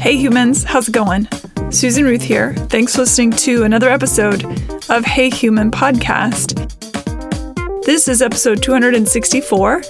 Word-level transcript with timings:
Hey 0.00 0.16
humans, 0.16 0.64
how's 0.64 0.88
it 0.88 0.92
going? 0.92 1.28
Susan 1.70 2.04
Ruth 2.04 2.22
here. 2.22 2.54
Thanks 2.54 2.94
for 2.94 3.02
listening 3.02 3.32
to 3.32 3.64
another 3.64 3.90
episode 3.90 4.44
of 4.88 5.04
Hey 5.04 5.28
Human 5.28 5.70
Podcast. 5.70 6.54
This 7.84 8.08
is 8.08 8.22
episode 8.22 8.62
264, 8.62 9.82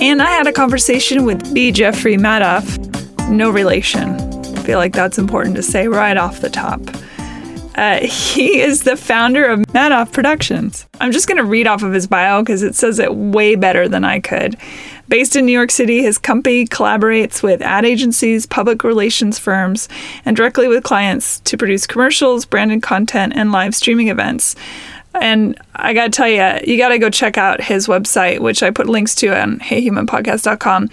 and 0.00 0.20
I 0.20 0.30
had 0.30 0.48
a 0.48 0.52
conversation 0.52 1.24
with 1.24 1.54
B. 1.54 1.70
Jeffrey 1.70 2.16
Madoff. 2.16 2.76
No 3.30 3.50
relation. 3.50 4.16
I 4.56 4.62
feel 4.64 4.78
like 4.80 4.94
that's 4.94 5.16
important 5.16 5.54
to 5.54 5.62
say 5.62 5.86
right 5.86 6.16
off 6.16 6.40
the 6.40 6.50
top. 6.50 6.80
Uh, 7.74 8.00
he 8.06 8.60
is 8.60 8.82
the 8.82 8.96
founder 8.96 9.44
of 9.44 9.60
Madoff 9.60 10.12
Productions. 10.12 10.86
I'm 11.00 11.12
just 11.12 11.28
going 11.28 11.38
to 11.38 11.44
read 11.44 11.66
off 11.66 11.82
of 11.82 11.92
his 11.92 12.06
bio 12.06 12.42
because 12.42 12.62
it 12.62 12.74
says 12.74 12.98
it 12.98 13.14
way 13.14 13.54
better 13.54 13.88
than 13.88 14.04
I 14.04 14.20
could. 14.20 14.56
Based 15.08 15.36
in 15.36 15.44
New 15.44 15.52
York 15.52 15.70
City, 15.70 16.02
his 16.02 16.16
company 16.16 16.66
collaborates 16.66 17.42
with 17.42 17.60
ad 17.60 17.84
agencies, 17.84 18.46
public 18.46 18.82
relations 18.82 19.38
firms, 19.38 19.88
and 20.24 20.36
directly 20.36 20.68
with 20.68 20.84
clients 20.84 21.40
to 21.40 21.56
produce 21.56 21.86
commercials, 21.86 22.46
branded 22.46 22.82
content, 22.82 23.32
and 23.36 23.52
live 23.52 23.74
streaming 23.74 24.08
events. 24.08 24.56
And 25.14 25.58
I 25.74 25.92
got 25.92 26.04
to 26.04 26.10
tell 26.10 26.28
you, 26.28 26.60
you 26.66 26.78
got 26.78 26.88
to 26.88 26.98
go 26.98 27.10
check 27.10 27.36
out 27.36 27.60
his 27.60 27.86
website, 27.86 28.40
which 28.40 28.62
I 28.62 28.70
put 28.70 28.88
links 28.88 29.14
to 29.16 29.38
on 29.38 29.58
heyhumanpodcast.com. 29.58 30.88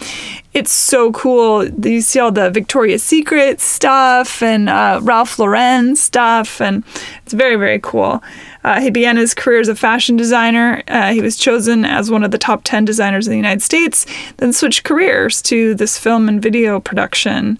It's 0.53 0.71
so 0.71 1.11
cool. 1.13 1.65
You 1.65 2.01
see 2.01 2.19
all 2.19 2.31
the 2.31 2.49
Victoria's 2.49 3.01
Secret 3.01 3.61
stuff 3.61 4.41
and 4.41 4.67
uh, 4.67 4.99
Ralph 5.01 5.39
Lauren 5.39 5.95
stuff, 5.95 6.59
and 6.59 6.83
it's 7.23 7.33
very, 7.33 7.55
very 7.55 7.79
cool. 7.79 8.21
Uh, 8.63 8.81
he 8.81 8.89
began 8.89 9.15
his 9.15 9.33
career 9.33 9.61
as 9.61 9.69
a 9.69 9.75
fashion 9.75 10.17
designer. 10.17 10.83
Uh, 10.89 11.13
he 11.13 11.21
was 11.21 11.37
chosen 11.37 11.85
as 11.85 12.11
one 12.11 12.23
of 12.23 12.31
the 12.31 12.37
top 12.37 12.61
10 12.65 12.83
designers 12.83 13.25
in 13.25 13.31
the 13.31 13.37
United 13.37 13.61
States, 13.61 14.05
then 14.37 14.51
switched 14.51 14.83
careers 14.83 15.41
to 15.43 15.75
this 15.75 15.97
film 15.97 16.27
and 16.27 16.41
video 16.41 16.79
production. 16.79 17.57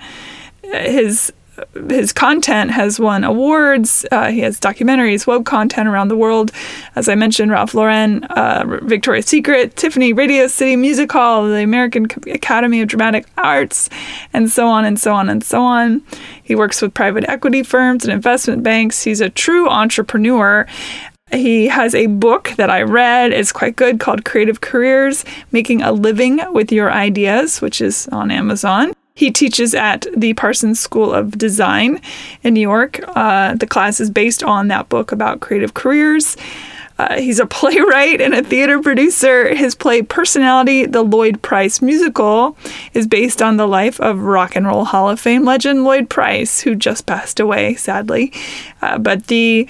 His 0.61 1.31
his 1.89 2.13
content 2.13 2.71
has 2.71 2.99
won 2.99 3.23
awards. 3.23 4.05
Uh, 4.11 4.31
he 4.31 4.39
has 4.41 4.59
documentaries, 4.59 5.27
web 5.27 5.45
content 5.45 5.87
around 5.87 6.07
the 6.07 6.17
world. 6.17 6.51
As 6.95 7.09
I 7.09 7.15
mentioned, 7.15 7.51
Ralph 7.51 7.73
Lauren, 7.73 8.23
uh, 8.25 8.79
Victoria's 8.83 9.25
Secret, 9.25 9.75
Tiffany 9.75 10.13
Radio 10.13 10.47
City 10.47 10.75
Music 10.75 11.11
Hall, 11.11 11.47
the 11.47 11.63
American 11.63 12.07
Academy 12.31 12.81
of 12.81 12.87
Dramatic 12.87 13.25
Arts, 13.37 13.89
and 14.33 14.49
so 14.49 14.67
on 14.67 14.85
and 14.85 14.99
so 14.99 15.13
on 15.13 15.29
and 15.29 15.43
so 15.43 15.61
on. 15.61 16.01
He 16.43 16.55
works 16.55 16.81
with 16.81 16.93
private 16.93 17.27
equity 17.29 17.63
firms 17.63 18.03
and 18.03 18.13
investment 18.13 18.63
banks. 18.63 19.03
He's 19.03 19.21
a 19.21 19.29
true 19.29 19.69
entrepreneur. 19.69 20.65
He 21.31 21.67
has 21.67 21.93
a 21.93 22.07
book 22.07 22.53
that 22.57 22.69
I 22.71 22.81
read. 22.81 23.33
It's 23.33 23.51
quite 23.51 23.75
good 23.75 23.99
called 23.99 24.25
Creative 24.25 24.61
Careers 24.61 25.23
Making 25.51 25.83
a 25.83 25.91
Living 25.91 26.41
with 26.53 26.71
Your 26.71 26.91
Ideas, 26.91 27.61
which 27.61 27.81
is 27.81 28.07
on 28.11 28.31
Amazon. 28.31 28.93
He 29.19 29.31
teaches 29.31 29.75
at 29.75 30.07
the 30.15 30.33
Parsons 30.33 30.79
School 30.79 31.13
of 31.13 31.37
Design 31.37 31.99
in 32.41 32.53
New 32.53 32.61
York. 32.61 33.01
Uh, 33.05 33.53
the 33.53 33.67
class 33.67 33.99
is 33.99 34.09
based 34.09 34.43
on 34.43 34.69
that 34.69 34.87
book 34.87 35.11
about 35.11 35.41
creative 35.41 35.73
careers. 35.73 36.37
Uh, 36.97 37.19
he's 37.19 37.37
a 37.37 37.45
playwright 37.59 38.21
and 38.21 38.33
a 38.33 38.41
theater 38.41 38.81
producer. 38.81 39.53
His 39.53 39.75
play 39.75 40.01
Personality, 40.03 40.85
the 40.85 41.03
Lloyd 41.03 41.41
Price 41.41 41.81
musical, 41.81 42.55
is 42.93 43.07
based 43.07 43.41
on 43.41 43.57
the 43.57 43.67
life 43.67 43.99
of 43.99 44.21
Rock 44.21 44.55
and 44.55 44.65
Roll 44.65 44.85
Hall 44.85 45.09
of 45.09 45.19
Fame 45.19 45.43
legend 45.43 45.83
Lloyd 45.83 46.09
Price, 46.09 46.61
who 46.61 46.73
just 46.73 47.05
passed 47.05 47.41
away, 47.41 47.75
sadly. 47.75 48.31
Uh, 48.81 48.97
but 48.97 49.27
the 49.27 49.67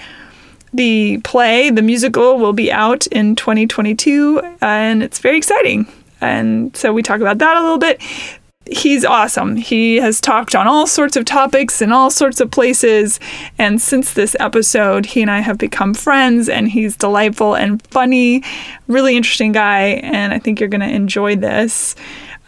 the 0.72 1.18
play, 1.24 1.70
the 1.70 1.82
musical, 1.82 2.38
will 2.38 2.52
be 2.52 2.70
out 2.70 3.08
in 3.08 3.34
2022, 3.34 4.40
and 4.60 5.02
it's 5.02 5.18
very 5.18 5.36
exciting. 5.36 5.88
And 6.20 6.76
so 6.76 6.92
we 6.92 7.02
talk 7.02 7.20
about 7.20 7.38
that 7.38 7.56
a 7.56 7.60
little 7.60 7.78
bit 7.78 8.00
he's 8.70 9.04
awesome. 9.04 9.56
He 9.56 9.96
has 9.96 10.20
talked 10.20 10.54
on 10.54 10.66
all 10.66 10.86
sorts 10.86 11.16
of 11.16 11.24
topics 11.24 11.82
in 11.82 11.92
all 11.92 12.10
sorts 12.10 12.40
of 12.40 12.50
places. 12.50 13.20
And 13.58 13.80
since 13.80 14.12
this 14.14 14.36
episode, 14.40 15.06
he 15.06 15.22
and 15.22 15.30
I 15.30 15.40
have 15.40 15.58
become 15.58 15.94
friends, 15.94 16.48
and 16.48 16.68
he's 16.68 16.96
delightful 16.96 17.54
and 17.54 17.82
funny, 17.88 18.42
really 18.86 19.16
interesting 19.16 19.52
guy. 19.52 20.00
And 20.02 20.32
I 20.32 20.38
think 20.38 20.60
you're 20.60 20.68
going 20.68 20.80
to 20.80 20.88
enjoy 20.88 21.36
this. 21.36 21.96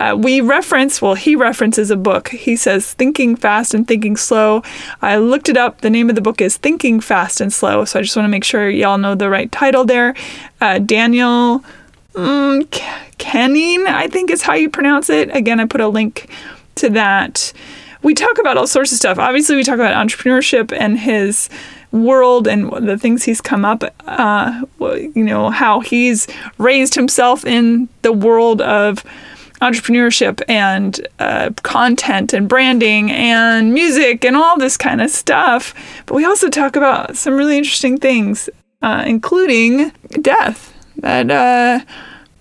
Uh, 0.00 0.16
we 0.16 0.40
reference, 0.40 1.00
well, 1.00 1.14
he 1.14 1.36
references 1.36 1.90
a 1.90 1.96
book. 1.96 2.30
He 2.30 2.56
says 2.56 2.92
Thinking 2.94 3.36
Fast 3.36 3.72
and 3.72 3.86
Thinking 3.86 4.16
Slow. 4.16 4.62
I 5.00 5.18
looked 5.18 5.48
it 5.48 5.56
up. 5.56 5.80
The 5.80 5.90
name 5.90 6.08
of 6.08 6.16
the 6.16 6.22
book 6.22 6.40
is 6.40 6.56
Thinking 6.56 7.00
Fast 7.00 7.40
and 7.40 7.52
Slow. 7.52 7.84
So 7.84 8.00
I 8.00 8.02
just 8.02 8.16
want 8.16 8.24
to 8.24 8.30
make 8.30 8.42
sure 8.42 8.68
y'all 8.68 8.98
know 8.98 9.14
the 9.14 9.30
right 9.30 9.52
title 9.52 9.84
there. 9.84 10.14
Uh, 10.60 10.80
Daniel 10.80 11.62
um, 12.14 12.64
Kenning, 13.18 13.86
I 13.86 14.08
think 14.08 14.30
is 14.30 14.42
how 14.42 14.54
you 14.54 14.68
pronounce 14.68 15.08
it. 15.08 15.34
Again, 15.34 15.60
I 15.60 15.66
put 15.66 15.80
a 15.80 15.88
link 15.88 16.28
to 16.76 16.90
that. 16.90 17.52
We 18.02 18.14
talk 18.14 18.38
about 18.38 18.56
all 18.56 18.66
sorts 18.66 18.92
of 18.92 18.98
stuff. 18.98 19.18
Obviously, 19.18 19.56
we 19.56 19.62
talk 19.62 19.76
about 19.76 19.94
entrepreneurship 19.94 20.76
and 20.76 20.98
his 20.98 21.48
world 21.92 22.48
and 22.48 22.70
the 22.88 22.98
things 22.98 23.22
he's 23.22 23.40
come 23.40 23.64
up, 23.64 23.84
uh, 24.06 24.64
you 24.80 25.24
know, 25.24 25.50
how 25.50 25.80
he's 25.80 26.26
raised 26.58 26.94
himself 26.94 27.44
in 27.44 27.88
the 28.00 28.12
world 28.12 28.60
of 28.60 29.04
entrepreneurship 29.60 30.42
and 30.48 31.06
uh, 31.20 31.50
content 31.62 32.32
and 32.32 32.48
branding 32.48 33.12
and 33.12 33.72
music 33.72 34.24
and 34.24 34.36
all 34.36 34.58
this 34.58 34.76
kind 34.76 35.00
of 35.00 35.10
stuff. 35.10 35.74
But 36.06 36.16
we 36.16 36.24
also 36.24 36.48
talk 36.48 36.74
about 36.74 37.16
some 37.16 37.34
really 37.34 37.58
interesting 37.58 37.98
things, 37.98 38.50
uh, 38.80 39.04
including 39.06 39.92
death 40.20 40.71
that 40.96 41.30
uh, 41.30 41.84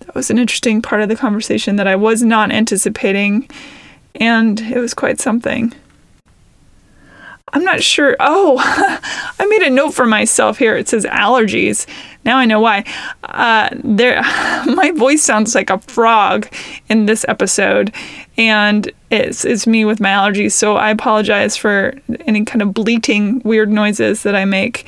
that 0.00 0.14
was 0.14 0.30
an 0.30 0.38
interesting 0.38 0.82
part 0.82 1.02
of 1.02 1.08
the 1.08 1.16
conversation 1.16 1.76
that 1.76 1.86
I 1.86 1.96
was 1.96 2.22
not 2.22 2.52
anticipating, 2.52 3.48
and 4.14 4.60
it 4.60 4.78
was 4.78 4.94
quite 4.94 5.20
something. 5.20 5.74
I'm 7.54 7.64
not 7.64 7.82
sure. 7.82 8.16
Oh, 8.18 8.58
I 9.38 9.46
made 9.46 9.62
a 9.62 9.70
note 9.70 9.92
for 9.92 10.06
myself 10.06 10.58
here. 10.58 10.76
It 10.76 10.88
says 10.88 11.04
allergies. 11.04 11.86
Now 12.24 12.38
I 12.38 12.46
know 12.46 12.60
why. 12.60 12.84
Uh, 13.24 13.68
there, 13.84 14.22
my 14.66 14.92
voice 14.96 15.22
sounds 15.22 15.54
like 15.54 15.70
a 15.70 15.78
frog 15.78 16.48
in 16.88 17.06
this 17.06 17.24
episode, 17.28 17.94
and 18.38 18.90
it's 19.10 19.44
it's 19.44 19.66
me 19.66 19.84
with 19.84 20.00
my 20.00 20.08
allergies. 20.08 20.52
So 20.52 20.76
I 20.76 20.90
apologize 20.90 21.56
for 21.56 21.94
any 22.20 22.44
kind 22.44 22.62
of 22.62 22.72
bleating 22.72 23.40
weird 23.44 23.70
noises 23.70 24.22
that 24.22 24.34
I 24.34 24.44
make. 24.44 24.86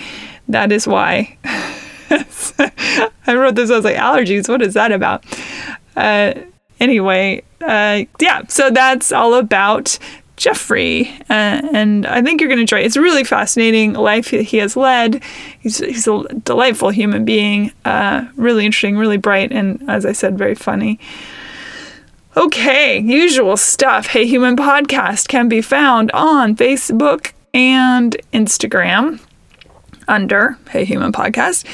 That 0.48 0.72
is 0.72 0.86
why. 0.86 1.36
I 3.26 3.34
wrote 3.34 3.54
this. 3.54 3.70
I 3.70 3.76
was 3.76 3.84
like, 3.84 3.96
allergies. 3.96 4.48
What 4.48 4.62
is 4.62 4.74
that 4.74 4.92
about? 4.92 5.24
Uh, 5.96 6.34
anyway, 6.80 7.42
uh, 7.62 8.04
yeah. 8.20 8.42
So 8.48 8.70
that's 8.70 9.12
all 9.12 9.34
about 9.34 9.98
Jeffrey, 10.36 11.08
uh, 11.30 11.62
and 11.72 12.06
I 12.06 12.20
think 12.20 12.40
you're 12.40 12.48
going 12.48 12.58
to 12.58 12.62
enjoy. 12.62 12.80
It. 12.80 12.86
It's 12.86 12.96
a 12.96 13.00
really 13.00 13.24
fascinating 13.24 13.92
life 13.92 14.30
he 14.30 14.58
has 14.58 14.76
led. 14.76 15.22
He's 15.60 15.78
he's 15.78 16.08
a 16.08 16.24
delightful 16.44 16.90
human 16.90 17.24
being. 17.24 17.72
Uh, 17.84 18.26
really 18.36 18.64
interesting, 18.64 18.96
really 18.96 19.16
bright, 19.16 19.52
and 19.52 19.82
as 19.88 20.04
I 20.04 20.12
said, 20.12 20.36
very 20.36 20.54
funny. 20.54 20.98
Okay, 22.36 22.98
usual 22.98 23.56
stuff. 23.56 24.08
Hey 24.08 24.26
Human 24.26 24.56
Podcast 24.56 25.28
can 25.28 25.48
be 25.48 25.60
found 25.60 26.10
on 26.10 26.56
Facebook 26.56 27.32
and 27.54 28.16
Instagram 28.32 29.20
under 30.08 30.58
Hey 30.70 30.84
Human 30.84 31.12
Podcast. 31.12 31.64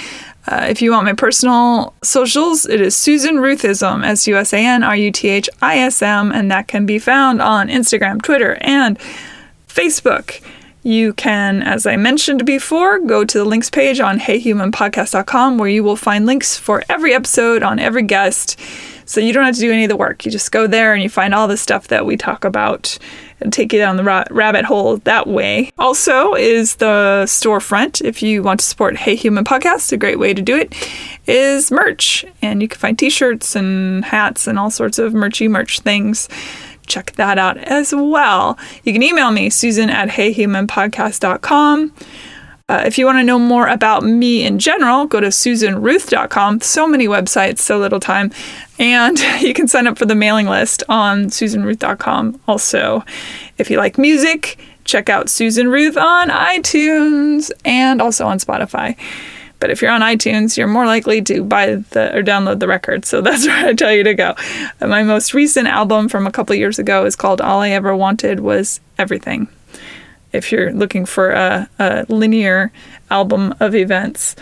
Uh, 0.47 0.67
if 0.69 0.81
you 0.81 0.91
want 0.91 1.05
my 1.05 1.13
personal 1.13 1.95
socials, 2.03 2.67
it 2.67 2.81
is 2.81 2.97
Susan 2.97 3.37
Ruthism, 3.37 4.05
S 4.05 4.27
U 4.27 4.37
S 4.37 4.53
A 4.53 4.59
N 4.59 4.83
R 4.83 4.97
U 4.97 5.13
T 5.13 5.29
H 5.29 5.49
I 5.61 5.79
S 5.79 6.03
M, 6.03 6.33
and 6.33 6.51
that 6.51 6.67
can 6.67 6.87
be 6.87 6.99
found 6.99 7.43
on 7.43 7.69
Instagram, 7.69 8.23
Twitter, 8.23 8.57
and 8.63 8.99
Facebook. 9.69 10.43
You 10.83 11.13
can, 11.13 11.63
as 11.63 11.85
I 11.87 11.97
mentioned 11.97 12.47
before, 12.47 12.99
go 13.01 13.25
to 13.25 13.39
the 13.39 13.45
links 13.45 13.69
page 13.69 14.01
on 14.01 14.19
heyhumanpodcast.com 14.19 15.59
where 15.59 15.69
you 15.69 15.85
will 15.85 15.97
find 15.97 16.25
links 16.25 16.57
for 16.57 16.83
every 16.89 17.13
episode 17.13 17.63
on 17.63 17.79
every 17.79 18.03
guest. 18.03 18.59
So 19.11 19.21
you 19.21 19.33
don't 19.33 19.45
have 19.45 19.57
to 19.57 19.61
do 19.61 19.73
any 19.73 19.83
of 19.83 19.89
the 19.89 19.97
work. 19.97 20.25
You 20.25 20.31
just 20.31 20.53
go 20.53 20.69
there 20.69 20.95
and 20.95 21.03
you 21.03 21.09
find 21.09 21.35
all 21.35 21.49
the 21.49 21.57
stuff 21.57 21.89
that 21.89 22.07
we 22.07 22.17
talk 22.17 22.45
about 22.45 22.97
and 23.41 23.53
take 23.53 23.73
you 23.73 23.81
down 23.81 23.97
the 23.97 24.05
ra- 24.05 24.23
rabbit 24.31 24.65
hole 24.65 24.99
that 24.99 25.27
way. 25.27 25.73
Also, 25.81 26.35
is 26.35 26.77
the 26.77 27.25
storefront. 27.27 28.01
If 28.03 28.23
you 28.23 28.45
want 28.45 28.61
to 28.61 28.67
support 28.67 28.97
Hey 28.97 29.17
Human 29.17 29.45
Podcast, 29.45 29.91
a 29.91 29.97
great 29.97 30.21
way 30.21 30.33
to 30.33 30.41
do 30.41 30.57
it 30.57 30.73
is 31.27 31.73
merch. 31.73 32.25
And 32.41 32.63
you 32.63 32.69
can 32.69 32.79
find 32.79 32.97
t 32.97 33.11
shirts 33.11 33.57
and 33.57 34.05
hats 34.05 34.47
and 34.47 34.61
all 34.61 34.71
sorts 34.71 35.01
of 35.01 35.13
merchy 35.13 35.51
merch 35.51 35.81
things 35.81 36.29
check 36.87 37.13
that 37.13 37.39
out 37.39 37.57
as 37.59 37.93
well. 37.95 38.59
You 38.85 38.93
can 38.93 39.03
email 39.03 39.31
me, 39.31 39.51
susan 39.51 39.91
at 39.91 40.09
heyhumanpodcast.com. 40.09 41.93
Uh, 42.71 42.85
if 42.87 42.97
you 42.97 43.05
want 43.05 43.19
to 43.19 43.25
know 43.25 43.37
more 43.37 43.67
about 43.67 44.05
me 44.05 44.45
in 44.45 44.61
general, 44.61 45.05
go 45.05 45.19
to 45.19 45.27
susanruth.com. 45.27 46.61
So 46.61 46.87
many 46.87 47.09
websites, 47.09 47.59
so 47.59 47.79
little 47.79 47.99
time. 47.99 48.31
And 48.79 49.19
you 49.41 49.53
can 49.53 49.67
sign 49.67 49.89
up 49.89 49.99
for 49.99 50.07
the 50.07 50.15
mailing 50.15 50.47
list 50.47 50.85
on 50.89 51.27
susanruth.com 51.27 52.41
also. 52.47 53.05
If 53.59 53.71
you 53.71 53.77
like 53.77 53.99
music, 53.99 54.57
check 54.85 55.09
out 55.09 55.29
Susan 55.29 55.69
Ruth 55.69 55.97
on 55.97 56.29
iTunes 56.29 57.51
and 57.65 58.01
also 58.01 58.29
on 58.29 58.39
Spotify. 58.39 58.97
But 59.59 59.71
if 59.71 59.83
you're 59.83 59.91
on 59.91 60.01
iTunes, 60.01 60.57
you're 60.57 60.69
more 60.69 60.87
likely 60.87 61.23
to 61.23 61.43
buy 61.43 61.75
the 61.75 62.17
or 62.17 62.23
download 62.23 62.61
the 62.61 62.69
record. 62.69 63.05
So 63.05 63.21
that's 63.21 63.49
where 63.49 63.67
I 63.67 63.75
tell 63.75 63.93
you 63.93 64.05
to 64.05 64.15
go. 64.15 64.37
My 64.81 65.03
most 65.03 65.35
recent 65.35 65.67
album 65.67 66.09
from 66.09 66.25
a 66.25 66.31
couple 66.31 66.55
years 66.55 66.79
ago 66.79 67.05
is 67.05 67.17
called 67.17 67.41
All 67.41 67.63
I 67.63 67.71
Ever 67.71 67.97
Wanted 67.97 68.39
Was 68.39 68.79
Everything. 68.97 69.49
If 70.33 70.53
you're 70.53 70.73
looking 70.73 71.05
for 71.07 71.31
a, 71.31 71.69
a 71.79 72.07
linear 72.09 72.73
album 73.11 73.55
of 73.61 73.75
events. 73.75 74.37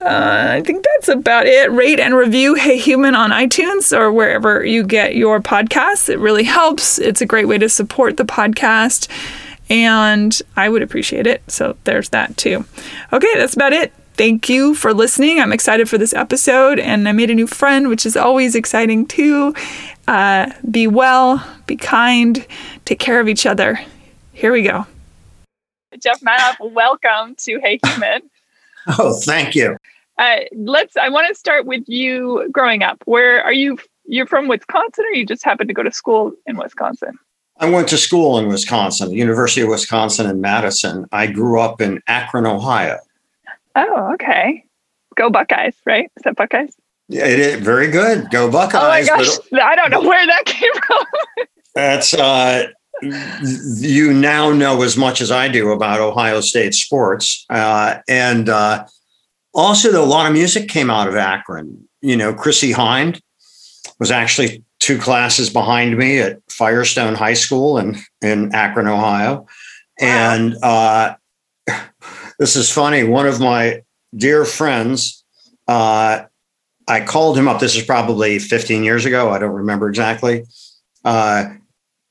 Uh, 0.00 0.56
I 0.58 0.60
think 0.60 0.84
that's 0.84 1.08
about 1.08 1.46
it. 1.46 1.72
Rate 1.72 1.98
and 1.98 2.14
review 2.14 2.54
Hey 2.54 2.76
Human 2.76 3.14
on 3.14 3.30
iTunes 3.30 3.96
or 3.96 4.12
wherever 4.12 4.64
you 4.64 4.84
get 4.84 5.16
your 5.16 5.40
podcasts. 5.40 6.10
It 6.10 6.18
really 6.18 6.44
helps. 6.44 6.98
It's 6.98 7.22
a 7.22 7.26
great 7.26 7.48
way 7.48 7.56
to 7.56 7.70
support 7.70 8.18
the 8.18 8.24
podcast, 8.24 9.08
and 9.70 10.38
I 10.56 10.68
would 10.68 10.82
appreciate 10.82 11.26
it. 11.26 11.42
So 11.48 11.76
there's 11.84 12.10
that 12.10 12.36
too. 12.36 12.66
Okay, 13.14 13.34
that's 13.34 13.54
about 13.54 13.72
it. 13.72 13.94
Thank 14.12 14.48
you 14.48 14.74
for 14.74 14.92
listening. 14.92 15.40
I'm 15.40 15.52
excited 15.52 15.88
for 15.88 15.96
this 15.96 16.12
episode, 16.12 16.78
and 16.78 17.08
I 17.08 17.12
made 17.12 17.30
a 17.30 17.34
new 17.34 17.46
friend, 17.46 17.88
which 17.88 18.04
is 18.04 18.16
always 18.16 18.54
exciting 18.54 19.06
too. 19.06 19.54
Uh, 20.06 20.52
be 20.70 20.86
well, 20.86 21.44
be 21.66 21.76
kind, 21.76 22.46
take 22.84 22.98
care 22.98 23.20
of 23.20 23.28
each 23.28 23.46
other. 23.46 23.80
Here 24.34 24.52
we 24.52 24.62
go. 24.62 24.86
Jeff 26.00 26.20
Madoff, 26.20 26.56
welcome 26.72 27.34
to 27.36 27.60
Hey 27.60 27.78
Human. 27.84 28.22
oh, 28.98 29.18
thank 29.20 29.54
you. 29.54 29.76
Uh, 30.18 30.40
let's. 30.54 30.96
I 30.96 31.08
want 31.08 31.28
to 31.28 31.34
start 31.34 31.66
with 31.66 31.84
you 31.88 32.48
growing 32.52 32.82
up. 32.82 33.02
Where 33.06 33.42
are 33.42 33.52
you? 33.52 33.78
You're 34.06 34.26
from 34.26 34.48
Wisconsin, 34.48 35.04
or 35.06 35.16
you 35.16 35.24
just 35.24 35.44
happened 35.44 35.68
to 35.68 35.74
go 35.74 35.82
to 35.82 35.92
school 35.92 36.32
in 36.46 36.56
Wisconsin? 36.56 37.18
I 37.58 37.70
went 37.70 37.88
to 37.88 37.96
school 37.96 38.38
in 38.38 38.48
Wisconsin, 38.48 39.12
University 39.12 39.62
of 39.62 39.68
Wisconsin 39.68 40.28
in 40.28 40.40
Madison. 40.40 41.06
I 41.12 41.28
grew 41.28 41.60
up 41.60 41.80
in 41.80 42.02
Akron, 42.06 42.46
Ohio. 42.46 42.98
Oh, 43.76 44.12
okay. 44.14 44.64
Go 45.14 45.30
Buckeyes, 45.30 45.74
right? 45.86 46.10
Is 46.16 46.22
that 46.24 46.36
Buckeyes? 46.36 46.76
Yeah, 47.08 47.26
it 47.26 47.38
is 47.38 47.60
very 47.60 47.88
good. 47.88 48.30
Go 48.30 48.50
Buckeyes. 48.50 48.82
Oh 48.82 48.88
my 48.88 49.04
gosh, 49.04 49.38
but, 49.50 49.62
I 49.62 49.76
don't 49.76 49.90
know 49.90 50.02
where 50.02 50.26
that 50.26 50.44
came 50.46 50.72
from. 50.86 51.06
that's 51.74 52.14
uh, 52.14 52.66
you 53.02 54.12
now 54.12 54.52
know 54.52 54.82
as 54.82 54.96
much 54.96 55.20
as 55.20 55.30
I 55.30 55.48
do 55.48 55.72
about 55.72 56.00
Ohio 56.00 56.40
State 56.40 56.74
sports, 56.74 57.44
uh, 57.50 57.98
and 58.08 58.48
uh, 58.48 58.86
also 59.52 60.02
a 60.02 60.06
lot 60.06 60.26
of 60.26 60.32
music 60.32 60.68
came 60.68 60.90
out 60.90 61.08
of 61.08 61.16
Akron. 61.16 61.88
You 62.00 62.16
know, 62.16 62.34
Chrissie 62.34 62.72
Hynde 62.72 63.20
was 63.98 64.10
actually 64.10 64.62
two 64.80 64.98
classes 64.98 65.50
behind 65.50 65.96
me 65.96 66.18
at 66.18 66.40
Firestone 66.50 67.14
High 67.14 67.34
School 67.34 67.78
in 67.78 67.96
in 68.22 68.54
Akron, 68.54 68.88
Ohio, 68.88 69.34
wow. 69.34 69.46
and 70.00 70.56
uh, 70.62 71.16
this 72.38 72.56
is 72.56 72.70
funny. 72.70 73.04
One 73.04 73.26
of 73.26 73.40
my 73.40 73.82
dear 74.16 74.44
friends, 74.44 75.24
uh, 75.66 76.24
I 76.86 77.00
called 77.00 77.36
him 77.36 77.48
up. 77.48 77.60
This 77.60 77.76
is 77.76 77.84
probably 77.84 78.38
15 78.38 78.84
years 78.84 79.04
ago. 79.04 79.30
I 79.30 79.38
don't 79.38 79.52
remember 79.52 79.88
exactly. 79.88 80.44
Uh, 81.04 81.54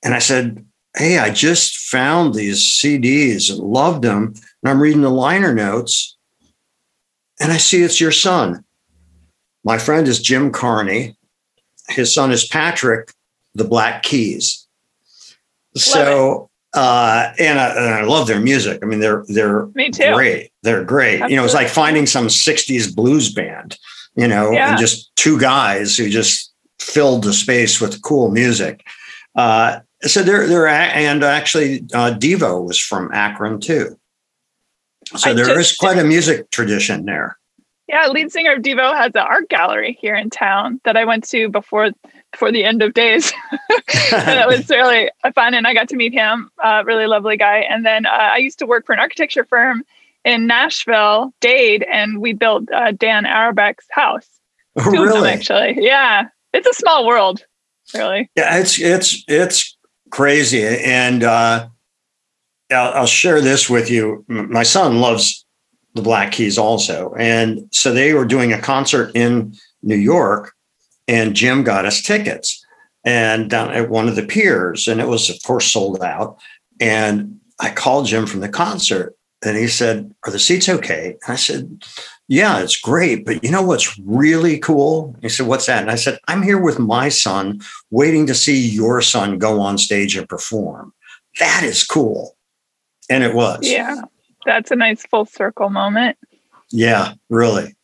and 0.04 0.14
I 0.14 0.20
said, 0.20 0.66
Hey, 0.95 1.18
I 1.18 1.31
just 1.31 1.78
found 1.90 2.34
these 2.34 2.62
CDs 2.62 3.50
and 3.50 3.60
loved 3.60 4.04
them. 4.04 4.34
And 4.62 4.72
I'm 4.72 4.81
reading 4.81 5.01
the 5.01 5.10
liner 5.10 5.54
notes 5.54 6.18
and 7.40 7.51
I 7.51 7.57
see 7.57 7.81
it's 7.81 8.00
your 8.00 8.12
son. 8.12 8.63
My 9.63 9.78
friend 9.78 10.07
is 10.07 10.22
Jim 10.22 10.51
Carney. 10.51 11.18
His 11.90 12.13
son 12.13 12.31
is 12.31 12.45
Patrick, 12.45 13.13
the 13.56 13.63
Black 13.63 14.04
Keys. 14.04 14.68
So 15.75 16.50
uh, 16.74 17.34
and, 17.38 17.60
I, 17.60 17.69
and, 17.69 17.94
I, 17.94 18.01
love 18.04 18.28
their 18.28 18.39
music. 18.39 18.80
I 18.81 18.86
mean, 18.86 19.00
they're 19.00 19.24
they're 19.28 19.68
Me 19.75 19.92
too. 19.92 20.13
great. 20.13 20.51
They're 20.63 20.84
great. 20.84 21.16
Absolutely. 21.16 21.34
You 21.34 21.39
know, 21.39 21.46
it's 21.46 21.54
like 21.54 21.69
finding 21.69 22.06
some 22.06 22.28
'60s 22.28 22.96
blues 22.96 23.31
band. 23.31 23.78
You 24.16 24.28
know, 24.28 24.51
yeah. 24.51 24.69
and 24.69 24.80
just 24.80 25.16
two 25.16 25.39
guys 25.39 25.98
who 25.98 26.10
just 26.10 26.51
filled 26.80 27.24
the 27.24 27.34
space 27.34 27.81
with 27.81 28.01
cool 28.01 28.31
music. 28.31 28.86
Uh, 29.36 29.80
so 30.06 30.24
they're 30.24 30.48
they're 30.48 30.68
and 30.68 31.24
actually 31.24 31.80
uh, 31.94 32.14
Devo 32.14 32.66
was 32.66 32.80
from 32.80 33.12
Akron 33.14 33.60
too. 33.60 33.98
So 35.16 35.32
I 35.32 35.34
there 35.34 35.46
just, 35.46 35.72
is 35.72 35.78
quite 35.78 35.98
a 35.98 36.04
music 36.04 36.50
tradition 36.52 37.06
there. 37.06 37.38
Yeah, 37.88 38.08
lead 38.08 38.32
singer 38.32 38.54
of 38.54 38.62
Devo 38.62 38.96
has 38.96 39.12
an 39.16 39.22
art 39.22 39.50
gallery 39.50 39.98
here 40.00 40.16
in 40.16 40.30
town 40.30 40.80
that 40.86 40.96
I 40.96 41.06
went 41.06 41.28
to 41.30 41.50
before 41.50 41.92
for 42.36 42.52
the 42.52 42.64
end 42.64 42.82
of 42.82 42.94
days. 42.94 43.32
and 44.12 44.40
it 44.40 44.48
was 44.48 44.70
really 44.70 45.12
fun. 45.36 45.54
And 45.54 45.68
I 45.68 45.74
got 45.74 45.90
to 45.90 45.96
meet 45.96 46.14
him, 46.14 46.50
uh, 46.64 46.84
really 46.86 47.08
lovely 47.08 47.38
guy. 47.38 47.60
And 47.60 47.86
then 47.86 48.06
uh, 48.06 48.10
I 48.10 48.38
used 48.38 48.60
to 48.60 48.66
work 48.66 48.86
for 48.86 48.94
an 48.94 49.00
architecture 49.00 49.44
firm 49.44 49.84
in 50.24 50.48
Nashville, 50.48 51.34
Dade, 51.42 51.84
and 51.84 52.20
we 52.20 52.34
built 52.34 52.72
uh, 52.72 52.92
Dan 52.92 53.26
Auerbach's 53.26 53.86
house. 53.92 54.28
Oh, 54.78 54.90
really? 54.90 55.30
actually, 55.30 55.78
yeah. 55.80 56.30
It's 56.54 56.68
a 56.68 56.74
small 56.74 57.06
world, 57.06 57.46
really. 57.94 58.32
Yeah, 58.36 58.58
it's 58.58 58.80
it's 58.80 59.24
it's 59.28 59.73
crazy, 60.13 60.63
and 60.63 61.24
uh, 61.24 61.68
I'll, 62.71 62.94
I'll 62.94 63.06
share 63.06 63.42
this 63.42 63.69
with 63.69 63.89
you. 63.89 64.24
My 64.27 64.63
son 64.63 65.01
loves 65.01 65.45
the 65.95 66.01
Black 66.01 66.31
Keys 66.31 66.57
also, 66.57 67.13
and 67.18 67.68
so 67.71 67.94
they 67.94 68.13
were 68.13 68.25
doing 68.25 68.54
a 68.54 68.62
concert 68.62 69.12
in 69.15 69.56
New 69.81 69.95
York 69.95 70.54
and 71.07 71.36
Jim 71.36 71.63
got 71.63 71.86
us 71.86 72.01
tickets 72.01 72.65
and 73.04 73.50
down 73.50 73.71
at 73.71 73.89
one 73.89 74.07
of 74.07 74.15
the 74.15 74.25
piers, 74.25 74.88
and 74.88 75.01
it 75.01 75.07
was 75.07 75.30
of 75.30 75.42
course 75.44 75.65
sold 75.65 76.01
out. 76.01 76.38
And 76.80 77.39
I 77.60 77.69
called 77.69 78.07
Jim 78.07 78.25
from 78.25 78.39
the 78.39 78.50
concert, 78.50 79.15
and 79.44 79.57
he 79.57 79.68
said, 79.68 80.13
"Are 80.25 80.31
the 80.31 80.40
seats 80.40 80.69
okay?" 80.69 81.18
And 81.25 81.34
I 81.34 81.36
said, 81.36 81.84
"Yeah, 82.28 82.60
it's 82.60 82.78
great, 82.78 83.25
but 83.25 83.44
you 83.44 83.51
know 83.51 83.63
what's 83.63 83.98
really 84.00 84.57
cool?" 84.60 85.16
He 85.22 85.30
said, 85.30 85.48
"What's 85.48 85.66
that?" 85.66 85.81
And 85.81 85.92
I 85.92 85.95
said, 85.95 86.19
"I'm 86.28 86.42
here 86.42 86.60
with 86.60 86.80
my 86.80 87.10
son, 87.10 87.62
waiting 87.92 88.25
to 88.28 88.36
see 88.36 88.57
your 88.57 89.01
son 89.01 89.38
go 89.38 89.60
on 89.60 89.78
stage 89.78 90.16
and 90.16 90.28
perform. 90.28 90.94
That 91.40 91.63
is 91.63 91.84
cool." 91.84 92.36
And 93.10 93.24
it 93.24 93.36
was. 93.36 93.60
Yeah, 93.62 94.01
that's 94.45 94.72
a 94.72 94.75
nice 94.75 95.06
full 95.06 95.25
circle 95.25 95.69
moment. 95.69 96.18
Yeah, 96.72 97.13
really. 97.30 97.75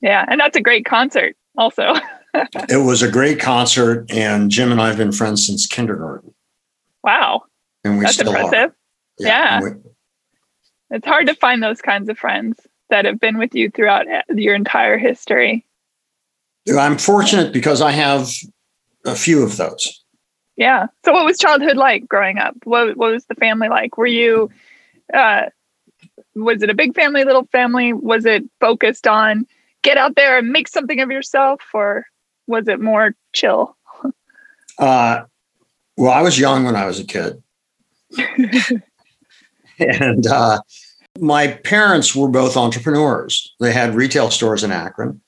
Yeah, 0.00 0.24
and 0.28 0.40
that's 0.40 0.56
a 0.56 0.60
great 0.60 0.84
concert, 0.84 1.36
also. 1.56 1.94
it 2.34 2.84
was 2.84 3.02
a 3.02 3.10
great 3.10 3.40
concert, 3.40 4.10
and 4.10 4.50
Jim 4.50 4.70
and 4.70 4.80
I 4.80 4.88
have 4.88 4.96
been 4.96 5.12
friends 5.12 5.46
since 5.46 5.66
kindergarten. 5.66 6.34
Wow, 7.02 7.44
and 7.84 7.98
we 7.98 8.04
That's 8.04 8.14
still 8.14 8.28
impressive. 8.28 8.70
are. 8.70 8.76
Yeah, 9.18 9.60
yeah. 9.62 9.70
It's 10.90 11.06
hard 11.06 11.26
to 11.26 11.34
find 11.34 11.62
those 11.62 11.80
kinds 11.80 12.08
of 12.08 12.18
friends 12.18 12.66
that 12.90 13.04
have 13.04 13.20
been 13.20 13.38
with 13.38 13.54
you 13.54 13.70
throughout 13.70 14.06
your 14.34 14.54
entire 14.54 14.98
history. 14.98 15.66
I'm 16.76 16.98
fortunate 16.98 17.52
because 17.52 17.80
I 17.80 17.90
have 17.92 18.30
a 19.04 19.14
few 19.14 19.42
of 19.42 19.56
those. 19.56 20.02
Yeah. 20.56 20.86
So, 21.04 21.12
what 21.12 21.24
was 21.24 21.38
childhood 21.38 21.76
like 21.76 22.08
growing 22.08 22.38
up? 22.38 22.56
What 22.64 22.96
What 22.96 23.12
was 23.12 23.26
the 23.26 23.34
family 23.34 23.68
like? 23.68 23.96
Were 23.96 24.06
you, 24.06 24.50
uh, 25.14 25.42
was 26.34 26.62
it 26.62 26.70
a 26.70 26.74
big 26.74 26.94
family, 26.94 27.24
little 27.24 27.46
family? 27.52 27.92
Was 27.92 28.26
it 28.26 28.44
focused 28.60 29.06
on 29.06 29.46
get 29.82 29.96
out 29.96 30.16
there 30.16 30.38
and 30.38 30.50
make 30.50 30.68
something 30.68 31.00
of 31.00 31.10
yourself, 31.10 31.62
or 31.72 32.06
was 32.46 32.66
it 32.68 32.80
more 32.80 33.14
chill? 33.32 33.76
Uh, 34.78 35.22
well, 35.96 36.12
I 36.12 36.22
was 36.22 36.38
young 36.38 36.64
when 36.64 36.76
I 36.76 36.86
was 36.86 37.00
a 37.00 37.04
kid. 37.04 37.42
and 39.78 40.26
uh, 40.26 40.60
my 41.20 41.48
parents 41.48 42.14
were 42.14 42.28
both 42.28 42.56
entrepreneurs. 42.56 43.54
They 43.60 43.72
had 43.72 43.94
retail 43.94 44.30
stores 44.30 44.64
in 44.64 44.72
Akron. 44.72 45.20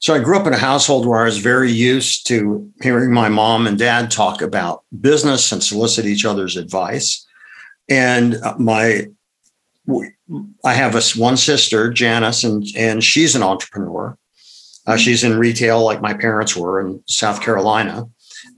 So 0.00 0.14
I 0.14 0.20
grew 0.20 0.38
up 0.38 0.46
in 0.46 0.52
a 0.52 0.58
household 0.58 1.06
where 1.06 1.20
I 1.20 1.24
was 1.24 1.38
very 1.38 1.72
used 1.72 2.26
to 2.28 2.70
hearing 2.80 3.12
my 3.12 3.28
mom 3.28 3.66
and 3.66 3.76
dad 3.76 4.10
talk 4.10 4.42
about 4.42 4.84
business 5.00 5.50
and 5.50 5.62
solicit 5.62 6.06
each 6.06 6.24
other's 6.24 6.56
advice. 6.56 7.26
And 7.88 8.36
uh, 8.36 8.54
my 8.58 9.06
I 10.64 10.74
have 10.74 10.94
a 10.94 11.02
one 11.18 11.36
sister, 11.36 11.90
Janice, 11.90 12.44
and 12.44 12.64
and 12.76 13.02
she's 13.02 13.34
an 13.34 13.42
entrepreneur. 13.42 14.16
Uh, 14.86 14.92
mm-hmm. 14.92 14.98
she's 14.98 15.24
in 15.24 15.38
retail 15.38 15.84
like 15.84 16.00
my 16.00 16.14
parents 16.14 16.56
were 16.56 16.80
in 16.80 17.02
South 17.06 17.42
Carolina. 17.42 18.06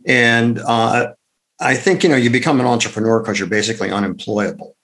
And 0.07 0.59
uh, 0.59 1.13
I 1.61 1.75
think, 1.75 2.03
you 2.03 2.09
know, 2.09 2.17
you 2.17 2.31
become 2.31 2.61
an 2.61 2.67
entrepreneur 2.67 3.21
because 3.21 3.39
you're 3.39 3.49
basically 3.49 3.91
unemployable. 3.91 4.77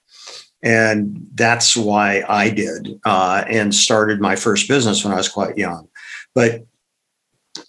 And 0.66 1.24
that's 1.34 1.76
why 1.76 2.24
I 2.28 2.50
did 2.50 2.98
uh, 3.04 3.44
and 3.48 3.72
started 3.72 4.20
my 4.20 4.34
first 4.34 4.66
business 4.66 5.04
when 5.04 5.12
I 5.12 5.16
was 5.16 5.28
quite 5.28 5.56
young. 5.56 5.86
But 6.34 6.66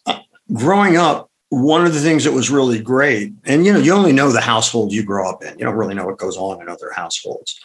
uh, 0.08 0.22
growing 0.51 0.98
up, 0.98 1.30
one 1.50 1.86
of 1.86 1.94
the 1.94 2.00
things 2.00 2.24
that 2.24 2.34
was 2.34 2.50
really 2.50 2.82
great, 2.82 3.34
and 3.46 3.68
you 3.68 3.72
know, 3.72 3.77
you 3.77 3.94
only 3.94 4.13
know 4.13 4.32
the 4.32 4.42
household 4.42 4.92
you 4.92 5.04
grow 5.04 5.30
up 5.30 5.44
in. 5.44 5.60
You 5.60 5.66
don't 5.66 5.75
really 5.75 5.94
know 5.94 6.08
what 6.08 6.18
goes 6.18 6.38
on 6.38 6.60
in 6.60 6.70
other 6.70 6.92
households. 6.92 7.60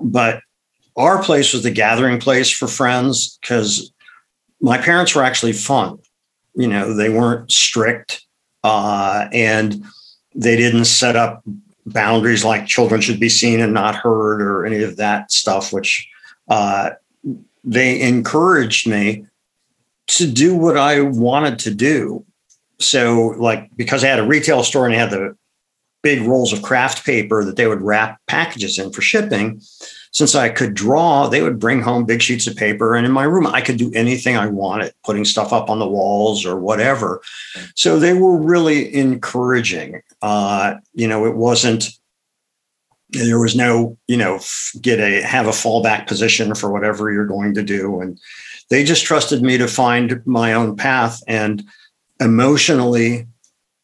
But 0.00 0.40
our 0.96 1.22
place 1.22 1.52
was 1.52 1.62
the 1.62 1.70
gathering 1.70 2.18
place 2.18 2.50
for 2.50 2.66
friends 2.66 3.38
because 3.40 3.92
my 4.60 4.76
parents 4.76 5.14
were 5.14 5.22
actually 5.22 5.52
fun. 5.52 5.98
You 6.56 6.66
know, 6.66 6.94
they 6.94 7.10
weren't 7.10 7.52
strict 7.52 8.26
uh, 8.64 9.28
and 9.32 9.84
they 10.34 10.56
didn't 10.56 10.86
set 10.86 11.14
up 11.14 11.44
boundaries 11.86 12.44
like 12.44 12.66
children 12.66 13.00
should 13.00 13.20
be 13.20 13.28
seen 13.28 13.60
and 13.60 13.74
not 13.74 13.94
heard 13.94 14.40
or 14.40 14.64
any 14.64 14.82
of 14.82 14.96
that 14.96 15.30
stuff, 15.30 15.72
which 15.72 16.08
uh, 16.48 16.90
they 17.62 18.00
encouraged 18.00 18.86
me 18.86 19.26
to 20.06 20.30
do 20.30 20.54
what 20.54 20.76
I 20.76 21.00
wanted 21.00 21.58
to 21.60 21.74
do. 21.74 22.24
So, 22.78 23.34
like, 23.38 23.70
because 23.76 24.04
I 24.04 24.08
had 24.08 24.18
a 24.18 24.26
retail 24.26 24.62
store 24.62 24.86
and 24.86 24.94
I 24.94 24.98
had 24.98 25.10
the 25.10 25.36
big 26.02 26.22
rolls 26.22 26.52
of 26.52 26.62
craft 26.62 27.04
paper 27.04 27.44
that 27.44 27.56
they 27.56 27.66
would 27.66 27.80
wrap 27.80 28.20
packages 28.26 28.78
in 28.78 28.92
for 28.92 29.00
shipping. 29.00 29.60
Since 30.14 30.36
I 30.36 30.48
could 30.48 30.74
draw, 30.74 31.26
they 31.26 31.42
would 31.42 31.58
bring 31.58 31.82
home 31.82 32.04
big 32.04 32.22
sheets 32.22 32.46
of 32.46 32.54
paper. 32.54 32.94
And 32.94 33.04
in 33.04 33.10
my 33.10 33.24
room, 33.24 33.48
I 33.48 33.60
could 33.60 33.76
do 33.76 33.90
anything 33.94 34.36
I 34.36 34.46
wanted, 34.46 34.94
putting 35.04 35.24
stuff 35.24 35.52
up 35.52 35.68
on 35.68 35.80
the 35.80 35.88
walls 35.88 36.46
or 36.46 36.56
whatever. 36.56 37.20
So 37.74 37.98
they 37.98 38.14
were 38.14 38.38
really 38.38 38.94
encouraging. 38.94 40.02
Uh, 40.22 40.76
you 40.92 41.08
know, 41.08 41.26
it 41.26 41.34
wasn't, 41.34 41.90
there 43.10 43.40
was 43.40 43.56
no, 43.56 43.98
you 44.06 44.16
know, 44.16 44.38
get 44.80 45.00
a, 45.00 45.20
have 45.22 45.48
a 45.48 45.50
fallback 45.50 46.06
position 46.06 46.54
for 46.54 46.70
whatever 46.70 47.10
you're 47.10 47.26
going 47.26 47.52
to 47.54 47.64
do. 47.64 48.00
And 48.00 48.16
they 48.70 48.84
just 48.84 49.04
trusted 49.04 49.42
me 49.42 49.58
to 49.58 49.66
find 49.66 50.24
my 50.26 50.52
own 50.52 50.76
path 50.76 51.24
and 51.26 51.64
emotionally 52.20 53.26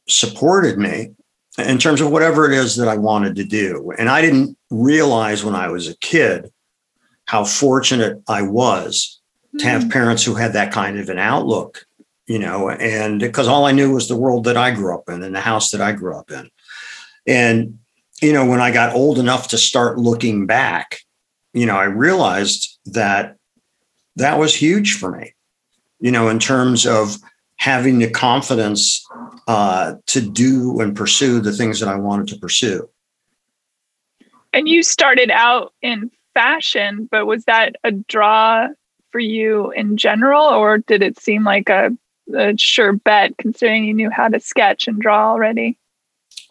supported 0.08 0.78
me 0.78 1.10
in 1.58 1.78
terms 1.78 2.00
of 2.00 2.10
whatever 2.10 2.50
it 2.50 2.56
is 2.56 2.76
that 2.76 2.88
I 2.88 2.96
wanted 2.96 3.36
to 3.36 3.44
do. 3.44 3.92
And 3.98 4.08
I 4.08 4.20
didn't 4.20 4.56
realize 4.70 5.44
when 5.44 5.54
I 5.54 5.68
was 5.68 5.88
a 5.88 5.96
kid 5.98 6.52
how 7.26 7.44
fortunate 7.44 8.22
I 8.28 8.42
was 8.42 9.20
to 9.58 9.64
have 9.64 9.84
hmm. 9.84 9.90
parents 9.90 10.24
who 10.24 10.34
had 10.34 10.52
that 10.52 10.72
kind 10.72 10.98
of 10.98 11.08
an 11.08 11.18
outlook, 11.18 11.86
you 12.26 12.38
know, 12.38 12.70
and 12.70 13.20
because 13.20 13.48
all 13.48 13.66
I 13.66 13.72
knew 13.72 13.94
was 13.94 14.08
the 14.08 14.16
world 14.16 14.44
that 14.44 14.56
I 14.56 14.70
grew 14.70 14.94
up 14.94 15.08
in 15.08 15.22
and 15.22 15.34
the 15.34 15.40
house 15.40 15.70
that 15.70 15.80
I 15.80 15.92
grew 15.92 16.16
up 16.16 16.30
in. 16.30 16.50
And, 17.26 17.78
you 18.22 18.32
know, 18.32 18.46
when 18.46 18.60
I 18.60 18.70
got 18.70 18.94
old 18.94 19.18
enough 19.18 19.48
to 19.48 19.58
start 19.58 19.98
looking 19.98 20.46
back, 20.46 21.00
you 21.52 21.66
know, 21.66 21.76
I 21.76 21.84
realized 21.84 22.78
that 22.86 23.36
that 24.16 24.38
was 24.38 24.54
huge 24.54 24.94
for 24.94 25.16
me, 25.16 25.34
you 25.98 26.10
know, 26.10 26.28
in 26.28 26.38
terms 26.38 26.86
of 26.86 27.16
having 27.60 27.98
the 27.98 28.08
confidence 28.08 29.06
uh, 29.46 29.94
to 30.06 30.22
do 30.22 30.80
and 30.80 30.96
pursue 30.96 31.40
the 31.40 31.52
things 31.52 31.78
that 31.78 31.90
I 31.90 31.94
wanted 31.94 32.26
to 32.28 32.38
pursue. 32.38 32.88
And 34.54 34.66
you 34.66 34.82
started 34.82 35.30
out 35.30 35.74
in 35.82 36.10
fashion, 36.32 37.06
but 37.10 37.26
was 37.26 37.44
that 37.44 37.76
a 37.84 37.92
draw 37.92 38.68
for 39.10 39.18
you 39.18 39.72
in 39.72 39.98
general, 39.98 40.42
or 40.42 40.78
did 40.78 41.02
it 41.02 41.20
seem 41.20 41.44
like 41.44 41.68
a, 41.68 41.90
a 42.34 42.56
sure 42.56 42.94
bet 42.94 43.36
considering 43.36 43.84
you 43.84 43.92
knew 43.92 44.08
how 44.08 44.28
to 44.28 44.40
sketch 44.40 44.88
and 44.88 44.98
draw 44.98 45.30
already? 45.30 45.76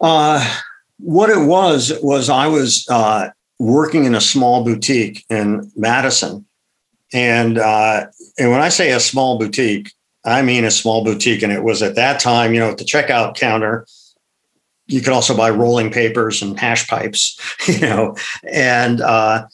Uh, 0.00 0.58
what 0.98 1.28
it 1.28 1.44
was 1.44 1.92
was 2.02 2.30
I 2.30 2.46
was 2.46 2.86
uh, 2.88 3.30
working 3.58 4.04
in 4.04 4.14
a 4.14 4.20
small 4.20 4.62
boutique 4.62 5.24
in 5.28 5.72
Madison, 5.74 6.46
and 7.12 7.58
uh, 7.58 8.06
and 8.38 8.50
when 8.52 8.60
I 8.60 8.68
say 8.68 8.92
a 8.92 9.00
small 9.00 9.38
boutique, 9.38 9.90
I 10.24 10.42
mean 10.42 10.64
a 10.64 10.70
small 10.70 11.04
boutique. 11.04 11.42
And 11.42 11.52
it 11.52 11.62
was 11.62 11.82
at 11.82 11.94
that 11.94 12.20
time, 12.20 12.54
you 12.54 12.60
know, 12.60 12.70
at 12.70 12.78
the 12.78 12.84
checkout 12.84 13.36
counter, 13.36 13.86
you 14.86 15.00
could 15.00 15.12
also 15.12 15.36
buy 15.36 15.50
rolling 15.50 15.90
papers 15.90 16.42
and 16.42 16.58
hash 16.58 16.88
pipes, 16.88 17.38
you 17.68 17.80
know, 17.80 18.16
and 18.50 19.00
uh, 19.00 19.46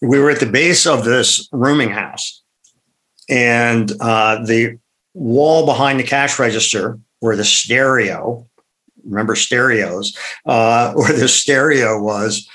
we 0.00 0.18
were 0.20 0.30
at 0.30 0.40
the 0.40 0.46
base 0.46 0.86
of 0.86 1.04
this 1.04 1.48
rooming 1.52 1.90
house. 1.90 2.42
And 3.28 3.92
uh, 4.00 4.44
the 4.44 4.78
wall 5.14 5.66
behind 5.66 5.98
the 5.98 6.04
cash 6.04 6.38
register 6.38 6.98
where 7.20 7.36
the 7.36 7.44
stereo, 7.44 8.46
remember 9.04 9.34
stereos, 9.34 10.16
uh, 10.46 10.92
where 10.94 11.12
the 11.12 11.28
stereo 11.28 12.00
was, 12.00 12.48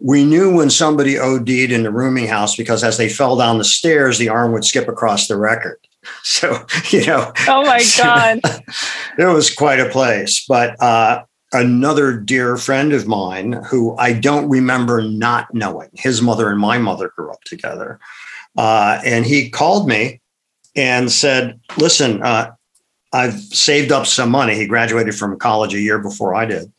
we 0.00 0.24
knew 0.24 0.56
when 0.56 0.70
somebody 0.70 1.16
OD'd 1.16 1.48
in 1.48 1.84
the 1.84 1.92
rooming 1.92 2.26
house 2.26 2.56
because 2.56 2.82
as 2.82 2.96
they 2.96 3.08
fell 3.08 3.36
down 3.36 3.58
the 3.58 3.64
stairs, 3.64 4.18
the 4.18 4.28
arm 4.28 4.50
would 4.52 4.64
skip 4.64 4.88
across 4.88 5.28
the 5.28 5.36
record. 5.36 5.78
So, 6.24 6.66
you 6.90 7.06
know. 7.06 7.32
Oh 7.48 7.62
my 7.62 7.84
God. 7.98 8.40
it 9.18 9.32
was 9.32 9.54
quite 9.54 9.80
a 9.80 9.88
place. 9.88 10.44
But 10.48 10.80
uh, 10.82 11.24
another 11.52 12.16
dear 12.16 12.56
friend 12.56 12.92
of 12.92 13.06
mine 13.06 13.52
who 13.68 13.96
I 13.96 14.12
don't 14.12 14.48
remember 14.48 15.02
not 15.02 15.52
knowing, 15.52 15.90
his 15.94 16.22
mother 16.22 16.48
and 16.48 16.58
my 16.58 16.78
mother 16.78 17.12
grew 17.14 17.30
up 17.30 17.42
together. 17.44 18.00
Uh, 18.56 19.00
and 19.04 19.24
he 19.26 19.50
called 19.50 19.88
me 19.88 20.20
and 20.74 21.10
said, 21.10 21.60
Listen, 21.78 22.22
uh, 22.22 22.52
I've 23.12 23.34
saved 23.34 23.92
up 23.92 24.06
some 24.06 24.30
money. 24.30 24.54
He 24.54 24.66
graduated 24.66 25.14
from 25.14 25.38
college 25.38 25.74
a 25.74 25.80
year 25.80 25.98
before 25.98 26.34
I 26.34 26.46
did. 26.46 26.72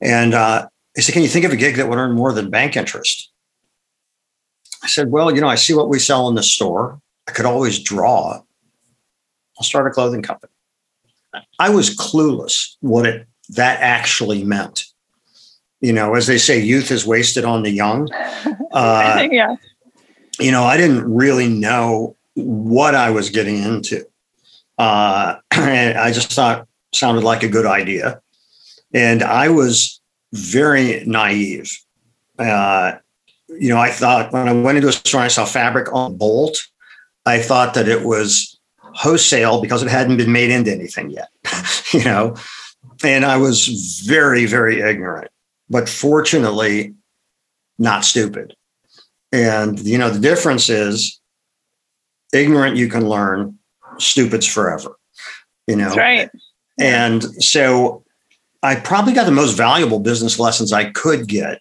And 0.00 0.34
uh, 0.34 0.68
he 0.94 1.02
said, 1.02 1.12
Can 1.12 1.22
you 1.22 1.28
think 1.28 1.44
of 1.44 1.52
a 1.52 1.56
gig 1.56 1.76
that 1.76 1.88
would 1.88 1.98
earn 1.98 2.12
more 2.12 2.32
than 2.32 2.50
bank 2.50 2.76
interest? 2.76 3.30
I 4.82 4.86
said, 4.86 5.10
Well, 5.10 5.34
you 5.34 5.40
know, 5.40 5.48
I 5.48 5.56
see 5.56 5.74
what 5.74 5.88
we 5.88 5.98
sell 5.98 6.28
in 6.28 6.34
the 6.34 6.42
store. 6.42 7.00
I 7.30 7.32
could 7.32 7.46
always 7.46 7.78
draw. 7.78 8.42
I'll 9.56 9.62
start 9.62 9.86
a 9.86 9.90
clothing 9.90 10.20
company. 10.20 10.52
I 11.60 11.70
was 11.70 11.96
clueless 11.96 12.74
what 12.80 13.06
it 13.06 13.28
that 13.50 13.80
actually 13.80 14.42
meant. 14.42 14.86
You 15.80 15.92
know, 15.92 16.14
as 16.16 16.26
they 16.26 16.38
say, 16.38 16.58
youth 16.58 16.90
is 16.90 17.06
wasted 17.06 17.44
on 17.44 17.62
the 17.62 17.70
young. 17.70 18.08
Uh, 18.72 19.26
yeah. 19.32 19.56
You 20.38 20.52
know, 20.52 20.62
I 20.62 20.76
didn't 20.76 21.12
really 21.12 21.48
know 21.48 22.14
what 22.34 22.94
I 22.94 23.10
was 23.10 23.28
getting 23.28 23.60
into. 23.60 24.06
Uh, 24.78 25.38
and 25.50 25.98
I 25.98 26.12
just 26.12 26.30
thought 26.30 26.68
sounded 26.94 27.24
like 27.24 27.42
a 27.42 27.48
good 27.48 27.66
idea. 27.66 28.22
And 28.94 29.24
I 29.24 29.48
was 29.48 30.00
very 30.32 31.02
naive. 31.04 31.76
Uh, 32.38 32.92
you 33.48 33.70
know, 33.70 33.78
I 33.78 33.90
thought 33.90 34.32
when 34.32 34.46
I 34.46 34.52
went 34.52 34.76
into 34.76 34.86
a 34.86 34.92
store, 34.92 35.22
I 35.22 35.26
saw 35.26 35.44
fabric 35.44 35.92
on 35.92 36.16
bolt. 36.16 36.56
I 37.26 37.40
thought 37.40 37.74
that 37.74 37.88
it 37.88 38.04
was 38.04 38.58
wholesale 38.82 39.60
because 39.60 39.82
it 39.82 39.88
hadn't 39.88 40.16
been 40.16 40.32
made 40.32 40.50
into 40.50 40.72
anything 40.72 41.10
yet, 41.10 41.28
you 41.92 42.04
know, 42.04 42.34
and 43.04 43.24
I 43.24 43.36
was 43.36 44.00
very, 44.04 44.46
very 44.46 44.80
ignorant, 44.80 45.30
but 45.68 45.88
fortunately 45.88 46.94
not 47.78 48.04
stupid. 48.04 48.54
And, 49.32 49.78
you 49.80 49.96
know, 49.96 50.10
the 50.10 50.20
difference 50.20 50.68
is 50.68 51.20
ignorant 52.32 52.76
you 52.76 52.88
can 52.88 53.08
learn, 53.08 53.58
stupid's 53.98 54.46
forever, 54.46 54.96
you 55.66 55.76
know. 55.76 55.84
That's 55.84 55.96
right. 55.96 56.30
And 56.78 57.22
so 57.42 58.04
I 58.62 58.76
probably 58.76 59.12
got 59.12 59.24
the 59.24 59.32
most 59.32 59.56
valuable 59.56 60.00
business 60.00 60.38
lessons 60.38 60.72
I 60.72 60.90
could 60.90 61.26
get 61.28 61.60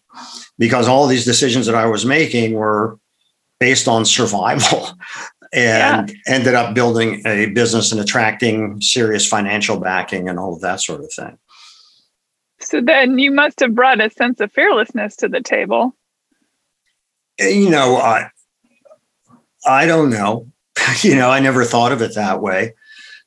because 0.58 0.88
all 0.88 1.08
these 1.08 1.26
decisions 1.26 1.66
that 1.66 1.76
I 1.76 1.86
was 1.86 2.06
making 2.06 2.54
were 2.54 2.98
based 3.60 3.88
on 3.88 4.06
survival 4.06 4.90
and 5.52 6.10
yeah. 6.10 6.34
ended 6.34 6.54
up 6.54 6.76
building 6.76 7.22
a 7.26 7.48
business 7.48 7.92
and 7.92 8.00
attracting 8.00 8.80
serious 8.82 9.28
financial 9.28 9.80
backing 9.80 10.30
and 10.30 10.40
all 10.40 10.54
of 10.54 10.62
that 10.62 10.82
sort 10.82 11.02
of 11.02 11.12
thing. 11.12 11.38
So 12.60 12.82
then 12.82 13.18
you 13.20 13.32
must 13.32 13.60
have 13.62 13.74
brought 13.74 14.02
a 14.02 14.10
sense 14.10 14.40
of 14.42 14.52
fearlessness 14.52 15.16
to 15.18 15.30
the 15.30 15.42
table. 15.42 15.96
Eh, 17.40 17.50
you 17.50 17.70
know, 17.70 17.98
I 17.98 18.30
I 19.66 19.86
don't 19.86 20.10
know. 20.10 20.52
you 21.02 21.16
know, 21.16 21.30
I 21.30 21.40
never 21.40 21.64
thought 21.64 21.92
of 21.92 22.02
it 22.02 22.16
that 22.16 22.42
way. 22.42 22.74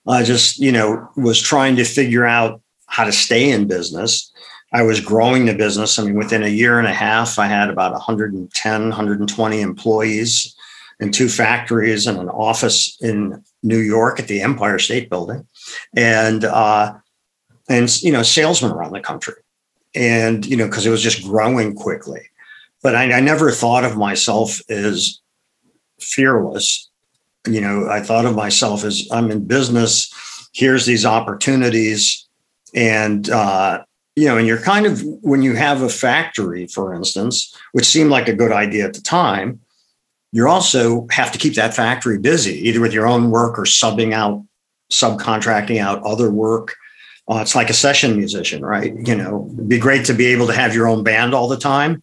I 0.06 0.22
just, 0.24 0.58
you 0.58 0.72
know, 0.72 1.08
was 1.16 1.40
trying 1.40 1.76
to 1.76 1.84
figure 1.84 2.24
out 2.24 2.60
how 2.86 3.04
to 3.04 3.12
stay 3.12 3.50
in 3.50 3.66
business. 3.66 4.30
I 4.74 4.82
was 4.82 5.00
growing 5.00 5.46
the 5.46 5.54
business. 5.54 5.98
I 5.98 6.04
mean, 6.04 6.14
within 6.14 6.42
a 6.42 6.48
year 6.48 6.78
and 6.78 6.88
a 6.88 6.92
half, 6.92 7.38
I 7.38 7.46
had 7.46 7.68
about 7.68 7.92
110, 7.92 8.82
120 8.82 9.60
employees 9.60 10.56
and 11.02 11.12
two 11.12 11.28
factories 11.28 12.06
and 12.06 12.16
an 12.16 12.28
office 12.28 12.96
in 13.00 13.42
New 13.64 13.78
York 13.78 14.20
at 14.20 14.28
the 14.28 14.40
Empire 14.40 14.78
State 14.78 15.10
Building, 15.10 15.46
and 15.96 16.44
uh, 16.44 16.94
and 17.68 18.02
you 18.02 18.12
know 18.12 18.22
salesmen 18.22 18.70
around 18.70 18.92
the 18.92 19.00
country, 19.00 19.34
and 19.96 20.46
you 20.46 20.56
know 20.56 20.66
because 20.66 20.86
it 20.86 20.90
was 20.90 21.02
just 21.02 21.24
growing 21.24 21.74
quickly. 21.74 22.20
But 22.84 22.94
I, 22.94 23.14
I 23.14 23.20
never 23.20 23.50
thought 23.50 23.84
of 23.84 23.96
myself 23.96 24.60
as 24.70 25.20
fearless. 26.00 26.88
You 27.48 27.60
know, 27.60 27.88
I 27.88 28.00
thought 28.00 28.24
of 28.24 28.36
myself 28.36 28.84
as 28.84 29.08
I'm 29.10 29.32
in 29.32 29.44
business. 29.44 30.48
Here's 30.54 30.86
these 30.86 31.04
opportunities, 31.04 32.28
and 32.76 33.28
uh, 33.28 33.82
you 34.14 34.28
know, 34.28 34.38
and 34.38 34.46
you're 34.46 34.58
kind 34.58 34.86
of 34.86 35.02
when 35.22 35.42
you 35.42 35.56
have 35.56 35.82
a 35.82 35.88
factory, 35.88 36.68
for 36.68 36.94
instance, 36.94 37.58
which 37.72 37.86
seemed 37.86 38.10
like 38.10 38.28
a 38.28 38.36
good 38.36 38.52
idea 38.52 38.84
at 38.84 38.94
the 38.94 39.00
time 39.00 39.58
you 40.32 40.48
also 40.48 41.06
have 41.10 41.30
to 41.32 41.38
keep 41.38 41.54
that 41.54 41.74
factory 41.74 42.18
busy, 42.18 42.54
either 42.68 42.80
with 42.80 42.94
your 42.94 43.06
own 43.06 43.30
work 43.30 43.58
or 43.58 43.64
subbing 43.64 44.12
out, 44.12 44.42
subcontracting 44.90 45.78
out 45.78 46.02
other 46.02 46.30
work. 46.30 46.74
Uh, 47.30 47.36
it's 47.36 47.54
like 47.54 47.70
a 47.70 47.74
session 47.74 48.16
musician, 48.16 48.64
right? 48.64 48.94
You 49.06 49.14
know, 49.14 49.48
it'd 49.54 49.68
be 49.68 49.78
great 49.78 50.04
to 50.06 50.14
be 50.14 50.26
able 50.26 50.46
to 50.48 50.54
have 50.54 50.74
your 50.74 50.88
own 50.88 51.04
band 51.04 51.34
all 51.34 51.48
the 51.48 51.58
time, 51.58 52.02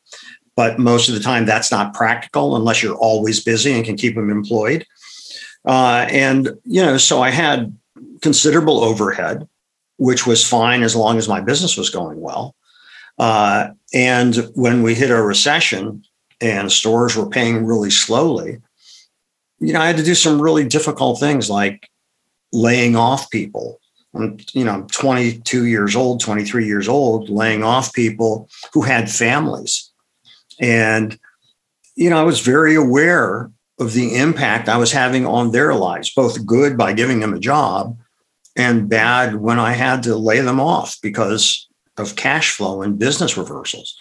but 0.55 0.79
most 0.79 1.09
of 1.09 1.15
the 1.15 1.21
time 1.21 1.45
that's 1.45 1.71
not 1.71 1.93
practical 1.93 2.55
unless 2.55 2.81
you're 2.81 2.95
always 2.95 3.43
busy 3.43 3.73
and 3.73 3.83
can 3.83 3.97
keep 3.97 4.15
them 4.15 4.29
employed. 4.29 4.85
Uh, 5.65 6.07
and, 6.09 6.51
you 6.63 6.81
know, 6.81 6.97
so 6.97 7.21
I 7.21 7.31
had 7.31 7.75
considerable 8.21 8.83
overhead, 8.83 9.47
which 9.97 10.25
was 10.25 10.47
fine 10.47 10.83
as 10.83 10.95
long 10.95 11.17
as 11.17 11.27
my 11.27 11.41
business 11.41 11.75
was 11.77 11.89
going 11.89 12.21
well. 12.21 12.55
Uh, 13.17 13.69
and 13.93 14.49
when 14.55 14.81
we 14.83 14.95
hit 14.95 15.11
a 15.11 15.21
recession, 15.21 16.03
and 16.41 16.71
stores 16.71 17.15
were 17.15 17.29
paying 17.29 17.65
really 17.65 17.91
slowly, 17.91 18.59
you 19.59 19.73
know, 19.73 19.81
I 19.81 19.87
had 19.87 19.97
to 19.97 20.03
do 20.03 20.15
some 20.15 20.41
really 20.41 20.65
difficult 20.65 21.19
things 21.19 21.49
like 21.49 21.89
laying 22.53 22.95
off 22.95 23.29
people 23.29 23.79
I'm, 24.15 24.37
you 24.53 24.63
know, 24.63 24.85
22 24.91 25.65
years 25.65 25.95
old, 25.95 26.19
23 26.21 26.65
years 26.65 26.87
old, 26.87 27.29
laying 27.29 27.63
off 27.63 27.93
people 27.93 28.49
who 28.73 28.81
had 28.81 29.09
families. 29.09 29.91
And, 30.59 31.17
you 31.95 32.09
know, 32.09 32.19
I 32.19 32.23
was 32.23 32.39
very 32.39 32.75
aware 32.75 33.51
of 33.79 33.93
the 33.93 34.15
impact 34.15 34.67
I 34.67 34.77
was 34.77 34.91
having 34.91 35.25
on 35.25 35.51
their 35.51 35.73
lives, 35.73 36.13
both 36.13 36.45
good 36.45 36.77
by 36.77 36.93
giving 36.93 37.19
them 37.19 37.33
a 37.33 37.39
job 37.39 37.97
and 38.55 38.89
bad 38.89 39.35
when 39.35 39.59
I 39.59 39.73
had 39.73 40.03
to 40.03 40.15
lay 40.15 40.41
them 40.41 40.59
off 40.59 40.97
because 41.01 41.67
of 41.97 42.15
cash 42.15 42.51
flow 42.51 42.81
and 42.81 42.99
business 42.99 43.37
reversals. 43.37 43.97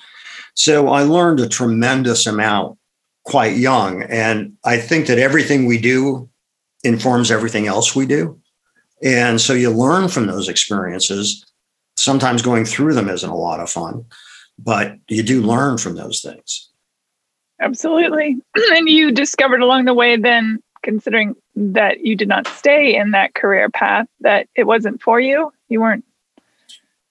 So 0.59 0.89
I 0.89 1.05
learned 1.05 1.39
a 1.39 1.49
tremendous 1.49 2.27
amount 2.27 2.79
quite 3.25 3.57
young. 3.57 4.03
And 4.03 4.55
I 4.65 4.79
think 4.79 5.07
that 5.07 5.19
everything 5.19 5.67
we 5.67 5.79
do 5.79 6.29
informs 6.83 7.31
everything 7.31 7.69
else 7.69 7.95
we 7.95 8.07
do. 8.07 8.41
And 9.01 9.41
so 9.41 9.53
you 9.53 9.71
learn 9.71 10.09
from 10.09 10.27
those 10.27 10.49
experiences. 10.49 11.47
Sometimes 11.97 12.43
going 12.43 12.65
through 12.65 12.95
them 12.95 13.09
isn't 13.09 13.31
a 13.31 13.37
lot 13.37 13.61
of 13.61 13.71
fun, 13.71 14.05
but 14.59 14.97
you 15.07 15.23
do 15.23 15.43
learn 15.43 15.79
from 15.79 15.95
those 15.95 16.21
things. 16.23 16.69
Absolutely. 17.61 18.37
And 18.73 18.89
you 18.89 19.13
discovered 19.13 19.61
along 19.61 19.85
the 19.85 19.95
way, 19.95 20.17
then, 20.17 20.61
considering 20.83 21.37
that 21.55 22.01
you 22.01 22.17
did 22.17 22.29
not 22.29 22.49
stay 22.49 22.97
in 22.97 23.13
that 23.13 23.35
career 23.35 23.71
path, 23.71 24.09
that 24.21 24.49
it 24.57 24.65
wasn't 24.65 25.01
for 25.03 25.21
you? 25.21 25.53
You 25.69 25.81
weren't 25.83 26.05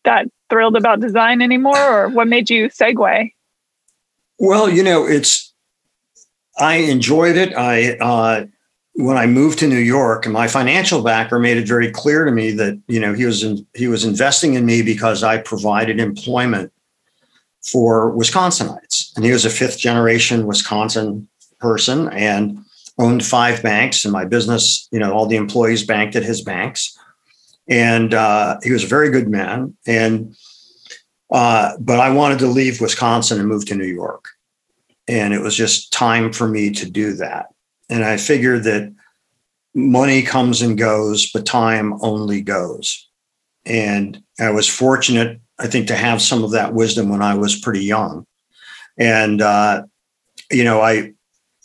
that 0.04 0.28
thrilled 0.50 0.76
about 0.76 1.00
design 1.00 1.42
anymore, 1.42 1.78
or 1.78 2.10
what 2.10 2.28
made 2.28 2.50
you 2.50 2.68
segue? 2.68 3.32
Well, 4.40 4.70
you 4.70 4.84
know, 4.84 5.06
it's, 5.06 5.54
I 6.58 6.76
enjoyed 6.78 7.36
it. 7.36 7.54
I, 7.56 7.98
uh, 7.98 8.46
when 8.98 9.16
I 9.16 9.28
moved 9.28 9.60
to 9.60 9.68
New 9.68 9.78
York, 9.78 10.26
and 10.26 10.34
my 10.34 10.48
financial 10.48 11.04
backer 11.04 11.38
made 11.38 11.58
it 11.58 11.68
very 11.68 11.92
clear 11.92 12.26
to 12.26 12.32
me 12.32 12.50
that 12.52 12.82
you 12.88 13.00
know 13.00 13.14
he 13.14 13.26
was 13.26 13.44
in, 13.44 13.66
he 13.76 13.88
was 13.88 14.04
investing 14.04 14.56
in 14.56 14.66
me 14.66 14.82
because 14.82 15.24
I 15.24 15.38
provided 15.38 16.00
employment 16.00 16.72
for 17.62 18.12
Wisconsinites, 18.14 19.16
and 19.16 19.24
he 19.24 19.32
was 19.32 19.46
a 19.46 19.52
fifth 19.52 19.78
generation 19.78 20.48
Wisconsin 20.48 21.28
person 21.60 22.10
and 22.10 22.58
owned 22.98 23.24
five 23.24 23.62
banks. 23.62 24.04
And 24.04 24.12
my 24.12 24.26
business, 24.26 24.88
you 24.92 25.00
know, 25.00 25.14
all 25.14 25.28
the 25.28 25.36
employees 25.36 25.86
banked 25.86 26.16
at 26.16 26.24
his 26.24 26.42
banks, 26.42 26.98
and 27.70 28.16
uh, 28.16 28.58
he 28.64 28.72
was 28.72 28.84
a 28.84 28.88
very 28.88 29.12
good 29.12 29.30
man. 29.30 29.78
And 29.86 30.36
uh, 31.32 31.74
but 31.80 32.00
I 32.00 32.10
wanted 32.12 32.40
to 32.40 32.48
leave 32.48 32.82
Wisconsin 32.82 33.40
and 33.40 33.48
move 33.48 33.66
to 33.68 33.76
New 33.76 33.86
York, 33.86 34.30
and 35.08 35.34
it 35.34 35.42
was 35.42 35.56
just 35.56 35.92
time 35.92 36.32
for 36.32 36.48
me 36.48 36.72
to 36.72 36.90
do 36.90 37.14
that. 37.14 37.48
And 37.90 38.04
I 38.04 38.18
figured 38.18 38.64
that 38.64 38.94
money 39.74 40.24
comes 40.24 40.62
and 40.62 40.78
goes, 40.78 41.32
but 41.32 41.46
time 41.46 41.94
only 42.02 42.42
goes. 42.42 43.08
And 43.66 44.22
I 44.40 44.50
was 44.50 44.68
fortunate, 44.68 45.40
I 45.60 45.68
think, 45.68 45.88
to 45.88 45.96
have 45.96 46.22
some 46.22 46.44
of 46.44 46.52
that 46.52 46.74
wisdom 46.74 47.10
when 47.10 47.22
I 47.22 47.36
was 47.36 47.60
pretty 47.60 47.84
young. 47.84 48.26
And, 48.98 49.42
uh, 49.42 49.84
you 50.50 50.64
know, 50.64 50.82
I, 50.82 51.14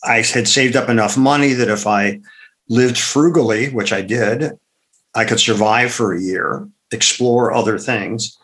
I 0.04 0.16
had 0.16 0.46
saved 0.46 0.76
up 0.76 0.88
enough 0.88 1.16
money 1.16 1.54
that 1.54 1.68
if 1.68 1.86
I 1.86 2.20
lived 2.68 2.98
frugally, 2.98 3.70
which 3.70 3.92
I 3.92 4.02
did, 4.02 4.52
I 5.14 5.24
could 5.24 5.40
survive 5.40 5.92
for 5.92 6.12
a 6.12 6.20
year, 6.20 6.68
explore 6.90 7.52
other 7.52 7.78
things. 7.78 8.36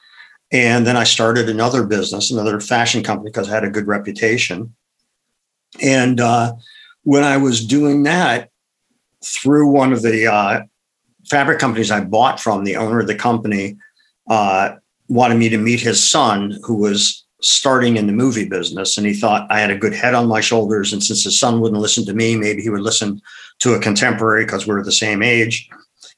And 0.51 0.87
then 0.87 0.97
I 0.97 1.05
started 1.05 1.49
another 1.49 1.85
business, 1.85 2.31
another 2.31 2.61
fashion 2.61 3.03
company, 3.03 3.31
because 3.31 3.49
I 3.49 3.55
had 3.55 3.65
a 3.65 3.71
good 3.71 3.87
reputation. 3.87 4.75
And 5.83 6.21
uh, 6.21 6.55
when 7.03 7.25
I 7.25 7.37
was 7.37 7.65
doing 7.65 8.05
that 8.05 8.51
through 9.25 9.69
one 9.69 9.93
of 9.93 10.03
the 10.03 10.27
uh, 10.27 10.63
fabric 11.29 11.59
companies 11.59 11.91
I 11.91 12.01
bought 12.01 12.41
from, 12.41 12.65
the 12.65 12.77
owner 12.77 13.01
of 13.01 13.07
the 13.07 13.15
company 13.15 13.77
uh, 14.29 14.77
wanted 15.09 15.37
me 15.37 15.49
to 15.51 15.59
meet 15.59 15.81
his 15.81 16.03
son, 16.09 16.59
who 16.63 16.77
was 16.77 17.25
starting 17.41 17.97
in 17.97 18.07
the 18.07 18.13
movie 18.13 18.49
business. 18.49 18.99
And 18.99 19.07
he 19.07 19.15
thought 19.15 19.47
I 19.51 19.61
had 19.61 19.71
a 19.71 19.79
good 19.79 19.95
head 19.95 20.15
on 20.15 20.27
my 20.27 20.41
shoulders. 20.41 20.93
And 20.93 21.03
since 21.05 21.25
his 21.25 21.39
son 21.39 21.61
wouldn't 21.61 21.81
listen 21.81 22.05
to 22.07 22.15
me, 22.15 22.37
maybe 22.37 22.63
he 22.63 22.71
would 22.71 22.81
listen 22.81 23.21
to 23.61 23.75
a 23.75 23.81
contemporary 23.81 24.45
because 24.45 24.67
we're 24.67 24.83
the 24.83 24.93
same 24.93 25.23
age. 25.23 25.69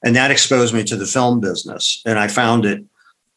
And 0.03 0.17
that 0.17 0.31
exposed 0.31 0.73
me 0.73 0.83
to 0.85 0.97
the 0.97 1.07
film 1.07 1.41
business. 1.41 2.01
And 2.07 2.19
I 2.19 2.29
found 2.29 2.65
it 2.65 2.85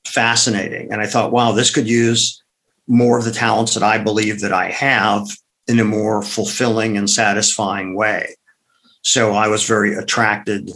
fascinating. 0.06 0.92
And 0.92 1.02
I 1.02 1.08
thought, 1.08 1.32
wow, 1.32 1.52
this 1.52 1.74
could 1.74 1.88
use 1.88 2.42
more 2.88 3.18
of 3.18 3.26
the 3.26 3.32
talents 3.32 3.74
that 3.74 3.84
I 3.84 3.98
believe 3.98 4.42
that 4.42 4.54
I 4.54 4.70
have 4.70 5.28
in 5.68 5.80
a 5.80 5.86
more 5.86 6.22
fulfilling 6.22 6.98
and 6.98 7.10
satisfying 7.10 7.96
way. 7.96 8.36
So 9.02 9.34
I 9.34 9.48
was 9.48 9.66
very 9.66 9.96
attracted 9.96 10.72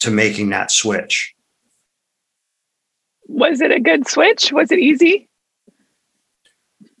to 0.00 0.10
making 0.10 0.50
that 0.50 0.70
switch. 0.70 1.34
Was 3.28 3.60
it 3.60 3.70
a 3.70 3.80
good 3.80 4.06
switch? 4.06 4.52
Was 4.52 4.70
it 4.70 4.78
easy? 4.78 5.28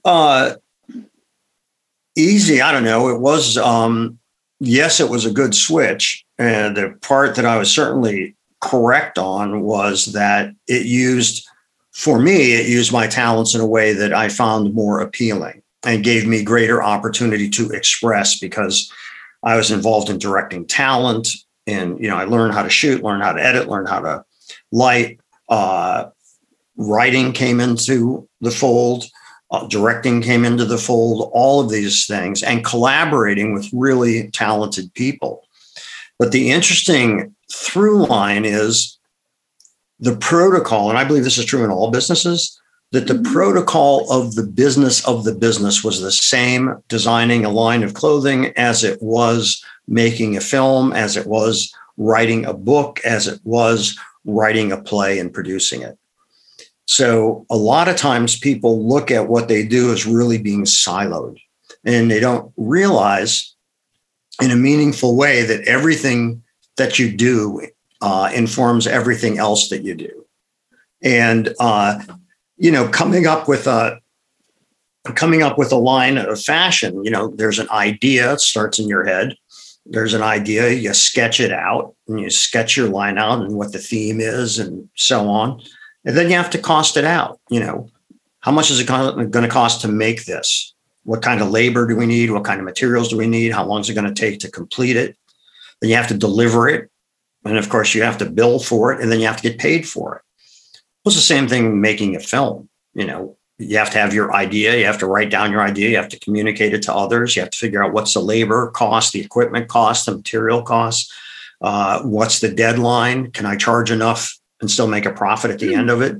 Uh, 0.04 0.54
easy. 2.16 2.60
I 2.60 2.72
don't 2.72 2.84
know. 2.84 3.08
It 3.08 3.20
was, 3.20 3.56
um, 3.56 4.18
yes, 4.60 5.00
it 5.00 5.08
was 5.08 5.24
a 5.26 5.32
good 5.32 5.54
switch. 5.54 6.24
And 6.38 6.76
the 6.76 6.96
part 7.02 7.36
that 7.36 7.44
I 7.44 7.56
was 7.58 7.70
certainly 7.70 8.36
correct 8.60 9.18
on 9.18 9.62
was 9.62 10.06
that 10.06 10.50
it 10.66 10.86
used, 10.86 11.46
for 11.92 12.18
me, 12.18 12.54
it 12.54 12.68
used 12.68 12.92
my 12.92 13.06
talents 13.06 13.54
in 13.54 13.60
a 13.60 13.66
way 13.66 13.92
that 13.92 14.12
I 14.12 14.28
found 14.28 14.74
more 14.74 15.00
appealing 15.00 15.62
and 15.84 16.04
gave 16.04 16.26
me 16.26 16.42
greater 16.42 16.82
opportunity 16.82 17.48
to 17.50 17.70
express 17.70 18.38
because 18.38 18.90
I 19.42 19.56
was 19.56 19.70
involved 19.70 20.10
in 20.10 20.18
directing 20.18 20.66
talent 20.66 21.28
and 21.66 21.98
you 22.00 22.08
know 22.08 22.16
I 22.16 22.24
learned 22.24 22.54
how 22.54 22.62
to 22.62 22.70
shoot, 22.70 23.02
learned 23.02 23.22
how 23.22 23.32
to 23.32 23.42
edit, 23.42 23.68
learned 23.68 23.88
how 23.88 24.00
to 24.00 24.24
light. 24.72 25.20
Uh, 25.48 26.06
writing 26.76 27.32
came 27.32 27.60
into 27.60 28.28
the 28.40 28.50
fold, 28.50 29.04
uh, 29.50 29.66
directing 29.68 30.20
came 30.20 30.44
into 30.44 30.64
the 30.64 30.78
fold, 30.78 31.30
all 31.32 31.60
of 31.60 31.70
these 31.70 32.06
things, 32.06 32.42
and 32.42 32.64
collaborating 32.64 33.52
with 33.52 33.68
really 33.72 34.30
talented 34.30 34.92
people. 34.94 35.45
But 36.18 36.32
the 36.32 36.50
interesting 36.50 37.34
through 37.52 38.06
line 38.06 38.44
is 38.44 38.98
the 40.00 40.16
protocol, 40.16 40.88
and 40.88 40.98
I 40.98 41.04
believe 41.04 41.24
this 41.24 41.38
is 41.38 41.44
true 41.44 41.64
in 41.64 41.70
all 41.70 41.90
businesses 41.90 42.60
that 42.92 43.06
the 43.06 43.14
mm-hmm. 43.14 43.32
protocol 43.32 44.10
of 44.10 44.34
the 44.34 44.42
business 44.42 45.06
of 45.06 45.24
the 45.24 45.34
business 45.34 45.82
was 45.82 46.00
the 46.00 46.12
same 46.12 46.82
designing 46.88 47.44
a 47.44 47.50
line 47.50 47.82
of 47.82 47.94
clothing 47.94 48.46
as 48.56 48.84
it 48.84 49.00
was 49.02 49.62
making 49.88 50.36
a 50.36 50.40
film, 50.40 50.92
as 50.92 51.16
it 51.16 51.26
was 51.26 51.72
writing 51.96 52.44
a 52.44 52.54
book, 52.54 53.00
as 53.04 53.26
it 53.26 53.40
was 53.44 53.98
writing 54.24 54.72
a 54.72 54.80
play 54.80 55.18
and 55.18 55.32
producing 55.32 55.82
it. 55.82 55.98
So 56.86 57.44
a 57.50 57.56
lot 57.56 57.88
of 57.88 57.96
times 57.96 58.38
people 58.38 58.86
look 58.86 59.10
at 59.10 59.28
what 59.28 59.48
they 59.48 59.66
do 59.66 59.92
as 59.92 60.06
really 60.06 60.38
being 60.38 60.64
siloed 60.64 61.38
and 61.84 62.10
they 62.10 62.20
don't 62.20 62.52
realize 62.56 63.55
in 64.40 64.50
a 64.50 64.56
meaningful 64.56 65.16
way 65.16 65.42
that 65.42 65.66
everything 65.66 66.42
that 66.76 66.98
you 66.98 67.14
do 67.14 67.66
uh, 68.02 68.30
informs 68.34 68.86
everything 68.86 69.38
else 69.38 69.68
that 69.68 69.82
you 69.82 69.94
do. 69.94 70.26
And 71.02 71.54
uh, 71.60 72.00
you 72.56 72.70
know, 72.70 72.88
coming 72.88 73.26
up 73.26 73.48
with 73.48 73.66
a 73.66 73.98
coming 75.14 75.42
up 75.42 75.56
with 75.56 75.72
a 75.72 75.76
line 75.76 76.18
of 76.18 76.40
fashion, 76.40 77.04
you 77.04 77.10
know, 77.10 77.28
there's 77.28 77.58
an 77.58 77.70
idea, 77.70 78.32
it 78.32 78.40
starts 78.40 78.78
in 78.78 78.88
your 78.88 79.04
head. 79.04 79.36
There's 79.88 80.14
an 80.14 80.22
idea, 80.22 80.70
you 80.70 80.92
sketch 80.94 81.38
it 81.38 81.52
out 81.52 81.94
and 82.08 82.18
you 82.18 82.28
sketch 82.28 82.76
your 82.76 82.88
line 82.88 83.18
out 83.18 83.40
and 83.40 83.56
what 83.56 83.72
the 83.72 83.78
theme 83.78 84.20
is 84.20 84.58
and 84.58 84.88
so 84.96 85.28
on. 85.28 85.62
And 86.04 86.16
then 86.16 86.28
you 86.28 86.36
have 86.36 86.50
to 86.50 86.58
cost 86.58 86.96
it 86.96 87.04
out. 87.04 87.38
You 87.50 87.60
know, 87.60 87.88
how 88.40 88.50
much 88.50 88.70
is 88.70 88.80
it 88.80 88.86
going 88.86 89.30
to 89.30 89.48
cost 89.48 89.82
to 89.82 89.88
make 89.88 90.24
this? 90.24 90.74
What 91.06 91.22
kind 91.22 91.40
of 91.40 91.50
labor 91.50 91.86
do 91.86 91.94
we 91.94 92.04
need? 92.04 92.32
What 92.32 92.44
kind 92.44 92.58
of 92.58 92.64
materials 92.64 93.08
do 93.08 93.16
we 93.16 93.28
need? 93.28 93.52
How 93.52 93.64
long 93.64 93.80
is 93.80 93.88
it 93.88 93.94
going 93.94 94.12
to 94.12 94.20
take 94.20 94.40
to 94.40 94.50
complete 94.50 94.96
it? 94.96 95.16
Then 95.80 95.90
you 95.90 95.96
have 95.96 96.08
to 96.08 96.18
deliver 96.18 96.68
it. 96.68 96.90
And 97.44 97.56
of 97.56 97.68
course, 97.68 97.94
you 97.94 98.02
have 98.02 98.18
to 98.18 98.28
bill 98.28 98.58
for 98.58 98.92
it 98.92 99.00
and 99.00 99.10
then 99.10 99.20
you 99.20 99.26
have 99.26 99.36
to 99.40 99.48
get 99.48 99.58
paid 99.58 99.88
for 99.88 100.16
it 100.16 100.22
It's 101.06 101.14
the 101.14 101.22
same 101.22 101.46
thing 101.46 101.80
making 101.80 102.16
a 102.16 102.20
film. 102.20 102.68
You 102.94 103.06
know, 103.06 103.36
you 103.58 103.78
have 103.78 103.90
to 103.90 103.98
have 103.98 104.12
your 104.12 104.34
idea, 104.34 104.76
you 104.76 104.84
have 104.84 104.98
to 104.98 105.06
write 105.06 105.30
down 105.30 105.52
your 105.52 105.60
idea, 105.60 105.90
you 105.90 105.96
have 105.96 106.08
to 106.08 106.18
communicate 106.18 106.74
it 106.74 106.82
to 106.82 106.94
others, 106.94 107.36
you 107.36 107.42
have 107.42 107.50
to 107.50 107.58
figure 107.58 107.84
out 107.84 107.92
what's 107.92 108.14
the 108.14 108.20
labor 108.20 108.70
cost, 108.72 109.12
the 109.12 109.20
equipment 109.20 109.68
cost, 109.68 110.06
the 110.06 110.16
material 110.16 110.62
cost, 110.62 111.12
uh, 111.60 112.02
what's 112.02 112.40
the 112.40 112.52
deadline, 112.52 113.30
can 113.30 113.46
I 113.46 113.54
charge 113.56 113.92
enough 113.92 114.36
and 114.60 114.68
still 114.68 114.88
make 114.88 115.06
a 115.06 115.12
profit 115.12 115.52
at 115.52 115.60
the 115.60 115.68
mm. 115.68 115.78
end 115.78 115.90
of 115.90 116.02
it? 116.02 116.16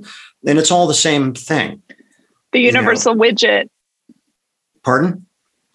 And 0.46 0.58
it's 0.58 0.70
all 0.70 0.86
the 0.86 0.94
same 0.94 1.34
thing. 1.34 1.82
The 2.52 2.60
universal 2.60 3.14
you 3.14 3.18
know. 3.18 3.24
widget. 3.24 3.68
Pardon? 4.86 5.26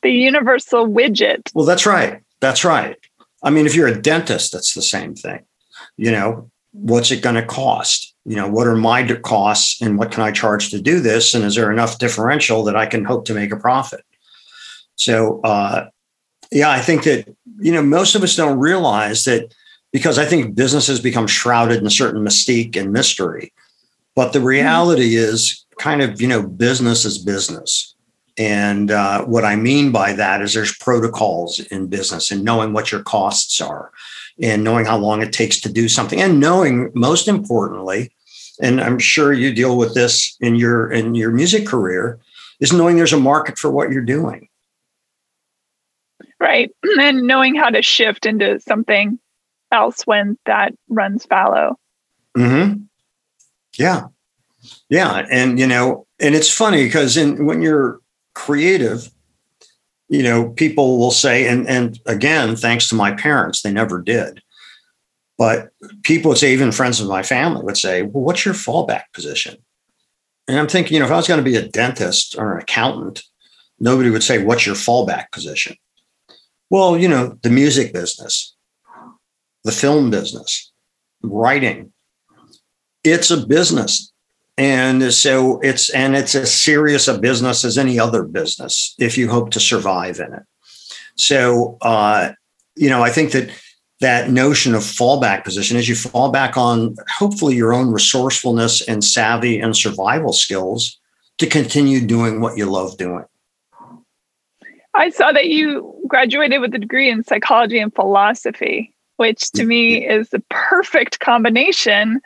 The 0.02 0.10
universal 0.10 0.88
widget. 0.88 1.52
Well, 1.54 1.66
that's 1.66 1.86
right. 1.86 2.22
That's 2.40 2.66
right. 2.66 2.98
I 3.44 3.52
mean, 3.52 3.68
if 3.68 3.76
you're 3.76 3.88
a 3.88 4.02
dentist, 4.02 4.54
that's 4.54 4.74
the 4.74 4.82
same 4.82 5.14
thing. 5.14 5.46
You 5.98 6.12
know, 6.12 6.50
what's 6.72 7.12
it 7.12 7.22
going 7.22 7.36
to 7.36 7.46
cost? 7.46 8.08
you 8.24 8.36
know 8.36 8.48
what 8.48 8.68
are 8.68 8.76
my 8.76 9.04
costs 9.24 9.82
and 9.82 9.98
what 9.98 10.12
can 10.12 10.22
i 10.22 10.30
charge 10.30 10.70
to 10.70 10.80
do 10.80 11.00
this 11.00 11.34
and 11.34 11.44
is 11.44 11.56
there 11.56 11.72
enough 11.72 11.98
differential 11.98 12.64
that 12.64 12.76
i 12.76 12.86
can 12.86 13.04
hope 13.04 13.26
to 13.26 13.34
make 13.34 13.52
a 13.52 13.58
profit 13.58 14.06
so 14.96 15.42
uh, 15.42 15.90
yeah 16.52 16.70
i 16.70 16.80
think 16.80 17.04
that 17.04 17.28
you 17.58 17.72
know 17.72 17.82
most 17.82 18.14
of 18.14 18.22
us 18.22 18.36
don't 18.36 18.60
realize 18.60 19.24
that 19.24 19.52
because 19.92 20.18
I 20.18 20.26
think 20.26 20.56
businesses 20.56 21.00
become 21.00 21.28
shrouded 21.28 21.80
in 21.80 21.86
a 21.86 21.92
certain 21.92 22.24
mystique 22.24 22.76
and 22.76 22.92
mystery. 22.92 23.54
But 24.16 24.34
the 24.34 24.42
reality 24.42 25.16
mm-hmm. 25.16 25.34
is 25.34 25.66
kind 25.80 26.02
of, 26.02 26.22
you 26.22 26.28
know, 26.28 26.44
business 26.44 27.06
is 27.06 27.18
business. 27.18 27.96
And 28.38 28.92
uh, 28.92 29.26
what 29.26 29.46
I 29.46 29.56
mean 29.56 29.92
by 29.92 30.14
that 30.14 30.42
is 30.42 30.54
there's 30.54 30.78
protocols 30.78 31.60
in 31.60 31.88
business 31.88 32.32
and 32.32 32.44
knowing 32.44 32.74
what 32.74 32.92
your 32.92 33.04
costs 33.04 33.60
are 33.60 33.92
and 34.42 34.64
knowing 34.64 34.86
how 34.86 34.98
long 34.98 35.22
it 35.22 35.34
takes 35.34 35.60
to 35.62 35.72
do 35.72 35.90
something 35.90 36.22
and 36.22 36.40
knowing 36.40 36.92
most 36.96 37.28
importantly, 37.28 38.12
and 38.62 38.80
I'm 38.80 39.00
sure 39.00 39.34
you 39.34 39.54
deal 39.54 39.78
with 39.78 39.94
this 39.94 40.36
in 40.40 40.56
your 40.56 40.92
in 40.92 41.16
your 41.16 41.32
music 41.32 41.68
career, 41.68 42.20
is 42.60 42.72
knowing 42.72 42.96
there's 42.96 43.14
a 43.14 43.20
market 43.20 43.58
for 43.58 43.72
what 43.72 43.92
you're 43.92 44.02
doing. 44.02 44.48
Right. 46.40 46.72
And 47.00 47.24
knowing 47.24 47.56
how 47.56 47.70
to 47.70 47.82
shift 47.82 48.26
into 48.26 48.60
something 48.60 49.20
else 49.72 50.06
when 50.06 50.38
that 50.46 50.74
runs 50.90 51.26
fallow. 51.26 51.78
Mm-hmm. 52.38 52.84
Yeah. 53.78 54.08
Yeah. 54.90 55.26
And 55.32 55.60
you 55.60 55.68
know, 55.68 56.06
and 56.20 56.36
it's 56.36 56.52
funny 56.52 56.84
because 56.86 57.18
in 57.18 57.46
when 57.46 57.62
you're 57.62 58.01
creative, 58.34 59.12
you 60.10 60.24
know, 60.24 60.50
people 60.50 60.98
will 60.98 61.12
say, 61.12 61.48
and 61.48 61.68
and 61.68 62.00
again, 62.06 62.56
thanks 62.56 62.90
to 62.90 62.96
my 62.96 63.14
parents, 63.14 63.62
they 63.62 63.72
never 63.72 64.02
did. 64.02 64.42
But 65.38 65.70
people 66.04 66.30
would 66.30 66.38
say, 66.38 66.54
even 66.54 66.72
friends 66.72 67.00
of 67.00 67.08
my 67.08 67.24
family 67.24 67.64
would 67.64 67.78
say, 67.78 68.04
Well, 68.04 68.24
what's 68.24 68.46
your 68.46 68.54
fallback 68.54 69.06
position? 69.14 69.58
And 70.48 70.60
I'm 70.60 70.68
thinking, 70.68 70.94
you 70.94 71.00
know, 71.00 71.06
if 71.06 71.12
I 71.12 71.18
was 71.18 71.28
going 71.28 71.40
to 71.40 71.50
be 71.50 71.56
a 71.56 71.68
dentist 71.68 72.36
or 72.38 72.54
an 72.54 72.62
accountant, 72.62 73.24
nobody 73.80 74.10
would 74.10 74.22
say, 74.22 74.44
What's 74.44 74.66
your 74.66 74.76
fallback 74.76 75.32
position? 75.32 75.78
Well, 76.70 76.98
you 76.98 77.08
know, 77.08 77.38
the 77.42 77.50
music 77.50 77.92
business, 77.92 78.56
the 79.64 79.72
film 79.72 80.10
business, 80.12 80.72
writing. 81.24 81.92
It's 83.04 83.32
a 83.32 83.46
business. 83.46 84.11
And 84.58 85.14
so 85.14 85.60
it's 85.62 85.90
and 85.92 86.16
it's 86.16 86.36
as 86.36 86.54
serious 86.54 87.08
a 87.08 87.18
business 87.18 87.64
as 87.64 87.78
any 87.78 88.00
other 88.00 88.24
business 88.24 88.94
if 89.00 89.18
you 89.18 89.30
hope 89.30 89.52
to 89.52 89.60
survive 89.60 90.20
in 90.20 90.34
it. 90.34 90.44
So 91.16 91.78
uh, 91.82 92.34
you 92.76 92.90
know, 92.90 93.04
I 93.04 93.10
think 93.10 93.32
that 93.32 93.50
that 94.02 94.30
notion 94.32 94.74
of 94.74 94.82
fallback 94.82 95.44
position 95.44 95.78
is 95.78 95.88
you 95.88 95.96
fall 95.96 96.32
back 96.32 96.58
on 96.58 96.96
hopefully 97.18 97.56
your 97.56 97.72
own 97.72 97.92
resourcefulness 97.92 98.82
and 98.88 99.04
savvy 99.04 99.60
and 99.60 99.76
survival 99.78 100.34
skills 100.34 101.00
to 101.38 101.48
continue 101.48 102.06
doing 102.06 102.42
what 102.42 102.58
you 102.58 102.66
love 102.66 102.98
doing. 102.98 103.24
I 104.94 105.10
saw 105.10 105.32
that 105.32 105.48
you 105.48 105.96
graduated 106.08 106.62
with 106.62 106.74
a 106.74 106.80
degree 106.80 107.10
in 107.10 107.24
psychology 107.24 107.80
and 107.80 107.94
philosophy, 107.94 108.94
which 109.18 109.52
to 109.52 109.64
me 109.64 110.06
is 110.06 110.30
the 110.30 110.44
perfect 110.50 111.20
combination 111.20 112.20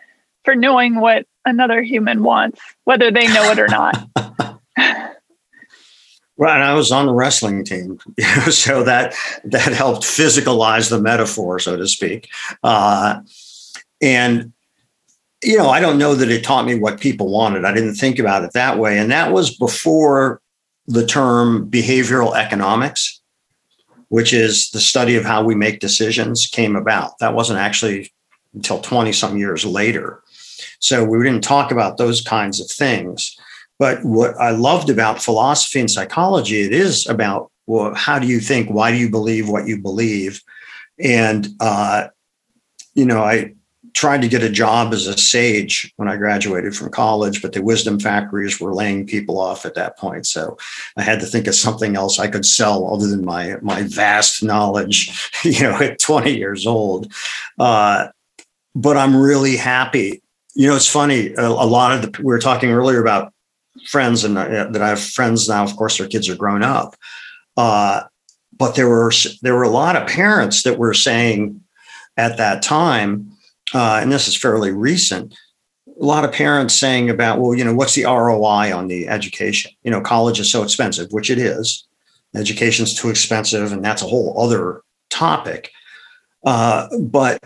for 0.44 0.56
knowing 0.56 1.00
what 1.00 1.28
another 1.46 1.82
human 1.82 2.24
wants, 2.24 2.60
whether 2.84 3.12
they 3.12 3.28
know 3.28 3.52
it 3.52 3.60
or 3.60 3.68
not. 3.68 4.08
Right, 6.38 6.62
I 6.62 6.74
was 6.74 6.92
on 6.92 7.06
the 7.06 7.14
wrestling 7.14 7.64
team, 7.64 7.98
so 8.50 8.84
that 8.84 9.16
that 9.46 9.72
helped 9.72 10.04
physicalize 10.04 10.90
the 10.90 11.00
metaphor, 11.00 11.60
so 11.60 11.78
to 11.78 11.88
speak. 11.88 12.30
Uh, 12.62 13.22
and 14.02 14.52
you 15.42 15.58
know, 15.58 15.70
I 15.70 15.80
don't 15.80 15.98
know 15.98 16.14
that 16.14 16.30
it 16.30 16.44
taught 16.44 16.66
me 16.66 16.78
what 16.78 17.00
people 17.00 17.32
wanted. 17.32 17.64
I 17.64 17.74
didn't 17.74 17.96
think 17.96 18.20
about 18.20 18.44
it 18.44 18.52
that 18.52 18.80
way, 18.80 19.00
and 19.00 19.12
that 19.12 19.32
was 19.32 19.56
before 19.56 20.42
the 20.88 21.06
term 21.06 21.72
behavioral 21.72 22.36
economics, 22.36 23.22
which 24.10 24.34
is 24.34 24.72
the 24.72 24.82
study 24.82 25.16
of 25.16 25.24
how 25.24 25.42
we 25.42 25.56
make 25.56 25.80
decisions, 25.80 26.48
came 26.48 26.76
about. 26.76 27.18
That 27.20 27.34
wasn't 27.34 27.60
actually 27.60 28.12
until 28.54 28.82
twenty 28.82 29.14
some 29.14 29.38
years 29.38 29.64
later. 29.66 30.22
So 30.86 31.04
we 31.04 31.18
didn't 31.24 31.44
talk 31.44 31.72
about 31.72 31.98
those 31.98 32.22
kinds 32.22 32.62
of 32.62 32.70
things. 32.70 33.36
But 33.80 34.06
what 34.06 34.36
I 34.38 34.52
loved 34.52 34.92
about 34.92 35.22
philosophy 35.22 35.80
and 35.80 35.90
psychology, 35.90 36.62
it 36.62 36.74
is 36.74 37.08
about 37.08 37.52
well, 37.68 37.96
how 37.96 38.20
do 38.20 38.28
you 38.28 38.40
think? 38.40 38.70
Why 38.70 38.92
do 38.92 38.98
you 38.98 39.10
believe 39.10 39.50
what 39.50 39.68
you 39.68 39.82
believe? 39.82 40.44
And 41.00 41.48
uh, 41.60 42.10
you 42.94 43.04
know, 43.04 43.24
I 43.24 43.56
tried 43.94 44.22
to 44.22 44.28
get 44.28 44.44
a 44.44 44.50
job 44.50 44.94
as 44.94 45.08
a 45.08 45.18
sage 45.18 45.92
when 45.96 46.08
I 46.08 46.18
graduated 46.18 46.76
from 46.76 46.92
college, 46.92 47.42
but 47.42 47.54
the 47.54 47.64
wisdom 47.64 48.00
factories 48.00 48.60
were 48.60 48.76
laying 48.76 49.08
people 49.08 49.40
off 49.40 49.66
at 49.66 49.74
that 49.76 49.98
point. 49.98 50.28
So 50.28 50.58
I 50.98 51.02
had 51.02 51.20
to 51.22 51.26
think 51.26 51.48
of 51.48 51.56
something 51.56 51.96
else 51.96 52.20
I 52.20 52.28
could 52.28 52.46
sell 52.46 52.94
other 52.94 53.08
than 53.08 53.26
my 53.26 53.56
my 53.64 53.82
vast 53.82 54.44
knowledge, 54.44 55.32
you 55.44 55.64
know, 55.64 55.78
at 55.78 55.98
20 55.98 56.38
years 56.38 56.68
old. 56.68 57.12
Uh, 57.58 58.10
but 58.76 58.98
I'm 58.98 59.16
really 59.16 59.56
happy. 59.56 60.22
You 60.56 60.68
know, 60.68 60.76
it's 60.76 60.90
funny. 60.90 61.34
A, 61.34 61.46
a 61.46 61.68
lot 61.68 61.92
of 61.92 62.02
the 62.02 62.22
we 62.22 62.26
were 62.26 62.40
talking 62.40 62.72
earlier 62.72 63.02
about 63.02 63.34
friends 63.88 64.24
and 64.24 64.38
uh, 64.38 64.70
that 64.72 64.82
I 64.82 64.90
have 64.90 65.02
friends 65.02 65.48
now. 65.48 65.64
Of 65.64 65.76
course, 65.76 65.98
their 65.98 66.08
kids 66.08 66.30
are 66.30 66.36
grown 66.36 66.64
up, 66.64 66.96
uh, 67.58 68.04
but 68.58 68.76
there 68.76 68.88
were 68.88 69.12
there 69.42 69.54
were 69.54 69.64
a 69.64 69.70
lot 69.70 69.96
of 69.96 70.08
parents 70.08 70.64
that 70.64 70.78
were 70.78 70.94
saying 70.94 71.62
at 72.18 72.38
that 72.38 72.64
time, 72.64 73.32
uh, 73.74 74.00
and 74.02 74.12
this 74.12 74.28
is 74.28 74.36
fairly 74.36 74.72
recent. 74.72 75.36
A 76.00 76.04
lot 76.04 76.26
of 76.26 76.32
parents 76.32 76.74
saying 76.74 77.10
about, 77.10 77.40
well, 77.40 77.54
you 77.54 77.64
know, 77.64 77.74
what's 77.74 77.96
the 77.96 78.04
ROI 78.04 78.76
on 78.76 78.88
the 78.88 79.08
education? 79.08 79.72
You 79.84 79.92
know, 79.92 80.02
college 80.02 80.40
is 80.40 80.52
so 80.52 80.64
expensive, 80.64 81.12
which 81.12 81.30
it 81.30 81.38
is. 81.38 81.86
Education's 82.36 82.94
too 82.94 83.10
expensive, 83.10 83.72
and 83.72 83.84
that's 83.84 84.02
a 84.02 84.08
whole 84.08 84.40
other 84.42 84.82
topic. 85.10 85.72
Uh, 86.46 86.88
but 87.00 87.40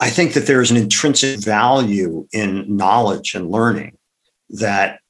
I 0.00 0.10
think 0.10 0.34
that 0.34 0.46
there's 0.46 0.70
an 0.70 0.76
intrinsic 0.76 1.40
value 1.40 2.26
in 2.32 2.76
knowledge 2.76 3.34
and 3.34 3.50
learning 3.50 3.96
that 4.50 5.00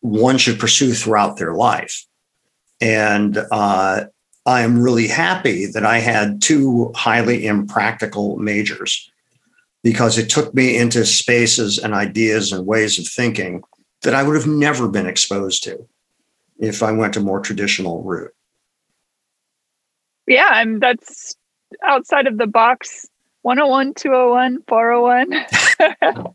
one 0.00 0.36
should 0.36 0.60
pursue 0.60 0.92
throughout 0.92 1.38
their 1.38 1.54
life. 1.54 2.04
And 2.80 3.38
uh, 3.50 4.04
I 4.44 4.60
am 4.60 4.82
really 4.82 5.08
happy 5.08 5.66
that 5.66 5.86
I 5.86 5.98
had 5.98 6.42
two 6.42 6.92
highly 6.94 7.46
impractical 7.46 8.36
majors 8.36 9.10
because 9.82 10.18
it 10.18 10.28
took 10.28 10.54
me 10.54 10.76
into 10.76 11.06
spaces 11.06 11.78
and 11.78 11.94
ideas 11.94 12.52
and 12.52 12.66
ways 12.66 12.98
of 12.98 13.06
thinking 13.06 13.62
that 14.02 14.14
I 14.14 14.22
would 14.22 14.36
have 14.36 14.46
never 14.46 14.88
been 14.88 15.06
exposed 15.06 15.64
to 15.64 15.86
if 16.58 16.82
I 16.82 16.92
went 16.92 17.16
a 17.16 17.20
more 17.20 17.40
traditional 17.40 18.02
route. 18.02 18.34
Yeah, 20.26 20.60
and 20.60 20.80
that's 20.80 21.36
outside 21.82 22.26
of 22.26 22.38
the 22.38 22.46
box 22.46 23.06
101, 23.44 23.92
201, 23.92 24.62
401. 24.66 26.34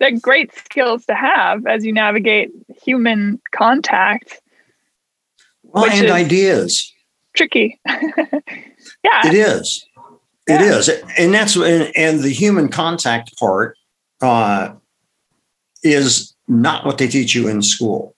they're 0.00 0.18
great 0.18 0.52
skills 0.52 1.06
to 1.06 1.14
have 1.14 1.64
as 1.68 1.84
you 1.84 1.92
navigate 1.92 2.50
human 2.82 3.40
contact. 3.52 4.40
Well, 5.62 5.88
and 5.88 6.10
ideas. 6.10 6.92
Tricky. 7.36 7.78
yeah. 7.86 8.00
It 9.24 9.34
is. 9.34 9.86
It 10.48 10.60
yeah. 10.60 10.78
is, 10.78 10.88
And 11.16 11.32
that's 11.32 11.54
and, 11.54 11.92
and 11.94 12.20
the 12.20 12.30
human 12.30 12.70
contact 12.70 13.38
part 13.38 13.76
uh, 14.20 14.74
is 15.84 16.34
not 16.48 16.86
what 16.86 16.98
they 16.98 17.06
teach 17.06 17.36
you 17.36 17.46
in 17.46 17.62
school. 17.62 18.16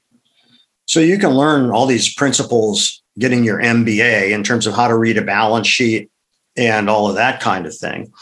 So 0.87 0.99
you 0.99 1.18
can 1.18 1.33
learn 1.33 1.70
all 1.70 1.85
these 1.85 2.14
principles 2.14 3.03
getting 3.18 3.44
your 3.44 3.61
MBA 3.61 4.31
in 4.31 4.42
terms 4.42 4.66
of 4.66 4.73
how 4.73 4.88
to 4.88 4.96
read 4.96 5.18
a 5.18 5.23
balance 5.23 5.66
sheet 5.66 6.10
and 6.56 6.90
all 6.90 7.08
of 7.08 7.16
that 7.16 7.40
kind 7.40 7.66
of 7.66 7.76
thing 7.76 8.12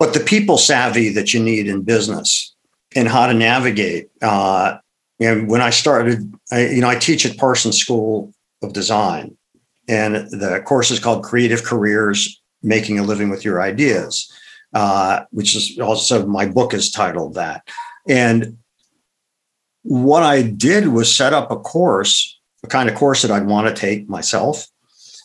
but 0.00 0.14
the 0.14 0.20
people 0.20 0.56
savvy 0.56 1.10
that 1.10 1.34
you 1.34 1.40
need 1.40 1.68
in 1.68 1.82
business 1.82 2.56
and 2.96 3.06
how 3.06 3.26
to 3.26 3.34
navigate. 3.34 4.08
Uh, 4.22 4.78
and 5.20 5.46
when 5.46 5.60
I 5.60 5.68
started, 5.68 6.34
I, 6.50 6.68
you 6.68 6.80
know, 6.80 6.88
I 6.88 6.96
teach 6.96 7.26
at 7.26 7.36
Parsons 7.36 7.76
School 7.76 8.32
of 8.62 8.72
Design, 8.72 9.36
and 9.86 10.14
the 10.30 10.62
course 10.64 10.90
is 10.90 10.98
called 10.98 11.22
Creative 11.22 11.62
Careers: 11.62 12.40
Making 12.62 12.98
a 12.98 13.02
Living 13.02 13.28
with 13.28 13.44
Your 13.44 13.60
Ideas, 13.60 14.32
uh, 14.72 15.20
which 15.30 15.54
is 15.54 15.78
also 15.78 16.26
my 16.26 16.46
book 16.46 16.72
is 16.72 16.90
titled 16.90 17.34
that. 17.34 17.68
And 18.08 18.56
what 19.82 20.22
I 20.22 20.40
did 20.40 20.88
was 20.88 21.14
set 21.14 21.34
up 21.34 21.50
a 21.50 21.56
course, 21.56 22.40
a 22.64 22.68
kind 22.68 22.88
of 22.88 22.94
course 22.94 23.20
that 23.20 23.30
I'd 23.30 23.46
want 23.46 23.68
to 23.68 23.78
take 23.78 24.08
myself, 24.08 24.66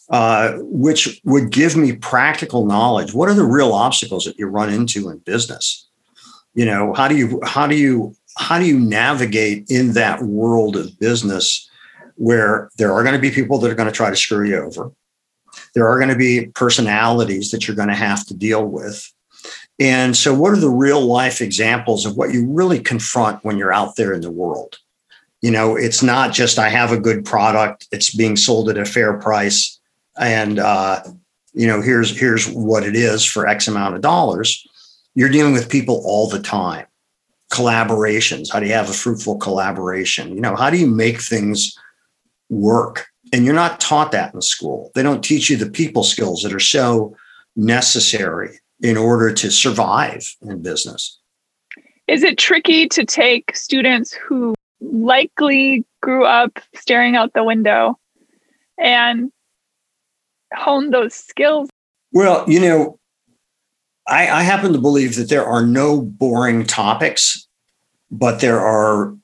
uh, 0.10 0.54
which 0.60 1.20
would 1.24 1.52
give 1.52 1.76
me 1.76 1.94
practical 1.94 2.66
knowledge. 2.66 3.14
What 3.14 3.30
are 3.30 3.34
the 3.34 3.44
real 3.44 3.74
obstacles 3.74 4.26
that 4.26 4.38
you 4.38 4.48
run 4.48 4.72
into 4.72 5.10
in 5.10 5.18
business? 5.20 5.88
You 6.54 6.66
know, 6.66 6.94
how 6.94 7.08
do 7.08 7.18
you 7.18 7.40
how 7.44 7.68
do 7.68 7.76
you 7.76 8.16
how 8.38 8.60
do 8.60 8.66
you 8.66 8.80
navigate 8.80 9.70
in 9.70 9.94
that 9.94 10.22
world 10.22 10.76
of 10.76 10.98
business 11.00 11.70
where 12.16 12.70
there 12.78 12.94
are 12.94 13.04
going 13.04 13.16
to 13.16 13.22
be 13.22 13.32
people 13.32 13.58
that 13.60 13.72
are 13.72 13.76
going 13.76 13.90
to 13.90 13.96
try 13.96 14.10
to 14.10 14.16
screw 14.16 14.48
you 14.48 14.58
over? 14.58 14.92
There 15.74 15.88
are 15.88 15.98
going 15.98 16.10
to 16.10 16.16
be 16.16 16.48
personalities 16.54 17.52
that 17.52 17.68
you're 17.68 17.76
going 17.76 17.90
to 17.90 17.96
have 17.96 18.26
to 18.28 18.34
deal 18.34 18.66
with. 18.66 19.12
And 19.80 20.16
so, 20.16 20.34
what 20.34 20.54
are 20.54 20.60
the 20.60 20.70
real 20.70 21.02
life 21.02 21.42
examples 21.42 22.06
of 22.06 22.16
what 22.16 22.34
you 22.34 22.48
really 22.48 22.80
confront 22.80 23.44
when 23.44 23.58
you're 23.58 23.74
out 23.74 23.96
there 23.96 24.14
in 24.14 24.22
the 24.22 24.32
world? 24.32 24.78
You 25.42 25.52
know, 25.52 25.76
it's 25.76 26.02
not 26.02 26.32
just 26.32 26.58
I 26.58 26.70
have 26.70 26.92
a 26.92 27.00
good 27.00 27.26
product, 27.26 27.88
it's 27.92 28.16
being 28.16 28.36
sold 28.36 28.70
at 28.70 28.78
a 28.78 28.86
fair 28.86 29.18
price 29.18 29.75
and 30.18 30.60
uh, 30.60 31.04
you 31.54 31.68
know, 31.68 31.82
here's 31.82 32.18
here's 32.18 32.48
what 32.50 32.84
it 32.84 32.96
is 32.96 33.24
for 33.24 33.48
X 33.48 33.68
amount 33.68 33.96
of 33.96 34.02
dollars. 34.02 34.66
You're 35.16 35.30
dealing 35.30 35.54
with 35.54 35.70
people 35.70 36.02
all 36.06 36.28
the 36.28 36.42
time. 36.42 36.86
Collaborations. 37.52 38.52
How 38.52 38.60
do 38.60 38.66
you 38.66 38.74
have 38.74 38.90
a 38.90 38.94
fruitful 38.94 39.38
collaboration? 39.38 40.36
You 40.36 40.42
know, 40.42 40.56
how 40.56 40.70
do 40.70 40.78
you 40.78 40.88
make 40.88 41.22
things 41.22 41.78
work? 42.50 43.08
And 43.32 43.46
you're 43.46 43.56
not 43.56 43.80
taught 43.80 44.12
that 44.12 44.34
in 44.34 44.42
school. 44.42 44.92
They 44.94 45.04
don't 45.04 45.24
teach 45.24 45.50
you 45.50 45.58
the 45.58 45.70
people 45.70 46.04
skills 46.04 46.42
that 46.44 46.54
are 46.54 46.60
so 46.60 47.16
necessary 47.56 48.60
in 48.82 48.98
order 48.98 49.34
to 49.34 49.50
survive 49.50 50.36
in 50.42 50.62
business. 50.62 51.20
Is 52.08 52.24
it 52.24 52.38
tricky 52.38 52.88
to 52.90 53.06
take 53.06 53.56
students 53.56 54.14
who 54.14 54.54
likely 54.82 55.86
grew 56.02 56.26
up 56.26 56.60
staring 56.76 57.16
out 57.16 57.34
the 57.34 57.44
window 57.44 57.98
and 58.78 59.32
hone 60.56 60.92
those 60.92 61.14
skills? 61.14 61.70
Well, 62.12 62.46
you 62.48 62.60
know, 62.60 63.00
I, 64.08 64.30
I 64.30 64.44
happen 64.44 64.74
to 64.74 64.80
believe 64.80 65.16
that 65.16 65.30
there 65.30 65.46
are 65.46 65.66
no 65.66 66.02
boring 66.02 66.66
topics, 66.66 67.48
but 68.12 68.40
there 68.40 68.60
are 68.60 69.16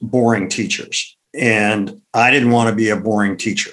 boring 0.00 0.48
teachers. 0.48 1.16
And 1.34 2.00
I 2.14 2.30
didn't 2.30 2.50
want 2.50 2.70
to 2.70 2.76
be 2.76 2.88
a 2.88 2.96
boring 2.96 3.36
teacher. 3.36 3.72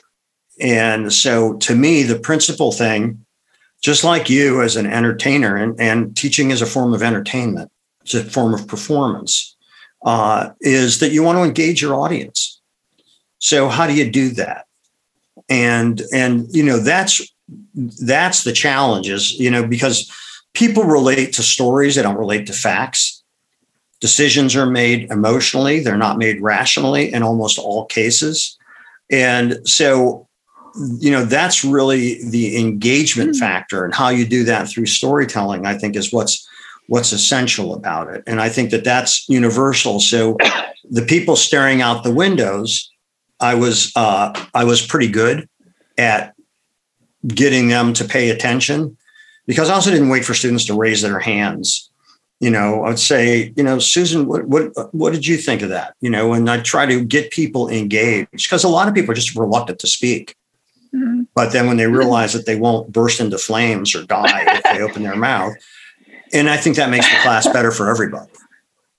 And 0.60 1.12
so 1.12 1.54
to 1.58 1.76
me, 1.76 2.04
the 2.04 2.20
principal 2.20 2.72
thing, 2.72 3.26
just 3.82 4.04
like 4.04 4.30
you 4.30 4.62
as 4.62 4.76
an 4.76 4.86
entertainer, 4.86 5.56
and, 5.56 5.80
and 5.80 6.16
teaching 6.16 6.52
is 6.52 6.62
a 6.62 6.66
form 6.66 6.94
of 6.94 7.04
entertainment, 7.04 7.72
it's 8.02 8.14
a 8.14 8.24
form 8.24 8.54
of 8.54 8.68
performance, 8.68 9.56
uh, 10.06 10.50
is 10.62 11.00
that 11.00 11.12
you 11.12 11.24
want 11.24 11.38
to 11.38 11.44
engage 11.44 11.82
your 11.82 11.96
audience. 11.96 12.62
So 13.40 13.68
how 13.68 13.88
do 13.88 13.94
you 13.94 14.10
do 14.10 14.30
that? 14.32 14.66
And 15.50 16.02
and 16.14 16.48
you 16.52 16.64
know 16.64 16.80
that's 16.80 17.22
that's 17.76 18.44
the 18.44 18.54
challenges, 18.54 19.34
you 19.40 19.52
know, 19.52 19.66
because 19.68 20.12
people 20.54 20.84
relate 20.84 21.34
to 21.34 21.44
stories, 21.44 21.96
they 21.96 22.02
don't 22.02 22.18
relate 22.18 22.48
to 22.48 22.54
facts. 22.54 23.24
Decisions 24.00 24.56
are 24.56 24.66
made 24.66 25.10
emotionally, 25.12 25.80
they're 25.80 25.98
not 25.98 26.18
made 26.18 26.42
rationally 26.42 27.12
in 27.14 27.24
almost 27.24 27.58
all 27.58 27.86
cases. 27.86 28.58
And 29.12 29.68
so, 29.68 30.28
you 31.00 31.12
know, 31.12 31.26
that's 31.26 31.64
really 31.64 32.24
the 32.30 32.58
engagement 32.58 33.32
mm-hmm. 33.32 33.40
factor 33.40 33.86
and 33.86 33.94
how 33.94 34.10
you 34.10 34.26
do 34.26 34.44
that 34.46 34.68
through 34.68 34.88
storytelling, 34.88 35.66
I 35.66 35.78
think 35.78 35.96
is 35.96 36.12
what's 36.12 36.48
what's 36.88 37.14
essential 37.14 37.74
about 37.74 38.14
it. 38.14 38.24
And 38.28 38.42
I 38.42 38.50
think 38.50 38.72
that 38.72 38.84
that's 38.84 39.28
universal. 39.30 40.00
So 40.00 40.38
the 40.90 41.06
people 41.06 41.38
staring 41.38 41.82
out 41.82 42.04
the 42.04 42.14
windows, 42.14 42.92
I 43.44 43.56
was 43.56 43.92
uh, 43.98 44.32
I 44.54 44.64
was 44.64 44.86
pretty 44.86 45.10
good 45.10 45.50
at 45.98 46.34
getting 47.28 47.68
them 47.68 47.92
to 47.94 48.06
pay 48.06 48.30
attention 48.30 48.98
because 49.46 49.70
I 49.70 49.74
also 49.74 49.92
didn't 49.92 50.10
wait 50.10 50.24
for 50.24 50.34
students 50.34 50.66
to 50.68 50.74
raise 50.74 51.02
their 51.02 51.20
hands. 51.20 51.90
You 52.40 52.50
know, 52.50 52.86
I'd 52.86 53.00
say, 53.00 53.54
you 53.58 53.64
know, 53.64 53.80
Susan, 53.80 54.28
what 54.28 54.48
what 54.48 54.72
what 54.94 55.12
did 55.12 55.28
you 55.28 55.36
think 55.36 55.62
of 55.62 55.70
that? 55.70 55.96
You 56.00 56.10
know, 56.10 56.32
and 56.32 56.50
I 56.50 56.62
try 56.62 56.86
to 56.86 57.04
get 57.04 57.32
people 57.32 57.68
engaged 57.68 58.30
because 58.32 58.64
a 58.64 58.70
lot 58.70 58.88
of 58.88 58.94
people 58.94 59.12
are 59.12 59.16
just 59.16 59.36
reluctant 59.36 59.80
to 59.80 59.88
speak. 59.88 60.36
Mm-hmm. 60.96 61.24
But 61.36 61.52
then 61.52 61.68
when 61.68 61.76
they 61.76 61.88
realize 61.88 62.32
that 62.32 62.46
they 62.46 62.56
won't 62.56 62.94
burst 62.94 63.20
into 63.20 63.38
flames 63.38 63.94
or 63.94 64.06
die 64.06 64.44
if 64.48 64.64
they 64.64 64.82
open 64.82 65.04
their 65.04 65.18
mouth, 65.18 65.54
and 66.32 66.50
I 66.50 66.56
think 66.56 66.78
that 66.78 66.90
makes 66.90 67.10
the 67.10 67.20
class 67.24 67.46
better 67.48 67.72
for 67.72 67.90
everybody. 67.90 68.32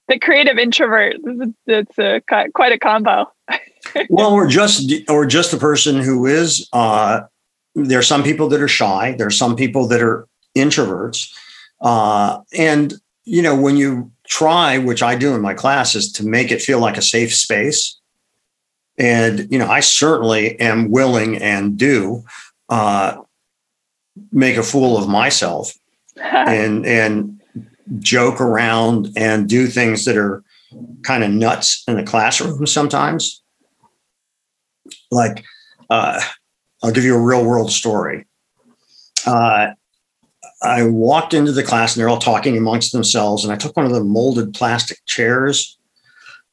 The 0.08 0.18
creative 0.18 0.58
introvert, 0.58 1.16
it's 1.66 1.98
a, 1.98 2.20
quite 2.54 2.72
a 2.72 2.78
combo. 2.78 3.32
well, 4.08 4.32
or 4.32 4.46
just 4.46 4.92
or 5.08 5.26
just 5.26 5.50
the 5.50 5.56
person 5.56 5.98
who 5.98 6.26
is. 6.26 6.68
Uh, 6.72 7.22
there 7.74 7.98
are 7.98 8.02
some 8.02 8.22
people 8.22 8.48
that 8.48 8.60
are 8.60 8.68
shy. 8.68 9.14
There 9.18 9.26
are 9.26 9.32
some 9.32 9.56
people 9.56 9.88
that 9.88 10.00
are 10.00 10.28
introverts, 10.56 11.32
uh, 11.80 12.40
and 12.56 12.94
you 13.24 13.42
know 13.42 13.56
when 13.56 13.76
you 13.76 14.10
try, 14.26 14.78
which 14.78 15.02
I 15.02 15.16
do 15.16 15.34
in 15.34 15.40
my 15.40 15.54
classes, 15.54 16.12
to 16.12 16.26
make 16.26 16.50
it 16.50 16.62
feel 16.62 16.78
like 16.78 16.96
a 16.96 17.02
safe 17.02 17.34
space. 17.34 17.98
And 18.96 19.50
you 19.50 19.58
know, 19.58 19.68
I 19.68 19.80
certainly 19.80 20.58
am 20.60 20.90
willing 20.90 21.36
and 21.36 21.76
do 21.76 22.24
uh, 22.68 23.16
make 24.32 24.56
a 24.56 24.62
fool 24.62 24.96
of 24.96 25.08
myself 25.08 25.72
and 26.16 26.86
and 26.86 27.40
joke 27.98 28.40
around 28.40 29.12
and 29.16 29.48
do 29.48 29.66
things 29.66 30.04
that 30.04 30.16
are 30.16 30.42
kind 31.02 31.22
of 31.22 31.30
nuts 31.30 31.84
in 31.86 31.96
the 31.96 32.02
classroom 32.02 32.66
sometimes. 32.66 33.42
Like, 35.14 35.44
uh, 35.88 36.20
I'll 36.82 36.92
give 36.92 37.04
you 37.04 37.16
a 37.16 37.20
real 37.20 37.44
world 37.44 37.72
story. 37.72 38.26
Uh, 39.26 39.68
I 40.62 40.86
walked 40.86 41.34
into 41.34 41.52
the 41.52 41.62
class 41.62 41.94
and 41.94 42.00
they're 42.00 42.08
all 42.08 42.18
talking 42.18 42.56
amongst 42.56 42.92
themselves, 42.92 43.44
and 43.44 43.52
I 43.52 43.56
took 43.56 43.76
one 43.76 43.86
of 43.86 43.92
the 43.92 44.04
molded 44.04 44.54
plastic 44.54 44.98
chairs 45.06 45.78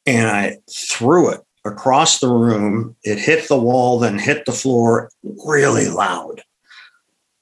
and 0.06 0.28
I 0.28 0.58
threw 0.70 1.30
it 1.30 1.42
across 1.66 2.20
the 2.20 2.30
room. 2.30 2.96
It 3.04 3.20
hit 3.20 3.48
the 3.48 3.60
wall, 3.60 4.00
then 4.00 4.18
hit 4.18 4.46
the 4.46 4.52
floor 4.52 5.10
really 5.46 5.88
loud. 5.88 6.42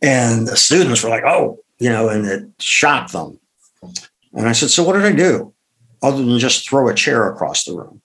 And 0.01 0.47
the 0.47 0.57
students 0.57 1.03
were 1.03 1.09
like, 1.09 1.23
oh, 1.25 1.59
you 1.79 1.89
know, 1.89 2.09
and 2.09 2.25
it 2.25 2.43
shocked 2.59 3.13
them. 3.13 3.39
And 4.33 4.47
I 4.47 4.51
said, 4.51 4.69
So 4.69 4.83
what 4.83 4.93
did 4.93 5.05
I 5.05 5.11
do 5.11 5.53
other 6.01 6.23
than 6.23 6.39
just 6.39 6.69
throw 6.69 6.87
a 6.87 6.93
chair 6.93 7.29
across 7.29 7.63
the 7.63 7.75
room? 7.75 8.01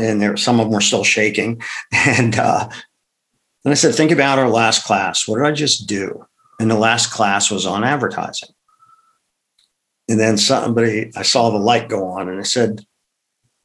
And 0.00 0.20
there, 0.20 0.36
some 0.36 0.60
of 0.60 0.66
them 0.66 0.74
were 0.74 0.80
still 0.80 1.04
shaking. 1.04 1.60
And 1.92 2.38
uh, 2.38 2.68
I 3.64 3.74
said, 3.74 3.94
Think 3.94 4.10
about 4.10 4.38
our 4.38 4.48
last 4.48 4.84
class. 4.84 5.28
What 5.28 5.36
did 5.36 5.46
I 5.46 5.52
just 5.52 5.86
do? 5.86 6.26
And 6.58 6.70
the 6.70 6.78
last 6.78 7.12
class 7.12 7.50
was 7.50 7.66
on 7.66 7.84
advertising. 7.84 8.50
And 10.08 10.18
then 10.18 10.36
somebody, 10.36 11.12
I 11.16 11.22
saw 11.22 11.50
the 11.50 11.58
light 11.58 11.88
go 11.88 12.06
on 12.06 12.28
and 12.28 12.40
I 12.40 12.44
said, 12.44 12.84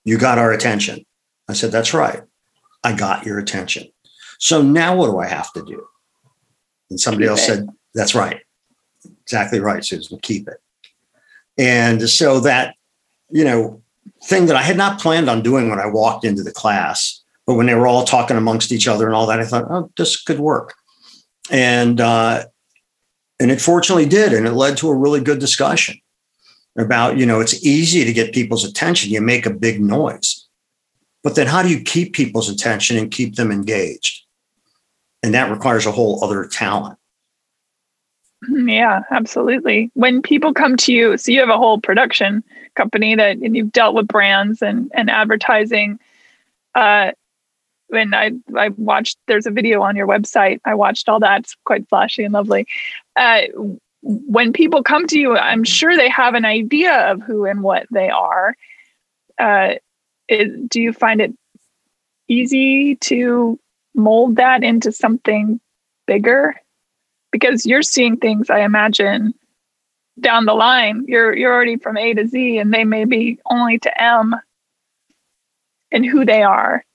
You 0.03 0.17
got 0.17 0.37
our 0.37 0.51
attention. 0.51 1.05
I 1.47 1.53
said, 1.53 1.71
That's 1.71 1.93
right. 1.93 2.21
I 2.83 2.93
got 2.93 3.25
your 3.25 3.39
attention. 3.39 3.87
So 4.39 4.61
now 4.61 4.95
what 4.95 5.07
do 5.07 5.19
I 5.19 5.27
have 5.27 5.51
to 5.53 5.63
do? 5.63 5.87
And 6.89 6.99
somebody 6.99 7.27
else 7.27 7.45
said, 7.45 7.67
That's 7.93 8.13
right 8.13 8.41
exactly 9.25 9.59
right, 9.59 9.83
Susan. 9.83 10.19
Keep 10.21 10.47
it. 10.47 10.61
And 11.57 12.07
so 12.09 12.39
that, 12.41 12.75
you 13.29 13.43
know, 13.43 13.81
thing 14.25 14.47
that 14.47 14.55
I 14.55 14.61
had 14.61 14.77
not 14.77 14.99
planned 14.99 15.29
on 15.29 15.41
doing 15.41 15.69
when 15.69 15.79
I 15.79 15.87
walked 15.87 16.25
into 16.25 16.43
the 16.43 16.51
class, 16.51 17.21
but 17.45 17.55
when 17.55 17.67
they 17.67 17.75
were 17.75 17.87
all 17.87 18.03
talking 18.03 18.37
amongst 18.37 18.71
each 18.71 18.87
other 18.87 19.05
and 19.05 19.15
all 19.15 19.27
that, 19.27 19.39
I 19.39 19.45
thought, 19.45 19.65
oh, 19.69 19.91
this 19.97 20.21
could 20.21 20.39
work. 20.39 20.73
And 21.51 22.01
uh, 22.01 22.45
and 23.39 23.51
it 23.51 23.61
fortunately 23.61 24.07
did, 24.07 24.33
and 24.33 24.47
it 24.47 24.53
led 24.53 24.77
to 24.77 24.89
a 24.89 24.95
really 24.95 25.19
good 25.19 25.39
discussion 25.39 25.99
about, 26.77 27.17
you 27.17 27.25
know, 27.25 27.39
it's 27.39 27.65
easy 27.65 28.03
to 28.03 28.13
get 28.13 28.33
people's 28.33 28.65
attention. 28.65 29.11
You 29.11 29.21
make 29.21 29.45
a 29.45 29.53
big 29.53 29.81
noise, 29.81 30.47
but 31.23 31.35
then 31.35 31.47
how 31.47 31.61
do 31.61 31.69
you 31.69 31.81
keep 31.81 32.13
people's 32.13 32.49
attention 32.49 32.97
and 32.97 33.11
keep 33.11 33.35
them 33.35 33.51
engaged? 33.51 34.23
And 35.21 35.33
that 35.33 35.51
requires 35.51 35.85
a 35.85 35.91
whole 35.91 36.23
other 36.23 36.45
talent. 36.47 36.97
Yeah, 38.65 39.01
absolutely. 39.11 39.91
When 39.93 40.21
people 40.21 40.53
come 40.53 40.75
to 40.77 40.93
you, 40.93 41.17
so 41.17 41.31
you 41.31 41.39
have 41.39 41.49
a 41.49 41.57
whole 41.57 41.79
production 41.79 42.43
company 42.75 43.15
that 43.15 43.37
and 43.37 43.55
you've 43.55 43.71
dealt 43.71 43.95
with 43.95 44.07
brands 44.07 44.61
and 44.61 44.91
and 44.93 45.09
advertising. 45.09 45.99
Uh, 46.73 47.11
when 47.87 48.13
I 48.13 48.31
I 48.57 48.69
watched, 48.69 49.17
there's 49.27 49.45
a 49.45 49.51
video 49.51 49.81
on 49.81 49.95
your 49.95 50.07
website. 50.07 50.59
I 50.65 50.75
watched 50.75 51.07
all 51.07 51.19
that. 51.19 51.41
It's 51.41 51.55
quite 51.65 51.87
flashy 51.89 52.23
and 52.23 52.33
lovely. 52.33 52.67
Uh, 53.15 53.41
when 54.01 54.53
people 54.53 54.83
come 54.83 55.07
to 55.07 55.19
you, 55.19 55.35
I'm 55.35 55.63
sure 55.63 55.95
they 55.95 56.09
have 56.09 56.35
an 56.35 56.45
idea 56.45 57.11
of 57.11 57.21
who 57.21 57.45
and 57.45 57.63
what 57.63 57.87
they 57.91 58.09
are. 58.09 58.55
Uh, 59.39 59.75
do 60.27 60.81
you 60.81 60.93
find 60.93 61.21
it 61.21 61.33
easy 62.27 62.95
to 62.95 63.59
mold 63.95 64.35
that 64.35 64.63
into 64.63 64.91
something 64.91 65.59
bigger? 66.05 66.55
Because 67.39 67.65
you're 67.65 67.83
seeing 67.83 68.15
things 68.15 68.49
I 68.49 68.61
imagine 68.61 69.33
down 70.21 70.45
the 70.45 70.53
line. 70.53 71.03
You're 71.05 71.35
you're 71.35 71.53
already 71.53 71.75
from 71.75 71.97
A 71.97 72.13
to 72.13 72.25
Z 72.25 72.57
and 72.59 72.73
they 72.73 72.85
may 72.85 73.03
be 73.03 73.39
only 73.51 73.77
to 73.79 74.01
M 74.01 74.35
and 75.91 76.05
who 76.05 76.23
they 76.23 76.43
are. 76.43 76.85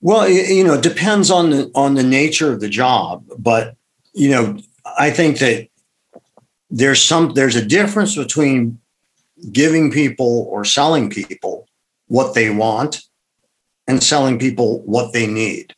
Well, 0.00 0.28
you 0.28 0.64
know, 0.64 0.74
it 0.74 0.82
depends 0.82 1.30
on 1.30 1.50
the 1.50 1.70
on 1.76 1.94
the 1.94 2.02
nature 2.02 2.52
of 2.52 2.60
the 2.60 2.68
job, 2.68 3.24
but 3.38 3.76
you 4.14 4.30
know, 4.30 4.58
I 4.98 5.10
think 5.10 5.38
that 5.38 5.68
there's 6.68 7.00
some 7.00 7.34
there's 7.34 7.54
a 7.54 7.64
difference 7.64 8.16
between 8.16 8.80
giving 9.52 9.92
people 9.92 10.48
or 10.50 10.64
selling 10.64 11.08
people 11.08 11.68
what 12.08 12.34
they 12.34 12.50
want 12.50 13.02
and 13.86 14.02
selling 14.02 14.40
people 14.40 14.80
what 14.80 15.12
they 15.12 15.28
need. 15.28 15.72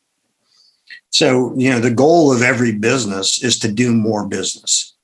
So, 1.13 1.53
you 1.55 1.69
know, 1.69 1.79
the 1.79 1.93
goal 1.93 2.33
of 2.33 2.41
every 2.41 2.71
business 2.71 3.43
is 3.43 3.59
to 3.59 3.71
do 3.71 3.93
more 3.93 4.27
business, 4.27 4.95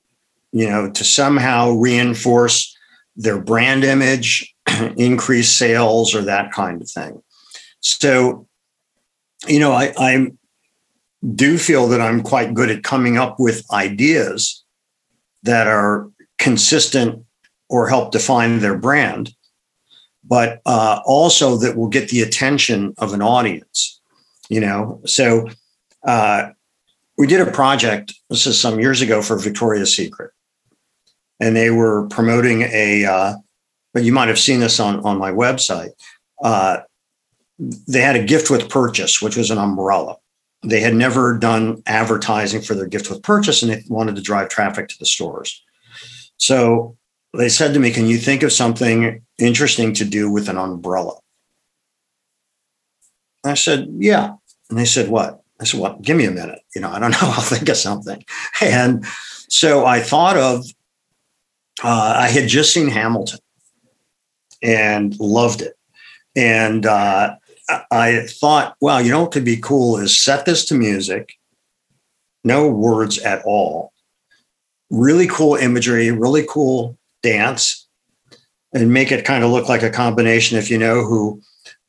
you 0.50 0.68
know, 0.68 0.90
to 0.90 1.04
somehow 1.04 1.70
reinforce 1.70 2.76
their 3.14 3.40
brand 3.40 3.84
image, 3.84 4.52
increase 4.96 5.48
sales, 5.48 6.12
or 6.12 6.22
that 6.22 6.50
kind 6.50 6.82
of 6.82 6.90
thing. 6.90 7.22
So, 7.78 8.48
you 9.46 9.60
know, 9.60 9.70
I, 9.70 9.94
I'm 9.98 10.36
do 11.36 11.56
feel 11.56 11.86
that 11.88 12.00
I'm 12.00 12.22
quite 12.22 12.54
good 12.54 12.70
at 12.70 12.82
coming 12.82 13.16
up 13.16 13.38
with 13.38 13.70
ideas 13.70 14.64
that 15.44 15.68
are 15.68 16.10
consistent 16.38 17.24
or 17.68 17.88
help 17.88 18.10
define 18.10 18.58
their 18.58 18.76
brand, 18.76 19.32
but 20.24 20.60
uh, 20.66 21.02
also 21.04 21.56
that 21.58 21.76
will 21.76 21.88
get 21.88 22.08
the 22.08 22.22
attention 22.22 22.94
of 22.98 23.14
an 23.14 23.22
audience. 23.22 24.00
You 24.48 24.60
know, 24.60 25.00
so 25.06 25.46
uh, 26.04 26.50
we 27.16 27.26
did 27.26 27.40
a 27.40 27.50
project. 27.50 28.14
This 28.28 28.46
is 28.46 28.58
some 28.58 28.80
years 28.80 29.02
ago 29.02 29.22
for 29.22 29.36
Victoria's 29.38 29.94
Secret, 29.94 30.32
and 31.38 31.54
they 31.56 31.70
were 31.70 32.06
promoting 32.08 32.62
a. 32.62 33.04
Uh, 33.04 33.34
but 33.92 34.04
you 34.04 34.12
might 34.12 34.28
have 34.28 34.38
seen 34.38 34.60
this 34.60 34.80
on 34.80 35.00
on 35.00 35.18
my 35.18 35.30
website. 35.30 35.90
Uh, 36.42 36.78
they 37.58 38.00
had 38.00 38.16
a 38.16 38.24
gift 38.24 38.50
with 38.50 38.70
purchase, 38.70 39.20
which 39.20 39.36
was 39.36 39.50
an 39.50 39.58
umbrella. 39.58 40.16
They 40.62 40.80
had 40.80 40.94
never 40.94 41.36
done 41.36 41.82
advertising 41.86 42.62
for 42.62 42.74
their 42.74 42.86
gift 42.86 43.10
with 43.10 43.22
purchase, 43.22 43.62
and 43.62 43.72
they 43.72 43.82
wanted 43.88 44.16
to 44.16 44.22
drive 44.22 44.48
traffic 44.48 44.88
to 44.88 44.98
the 44.98 45.06
stores. 45.06 45.62
So 46.36 46.96
they 47.34 47.48
said 47.48 47.74
to 47.74 47.80
me, 47.80 47.90
Can 47.90 48.06
you 48.06 48.18
think 48.18 48.42
of 48.42 48.52
something 48.52 49.22
interesting 49.38 49.94
to 49.94 50.04
do 50.04 50.30
with 50.30 50.48
an 50.48 50.58
umbrella? 50.58 51.18
I 53.44 53.54
said, 53.54 53.88
Yeah. 53.98 54.34
And 54.68 54.78
they 54.78 54.84
said, 54.84 55.08
What? 55.08 55.42
I 55.60 55.64
said, 55.64 55.80
Well, 55.80 55.98
give 56.00 56.16
me 56.16 56.24
a 56.24 56.30
minute. 56.30 56.60
You 56.74 56.80
know, 56.80 56.90
I 56.90 56.98
don't 56.98 57.10
know. 57.12 57.18
I'll 57.22 57.40
think 57.40 57.68
of 57.68 57.76
something. 57.76 58.24
And 58.60 59.04
so 59.48 59.84
I 59.84 60.00
thought 60.00 60.36
of, 60.36 60.64
uh, 61.82 62.14
I 62.18 62.28
had 62.28 62.48
just 62.48 62.72
seen 62.72 62.88
Hamilton 62.88 63.40
and 64.62 65.18
loved 65.18 65.62
it. 65.62 65.74
And 66.36 66.86
uh, 66.86 67.36
I 67.90 68.26
thought, 68.26 68.76
well, 68.80 69.00
you 69.00 69.10
know 69.10 69.22
what 69.22 69.32
could 69.32 69.44
be 69.44 69.56
cool 69.56 69.96
is 69.98 70.18
set 70.18 70.44
this 70.44 70.64
to 70.66 70.74
music, 70.74 71.34
no 72.44 72.70
words 72.70 73.18
at 73.18 73.42
all, 73.44 73.92
really 74.90 75.26
cool 75.26 75.56
imagery, 75.56 76.10
really 76.10 76.44
cool 76.48 76.98
dance, 77.22 77.88
and 78.72 78.92
make 78.92 79.10
it 79.10 79.24
kind 79.24 79.44
of 79.44 79.50
look 79.50 79.68
like 79.68 79.82
a 79.82 79.90
combination. 79.90 80.58
If 80.58 80.70
you 80.70 80.78
know 80.78 81.04
who 81.04 81.42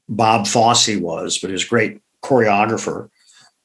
Bob 0.10 0.47
Fosse 0.47 0.97
was, 0.97 1.38
but 1.38 1.51
his 1.51 1.65
great 1.65 2.01
choreographer, 2.23 3.10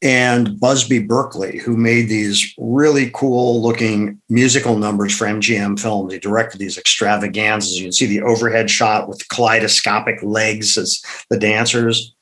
and 0.02 0.60
Busby 0.60 0.98
Berkeley, 0.98 1.58
who 1.58 1.76
made 1.76 2.08
these 2.08 2.54
really 2.58 3.10
cool 3.14 3.62
looking 3.62 4.20
musical 4.28 4.76
numbers 4.76 5.16
for 5.16 5.26
MGM 5.26 5.80
films. 5.80 6.12
He 6.12 6.18
directed 6.18 6.58
these 6.58 6.76
extravaganzas. 6.76 7.78
You 7.78 7.84
can 7.84 7.92
see 7.92 8.06
the 8.06 8.22
overhead 8.22 8.70
shot 8.70 9.08
with 9.08 9.26
kaleidoscopic 9.28 10.22
legs 10.22 10.76
as 10.76 11.02
the 11.30 11.38
dancers. 11.38 12.14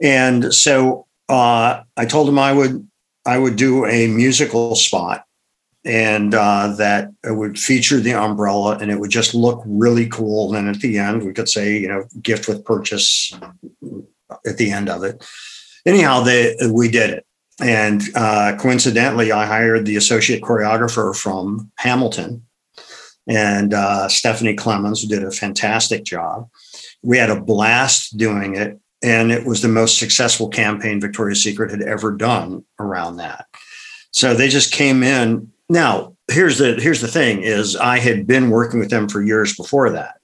And 0.00 0.54
so 0.54 1.06
uh, 1.28 1.82
I 1.96 2.06
told 2.06 2.28
him 2.28 2.38
I 2.38 2.52
would 2.52 2.88
I 3.24 3.38
would 3.38 3.56
do 3.56 3.84
a 3.86 4.06
musical 4.06 4.76
spot 4.76 5.24
and 5.84 6.34
uh, 6.34 6.74
that 6.78 7.10
it 7.24 7.32
would 7.32 7.58
feature 7.58 7.98
the 7.98 8.14
umbrella 8.14 8.78
and 8.78 8.90
it 8.90 9.00
would 9.00 9.10
just 9.10 9.34
look 9.34 9.62
really 9.66 10.08
cool. 10.08 10.54
And 10.54 10.68
then 10.68 10.74
at 10.74 10.80
the 10.80 10.98
end, 10.98 11.24
we 11.24 11.32
could 11.32 11.48
say, 11.48 11.76
you 11.76 11.88
know, 11.88 12.04
gift 12.22 12.46
with 12.46 12.64
purchase 12.64 13.32
at 14.46 14.58
the 14.58 14.70
end 14.70 14.88
of 14.88 15.02
it. 15.02 15.24
Anyhow, 15.86 16.20
they, 16.20 16.56
we 16.70 16.90
did 16.90 17.10
it. 17.10 17.26
And 17.60 18.02
uh, 18.14 18.56
coincidentally, 18.58 19.32
I 19.32 19.46
hired 19.46 19.86
the 19.86 19.96
associate 19.96 20.42
choreographer 20.42 21.16
from 21.16 21.70
Hamilton 21.76 22.44
and 23.28 23.74
uh, 23.74 24.08
Stephanie 24.08 24.54
Klemons, 24.54 25.08
did 25.08 25.24
a 25.24 25.30
fantastic 25.30 26.04
job. 26.04 26.48
We 27.02 27.18
had 27.18 27.30
a 27.30 27.40
blast 27.40 28.16
doing 28.16 28.56
it. 28.56 28.78
And 29.02 29.30
it 29.30 29.46
was 29.46 29.62
the 29.62 29.68
most 29.68 29.98
successful 29.98 30.48
campaign 30.48 31.00
Victoria's 31.00 31.42
Secret 31.42 31.70
had 31.70 31.82
ever 31.82 32.12
done 32.12 32.64
around 32.78 33.16
that. 33.16 33.46
So 34.10 34.34
they 34.34 34.48
just 34.48 34.72
came 34.72 35.02
in 35.02 35.52
now, 35.68 36.16
here's 36.28 36.58
the 36.58 36.74
here's 36.74 37.00
the 37.00 37.08
thing 37.08 37.42
is 37.42 37.76
I 37.76 37.98
had 37.98 38.26
been 38.26 38.50
working 38.50 38.80
with 38.80 38.90
them 38.90 39.08
for 39.08 39.22
years 39.22 39.56
before 39.56 39.90
that. 39.90 40.16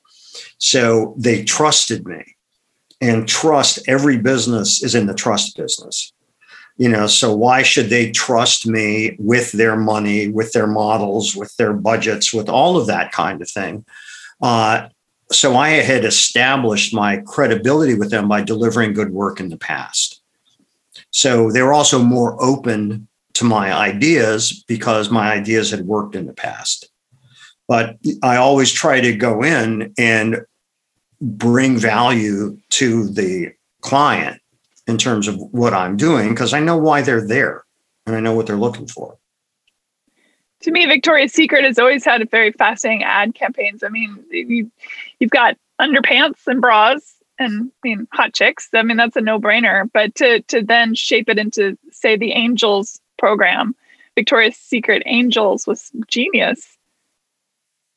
So 0.58 1.14
they 1.18 1.44
trusted 1.44 2.06
me. 2.06 2.31
And 3.02 3.28
trust 3.28 3.80
every 3.86 4.16
business 4.16 4.82
is 4.82 4.94
in 4.94 5.06
the 5.06 5.14
trust 5.14 5.56
business. 5.56 6.12
You 6.78 6.88
know, 6.88 7.06
so 7.06 7.34
why 7.34 7.62
should 7.62 7.90
they 7.90 8.10
trust 8.10 8.66
me 8.66 9.16
with 9.18 9.52
their 9.52 9.76
money, 9.76 10.28
with 10.28 10.52
their 10.52 10.66
models, 10.66 11.36
with 11.36 11.54
their 11.56 11.74
budgets, 11.74 12.32
with 12.32 12.48
all 12.48 12.78
of 12.78 12.86
that 12.86 13.12
kind 13.12 13.42
of 13.42 13.50
thing? 13.50 13.84
Uh, 14.40 14.88
so 15.30 15.56
I 15.56 15.70
had 15.70 16.04
established 16.04 16.94
my 16.94 17.18
credibility 17.18 17.94
with 17.94 18.10
them 18.10 18.28
by 18.28 18.42
delivering 18.42 18.94
good 18.94 19.12
work 19.12 19.40
in 19.40 19.50
the 19.50 19.58
past. 19.58 20.22
So 21.10 21.50
they 21.50 21.62
were 21.62 21.72
also 21.72 22.02
more 22.02 22.42
open 22.42 23.08
to 23.34 23.44
my 23.44 23.72
ideas 23.72 24.64
because 24.66 25.10
my 25.10 25.32
ideas 25.32 25.70
had 25.70 25.86
worked 25.86 26.14
in 26.14 26.26
the 26.26 26.34
past. 26.34 26.88
But 27.68 27.96
I 28.22 28.36
always 28.36 28.72
try 28.72 29.00
to 29.00 29.14
go 29.14 29.42
in 29.42 29.94
and 29.98 30.42
bring 31.22 31.78
value 31.78 32.58
to 32.70 33.08
the 33.08 33.52
client 33.80 34.40
in 34.86 34.98
terms 34.98 35.28
of 35.28 35.36
what 35.52 35.72
I'm 35.72 35.96
doing 35.96 36.30
because 36.30 36.52
I 36.52 36.60
know 36.60 36.76
why 36.76 37.02
they're 37.02 37.26
there 37.26 37.64
and 38.06 38.16
I 38.16 38.20
know 38.20 38.34
what 38.34 38.46
they're 38.46 38.56
looking 38.56 38.88
for. 38.88 39.16
To 40.62 40.70
me, 40.70 40.84
Victoria's 40.86 41.32
Secret 41.32 41.64
has 41.64 41.78
always 41.78 42.04
had 42.04 42.28
very 42.30 42.52
fascinating 42.52 43.04
ad 43.04 43.34
campaigns. 43.34 43.82
I 43.82 43.88
mean, 43.88 44.22
you, 44.30 44.70
you've 45.18 45.30
got 45.30 45.56
underpants 45.80 46.46
and 46.46 46.60
bras 46.60 47.14
and 47.38 47.70
I 47.84 47.88
mean 47.88 48.08
hot 48.12 48.34
chicks. 48.34 48.68
I 48.74 48.82
mean 48.82 48.96
that's 48.96 49.16
a 49.16 49.20
no-brainer. 49.20 49.90
But 49.92 50.14
to 50.16 50.42
to 50.42 50.62
then 50.62 50.94
shape 50.94 51.28
it 51.28 51.38
into 51.38 51.78
say 51.90 52.16
the 52.16 52.32
angels 52.32 53.00
program, 53.18 53.74
Victoria's 54.14 54.56
Secret 54.56 55.02
Angels 55.06 55.66
was 55.66 55.90
genius. 56.08 56.76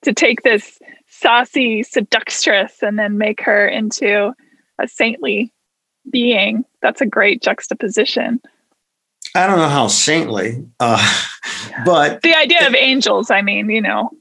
To 0.03 0.13
take 0.13 0.43
this 0.43 0.77
saucy 1.19 1.83
seductress 1.83 2.81
and 2.81 2.99
then 2.99 3.17
make 3.17 3.41
her 3.41 3.67
into 3.67 4.33
a 4.79 4.87
saintly 4.87 5.53
being. 6.11 6.65
That's 6.81 7.01
a 7.01 7.05
great 7.05 7.41
juxtaposition. 7.41 8.41
I 9.33 9.47
don't 9.47 9.57
know 9.57 9.69
how 9.69 9.87
saintly, 9.87 10.65
uh, 10.79 11.23
but 11.85 12.21
the 12.21 12.35
idea 12.35 12.67
of 12.67 12.75
angels. 12.75 13.29
I 13.29 13.41
mean, 13.41 13.69
you 13.69 13.81
know. 13.81 14.11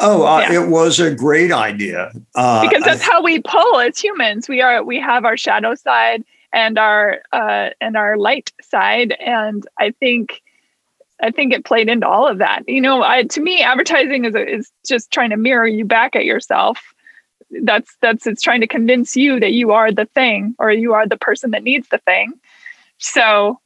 Oh, 0.00 0.24
uh, 0.24 0.40
yeah. 0.40 0.62
it 0.62 0.68
was 0.68 1.00
a 1.00 1.12
great 1.12 1.50
idea 1.50 2.12
uh, 2.36 2.68
because 2.68 2.84
that's 2.84 3.02
I, 3.02 3.12
how 3.12 3.22
we 3.22 3.40
pull 3.40 3.80
as 3.80 3.98
humans. 3.98 4.48
We 4.48 4.60
are 4.60 4.84
we 4.84 5.00
have 5.00 5.24
our 5.24 5.36
shadow 5.36 5.74
side 5.74 6.22
and 6.52 6.78
our 6.78 7.22
uh, 7.32 7.70
and 7.80 7.96
our 7.96 8.16
light 8.16 8.52
side, 8.62 9.16
and 9.20 9.66
I 9.78 9.92
think 9.92 10.42
I 11.20 11.30
think 11.30 11.52
it 11.52 11.64
played 11.64 11.88
into 11.88 12.06
all 12.06 12.28
of 12.28 12.38
that. 12.38 12.62
You 12.68 12.80
know, 12.80 13.02
I, 13.02 13.24
to 13.24 13.40
me, 13.40 13.62
advertising 13.62 14.24
is 14.24 14.34
is 14.34 14.72
just 14.86 15.10
trying 15.10 15.30
to 15.30 15.36
mirror 15.36 15.66
you 15.66 15.84
back 15.84 16.14
at 16.14 16.24
yourself. 16.24 16.80
That's 17.62 17.96
that's 18.00 18.26
it's 18.26 18.42
trying 18.42 18.60
to 18.60 18.66
convince 18.66 19.16
you 19.16 19.40
that 19.40 19.52
you 19.52 19.72
are 19.72 19.90
the 19.90 20.06
thing 20.06 20.54
or 20.58 20.70
you 20.70 20.94
are 20.94 21.06
the 21.06 21.16
person 21.16 21.50
that 21.52 21.62
needs 21.62 21.88
the 21.88 21.98
thing. 21.98 22.34
So 22.98 23.60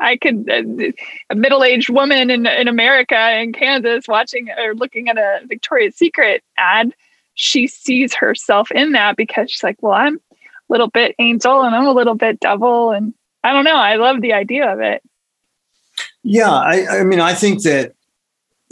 I 0.00 0.16
could 0.16 0.48
uh, 0.50 0.92
a 1.30 1.34
middle-aged 1.34 1.90
woman 1.90 2.30
in 2.30 2.46
in 2.46 2.68
America 2.68 3.38
in 3.40 3.52
Kansas 3.52 4.08
watching 4.08 4.48
or 4.50 4.74
looking 4.74 5.08
at 5.08 5.18
a 5.18 5.40
Victoria's 5.46 5.96
Secret 5.96 6.42
ad, 6.58 6.92
she 7.34 7.66
sees 7.66 8.14
herself 8.14 8.70
in 8.70 8.92
that 8.92 9.16
because 9.16 9.50
she's 9.50 9.62
like, 9.62 9.76
well, 9.80 9.92
I'm 9.92 10.16
a 10.16 10.20
little 10.68 10.88
bit 10.88 11.14
angel 11.18 11.62
and 11.62 11.74
I'm 11.74 11.86
a 11.86 11.92
little 11.92 12.14
bit 12.14 12.40
devil 12.40 12.90
and 12.90 13.14
I 13.44 13.52
don't 13.52 13.64
know. 13.64 13.76
I 13.76 13.96
love 13.96 14.20
the 14.20 14.32
idea 14.32 14.72
of 14.72 14.80
it. 14.80 15.02
Yeah, 16.28 16.50
I, 16.50 17.00
I 17.00 17.04
mean, 17.04 17.20
I 17.20 17.34
think 17.34 17.62
that 17.62 17.92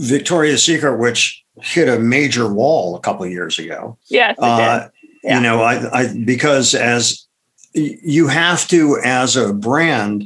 Victoria's 0.00 0.64
Secret, 0.64 0.98
which 0.98 1.44
hit 1.62 1.88
a 1.88 2.00
major 2.00 2.52
wall 2.52 2.96
a 2.96 3.00
couple 3.00 3.24
of 3.24 3.30
years 3.30 3.60
ago. 3.60 3.96
Yes, 4.08 4.36
uh, 4.40 4.88
yeah. 5.22 5.36
you 5.36 5.40
know, 5.40 5.62
I, 5.62 6.00
I 6.00 6.24
because 6.24 6.74
as 6.74 7.28
you 7.72 8.26
have 8.26 8.66
to, 8.68 8.98
as 9.04 9.36
a 9.36 9.54
brand, 9.54 10.24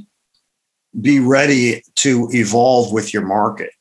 be 0.99 1.21
ready 1.21 1.83
to 1.97 2.31
evolve 2.33 2.95
with 2.95 3.13
your 3.13 3.27
market, 3.27 3.73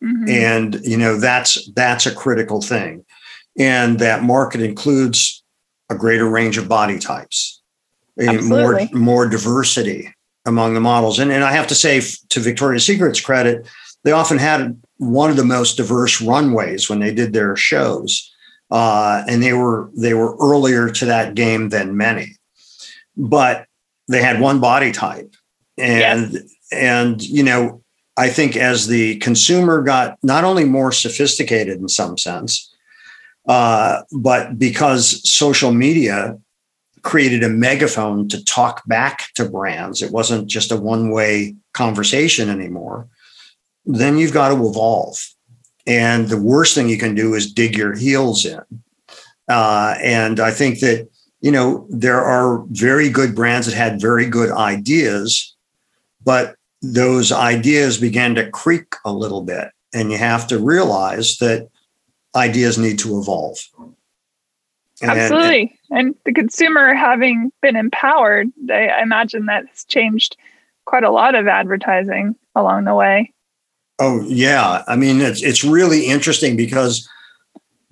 mm-hmm. 0.00 0.28
and 0.28 0.80
you 0.84 0.96
know 0.96 1.18
that's 1.18 1.68
that's 1.72 2.06
a 2.06 2.14
critical 2.14 2.62
thing, 2.62 3.04
and 3.58 3.98
that 3.98 4.22
market 4.22 4.60
includes 4.60 5.42
a 5.90 5.96
greater 5.96 6.30
range 6.30 6.56
of 6.56 6.68
body 6.68 7.00
types, 7.00 7.60
more 8.16 8.78
more 8.92 9.28
diversity 9.28 10.14
among 10.48 10.74
the 10.74 10.80
models. 10.80 11.18
And, 11.18 11.30
and 11.30 11.44
I 11.44 11.52
have 11.52 11.68
to 11.68 11.74
say, 11.74 12.00
to 12.00 12.40
Victoria's 12.40 12.84
Secret's 12.84 13.20
credit, 13.20 13.68
they 14.04 14.12
often 14.12 14.38
had 14.38 14.80
one 14.96 15.30
of 15.30 15.36
the 15.36 15.44
most 15.44 15.76
diverse 15.76 16.20
runways 16.20 16.88
when 16.88 17.00
they 17.00 17.12
did 17.14 17.32
their 17.32 17.56
shows, 17.56 18.32
uh, 18.70 19.22
and 19.28 19.42
they 19.42 19.52
were 19.52 19.90
they 19.96 20.14
were 20.14 20.36
earlier 20.40 20.90
to 20.90 21.04
that 21.04 21.34
game 21.34 21.68
than 21.68 21.96
many. 21.96 22.36
But 23.16 23.66
they 24.08 24.22
had 24.22 24.40
one 24.40 24.60
body 24.60 24.92
type, 24.92 25.34
and 25.76 26.32
yes. 26.32 26.42
and 26.72 27.22
you 27.22 27.42
know, 27.42 27.82
I 28.16 28.30
think 28.30 28.56
as 28.56 28.86
the 28.86 29.16
consumer 29.18 29.82
got 29.82 30.18
not 30.22 30.44
only 30.44 30.64
more 30.64 30.92
sophisticated 30.92 31.78
in 31.78 31.88
some 31.88 32.16
sense, 32.18 32.74
uh, 33.48 34.02
but 34.12 34.58
because 34.58 35.28
social 35.28 35.72
media 35.72 36.38
created 37.02 37.42
a 37.42 37.48
megaphone 37.48 38.28
to 38.28 38.44
talk 38.44 38.86
back 38.86 39.32
to 39.34 39.48
brands. 39.48 40.02
It 40.02 40.12
wasn't 40.12 40.48
just 40.48 40.72
a 40.72 40.76
one 40.76 41.10
way 41.10 41.56
conversation 41.72 42.48
anymore, 42.48 43.08
then 43.84 44.18
you've 44.18 44.32
got 44.32 44.48
to 44.48 44.66
evolve. 44.66 45.18
And 45.86 46.28
the 46.28 46.40
worst 46.40 46.74
thing 46.74 46.88
you 46.88 46.98
can 46.98 47.14
do 47.14 47.34
is 47.34 47.50
dig 47.50 47.76
your 47.76 47.96
heels 47.96 48.44
in. 48.44 48.60
Uh, 49.48 49.94
and 50.02 50.38
I 50.38 50.50
think 50.50 50.80
that, 50.80 51.08
you 51.40 51.50
know, 51.50 51.86
there 51.88 52.22
are 52.22 52.64
very 52.68 53.08
good 53.08 53.34
brands 53.34 53.66
that 53.66 53.74
had 53.74 54.00
very 54.00 54.26
good 54.26 54.50
ideas, 54.50 55.56
but 56.22 56.56
those 56.82 57.32
ideas 57.32 57.96
began 57.96 58.34
to 58.34 58.50
creak 58.50 58.96
a 59.04 59.12
little 59.12 59.42
bit. 59.42 59.68
And 59.94 60.12
you 60.12 60.18
have 60.18 60.46
to 60.48 60.58
realize 60.58 61.38
that 61.38 61.70
ideas 62.36 62.76
need 62.76 62.98
to 62.98 63.18
evolve. 63.18 63.58
And, 65.00 65.10
Absolutely. 65.10 65.60
And, 65.60 65.70
the 65.90 66.32
consumer 66.32 66.94
having 66.94 67.52
been 67.62 67.76
empowered, 67.76 68.48
I 68.70 69.02
imagine 69.02 69.46
that's 69.46 69.84
changed 69.84 70.36
quite 70.84 71.04
a 71.04 71.10
lot 71.10 71.34
of 71.34 71.46
advertising 71.46 72.34
along 72.54 72.84
the 72.84 72.94
way. 72.94 73.32
Oh 73.98 74.22
yeah, 74.22 74.84
I 74.86 74.96
mean 74.96 75.20
it's 75.20 75.42
it's 75.42 75.64
really 75.64 76.06
interesting 76.06 76.56
because 76.56 77.08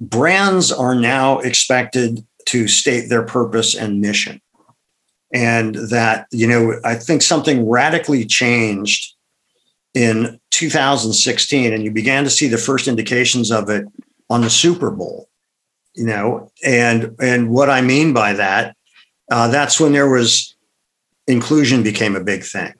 brands 0.01 0.71
are 0.71 0.95
now 0.95 1.39
expected 1.41 2.25
to 2.47 2.69
state 2.69 3.09
their 3.09 3.25
purpose 3.25 3.75
and 3.75 4.01
mission. 4.01 4.41
And 5.33 5.75
that, 5.91 6.27
you 6.31 6.47
know, 6.47 6.81
I 6.85 6.95
think 6.95 7.23
something 7.23 7.69
radically 7.69 8.25
changed 8.25 9.15
in 9.95 10.39
2016 10.53 11.73
and 11.73 11.83
you 11.83 11.91
began 11.91 12.25
to 12.25 12.31
see 12.31 12.47
the 12.47 12.59
first 12.59 12.87
indications 12.87 13.51
of 13.51 13.69
it 13.69 13.87
on 14.31 14.43
the 14.43 14.51
Super 14.51 14.91
Bowl. 14.91 15.29
You 15.97 16.07
know, 16.07 16.53
and 16.65 17.17
and 17.21 17.51
what 17.51 17.71
I 17.71 17.81
mean 17.81 18.13
by 18.13 18.35
that, 18.35 18.77
uh, 19.31 19.49
that's 19.49 19.81
when 19.81 19.93
there 19.93 20.09
was 20.09 20.55
inclusion 21.27 21.83
became 21.83 22.15
a 22.15 22.23
big 22.23 22.45
thing 22.45 22.75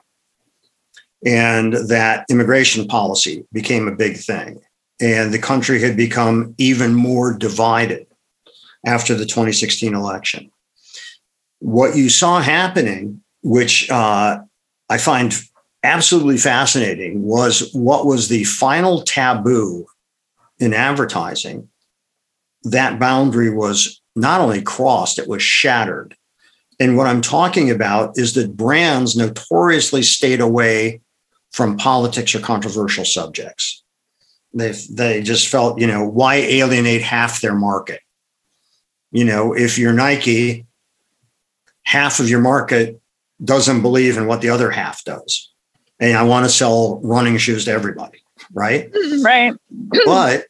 and 1.25 1.73
that 1.89 2.25
immigration 2.31 2.87
policy 2.87 3.45
became 3.53 3.89
a 3.89 3.95
big 3.95 4.17
thing. 4.17 4.61
And 5.01 5.33
the 5.33 5.39
country 5.39 5.81
had 5.81 5.97
become 5.97 6.55
even 6.57 6.95
more 6.95 7.37
divided 7.37 8.07
after 8.87 9.15
the 9.15 9.27
2016 9.27 9.95
election. 9.95 10.51
What 11.59 11.97
you 11.97 12.09
saw 12.09 12.41
happening, 12.41 13.23
which 13.43 13.91
uh, 13.91 14.39
I 14.89 14.99
find 14.99 15.35
absolutely 15.83 16.39
fascinating, 16.39 17.23
was 17.23 17.71
what 17.73 18.07
was 18.07 18.29
the 18.29 18.45
final 18.45 19.03
taboo 19.03 19.87
in 20.59 20.73
advertising. 20.73 21.69
That 22.65 22.99
boundary 22.99 23.51
was 23.51 24.01
not 24.15 24.41
only 24.41 24.63
crossed, 24.63 25.19
it 25.19 25.29
was 25.29 25.43
shattered. 25.43 26.17
And 26.79 26.97
what 26.97 27.07
I'm 27.07 27.23
talking 27.23 27.71
about 27.71 28.19
is 28.19 28.35
that 28.35 28.57
brands 28.57 29.17
notoriously 29.17 30.03
stayed 30.03 30.41
away 30.41 31.01
from 31.53 31.77
politics 31.77 32.35
or 32.35 32.41
controversial 32.41 33.05
subjects. 33.05 33.83
They 34.53 34.73
they 34.91 35.23
just 35.23 35.49
felt, 35.49 35.81
you 35.81 35.87
know, 35.87 36.07
why 36.07 36.37
alienate 36.37 37.03
half 37.03 37.41
their 37.41 37.55
market? 37.55 38.01
You 39.11 39.25
know, 39.25 39.55
if 39.55 39.79
you're 39.79 39.93
Nike, 39.93 40.67
half 41.85 42.21
of 42.21 42.29
your 42.29 42.41
market 42.41 43.01
doesn't 43.43 43.83
believe 43.83 44.17
in 44.17 44.27
what 44.27 44.41
the 44.41 44.51
other 44.51 44.71
half 44.71 45.05
does. 45.05 45.51
And 45.99 46.17
I 46.17 46.23
want 46.25 46.45
to 46.45 46.51
sell 46.51 47.01
running 47.03 47.39
shoes 47.39 47.65
to 47.67 47.71
everybody, 47.71 48.23
right? 48.53 48.91
Right. 49.23 49.55
but 50.05 50.47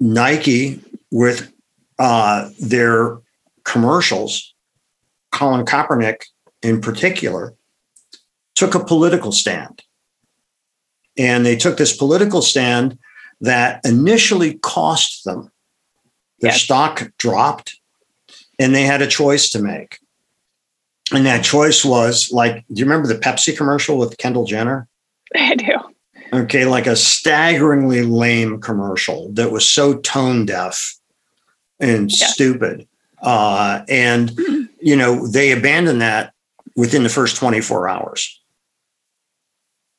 Nike 0.00 0.80
with 1.10 1.52
uh, 1.98 2.50
their 2.60 3.18
commercials, 3.64 4.54
Colin 5.32 5.64
Kaepernick 5.64 6.24
in 6.62 6.80
particular, 6.80 7.54
took 8.54 8.74
a 8.74 8.84
political 8.84 9.32
stand. 9.32 9.82
And 11.16 11.44
they 11.44 11.56
took 11.56 11.76
this 11.76 11.96
political 11.96 12.42
stand 12.42 12.98
that 13.40 13.80
initially 13.84 14.54
cost 14.54 15.24
them. 15.24 15.50
Their 16.40 16.52
yes. 16.52 16.62
stock 16.62 17.10
dropped 17.18 17.78
and 18.58 18.74
they 18.74 18.82
had 18.82 19.02
a 19.02 19.06
choice 19.06 19.50
to 19.50 19.60
make. 19.60 19.98
And 21.12 21.24
that 21.26 21.44
choice 21.44 21.84
was 21.84 22.30
like, 22.32 22.64
do 22.68 22.80
you 22.80 22.84
remember 22.84 23.08
the 23.08 23.18
Pepsi 23.18 23.56
commercial 23.56 23.98
with 23.98 24.18
Kendall 24.18 24.44
Jenner? 24.44 24.88
I 25.36 25.54
do. 25.54 25.74
Okay, 26.32 26.66
like 26.66 26.86
a 26.86 26.96
staggeringly 26.96 28.02
lame 28.02 28.60
commercial 28.60 29.32
that 29.32 29.50
was 29.50 29.68
so 29.68 29.94
tone 29.98 30.44
deaf 30.44 30.97
and 31.80 32.10
yeah. 32.10 32.26
stupid. 32.26 32.86
Uh, 33.20 33.82
and, 33.88 34.38
you 34.80 34.96
know, 34.96 35.26
they 35.26 35.52
abandoned 35.52 36.00
that 36.00 36.32
within 36.76 37.02
the 37.02 37.08
first 37.08 37.36
24 37.36 37.88
hours. 37.88 38.40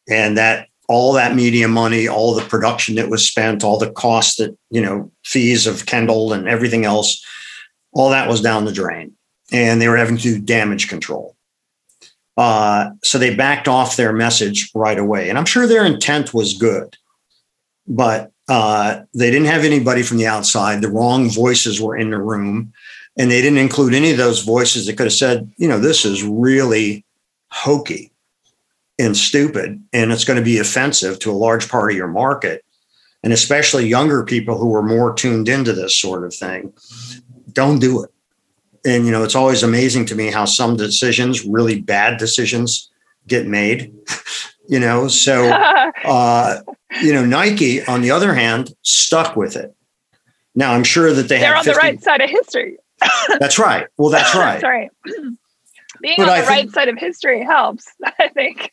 And 0.09 0.37
that 0.37 0.69
all 0.87 1.13
that 1.13 1.35
media 1.35 1.67
money, 1.67 2.07
all 2.07 2.33
the 2.33 2.41
production 2.41 2.95
that 2.95 3.09
was 3.09 3.27
spent, 3.27 3.63
all 3.63 3.77
the 3.77 3.91
cost 3.91 4.39
that, 4.39 4.57
you 4.71 4.81
know, 4.81 5.11
fees 5.23 5.67
of 5.67 5.85
Kendall 5.85 6.33
and 6.33 6.47
everything 6.47 6.83
else, 6.83 7.23
all 7.93 8.09
that 8.09 8.27
was 8.27 8.41
down 8.41 8.65
the 8.65 8.71
drain. 8.71 9.13
And 9.51 9.81
they 9.81 9.87
were 9.87 9.97
having 9.97 10.17
to 10.17 10.23
do 10.23 10.39
damage 10.39 10.89
control. 10.89 11.35
Uh, 12.37 12.91
so 13.03 13.17
they 13.17 13.35
backed 13.35 13.67
off 13.67 13.97
their 13.97 14.13
message 14.13 14.71
right 14.73 14.97
away. 14.97 15.29
And 15.29 15.37
I'm 15.37 15.45
sure 15.45 15.67
their 15.67 15.85
intent 15.85 16.33
was 16.33 16.57
good, 16.57 16.95
but 17.89 18.31
uh, 18.47 19.01
they 19.13 19.29
didn't 19.29 19.47
have 19.47 19.65
anybody 19.65 20.03
from 20.03 20.17
the 20.17 20.27
outside. 20.27 20.81
The 20.81 20.89
wrong 20.89 21.29
voices 21.29 21.81
were 21.81 21.97
in 21.97 22.11
the 22.11 22.19
room. 22.19 22.71
And 23.17 23.29
they 23.29 23.41
didn't 23.41 23.57
include 23.57 23.93
any 23.93 24.11
of 24.11 24.17
those 24.17 24.43
voices 24.43 24.85
that 24.85 24.95
could 24.95 25.07
have 25.07 25.13
said, 25.13 25.51
you 25.57 25.67
know, 25.67 25.79
this 25.79 26.05
is 26.05 26.23
really 26.23 27.03
hokey 27.49 28.11
and 28.99 29.15
stupid 29.15 29.81
and 29.93 30.11
it's 30.11 30.25
going 30.25 30.37
to 30.37 30.43
be 30.43 30.59
offensive 30.59 31.17
to 31.19 31.31
a 31.31 31.33
large 31.33 31.69
part 31.69 31.91
of 31.91 31.97
your 31.97 32.07
market 32.07 32.63
and 33.23 33.33
especially 33.33 33.87
younger 33.87 34.23
people 34.23 34.57
who 34.57 34.75
are 34.75 34.83
more 34.83 35.13
tuned 35.13 35.49
into 35.49 35.73
this 35.73 35.97
sort 35.97 36.25
of 36.25 36.33
thing 36.33 36.71
don't 37.53 37.79
do 37.79 38.03
it 38.03 38.11
and 38.85 39.05
you 39.05 39.11
know 39.11 39.23
it's 39.23 39.35
always 39.35 39.63
amazing 39.63 40.05
to 40.05 40.15
me 40.15 40.27
how 40.27 40.45
some 40.45 40.75
decisions 40.75 41.45
really 41.45 41.81
bad 41.81 42.17
decisions 42.19 42.91
get 43.25 43.47
made 43.47 43.93
you 44.69 44.79
know 44.79 45.07
so 45.07 45.49
uh, 46.05 46.61
you 47.01 47.11
know 47.11 47.25
nike 47.25 47.83
on 47.85 48.01
the 48.01 48.11
other 48.11 48.33
hand 48.33 48.73
stuck 48.83 49.35
with 49.35 49.55
it 49.55 49.75
now 50.55 50.73
i'm 50.73 50.83
sure 50.83 51.13
that 51.13 51.27
they 51.27 51.39
they're 51.39 51.55
on 51.55 51.63
50- 51.63 51.65
the 51.65 51.77
right 51.77 52.03
side 52.03 52.21
of 52.21 52.29
history 52.29 52.77
that's 53.39 53.59
right 53.59 53.87
well 53.97 54.09
that's 54.09 54.33
right 54.35 54.61
sorry 54.61 54.89
being 56.01 56.15
but 56.17 56.29
on 56.29 56.29
I 56.29 56.41
the 56.41 56.47
think, 56.47 56.57
right 56.57 56.71
side 56.71 56.87
of 56.87 56.97
history 56.97 57.43
helps, 57.43 57.85
I 58.19 58.29
think. 58.29 58.71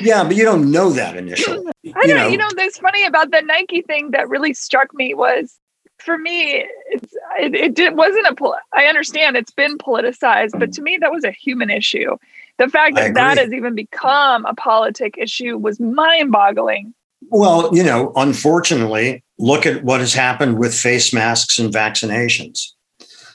yeah, 0.00 0.24
but 0.24 0.36
you 0.36 0.44
don't 0.44 0.70
know 0.70 0.88
that 0.90 1.18
initially. 1.18 1.66
I 1.94 2.06
don't 2.06 2.16
know, 2.16 2.28
you 2.28 2.38
know, 2.38 2.48
there's 2.56 2.78
funny 2.78 3.04
about 3.04 3.30
the 3.30 3.42
Nike 3.42 3.82
thing 3.82 4.12
that 4.12 4.30
really 4.30 4.54
struck 4.54 4.94
me 4.94 5.12
was 5.12 5.58
for 5.98 6.18
me, 6.18 6.66
it's, 6.86 7.14
it, 7.38 7.54
it 7.54 7.74
did, 7.74 7.96
wasn't 7.96 8.26
a, 8.26 8.52
I 8.72 8.86
understand 8.86 9.36
it's 9.36 9.52
been 9.52 9.78
politicized, 9.78 10.58
but 10.58 10.72
to 10.72 10.82
me, 10.82 10.98
that 11.00 11.12
was 11.12 11.24
a 11.24 11.30
human 11.30 11.70
issue. 11.70 12.16
The 12.58 12.68
fact 12.68 12.96
that 12.96 13.14
that 13.14 13.38
has 13.38 13.52
even 13.52 13.74
become 13.74 14.44
a 14.44 14.54
politic 14.54 15.16
issue 15.18 15.56
was 15.56 15.80
mind 15.80 16.30
boggling. 16.30 16.94
Well, 17.30 17.74
you 17.74 17.82
know, 17.82 18.12
unfortunately, 18.16 19.24
look 19.38 19.66
at 19.66 19.84
what 19.84 20.00
has 20.00 20.12
happened 20.12 20.58
with 20.58 20.74
face 20.74 21.12
masks 21.12 21.58
and 21.58 21.72
vaccinations. 21.72 22.68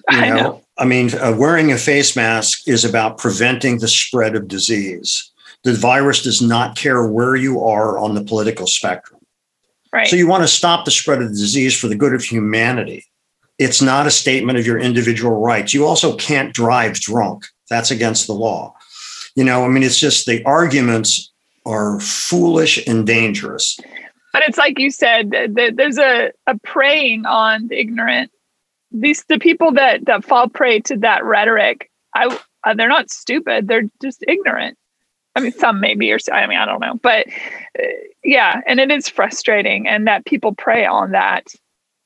You 0.09 0.22
know, 0.22 0.24
I 0.24 0.30
know. 0.30 0.61
I 0.78 0.86
mean, 0.86 1.13
uh, 1.15 1.36
wearing 1.38 1.74
a 1.74 1.78
face 1.78 2.15
mask 2.15 2.65
is 2.65 2.86
about 2.86 3.18
preventing 3.18 3.80
the 3.80 3.89
spread 3.89 4.38
of 4.38 4.47
disease. 4.47 5.30
The 5.65 5.74
virus 5.74 6.24
does 6.24 6.41
not 6.41 6.78
care 6.78 7.05
where 7.05 7.36
you 7.36 7.61
are 7.61 7.99
on 7.99 8.15
the 8.15 8.24
political 8.24 8.68
spectrum. 8.68 9.20
Right. 9.91 10.07
So 10.07 10.15
you 10.15 10.26
want 10.26 10.43
to 10.43 10.47
stop 10.47 10.86
the 10.86 10.91
spread 10.91 11.22
of 11.22 11.28
the 11.28 11.36
disease 11.36 11.78
for 11.78 11.89
the 11.89 11.95
good 11.95 12.13
of 12.13 12.24
humanity. 12.24 13.03
It's 13.57 13.82
not 13.82 14.07
a 14.07 14.11
statement 14.11 14.57
of 14.57 14.65
your 14.65 14.80
individual 14.80 15.41
rights. 15.41 15.74
You 15.74 15.86
also 15.86 16.15
can't 16.15 16.53
drive 16.53 17.01
drunk. 17.01 17.43
That's 17.70 17.91
against 17.91 18.28
the 18.28 18.34
law. 18.34 18.77
You 19.38 19.44
know, 19.44 19.64
I 19.64 19.68
mean, 19.68 19.84
it's 19.84 20.00
just 20.00 20.26
the 20.26 20.44
arguments 20.46 21.32
are 21.64 22.00
foolish 22.00 22.86
and 22.88 23.06
dangerous. 23.06 23.80
But 24.34 24.42
it's 24.48 24.58
like 24.58 24.80
you 24.80 24.90
said, 24.90 25.30
there's 25.30 26.00
a, 26.00 26.32
a 26.48 26.58
preying 26.64 27.28
on 27.28 27.68
the 27.68 27.80
ignorant. 27.80 28.32
These 28.92 29.26
the 29.30 29.38
people 29.38 29.74
that 29.74 30.06
that 30.08 30.26
fall 30.26 30.50
prey 30.50 30.80
to 30.80 30.98
that 30.98 31.24
rhetoric 31.24 31.92
i 32.16 32.26
uh, 32.64 32.74
they're 32.74 32.88
not 32.88 33.12
stupid 33.12 33.68
they're 33.68 33.90
just 34.02 34.24
ignorant. 34.28 34.78
I 35.36 35.42
mean 35.42 35.52
some 35.52 35.82
maybe 35.82 36.12
or 36.12 36.20
i 36.32 36.48
mean 36.48 36.58
i 36.58 36.66
don't 36.66 36.80
know 36.80 36.96
but 37.04 37.28
uh, 37.78 37.84
yeah 38.24 38.62
and 38.66 38.80
it 38.80 38.90
is 38.90 39.10
frustrating 39.10 39.90
and 39.90 40.08
that 40.08 40.26
people 40.26 40.56
prey 40.56 40.86
on 40.86 41.12
that 41.12 41.48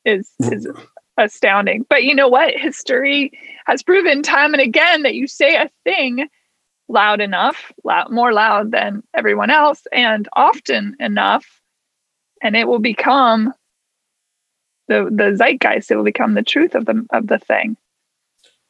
is 0.05 0.31
is 0.39 0.67
astounding. 1.17 1.85
But 1.87 2.03
you 2.03 2.15
know 2.15 2.27
what? 2.27 2.55
History 2.55 3.31
has 3.67 3.83
proven 3.83 4.23
time 4.23 4.53
and 4.53 4.61
again 4.61 5.03
that 5.03 5.13
you 5.13 5.27
say 5.27 5.55
a 5.55 5.69
thing 5.83 6.27
loud 6.87 7.21
enough 7.21 7.71
loud 7.83 8.11
more 8.11 8.33
loud 8.33 8.71
than 8.71 9.03
everyone 9.13 9.49
else 9.49 9.87
and 9.91 10.27
often 10.33 10.95
enough 10.99 11.61
and 12.41 12.55
it 12.55 12.67
will 12.67 12.79
become 12.79 13.53
the 14.87 15.09
the 15.11 15.35
zeitgeist 15.35 15.89
it 15.89 15.95
will 15.95 16.03
become 16.03 16.33
the 16.33 16.43
truth 16.43 16.75
of 16.75 16.85
the 16.85 17.05
of 17.11 17.27
the 17.27 17.39
thing 17.39 17.77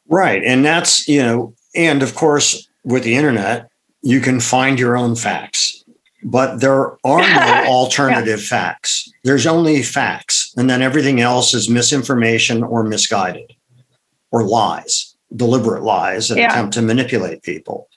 right 0.08 0.44
and 0.44 0.64
that's 0.64 1.08
you 1.08 1.22
know 1.22 1.54
and 1.76 2.04
of 2.04 2.14
course 2.16 2.68
with 2.84 3.04
the 3.04 3.16
internet 3.16 3.70
you 4.04 4.20
can 4.20 4.40
find 4.40 4.80
your 4.80 4.96
own 4.96 5.16
facts 5.16 5.82
but 6.24 6.60
there 6.60 6.98
are 7.04 7.22
no 7.22 7.64
alternative 7.68 8.40
yeah. 8.40 8.46
facts. 8.46 9.12
There's 9.24 9.48
only 9.48 9.82
facts, 9.84 10.54
and 10.58 10.70
then 10.70 10.82
everything 10.82 11.22
else 11.22 11.54
is 11.54 11.70
misinformation 11.70 12.64
or 12.64 12.84
misguided 12.84 13.54
or 14.32 14.44
lies, 14.44 15.16
deliberate 15.36 15.84
lies 15.84 16.30
that 16.30 16.38
yeah. 16.38 16.52
attempt 16.52 16.74
to 16.76 16.82
manipulate 16.82 17.44
people. 17.44 17.88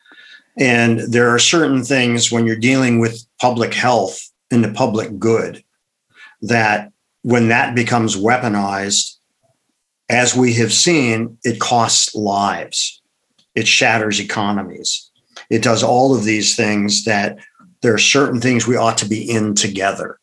And 0.59 1.01
there 1.01 1.31
are 1.31 1.39
certain 1.39 1.83
things 1.83 2.31
when 2.31 2.47
you're 2.47 2.57
dealing 2.57 3.01
with 3.01 3.25
public 3.41 3.75
health 3.75 4.31
and 4.51 4.63
the 4.63 4.73
public 4.73 5.19
good 5.19 5.65
that 6.43 6.93
when 7.23 7.49
that 7.49 7.75
becomes 7.75 8.17
weaponized, 8.17 9.17
as 10.09 10.37
we 10.37 10.53
have 10.55 10.73
seen, 10.73 11.39
it 11.43 11.59
costs 11.59 12.15
lives, 12.15 13.01
it 13.55 13.67
shatters 13.67 14.21
economies, 14.21 15.11
it 15.51 15.63
does 15.63 15.83
all 15.83 16.15
of 16.15 16.25
these 16.25 16.55
things 16.55 17.05
that 17.05 17.39
there 17.83 17.95
are 17.95 17.99
certain 17.99 18.41
things 18.41 18.67
we 18.67 18.77
ought 18.77 18.99
to 18.99 19.09
be 19.09 19.29
in 19.29 19.55
together. 19.55 20.19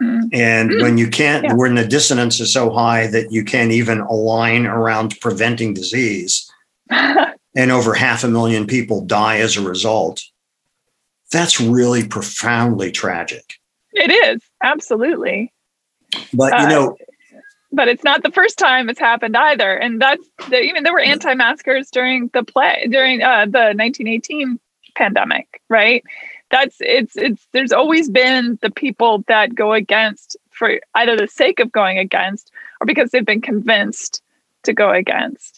Mm. 0.00 0.28
And 0.32 0.70
mm. 0.70 0.82
when 0.82 0.98
you 0.98 1.08
can't, 1.08 1.44
yeah. 1.44 1.54
when 1.54 1.74
the 1.74 1.86
dissonance 1.86 2.40
is 2.40 2.52
so 2.52 2.70
high 2.70 3.06
that 3.08 3.32
you 3.32 3.44
can't 3.44 3.72
even 3.72 4.00
align 4.00 4.66
around 4.66 5.20
preventing 5.20 5.74
disease, 5.74 6.50
and 7.54 7.70
over 7.70 7.94
half 7.94 8.24
a 8.24 8.28
million 8.28 8.66
people 8.66 9.04
die 9.04 9.38
as 9.38 9.56
a 9.56 9.62
result, 9.62 10.22
that's 11.30 11.60
really 11.60 12.06
profoundly 12.06 12.90
tragic. 12.90 13.54
It 13.92 14.10
is, 14.10 14.42
absolutely. 14.62 15.52
But, 16.32 16.52
you 16.52 16.66
uh, 16.66 16.68
know, 16.68 16.96
but 17.72 17.88
it's 17.88 18.04
not 18.04 18.22
the 18.22 18.30
first 18.30 18.58
time 18.58 18.88
it's 18.88 19.00
happened 19.00 19.36
either. 19.36 19.74
And 19.74 20.00
that's 20.00 20.26
the, 20.48 20.60
even 20.60 20.82
there 20.82 20.92
were 20.92 21.00
anti-maskers 21.00 21.90
during 21.90 22.28
the 22.32 22.44
play 22.44 22.86
during 22.90 23.22
uh, 23.22 23.46
the 23.46 23.74
1918 23.74 24.60
pandemic, 24.94 25.62
right? 25.68 26.04
That's 26.50 26.76
it's 26.80 27.16
it's 27.16 27.46
there's 27.52 27.72
always 27.72 28.10
been 28.10 28.58
the 28.60 28.70
people 28.70 29.24
that 29.26 29.54
go 29.54 29.72
against 29.72 30.36
for 30.50 30.78
either 30.94 31.16
the 31.16 31.28
sake 31.28 31.60
of 31.60 31.72
going 31.72 31.98
against 31.98 32.50
or 32.80 32.86
because 32.86 33.10
they've 33.10 33.24
been 33.24 33.40
convinced 33.40 34.22
to 34.64 34.74
go 34.74 34.90
against. 34.90 35.51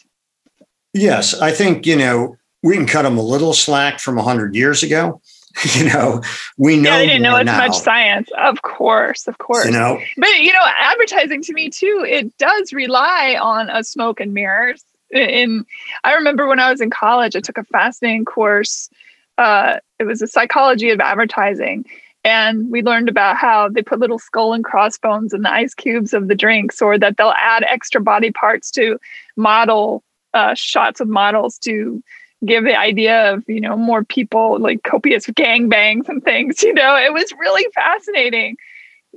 Yes, 0.95 1.33
I 1.33 1.51
think 1.51 1.85
you 1.85 1.97
know 1.97 2.37
we 2.63 2.75
can 2.75 2.87
cut 2.87 3.01
them 3.01 3.17
a 3.17 3.21
little 3.21 3.53
slack 3.53 3.99
from 3.99 4.17
hundred 4.17 4.55
years 4.55 4.81
ago. 4.81 5.21
you 5.75 5.85
know, 5.85 6.21
we 6.57 6.77
know. 6.77 6.91
Yeah, 6.91 6.97
they 6.99 7.07
didn't 7.07 7.21
know 7.21 7.35
as 7.35 7.45
much 7.45 7.77
science. 7.77 8.29
Of 8.37 8.61
course, 8.61 9.27
of 9.27 9.37
course. 9.37 9.65
You 9.65 9.71
know, 9.71 9.99
but 10.17 10.39
you 10.39 10.53
know, 10.53 10.65
advertising 10.79 11.41
to 11.43 11.53
me 11.53 11.69
too, 11.69 12.05
it 12.07 12.35
does 12.37 12.71
rely 12.71 13.37
on 13.41 13.69
a 13.69 13.83
smoke 13.83 14.21
and 14.21 14.33
mirrors. 14.33 14.85
In 15.11 15.65
I 16.05 16.13
remember 16.13 16.47
when 16.47 16.61
I 16.61 16.71
was 16.71 16.79
in 16.79 16.91
college, 16.91 17.35
I 17.35 17.41
took 17.41 17.57
a 17.57 17.65
fascinating 17.65 18.23
course. 18.23 18.89
Uh, 19.37 19.79
it 19.99 20.05
was 20.05 20.21
a 20.21 20.27
psychology 20.27 20.91
of 20.91 21.01
advertising, 21.01 21.85
and 22.23 22.71
we 22.71 22.81
learned 22.81 23.09
about 23.09 23.35
how 23.35 23.67
they 23.67 23.81
put 23.81 23.99
little 23.99 24.19
skull 24.19 24.53
and 24.53 24.63
crossbones 24.63 25.33
in 25.33 25.41
the 25.41 25.51
ice 25.51 25.73
cubes 25.73 26.13
of 26.13 26.29
the 26.29 26.35
drinks, 26.35 26.81
or 26.81 26.97
that 26.97 27.17
they'll 27.17 27.33
add 27.37 27.63
extra 27.63 27.99
body 27.99 28.31
parts 28.31 28.71
to 28.71 28.97
model 29.35 30.01
uh, 30.35 30.53
shots 30.53 30.99
of 30.99 31.07
models 31.07 31.57
to 31.59 32.03
give 32.45 32.65
the 32.65 32.77
idea 32.77 33.33
of 33.33 33.43
you 33.47 33.61
know 33.61 33.77
more 33.77 34.03
people 34.03 34.59
like 34.59 34.83
copious 34.83 35.25
gangbangs 35.27 36.07
and 36.09 36.23
things 36.23 36.61
you 36.63 36.73
know? 36.73 36.95
It 36.95 37.13
was 37.13 37.33
really 37.39 37.65
fascinating. 37.73 38.57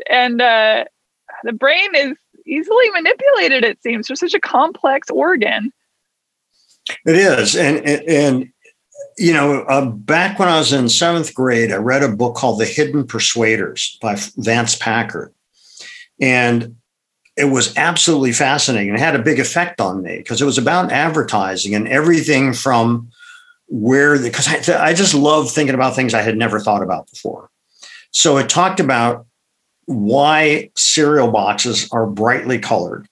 And 0.08 0.40
uh, 0.40 0.84
the 1.42 1.52
brain 1.52 1.94
is 1.94 2.16
easily 2.46 2.90
manipulated 2.90 3.64
it 3.64 3.82
seems 3.82 4.06
for 4.06 4.16
such 4.16 4.32
a 4.32 4.40
complex 4.40 5.10
organ. 5.10 5.72
It 7.04 7.16
is. 7.16 7.56
And 7.56 7.78
and, 7.78 8.02
and 8.08 8.52
you 9.18 9.32
know 9.32 9.62
uh, 9.62 9.84
back 9.84 10.38
when 10.38 10.48
i 10.48 10.58
was 10.58 10.72
in 10.72 10.88
seventh 10.88 11.34
grade 11.34 11.72
i 11.72 11.76
read 11.76 12.02
a 12.02 12.08
book 12.08 12.34
called 12.34 12.60
the 12.60 12.64
hidden 12.64 13.06
persuaders 13.06 13.98
by 14.00 14.16
vance 14.36 14.76
packard. 14.76 15.34
And 16.20 16.76
it 17.38 17.46
was 17.46 17.74
absolutely 17.76 18.32
fascinating. 18.32 18.90
and 18.90 18.98
had 18.98 19.14
a 19.14 19.22
big 19.22 19.38
effect 19.38 19.80
on 19.80 20.02
me 20.02 20.18
because 20.18 20.42
it 20.42 20.44
was 20.44 20.58
about 20.58 20.90
advertising 20.90 21.74
and 21.74 21.86
everything 21.86 22.52
from 22.52 23.08
where 23.68 24.18
the 24.18 24.28
because 24.28 24.68
I, 24.68 24.88
I 24.88 24.94
just 24.94 25.14
love 25.14 25.50
thinking 25.50 25.74
about 25.74 25.94
things 25.94 26.14
I 26.14 26.22
had 26.22 26.36
never 26.36 26.58
thought 26.58 26.82
about 26.82 27.08
before. 27.10 27.48
So 28.10 28.38
it 28.38 28.48
talked 28.48 28.80
about 28.80 29.26
why 29.86 30.70
cereal 30.76 31.30
boxes 31.30 31.88
are 31.92 32.06
brightly 32.06 32.58
colored 32.58 33.08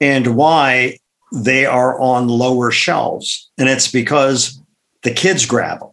and 0.00 0.36
why 0.36 0.98
they 1.32 1.66
are 1.66 2.00
on 2.00 2.28
lower 2.28 2.70
shelves. 2.70 3.50
And 3.58 3.68
it's 3.68 3.90
because 3.90 4.60
the 5.02 5.12
kids 5.12 5.44
grab 5.44 5.80
them. 5.80 5.90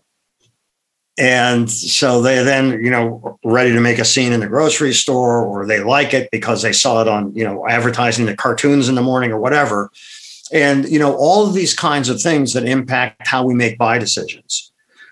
And 1.18 1.70
so 1.70 2.22
they 2.22 2.42
then, 2.44 2.84
you 2.84 2.90
know, 2.90 3.38
ready 3.44 3.74
to 3.74 3.82
make 3.82 4.00
a 4.00 4.06
scene 4.06 4.32
in 4.32 4.40
the 4.40 4.48
grocery 4.48 4.94
store 4.94 5.46
or 5.46 5.66
they 5.66 5.84
like 5.84 6.14
it 6.14 6.30
because 6.32 6.62
they 6.62 6.72
saw 6.72 7.02
it 7.02 7.08
on, 7.08 7.36
you 7.36 7.44
know, 7.44 7.68
advertising 7.68 8.26
the 8.26 8.36
cartoons 8.36 8.88
in 8.88 8.96
the 8.96 9.02
morning 9.02 9.32
or 9.32 9.40
whatever. 9.40 9.92
And 10.52 10.90
you 10.90 11.00
know 11.00 11.16
all 11.16 11.48
of 11.48 11.54
these 11.54 11.74
kinds 11.74 12.10
of 12.10 12.22
things 12.22 12.54
that 12.54 12.66
impact 12.66 13.28
how 13.28 13.46
we 13.46 13.54
make 13.54 13.78
buy 13.78 13.98
decisions. 13.98 14.72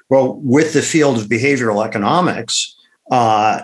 Well 0.10 0.36
with 0.36 0.74
the 0.74 0.82
field 0.82 1.18
of 1.18 1.28
behavioral 1.28 1.86
economics 1.86 2.76
uh, 3.10 3.64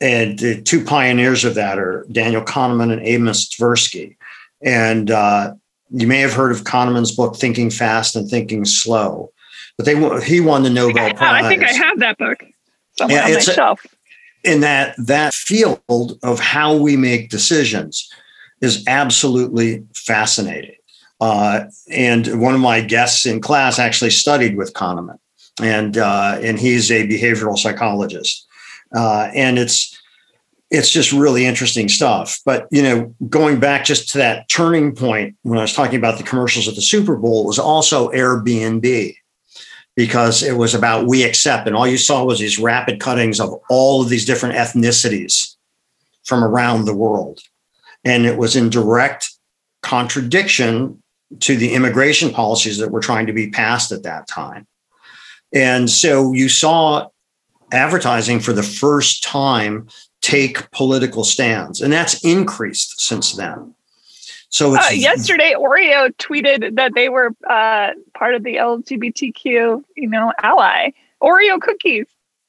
and 0.00 0.38
the 0.38 0.60
two 0.60 0.84
pioneers 0.84 1.44
of 1.44 1.54
that 1.54 1.78
are 1.78 2.04
daniel 2.12 2.42
kahneman 2.42 2.92
and 2.92 3.06
amos 3.06 3.48
tversky. 3.48 4.16
And 4.60 5.10
uh, 5.10 5.54
you 5.90 6.06
may 6.06 6.18
have 6.18 6.34
heard 6.34 6.52
of 6.52 6.64
kahneman's 6.64 7.14
book 7.14 7.36
thinking 7.36 7.70
fast 7.70 8.16
and 8.16 8.28
thinking 8.28 8.64
slow 8.64 9.32
but 9.76 9.86
they 9.86 10.20
he 10.24 10.40
won 10.40 10.62
the 10.62 10.70
nobel 10.70 11.06
I 11.06 11.12
prize 11.12 11.44
i 11.44 11.48
think 11.48 11.64
i 11.64 11.72
have 11.72 11.98
that 12.00 12.18
book 12.18 12.42
somewhere 12.98 13.18
yeah, 13.18 13.26
on 13.26 13.34
my 13.34 13.40
shelf 13.40 13.86
in 14.42 14.60
that 14.60 14.94
that 14.98 15.34
field 15.34 16.18
of 16.22 16.38
how 16.40 16.76
we 16.76 16.96
make 16.96 17.30
decisions 17.30 18.08
is 18.60 18.84
absolutely 18.86 19.84
fascinating 19.94 20.76
uh, 21.20 21.64
and 21.90 22.40
one 22.40 22.54
of 22.54 22.60
my 22.60 22.80
guests 22.80 23.24
in 23.24 23.40
class 23.40 23.78
actually 23.78 24.10
studied 24.10 24.56
with 24.56 24.74
Kahneman, 24.74 25.18
and 25.60 25.96
uh, 25.96 26.38
and 26.42 26.58
he's 26.58 26.90
a 26.90 27.06
behavioral 27.06 27.56
psychologist. 27.56 28.46
Uh, 28.94 29.30
and 29.34 29.58
it's 29.58 29.98
it's 30.70 30.90
just 30.90 31.12
really 31.12 31.46
interesting 31.46 31.88
stuff. 31.88 32.40
But 32.44 32.66
you 32.70 32.82
know, 32.82 33.14
going 33.28 33.60
back 33.60 33.84
just 33.84 34.10
to 34.10 34.18
that 34.18 34.48
turning 34.48 34.94
point 34.94 35.36
when 35.42 35.58
I 35.58 35.62
was 35.62 35.72
talking 35.72 35.96
about 35.96 36.18
the 36.18 36.24
commercials 36.24 36.68
at 36.68 36.74
the 36.74 36.82
Super 36.82 37.16
Bowl 37.16 37.46
was 37.46 37.58
also 37.58 38.10
Airbnb 38.10 39.16
because 39.96 40.42
it 40.42 40.56
was 40.56 40.74
about 40.74 41.06
we 41.06 41.22
accept, 41.22 41.66
and 41.66 41.76
all 41.76 41.86
you 41.86 41.98
saw 41.98 42.24
was 42.24 42.38
these 42.38 42.58
rapid 42.58 43.00
cuttings 43.00 43.40
of 43.40 43.54
all 43.68 44.02
of 44.02 44.08
these 44.08 44.24
different 44.24 44.56
ethnicities 44.56 45.54
from 46.24 46.42
around 46.42 46.84
the 46.84 46.94
world, 46.94 47.40
and 48.04 48.26
it 48.26 48.36
was 48.36 48.56
in 48.56 48.70
direct 48.70 49.30
contradiction 49.82 51.02
to 51.40 51.56
the 51.56 51.72
immigration 51.74 52.30
policies 52.30 52.78
that 52.78 52.90
were 52.90 53.00
trying 53.00 53.26
to 53.26 53.32
be 53.32 53.50
passed 53.50 53.92
at 53.92 54.02
that 54.02 54.26
time. 54.26 54.66
And 55.52 55.88
so 55.88 56.32
you 56.32 56.48
saw 56.48 57.08
advertising 57.72 58.40
for 58.40 58.52
the 58.52 58.62
first 58.62 59.22
time 59.22 59.88
take 60.20 60.70
political 60.70 61.22
stands, 61.22 61.80
and 61.80 61.92
that's 61.92 62.24
increased 62.24 63.00
since 63.00 63.32
then. 63.32 63.74
So 64.54 64.76
uh, 64.76 64.90
yesterday, 64.90 65.52
Oreo 65.58 66.14
tweeted 66.18 66.76
that 66.76 66.94
they 66.94 67.08
were 67.08 67.34
uh, 67.50 67.88
part 68.16 68.36
of 68.36 68.44
the 68.44 68.54
LGBTQ, 68.54 69.82
you 69.96 70.08
know, 70.08 70.32
ally. 70.44 70.90
Oreo 71.20 71.60
cookies. 71.60 72.06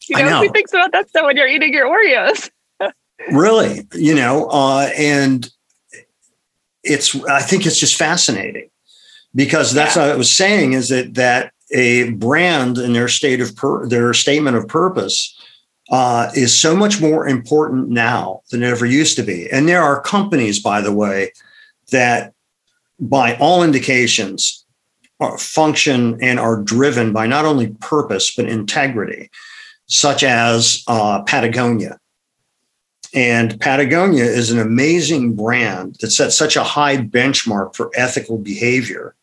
You 0.08 0.18
know, 0.18 0.30
know. 0.30 0.41
who 0.43 0.49
thinks 0.51 0.72
about 0.72 0.91
that 0.91 1.10
stuff 1.10 1.26
when 1.26 1.36
you're 1.36 1.47
eating 1.47 1.74
your 1.74 1.88
Oreos? 1.88 2.51
really, 3.32 3.88
you 3.95 4.14
know, 4.14 4.45
uh, 4.51 4.91
and 4.95 5.49
it's. 6.84 7.20
I 7.24 7.41
think 7.41 7.66
it's 7.66 7.80
just 7.80 7.95
fascinating 7.95 8.70
because 9.34 9.74
that's 9.74 9.95
yeah. 9.95 10.03
what 10.03 10.12
I 10.12 10.16
was 10.16 10.30
saying 10.30 10.74
is 10.74 10.89
that 10.89 11.16
that 11.16 11.53
a 11.72 12.12
brand 12.12 12.78
and 12.78 12.93
their 12.93 13.08
state 13.08 13.41
of 13.41 13.56
per, 13.56 13.88
their 13.88 14.14
statement 14.14 14.58
of 14.58 14.68
purpose 14.68 15.36
uh, 15.89 16.30
is 16.36 16.56
so 16.56 16.76
much 16.76 17.01
more 17.01 17.28
important 17.28 17.89
now 17.89 18.41
than 18.51 18.62
it 18.62 18.68
ever 18.68 18.86
used 18.86 19.16
to 19.16 19.24
be. 19.24 19.49
And 19.49 19.68
there 19.68 19.82
are 19.82 19.99
companies, 19.99 20.60
by 20.60 20.82
the 20.82 20.93
way, 20.93 21.32
that 21.95 22.33
by 22.99 23.35
all 23.37 23.63
indications 23.63 24.65
are, 25.21 25.37
function 25.37 26.17
and 26.21 26.39
are 26.39 26.61
driven 26.61 27.13
by 27.13 27.25
not 27.25 27.45
only 27.45 27.67
purpose 27.79 28.35
but 28.35 28.45
integrity, 28.45 29.29
such 29.87 30.23
as 30.23 30.83
uh, 30.87 31.21
Patagonia. 31.23 31.97
And 33.13 33.57
Patagonia 33.61 34.25
is 34.25 34.51
an 34.51 34.59
amazing 34.59 35.35
brand 35.35 35.95
that 36.01 36.11
sets 36.11 36.37
such 36.37 36.57
a 36.57 36.63
high 36.63 36.97
benchmark 36.97 37.75
for 37.75 37.89
ethical 37.95 38.37
behavior 38.37 39.15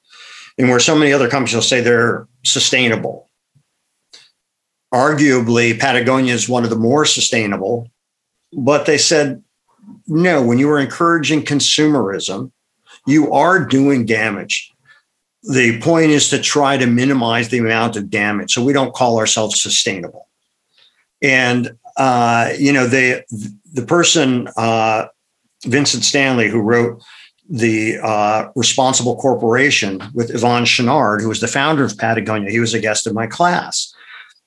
and 0.56 0.70
where 0.70 0.80
so 0.80 0.96
many 0.96 1.12
other 1.12 1.28
companies 1.28 1.54
will 1.54 1.62
say 1.62 1.82
they're 1.82 2.26
sustainable. 2.42 3.28
Arguably, 4.94 5.78
Patagonia 5.78 6.32
is 6.32 6.48
one 6.48 6.64
of 6.64 6.70
the 6.70 6.76
more 6.76 7.04
sustainable, 7.04 7.90
but 8.52 8.86
they 8.86 8.98
said, 8.98 9.42
no, 10.06 10.42
when 10.42 10.58
you 10.58 10.68
were 10.68 10.78
encouraging 10.78 11.42
consumerism, 11.42 12.50
you 13.06 13.32
are 13.32 13.64
doing 13.64 14.06
damage. 14.06 14.72
The 15.42 15.80
point 15.80 16.10
is 16.10 16.28
to 16.30 16.40
try 16.40 16.76
to 16.76 16.86
minimize 16.86 17.48
the 17.48 17.58
amount 17.58 17.96
of 17.96 18.10
damage. 18.10 18.52
So 18.52 18.64
we 18.64 18.72
don't 18.72 18.94
call 18.94 19.18
ourselves 19.18 19.60
sustainable. 19.60 20.28
And 21.20 21.76
uh, 21.96 22.52
you 22.58 22.72
know, 22.72 22.86
they 22.86 23.24
the 23.72 23.84
person 23.86 24.48
uh, 24.56 25.06
Vincent 25.64 26.04
Stanley 26.04 26.48
who 26.48 26.60
wrote 26.60 27.02
the 27.48 27.98
uh, 28.02 28.48
Responsible 28.54 29.16
Corporation 29.16 30.00
with 30.14 30.30
Yvon 30.30 30.62
Chouinard, 30.62 31.20
who 31.20 31.28
was 31.28 31.40
the 31.40 31.48
founder 31.48 31.84
of 31.84 31.98
Patagonia. 31.98 32.50
He 32.50 32.60
was 32.60 32.72
a 32.72 32.80
guest 32.80 33.06
in 33.06 33.14
my 33.14 33.26
class. 33.26 33.92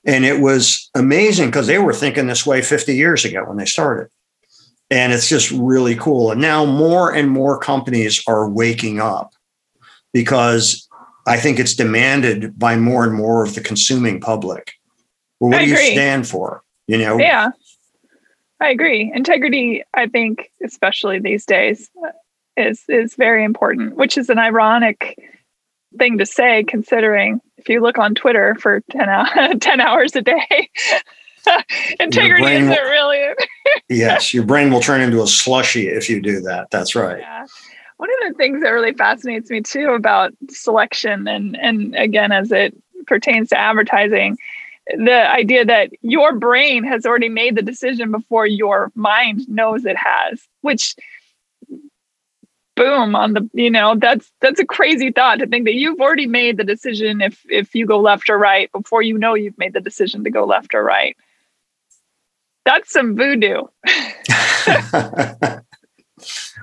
And 0.04 0.24
it 0.24 0.40
was 0.40 0.88
amazing 0.94 1.46
because 1.46 1.66
they 1.66 1.78
were 1.78 1.92
thinking 1.92 2.26
this 2.26 2.46
way 2.46 2.62
50 2.62 2.94
years 2.94 3.24
ago 3.24 3.44
when 3.44 3.56
they 3.56 3.64
started. 3.64 4.08
And 4.90 5.12
it's 5.12 5.28
just 5.28 5.50
really 5.50 5.96
cool. 5.96 6.30
And 6.30 6.40
now 6.40 6.64
more 6.64 7.12
and 7.12 7.30
more 7.30 7.58
companies 7.58 8.22
are 8.26 8.48
waking 8.48 9.00
up 9.00 9.34
because 10.12 10.88
I 11.26 11.38
think 11.38 11.58
it's 11.58 11.74
demanded 11.74 12.58
by 12.58 12.76
more 12.76 13.04
and 13.04 13.14
more 13.14 13.44
of 13.44 13.54
the 13.54 13.60
consuming 13.60 14.20
public. 14.20 14.74
Well, 15.40 15.50
what 15.50 15.60
I 15.60 15.66
do 15.66 15.72
agree. 15.72 15.86
you 15.86 15.92
stand 15.92 16.28
for? 16.28 16.62
You 16.86 16.98
know? 16.98 17.18
Yeah. 17.18 17.50
I 18.60 18.70
agree. 18.70 19.12
Integrity, 19.14 19.82
I 19.92 20.06
think, 20.06 20.50
especially 20.64 21.18
these 21.18 21.44
days, 21.44 21.90
is 22.56 22.84
is 22.88 23.14
very 23.14 23.44
important, 23.44 23.96
which 23.96 24.16
is 24.16 24.30
an 24.30 24.38
ironic 24.38 25.18
thing 25.98 26.18
to 26.18 26.26
say 26.26 26.64
considering 26.64 27.40
if 27.58 27.68
you 27.68 27.80
look 27.80 27.98
on 27.98 28.14
Twitter 28.14 28.54
for 28.60 28.82
10, 28.90 29.58
10 29.60 29.80
hours 29.80 30.16
a 30.16 30.22
day, 30.22 30.70
integrity 32.00 32.44
isn't 32.44 32.68
will, 32.68 32.76
really. 32.76 33.34
yes, 33.88 34.32
your 34.32 34.44
brain 34.44 34.70
will 34.70 34.80
turn 34.80 35.00
into 35.00 35.22
a 35.22 35.26
slushy 35.26 35.88
if 35.88 36.08
you 36.08 36.20
do 36.20 36.40
that. 36.40 36.68
That's 36.70 36.94
right. 36.94 37.18
Yeah. 37.20 37.46
One 37.98 38.10
of 38.10 38.28
the 38.28 38.36
things 38.36 38.62
that 38.62 38.70
really 38.70 38.92
fascinates 38.92 39.50
me 39.50 39.62
too 39.62 39.90
about 39.90 40.32
selection 40.50 41.26
and 41.26 41.56
and 41.56 41.94
again 41.94 42.32
as 42.32 42.52
it 42.52 42.76
pertains 43.06 43.48
to 43.50 43.58
advertising 43.58 44.36
the 44.88 45.28
idea 45.28 45.64
that 45.64 45.90
your 46.02 46.34
brain 46.34 46.84
has 46.84 47.06
already 47.06 47.28
made 47.28 47.56
the 47.56 47.62
decision 47.62 48.12
before 48.12 48.46
your 48.46 48.92
mind 48.94 49.48
knows 49.48 49.84
it 49.84 49.96
has 49.96 50.46
which 50.60 50.94
boom 52.76 53.16
on 53.16 53.32
the 53.32 53.48
you 53.54 53.70
know 53.70 53.96
that's 53.96 54.30
that's 54.40 54.60
a 54.60 54.66
crazy 54.66 55.10
thought 55.10 55.38
to 55.38 55.46
think 55.46 55.64
that 55.64 55.74
you've 55.74 56.00
already 56.00 56.26
made 56.26 56.58
the 56.58 56.64
decision 56.64 57.20
if 57.20 57.44
if 57.48 57.74
you 57.74 57.86
go 57.86 57.98
left 57.98 58.28
or 58.28 58.38
right 58.38 58.70
before 58.70 59.02
you 59.02 59.16
know 59.18 59.34
you've 59.34 59.58
made 59.58 59.72
the 59.72 59.80
decision 59.80 60.22
to 60.22 60.30
go 60.30 60.44
left 60.44 60.74
or 60.74 60.84
right 60.84 61.16
that's 62.66 62.92
some 62.92 63.16
voodoo 63.16 63.62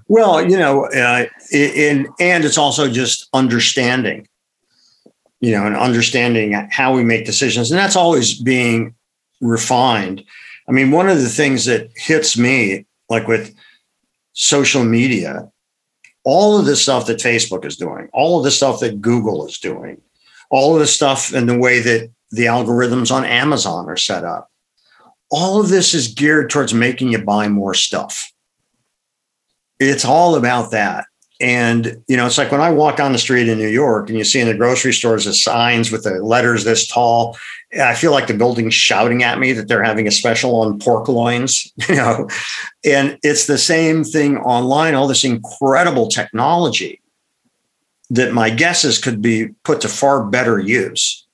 well 0.08 0.47
you 0.47 0.58
know 0.58 0.86
uh, 0.91 1.26
in, 1.51 2.08
and 2.20 2.45
it's 2.45 2.58
also 2.60 2.88
just 2.88 3.28
understanding 3.34 4.28
you 5.43 5.51
know, 5.51 5.66
and 5.66 5.76
understanding 5.76 6.54
how 6.72 6.95
we 6.95 7.04
make 7.04 7.26
decisions. 7.26 7.70
And 7.70 7.78
that's 7.78 7.97
always 7.97 8.39
being 8.39 8.95
refined. 9.41 10.24
I 10.70 10.72
mean, 10.72 10.89
one 10.89 11.10
of 11.10 11.22
the 11.22 11.28
things 11.28 11.66
that 11.66 11.89
hits 11.97 12.38
me, 12.38 12.86
like 13.10 13.28
with 13.28 13.54
social 14.32 14.86
media, 14.86 15.51
all 16.24 16.58
of 16.58 16.66
the 16.66 16.78
stuff 16.78 17.08
that 17.08 17.20
Facebook 17.20 17.66
is 17.66 17.76
doing, 17.76 18.08
all 18.14 18.38
of 18.38 18.45
the 18.45 18.51
stuff 18.51 18.80
that 18.80 19.01
Google 19.01 19.45
is 19.45 19.60
doing, 19.60 20.01
all 20.49 20.76
of 20.76 20.80
the 20.80 20.88
stuff 20.88 21.34
and 21.34 21.49
the 21.49 21.60
way 21.60 21.82
that 21.82 22.10
the 22.32 22.45
algorithms 22.45 23.14
on 23.14 23.26
Amazon 23.26 23.89
are 23.89 23.97
set 23.97 24.24
up, 24.24 24.49
all 25.34 25.60
of 25.60 25.70
this 25.70 25.96
is 25.96 26.14
geared 26.14 26.52
towards 26.52 26.74
making 26.76 27.12
you 27.12 27.18
buy 27.18 27.48
more 27.48 27.74
stuff. 27.74 28.32
It's 29.80 30.06
all 30.06 30.36
about 30.36 30.70
that. 30.72 31.06
And, 31.42 32.04
you 32.08 32.16
know, 32.16 32.28
it's 32.28 32.38
like 32.38 32.52
when 32.52 32.62
I 32.62 32.70
walk 32.70 33.00
on 33.00 33.12
the 33.12 33.18
street 33.18 33.50
in 33.50 33.58
New 33.58 33.68
York 33.68 34.08
and 34.08 34.18
you 34.18 34.24
see 34.24 34.40
in 34.40 34.48
the 34.48 34.54
grocery 34.54 34.94
stores 34.94 35.26
the 35.26 35.34
signs 35.34 35.92
with 35.92 36.04
the 36.04 36.24
letters 36.24 36.64
this 36.64 36.88
tall, 36.88 37.36
I 37.82 37.96
feel 37.96 38.12
like 38.12 38.28
the 38.28 38.36
building's 38.36 38.76
shouting 38.76 39.24
at 39.24 39.40
me 39.40 39.52
that 39.54 39.68
they're 39.68 39.84
having 39.84 40.08
a 40.08 40.12
special 40.12 40.56
on 40.58 40.78
pork 40.78 41.08
loins, 41.08 41.74
you 41.90 41.96
know. 41.96 42.30
And 42.86 43.18
it's 43.24 43.48
the 43.48 43.58
same 43.58 44.04
thing 44.04 44.38
online, 44.38 44.94
all 44.94 45.08
this 45.08 45.24
incredible 45.24 46.08
technology 46.10 47.02
that 48.12 48.34
my 48.34 48.52
guesses 48.52 49.00
could 49.00 49.20
be 49.20 49.48
put 49.64 49.82
to 49.82 49.90
far 49.90 50.24
better 50.24 50.60
use 50.60 51.28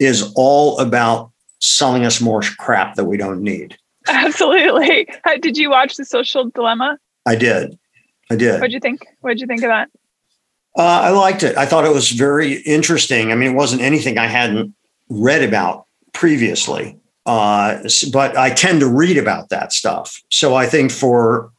is 0.00 0.32
all 0.34 0.80
about 0.80 1.30
selling 1.64 2.04
us 2.04 2.20
more 2.20 2.42
crap 2.58 2.94
that 2.96 3.06
we 3.06 3.16
don't 3.16 3.42
need. 3.42 3.76
Absolutely. 4.06 5.08
Did 5.40 5.56
you 5.56 5.70
watch 5.70 5.96
The 5.96 6.04
Social 6.04 6.50
Dilemma? 6.50 6.98
I 7.26 7.36
did. 7.36 7.78
I 8.30 8.36
did. 8.36 8.60
What'd 8.60 8.72
you 8.72 8.80
think? 8.80 9.06
What'd 9.20 9.40
you 9.40 9.46
think 9.46 9.62
of 9.62 9.68
that? 9.68 9.88
Uh, 10.76 10.82
I 10.82 11.10
liked 11.10 11.42
it. 11.42 11.56
I 11.56 11.66
thought 11.66 11.86
it 11.86 11.92
was 11.92 12.10
very 12.10 12.54
interesting. 12.62 13.32
I 13.32 13.34
mean, 13.34 13.52
it 13.52 13.54
wasn't 13.54 13.80
anything 13.80 14.18
I 14.18 14.26
hadn't 14.26 14.74
read 15.08 15.42
about 15.42 15.86
previously, 16.12 16.98
uh, 17.26 17.78
but 18.12 18.36
I 18.36 18.50
tend 18.50 18.80
to 18.80 18.88
read 18.88 19.16
about 19.16 19.48
that 19.50 19.72
stuff. 19.72 20.20
So 20.30 20.54
I 20.54 20.66
think 20.66 20.90
for 20.90 21.50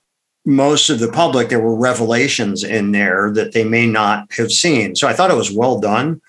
most 0.45 0.89
of 0.89 0.99
the 0.99 1.11
public, 1.11 1.49
there 1.49 1.61
were 1.61 1.75
revelations 1.75 2.63
in 2.63 2.91
there 2.91 3.31
that 3.33 3.53
they 3.53 3.63
may 3.63 3.87
not 3.87 4.31
have 4.33 4.51
seen. 4.51 4.95
So 4.95 5.07
I 5.07 5.13
thought 5.13 5.31
it 5.31 5.37
was 5.37 5.51
well 5.51 5.79
done. 5.79 6.21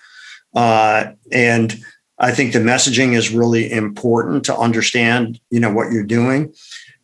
Uh, 0.55 1.11
and 1.31 1.77
I 2.19 2.31
think 2.31 2.53
the 2.53 2.59
messaging 2.59 3.15
is 3.15 3.31
really 3.31 3.71
important 3.71 4.43
to 4.45 4.57
understand, 4.57 5.39
you 5.49 5.59
know, 5.59 5.71
what 5.71 5.91
you're 5.91 6.03
doing. 6.03 6.53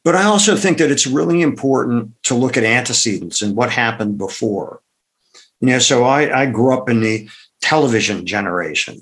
But 0.03 0.15
I 0.15 0.23
also 0.23 0.55
think 0.55 0.79
that 0.79 0.91
it's 0.91 1.07
really 1.07 1.41
important 1.41 2.11
to 2.23 2.35
look 2.35 2.57
at 2.57 2.63
antecedents 2.63 3.41
and 3.41 3.55
what 3.55 3.71
happened 3.71 4.17
before. 4.17 4.81
You 5.61 5.67
know, 5.67 5.79
so 5.79 6.03
I, 6.03 6.41
I 6.41 6.45
grew 6.47 6.73
up 6.73 6.89
in 6.89 7.01
the 7.01 7.29
television 7.61 8.25
generation. 8.25 9.01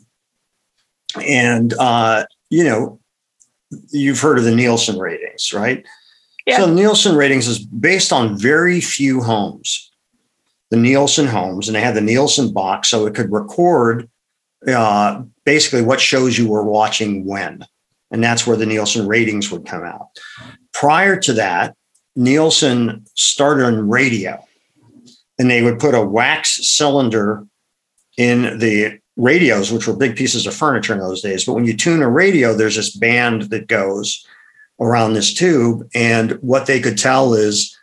And, 1.26 1.74
uh, 1.74 2.26
you 2.50 2.64
know, 2.64 3.00
you've 3.90 4.20
heard 4.20 4.38
of 4.38 4.44
the 4.44 4.56
Nielsen 4.56 5.00
ratings, 5.00 5.54
right? 5.54 5.84
Yeah. 6.46 6.58
So 6.58 6.72
Nielsen 6.72 7.16
ratings 7.16 7.48
is 7.48 7.60
based 7.60 8.14
on 8.14 8.38
very 8.38 8.82
few 8.82 9.22
homes, 9.22 9.92
the 10.70 10.78
Nielsen 10.78 11.28
homes, 11.28 11.68
and 11.68 11.76
they 11.76 11.82
had 11.82 11.96
the 11.96 12.02
Nielsen 12.02 12.54
box 12.54 12.90
so 12.90 13.08
it 13.08 13.16
could 13.16 13.32
record 13.32 14.08
uh, 14.68 15.24
basically 15.46 15.82
what 15.82 16.00
shows 16.00 16.38
you 16.38 16.48
were 16.48 16.64
watching 16.64 17.26
when. 17.26 17.66
And 18.12 18.24
that's 18.24 18.46
where 18.46 18.58
the 18.58 18.66
Nielsen 18.66 19.08
ratings 19.08 19.52
would 19.52 19.66
come 19.66 19.84
out. 19.84 20.10
Prior 20.74 21.18
to 21.22 21.34
that, 21.34 21.76
Nielsen 22.16 23.06
started 23.16 23.66
on 23.66 23.90
radio, 23.90 24.44
and 25.40 25.50
they 25.50 25.62
would 25.62 25.80
put 25.80 25.96
a 25.96 26.02
wax 26.02 26.68
cylinder 26.68 27.46
in 28.18 28.60
the 28.60 29.00
radios, 29.16 29.72
which 29.72 29.88
were 29.88 29.96
big 29.96 30.16
pieces 30.16 30.46
of 30.46 30.54
furniture 30.54 30.94
in 30.94 31.00
those 31.00 31.22
days. 31.22 31.46
But 31.46 31.54
when 31.54 31.66
you 31.66 31.76
tune 31.76 32.02
a 32.02 32.10
radio, 32.10 32.54
there's 32.54 32.76
this 32.76 32.96
band 32.96 33.44
that 33.44 33.68
goes 33.68 34.26
around 34.80 35.14
this 35.14 35.34
tube. 35.34 35.88
And 35.94 36.34
what 36.42 36.66
they 36.66 36.82
could 36.82 36.98
tell 36.98 37.34
is 37.34 37.78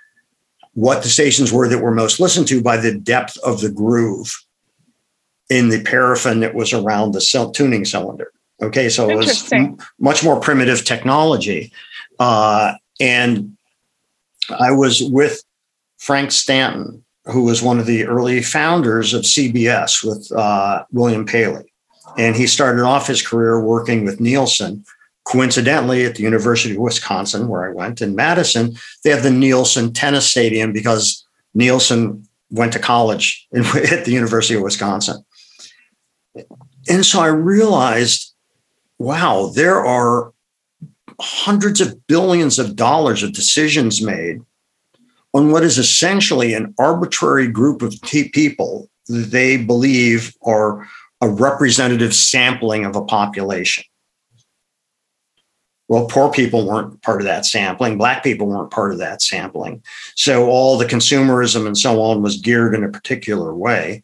what 0.74 1.02
the 1.02 1.08
stations 1.08 1.52
were 1.52 1.68
that 1.68 1.82
were 1.82 1.94
most 1.94 2.20
listened 2.20 2.48
to 2.48 2.62
by 2.62 2.76
the 2.76 2.94
depth 2.94 3.38
of 3.38 3.60
the 3.60 3.70
groove 3.70 4.34
in 5.48 5.70
the 5.70 5.82
paraffin 5.82 6.40
that 6.40 6.54
was 6.54 6.72
around 6.72 7.12
the 7.12 7.50
tuning 7.54 7.84
cylinder. 7.84 8.32
Okay, 8.60 8.88
so 8.88 9.08
it 9.08 9.16
was 9.16 9.50
m- 9.52 9.78
much 10.00 10.24
more 10.24 10.40
primitive 10.40 10.84
technology. 10.84 11.72
Uh, 12.18 12.74
and 13.00 13.56
I 14.58 14.72
was 14.72 15.02
with 15.02 15.42
Frank 15.98 16.32
Stanton, 16.32 17.04
who 17.26 17.44
was 17.44 17.62
one 17.62 17.78
of 17.78 17.86
the 17.86 18.06
early 18.06 18.42
founders 18.42 19.14
of 19.14 19.22
CBS 19.22 20.04
with 20.04 20.30
uh, 20.32 20.84
William 20.90 21.24
Paley. 21.24 21.72
And 22.16 22.34
he 22.34 22.46
started 22.46 22.82
off 22.82 23.06
his 23.06 23.24
career 23.24 23.60
working 23.60 24.04
with 24.04 24.20
Nielsen. 24.20 24.84
Coincidentally, 25.24 26.04
at 26.04 26.14
the 26.14 26.22
University 26.22 26.74
of 26.74 26.80
Wisconsin, 26.80 27.48
where 27.48 27.68
I 27.68 27.74
went 27.74 28.00
in 28.00 28.16
Madison, 28.16 28.76
they 29.04 29.10
have 29.10 29.22
the 29.22 29.30
Nielsen 29.30 29.92
Tennis 29.92 30.26
Stadium 30.26 30.72
because 30.72 31.24
Nielsen 31.54 32.26
went 32.50 32.72
to 32.72 32.78
college 32.78 33.46
at 33.54 34.04
the 34.04 34.12
University 34.12 34.54
of 34.54 34.62
Wisconsin. 34.62 35.22
And 36.88 37.04
so 37.04 37.20
I 37.20 37.28
realized, 37.28 38.34
wow, 38.98 39.50
there 39.54 39.84
are 39.84 40.32
hundreds 41.20 41.80
of 41.80 42.06
billions 42.06 42.58
of 42.58 42.76
dollars 42.76 43.22
of 43.22 43.32
decisions 43.32 44.00
made 44.00 44.40
on 45.34 45.50
what 45.50 45.64
is 45.64 45.78
essentially 45.78 46.54
an 46.54 46.74
arbitrary 46.78 47.48
group 47.48 47.82
of 47.82 47.94
people 48.02 48.88
that 49.08 49.30
they 49.30 49.56
believe 49.56 50.34
are 50.42 50.88
a 51.20 51.28
representative 51.28 52.14
sampling 52.14 52.84
of 52.84 52.96
a 52.96 53.04
population. 53.04 53.84
Well, 55.88 56.06
poor 56.06 56.30
people 56.30 56.66
weren't 56.66 57.00
part 57.02 57.20
of 57.20 57.24
that 57.24 57.46
sampling. 57.46 57.96
Black 57.96 58.22
people 58.22 58.46
weren't 58.46 58.70
part 58.70 58.92
of 58.92 58.98
that 58.98 59.22
sampling. 59.22 59.82
So 60.16 60.46
all 60.46 60.76
the 60.76 60.84
consumerism 60.84 61.66
and 61.66 61.76
so 61.76 62.02
on 62.02 62.22
was 62.22 62.36
geared 62.36 62.74
in 62.74 62.84
a 62.84 62.90
particular 62.90 63.54
way. 63.54 64.02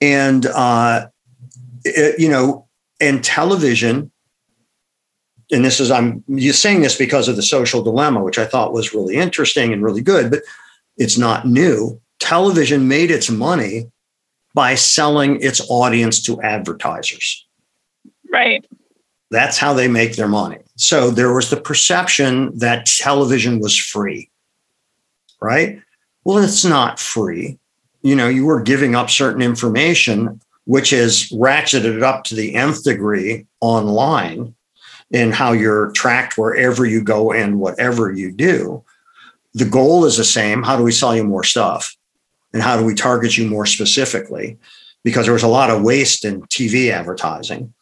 And, 0.00 0.46
uh, 0.46 1.06
it, 1.84 2.20
you 2.20 2.28
know, 2.28 2.66
and 3.00 3.22
television 3.22 4.12
and 5.52 5.64
this 5.64 5.78
is 5.78 5.90
I'm 5.90 6.24
you 6.26 6.52
saying 6.52 6.80
this 6.80 6.96
because 6.96 7.28
of 7.28 7.36
the 7.36 7.42
social 7.42 7.82
dilemma, 7.82 8.22
which 8.22 8.38
I 8.38 8.46
thought 8.46 8.72
was 8.72 8.94
really 8.94 9.16
interesting 9.16 9.72
and 9.72 9.82
really 9.82 10.00
good, 10.00 10.30
but 10.30 10.40
it's 10.96 11.18
not 11.18 11.46
new. 11.46 12.00
Television 12.18 12.88
made 12.88 13.10
its 13.10 13.30
money 13.30 13.90
by 14.54 14.74
selling 14.74 15.40
its 15.40 15.60
audience 15.68 16.22
to 16.22 16.40
advertisers. 16.42 17.46
Right. 18.30 18.64
That's 19.30 19.58
how 19.58 19.72
they 19.72 19.88
make 19.88 20.16
their 20.16 20.28
money. 20.28 20.58
So 20.76 21.10
there 21.10 21.32
was 21.32 21.50
the 21.50 21.60
perception 21.60 22.56
that 22.58 22.86
television 22.86 23.60
was 23.60 23.76
free, 23.76 24.30
right? 25.40 25.80
Well, 26.24 26.38
it's 26.38 26.64
not 26.64 26.98
free. 27.00 27.58
You 28.02 28.14
know, 28.14 28.28
you 28.28 28.44
were 28.44 28.62
giving 28.62 28.94
up 28.94 29.10
certain 29.10 29.42
information, 29.42 30.40
which 30.64 30.92
is 30.92 31.30
ratcheted 31.30 32.02
up 32.02 32.24
to 32.24 32.34
the 32.34 32.54
nth 32.54 32.84
degree 32.84 33.46
online 33.60 34.54
in 35.10 35.30
how 35.30 35.52
you're 35.52 35.90
tracked 35.92 36.38
wherever 36.38 36.86
you 36.86 37.02
go 37.02 37.32
and 37.32 37.60
whatever 37.60 38.10
you 38.10 38.32
do. 38.32 38.82
The 39.54 39.66
goal 39.66 40.06
is 40.06 40.16
the 40.16 40.24
same. 40.24 40.62
How 40.62 40.76
do 40.76 40.82
we 40.82 40.92
sell 40.92 41.14
you 41.14 41.24
more 41.24 41.44
stuff? 41.44 41.94
And 42.54 42.62
how 42.62 42.78
do 42.78 42.84
we 42.84 42.94
target 42.94 43.36
you 43.36 43.48
more 43.48 43.66
specifically? 43.66 44.58
Because 45.04 45.26
there 45.26 45.34
was 45.34 45.42
a 45.42 45.48
lot 45.48 45.70
of 45.70 45.82
waste 45.82 46.24
in 46.24 46.42
TV 46.42 46.90
advertising, 46.90 47.74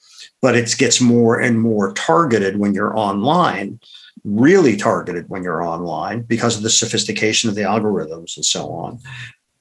but 0.42 0.56
it 0.56 0.74
gets 0.78 1.00
more 1.00 1.38
and 1.38 1.60
more 1.60 1.92
targeted 1.92 2.58
when 2.58 2.74
you're 2.74 2.96
online, 2.96 3.78
really 4.24 4.76
targeted 4.76 5.28
when 5.28 5.42
you're 5.42 5.62
online 5.62 6.22
because 6.22 6.56
of 6.56 6.62
the 6.62 6.70
sophistication 6.70 7.48
of 7.48 7.54
the 7.54 7.62
algorithms 7.62 8.36
and 8.36 8.44
so 8.44 8.70
on. 8.70 8.98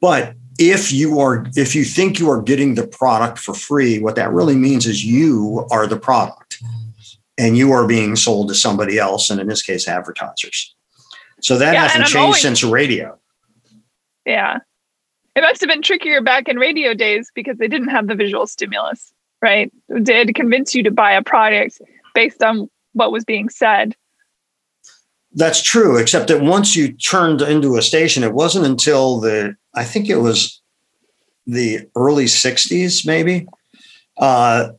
But 0.01 0.33
if 0.59 0.91
you 0.91 1.19
are 1.19 1.45
if 1.55 1.73
you 1.73 1.83
think 1.83 2.19
you 2.19 2.29
are 2.29 2.41
getting 2.41 2.75
the 2.75 2.85
product 2.85 3.39
for 3.39 3.53
free, 3.55 3.99
what 3.99 4.15
that 4.15 4.31
really 4.31 4.55
means 4.55 4.85
is 4.85 5.03
you 5.03 5.65
are 5.71 5.87
the 5.87 5.97
product 5.97 6.61
and 7.37 7.57
you 7.57 7.71
are 7.71 7.87
being 7.87 8.17
sold 8.17 8.49
to 8.49 8.55
somebody 8.55 8.99
else, 8.99 9.29
and 9.29 9.39
in 9.39 9.47
this 9.47 9.61
case, 9.61 9.87
advertisers. 9.87 10.75
So 11.41 11.57
that 11.57 11.73
yeah, 11.73 11.87
hasn't 11.87 12.05
changed 12.05 12.17
always, 12.17 12.41
since 12.41 12.63
radio. 12.63 13.17
Yeah. 14.25 14.57
It 15.35 15.41
must 15.41 15.61
have 15.61 15.69
been 15.69 15.81
trickier 15.81 16.21
back 16.21 16.49
in 16.49 16.57
radio 16.57 16.93
days 16.93 17.31
because 17.33 17.57
they 17.57 17.69
didn't 17.69 17.87
have 17.87 18.07
the 18.07 18.15
visual 18.15 18.45
stimulus, 18.45 19.13
right? 19.41 19.71
They 19.87 20.17
had 20.17 20.27
to 20.27 20.33
convince 20.33 20.75
you 20.75 20.83
to 20.83 20.91
buy 20.91 21.13
a 21.13 21.23
product 21.23 21.79
based 22.13 22.43
on 22.43 22.69
what 22.91 23.13
was 23.13 23.23
being 23.23 23.47
said. 23.47 23.95
That's 25.31 25.61
true, 25.61 25.95
except 25.95 26.27
that 26.27 26.41
once 26.41 26.75
you 26.75 26.91
turned 26.91 27.41
into 27.41 27.77
a 27.77 27.81
station, 27.81 28.23
it 28.23 28.33
wasn't 28.33 28.65
until 28.65 29.21
the, 29.21 29.55
I 29.73 29.83
think 29.83 30.09
it 30.09 30.17
was 30.17 30.61
the 31.45 31.87
early 31.95 32.25
60s, 32.25 33.05
maybe, 33.05 33.47
uh, 34.17 34.69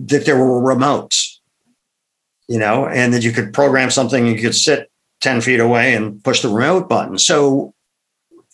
that 0.00 0.26
there 0.26 0.38
were 0.38 0.60
remotes 0.60 1.34
you 2.48 2.58
know, 2.58 2.86
and 2.86 3.12
that 3.14 3.24
you 3.24 3.32
could 3.32 3.52
program 3.52 3.90
something, 3.90 4.26
you 4.26 4.40
could 4.40 4.54
sit 4.54 4.90
10 5.20 5.40
feet 5.40 5.60
away 5.60 5.94
and 5.94 6.22
push 6.22 6.42
the 6.42 6.48
remote 6.48 6.88
button. 6.88 7.18
So 7.18 7.74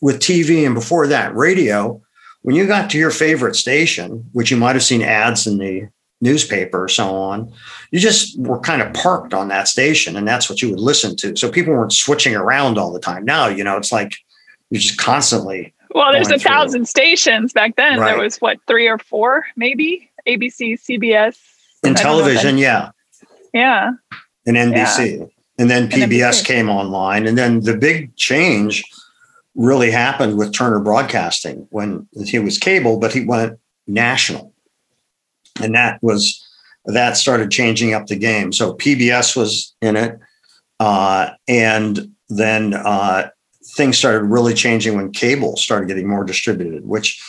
with 0.01 0.21
TV 0.21 0.65
and 0.65 0.75
before 0.75 1.07
that, 1.09 1.35
radio, 1.35 2.01
when 2.43 2.57
you 2.57 2.67
got 2.67 2.91
to 2.91 2.99
your 2.99 3.11
favorite 3.11 3.57
station, 3.57 4.29
which 4.33 4.51
you 4.51 4.57
might 4.57 4.77
have 4.77 4.85
seen 4.85 5.03
ads 5.03 5.47
in 5.47 5.59
the 5.59 5.89
newspaper 6.21 6.85
or 6.85 6.89
so 6.89 7.15
on, 7.15 7.53
you 7.91 7.99
just 7.99 8.39
were 8.39 8.61
kind 8.61 8.83
of 8.83 8.93
parked 8.93 9.35
on 9.35 9.49
that 9.49 9.69
station 9.69 10.17
and 10.17 10.29
that's 10.29 10.49
what 10.49 10.63
you 10.63 10.71
would 10.71 10.81
listen 10.81 11.17
to. 11.17 11.35
So 11.37 11.51
people 11.51 11.73
weren't 11.73 11.93
switching 11.93 12.37
around 12.37 12.79
all 12.79 12.93
the 12.93 13.01
time. 13.01 13.25
Now, 13.25 13.49
you 13.49 13.65
know, 13.65 13.77
it's 13.77 13.93
like 13.93 14.15
you're 14.71 14.81
just 14.81 14.99
constantly. 14.99 15.75
Well, 15.93 16.13
there's 16.13 16.29
a 16.29 16.39
through. 16.39 16.51
thousand 16.51 16.89
stations 16.89 17.53
back 17.53 17.77
then. 17.77 17.99
Right. 17.99 18.13
There 18.13 18.23
was 18.23 18.39
what, 18.39 18.59
three 18.67 18.89
or 18.89 18.99
four, 18.99 19.47
maybe? 19.57 20.09
ABC, 20.27 20.81
CBS. 20.81 21.37
In 21.83 21.95
television, 21.95 22.59
yeah. 22.59 22.91
Yeah. 23.53 23.93
And 24.47 24.57
NBC. 24.57 25.19
Yeah. 25.19 25.27
And 25.59 25.71
then 25.71 25.89
PBS 25.89 26.45
came 26.45 26.69
online. 26.71 27.27
And 27.27 27.37
then 27.37 27.61
the 27.61 27.77
big 27.77 28.15
change 28.17 28.85
really 29.55 29.91
happened 29.91 30.39
with 30.39 30.53
Turner 30.53 30.81
Broadcasting 30.81 31.67
when 31.71 32.09
he 32.25 32.39
was 32.39 32.57
cable, 32.57 32.99
but 32.99 33.13
he 33.13 33.25
went 33.25 33.59
national. 33.87 34.55
And 35.61 35.75
that 35.75 36.03
was 36.03 36.47
that 36.87 37.17
started 37.17 37.51
changing 37.51 37.93
up 37.93 38.07
the 38.07 38.17
game. 38.17 38.53
So 38.53 38.75
PBS 38.75 39.37
was 39.37 39.75
in 39.83 39.97
it. 39.97 40.19
Uh, 40.79 41.31
and 41.47 42.11
then 42.29 42.73
uh, 42.73 43.29
things 43.75 43.99
started 43.99 44.25
really 44.25 44.55
changing 44.55 44.97
when 44.97 45.13
cable 45.13 45.57
started 45.57 45.89
getting 45.89 46.09
more 46.09 46.25
distributed, 46.25 46.87
which 46.87 47.23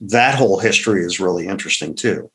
that 0.00 0.34
whole 0.34 0.58
history 0.58 1.04
is 1.04 1.20
really 1.20 1.46
interesting 1.46 1.94
too. 1.94 2.30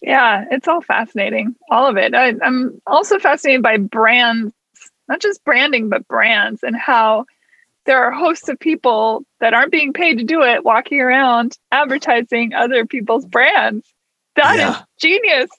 Yeah, 0.00 0.44
it's 0.50 0.68
all 0.68 0.82
fascinating, 0.82 1.54
all 1.70 1.86
of 1.86 1.96
it. 1.96 2.14
I, 2.14 2.34
I'm 2.42 2.80
also 2.86 3.18
fascinated 3.18 3.62
by 3.62 3.78
brands, 3.78 4.52
not 5.08 5.20
just 5.20 5.42
branding, 5.44 5.88
but 5.88 6.06
brands 6.06 6.62
and 6.62 6.76
how 6.76 7.24
there 7.86 8.02
are 8.04 8.12
hosts 8.12 8.48
of 8.48 8.58
people 8.58 9.24
that 9.40 9.54
aren't 9.54 9.72
being 9.72 9.92
paid 9.92 10.18
to 10.18 10.24
do 10.24 10.42
it 10.42 10.64
walking 10.64 11.00
around 11.00 11.56
advertising 11.70 12.52
other 12.52 12.84
people's 12.86 13.24
brands. 13.24 13.86
That 14.36 14.56
yeah. 14.56 14.70
is 14.70 14.76
genius. 15.00 15.50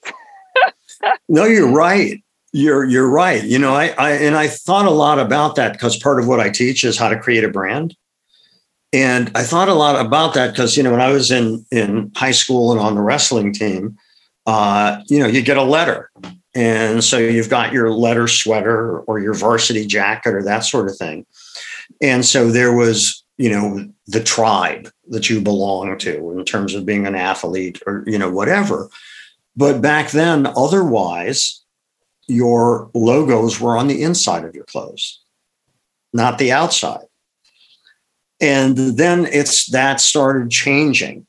no, 1.28 1.44
you're 1.44 1.70
right. 1.70 2.22
You're 2.56 2.84
you're 2.84 3.10
right. 3.10 3.44
You 3.44 3.58
know, 3.58 3.74
I, 3.74 3.88
I 3.98 4.12
and 4.12 4.34
I 4.34 4.48
thought 4.48 4.86
a 4.86 4.90
lot 4.90 5.18
about 5.18 5.56
that 5.56 5.74
because 5.74 5.98
part 5.98 6.18
of 6.18 6.26
what 6.26 6.40
I 6.40 6.48
teach 6.48 6.84
is 6.84 6.96
how 6.96 7.10
to 7.10 7.20
create 7.20 7.44
a 7.44 7.50
brand. 7.50 7.94
And 8.94 9.30
I 9.34 9.42
thought 9.42 9.68
a 9.68 9.74
lot 9.74 10.02
about 10.02 10.32
that 10.34 10.52
because 10.52 10.74
you 10.74 10.82
know 10.82 10.90
when 10.90 11.02
I 11.02 11.12
was 11.12 11.30
in 11.30 11.66
in 11.70 12.12
high 12.16 12.30
school 12.30 12.72
and 12.72 12.80
on 12.80 12.94
the 12.94 13.02
wrestling 13.02 13.52
team, 13.52 13.98
uh, 14.46 15.02
you 15.06 15.18
know, 15.18 15.26
you 15.26 15.42
get 15.42 15.58
a 15.58 15.62
letter. 15.62 16.10
And 16.54 17.04
so 17.04 17.18
you've 17.18 17.50
got 17.50 17.74
your 17.74 17.90
letter 17.90 18.26
sweater 18.26 19.00
or 19.00 19.18
your 19.18 19.34
varsity 19.34 19.86
jacket 19.86 20.32
or 20.32 20.42
that 20.44 20.60
sort 20.60 20.88
of 20.88 20.96
thing. 20.96 21.26
And 22.00 22.24
so 22.24 22.50
there 22.50 22.74
was, 22.74 23.22
you 23.36 23.50
know, 23.50 23.86
the 24.06 24.22
tribe 24.22 24.90
that 25.08 25.28
you 25.28 25.42
belong 25.42 25.98
to 25.98 26.30
in 26.30 26.42
terms 26.46 26.74
of 26.74 26.86
being 26.86 27.06
an 27.06 27.14
athlete 27.14 27.82
or, 27.86 28.02
you 28.06 28.18
know, 28.18 28.30
whatever. 28.30 28.88
But 29.54 29.82
back 29.82 30.12
then, 30.12 30.46
otherwise, 30.46 31.62
your 32.26 32.90
logos 32.94 33.60
were 33.60 33.76
on 33.76 33.88
the 33.88 34.02
inside 34.02 34.44
of 34.44 34.54
your 34.54 34.64
clothes, 34.64 35.22
not 36.12 36.38
the 36.38 36.52
outside. 36.52 37.06
And 38.40 38.76
then 38.76 39.26
it's 39.26 39.66
that 39.70 40.00
started 40.00 40.50
changing. 40.50 41.26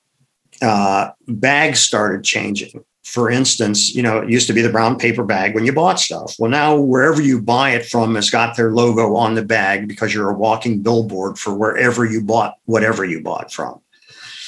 Uh, 0.61 1.11
bags 1.27 1.79
started 1.79 2.23
changing 2.23 2.83
for 3.07 3.31
instance, 3.31 3.95
you 3.95 4.03
know, 4.03 4.19
it 4.19 4.29
used 4.29 4.47
to 4.47 4.53
be 4.53 4.61
the 4.61 4.69
brown 4.69 4.97
paper 4.97 5.23
bag 5.23 5.55
when 5.55 5.65
you 5.65 5.71
bought 5.71 5.97
stuff. 5.97 6.35
Well, 6.37 6.51
now 6.51 6.75
wherever 6.75 7.21
you 7.21 7.41
buy 7.41 7.69
it 7.71 7.85
from 7.85 8.15
has 8.15 8.29
got 8.29 8.57
their 8.57 8.73
logo 8.73 9.15
on 9.15 9.33
the 9.33 9.45
bag 9.45 9.87
because 9.87 10.13
you're 10.13 10.29
a 10.29 10.37
walking 10.37 10.81
billboard 10.81 11.39
for 11.39 11.55
wherever 11.55 12.03
you 12.03 12.21
bought 12.21 12.57
whatever 12.65 13.05
you 13.05 13.21
bought 13.21 13.51
from. 13.51 13.79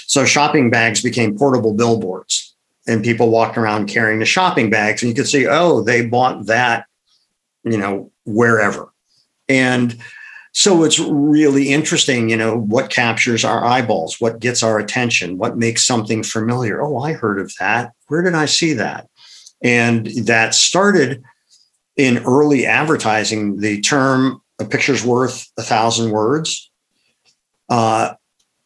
So 0.07 0.25
shopping 0.25 0.69
bags 0.69 1.01
became 1.01 1.37
portable 1.37 1.73
billboards 1.73 2.48
and 2.89 3.03
people 3.03 3.29
walked 3.29 3.57
around 3.57 3.87
carrying 3.87 4.19
the 4.19 4.25
shopping 4.25 4.69
bags 4.69 5.01
and 5.01 5.09
you 5.09 5.15
could 5.15 5.27
see, 5.27 5.47
oh, 5.47 5.81
they 5.81 6.05
bought 6.05 6.47
that, 6.47 6.85
you 7.63 7.77
know, 7.77 8.11
wherever. 8.25 8.91
And 9.47 9.97
so 10.51 10.83
it's 10.83 10.97
really 10.99 11.69
interesting, 11.69 12.29
you 12.29 12.35
know, 12.35 12.57
what 12.57 12.89
captures 12.89 13.45
our 13.45 13.63
eyeballs, 13.63 14.19
what 14.19 14.39
gets 14.39 14.63
our 14.63 14.79
attention, 14.79 15.37
what 15.37 15.57
makes 15.57 15.85
something 15.85 16.23
familiar. 16.23 16.81
Oh, 16.81 16.97
I 16.97 17.13
heard 17.13 17.39
of 17.39 17.53
that. 17.59 17.93
Where 18.07 18.23
did 18.23 18.33
I 18.33 18.45
see 18.45 18.73
that? 18.73 19.07
And 19.61 20.07
that 20.25 20.55
started 20.55 21.23
in 21.95 22.17
early 22.25 22.65
advertising. 22.65 23.57
The 23.57 23.81
term 23.81 24.41
a 24.57 24.65
picture's 24.65 25.05
worth 25.05 25.49
a 25.57 25.61
thousand 25.61 26.11
words. 26.11 26.69
Uh, 27.69 28.15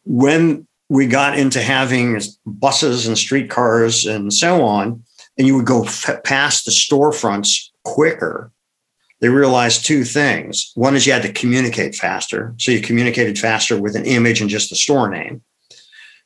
when 0.06 0.66
we 0.94 1.08
got 1.08 1.38
into 1.38 1.62
having 1.62 2.20
buses 2.46 3.08
and 3.08 3.18
streetcars 3.18 4.06
and 4.06 4.32
so 4.32 4.64
on, 4.64 5.04
and 5.38 5.48
you 5.48 5.56
would 5.56 5.66
go 5.66 5.84
f- 5.84 6.24
past 6.24 6.66
the 6.66 6.72
storefronts 6.72 7.70
quicker 7.84 8.52
they 9.24 9.30
realized 9.30 9.86
two 9.86 10.04
things. 10.04 10.74
One 10.76 10.98
is 10.98 11.08
you 11.08 11.14
had 11.14 11.22
to 11.22 11.32
communicate 11.32 11.96
faster. 11.96 12.54
So 12.58 12.74
you 12.74 12.82
communicated 12.82 13.40
faster 13.40 13.80
with 13.80 13.96
an 13.96 14.04
image 14.04 14.42
and 14.42 14.50
just 14.50 14.70
the 14.70 14.76
store 14.76 15.10
name. 15.10 15.42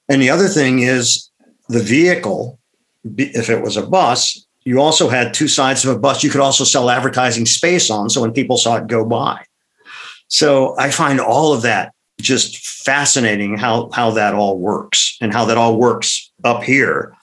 And 0.09 0.20
the 0.20 0.32
other 0.32 0.47
thing 0.47 0.80
is 0.80 1.30
the 1.70 1.84
vehicle, 1.84 2.59
if 3.03 3.51
it 3.51 3.61
was 3.61 3.78
a 3.78 3.86
bus, 3.86 4.47
you 4.65 4.82
also 4.82 5.09
had 5.09 5.36
two 5.36 5.47
sides 5.47 5.86
of 5.86 5.95
a 5.95 5.99
bus 5.99 6.24
you 6.24 6.32
could 6.32 6.41
also 6.41 6.63
sell 6.63 6.89
advertising 6.89 7.45
space 7.45 7.91
on. 7.91 8.09
So 8.09 8.20
when 8.20 8.34
people 8.34 8.57
saw 8.57 8.78
it 8.78 8.88
go 8.88 9.05
by. 9.05 9.45
So 10.28 10.76
I 10.80 10.89
find 10.89 11.20
all 11.20 11.53
of 11.53 11.61
that 11.61 11.93
just 12.20 12.57
fascinating 12.57 13.57
how, 13.57 13.89
how 13.93 14.11
that 14.11 14.34
all 14.34 14.57
works 14.57 15.18
and 15.22 15.34
how 15.34 15.45
that 15.45 15.57
all 15.57 15.78
works 15.78 16.32
up 16.43 16.63
here 16.63 17.13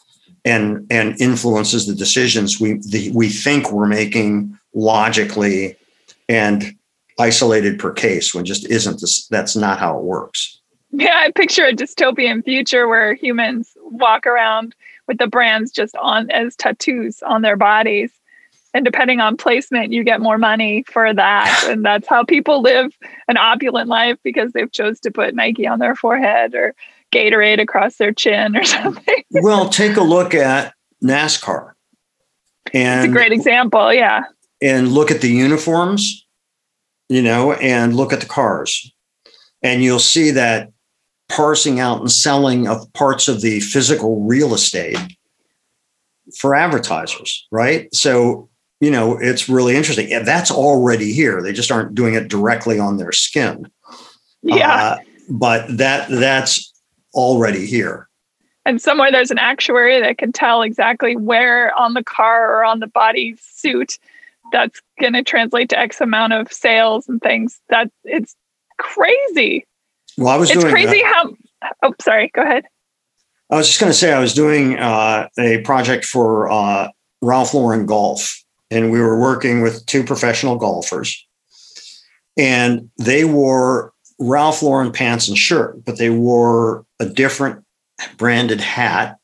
and, 0.45 0.86
and 0.90 1.20
influences 1.20 1.86
the 1.86 1.95
decisions 1.95 2.61
we, 2.61 2.74
the, 2.88 3.11
we 3.12 3.28
think 3.28 3.72
we're 3.72 3.86
making 3.86 4.57
logically 4.74 5.76
and 6.28 6.74
isolated 7.18 7.78
per 7.78 7.92
case 7.92 8.34
when 8.34 8.45
just 8.45 8.66
isn't 8.66 9.01
this 9.01 9.26
that's 9.28 9.55
not 9.55 9.78
how 9.78 9.97
it 9.97 10.05
works. 10.05 10.61
Yeah 10.90 11.14
i 11.14 11.30
picture 11.30 11.64
a 11.64 11.72
dystopian 11.72 12.45
future 12.45 12.88
where 12.88 13.14
humans 13.14 13.76
walk 13.82 14.26
around 14.26 14.74
with 15.07 15.18
the 15.18 15.26
brands 15.26 15.70
just 15.70 15.97
on 15.97 16.30
as 16.30 16.57
tattoos 16.57 17.22
on 17.22 17.42
their 17.42 17.57
bodies 17.57 18.11
and 18.75 18.85
depending 18.85 19.20
on 19.20 19.37
placement 19.37 19.93
you 19.93 20.05
get 20.05 20.20
more 20.20 20.39
money 20.39 20.85
for 20.91 21.14
that 21.14 21.64
and 21.68 21.85
that's 21.85 22.09
how 22.09 22.25
people 22.25 22.61
live 22.61 22.93
an 23.29 23.37
opulent 23.39 23.89
life 23.89 24.18
because 24.22 24.53
they've 24.53 24.72
chose 24.72 25.01
to 25.01 25.11
put 25.11 25.35
nike 25.35 25.66
on 25.66 25.79
their 25.79 25.95
forehead 25.95 26.55
or 26.55 26.75
gatorade 27.12 27.61
across 27.61 27.97
their 27.97 28.12
chin 28.12 28.57
or 28.57 28.64
something 28.64 29.22
well 29.31 29.68
take 29.68 29.97
a 29.97 30.03
look 30.03 30.35
at 30.35 30.75
nascar 31.03 31.75
And 32.72 33.05
it's 33.05 33.11
a 33.11 33.12
great 33.12 33.33
example. 33.33 33.93
Yeah. 33.93 34.22
And 34.62 34.89
look 34.89 35.11
at 35.11 35.20
the 35.20 35.29
uniforms, 35.29 36.27
you 37.09 37.22
know, 37.22 37.53
and 37.55 37.95
look 37.95 38.12
at 38.12 38.20
the 38.20 38.27
cars. 38.27 38.93
And 39.62 39.83
you'll 39.83 39.99
see 39.99 40.31
that 40.31 40.70
parsing 41.29 41.81
out 41.81 42.01
and 42.01 42.11
selling 42.11 42.66
of 42.66 42.91
parts 42.93 43.29
of 43.29 43.41
the 43.41 43.61
physical 43.61 44.22
real 44.22 44.55
estate 44.55 44.99
for 46.39 46.55
advertisers, 46.55 47.47
right? 47.51 47.95
So, 47.95 48.49
you 48.85 48.91
know, 48.91 49.16
it's 49.18 49.49
really 49.49 49.76
interesting. 49.76 50.12
And 50.12 50.26
that's 50.26 50.51
already 50.51 51.14
here. 51.14 51.41
They 51.41 51.55
just 51.55 51.72
aren't 51.72 51.95
doing 51.95 52.12
it 52.12 52.28
directly 52.28 52.78
on 52.78 52.99
their 52.99 53.12
skin. 53.12 53.70
Yeah. 54.43 54.74
Uh, 54.74 54.99
but 55.30 55.78
that 55.78 56.11
that's 56.11 56.70
already 57.14 57.64
here. 57.64 58.11
And 58.66 58.80
somewhere 58.82 59.11
there's 59.11 59.30
an 59.30 59.39
actuary 59.39 60.01
that 60.01 60.18
can 60.18 60.32
tell 60.32 60.61
exactly 60.61 61.16
where 61.16 61.74
on 61.78 61.95
the 61.95 62.05
car 62.05 62.59
or 62.59 62.64
on 62.64 62.80
the 62.80 62.87
body 62.87 63.37
suit 63.41 63.99
that's 64.53 64.82
going 65.01 65.14
to 65.14 65.22
translate 65.22 65.70
to 65.70 65.78
X 65.78 66.03
amount 66.03 66.35
of 66.35 66.53
sales 66.53 67.09
and 67.09 67.22
things. 67.22 67.61
That 67.70 67.91
it's 68.05 68.37
crazy. 68.78 69.66
Well, 70.18 70.28
I 70.28 70.37
was 70.37 70.51
it's 70.51 70.61
doing 70.61 70.74
crazy 70.74 71.03
how. 71.03 71.35
Oh, 71.82 71.95
sorry. 72.03 72.30
Go 72.35 72.43
ahead. 72.43 72.64
I 73.51 73.57
was 73.57 73.66
just 73.66 73.80
going 73.80 73.91
to 73.93 73.97
say 73.97 74.12
I 74.12 74.20
was 74.20 74.35
doing 74.35 74.78
uh, 74.78 75.28
a 75.39 75.62
project 75.62 76.05
for 76.05 76.51
uh, 76.51 76.89
Ralph 77.22 77.55
Lauren 77.55 77.87
Golf, 77.87 78.43
and 78.71 78.91
we 78.91 79.01
were 79.01 79.19
working 79.19 79.62
with 79.62 79.85
two 79.87 80.05
professional 80.05 80.57
golfers, 80.57 81.27
and 82.37 82.91
they 82.99 83.25
wore 83.25 83.93
Ralph 84.19 84.62
Lauren 84.62 84.93
pants 84.93 85.29
and 85.29 85.37
shirt, 85.37 85.85
but 85.85 85.99
they 85.99 86.11
wore 86.11 86.87
a 87.01 87.07
different 87.07 87.65
branded 88.17 88.61
hat, 88.61 89.19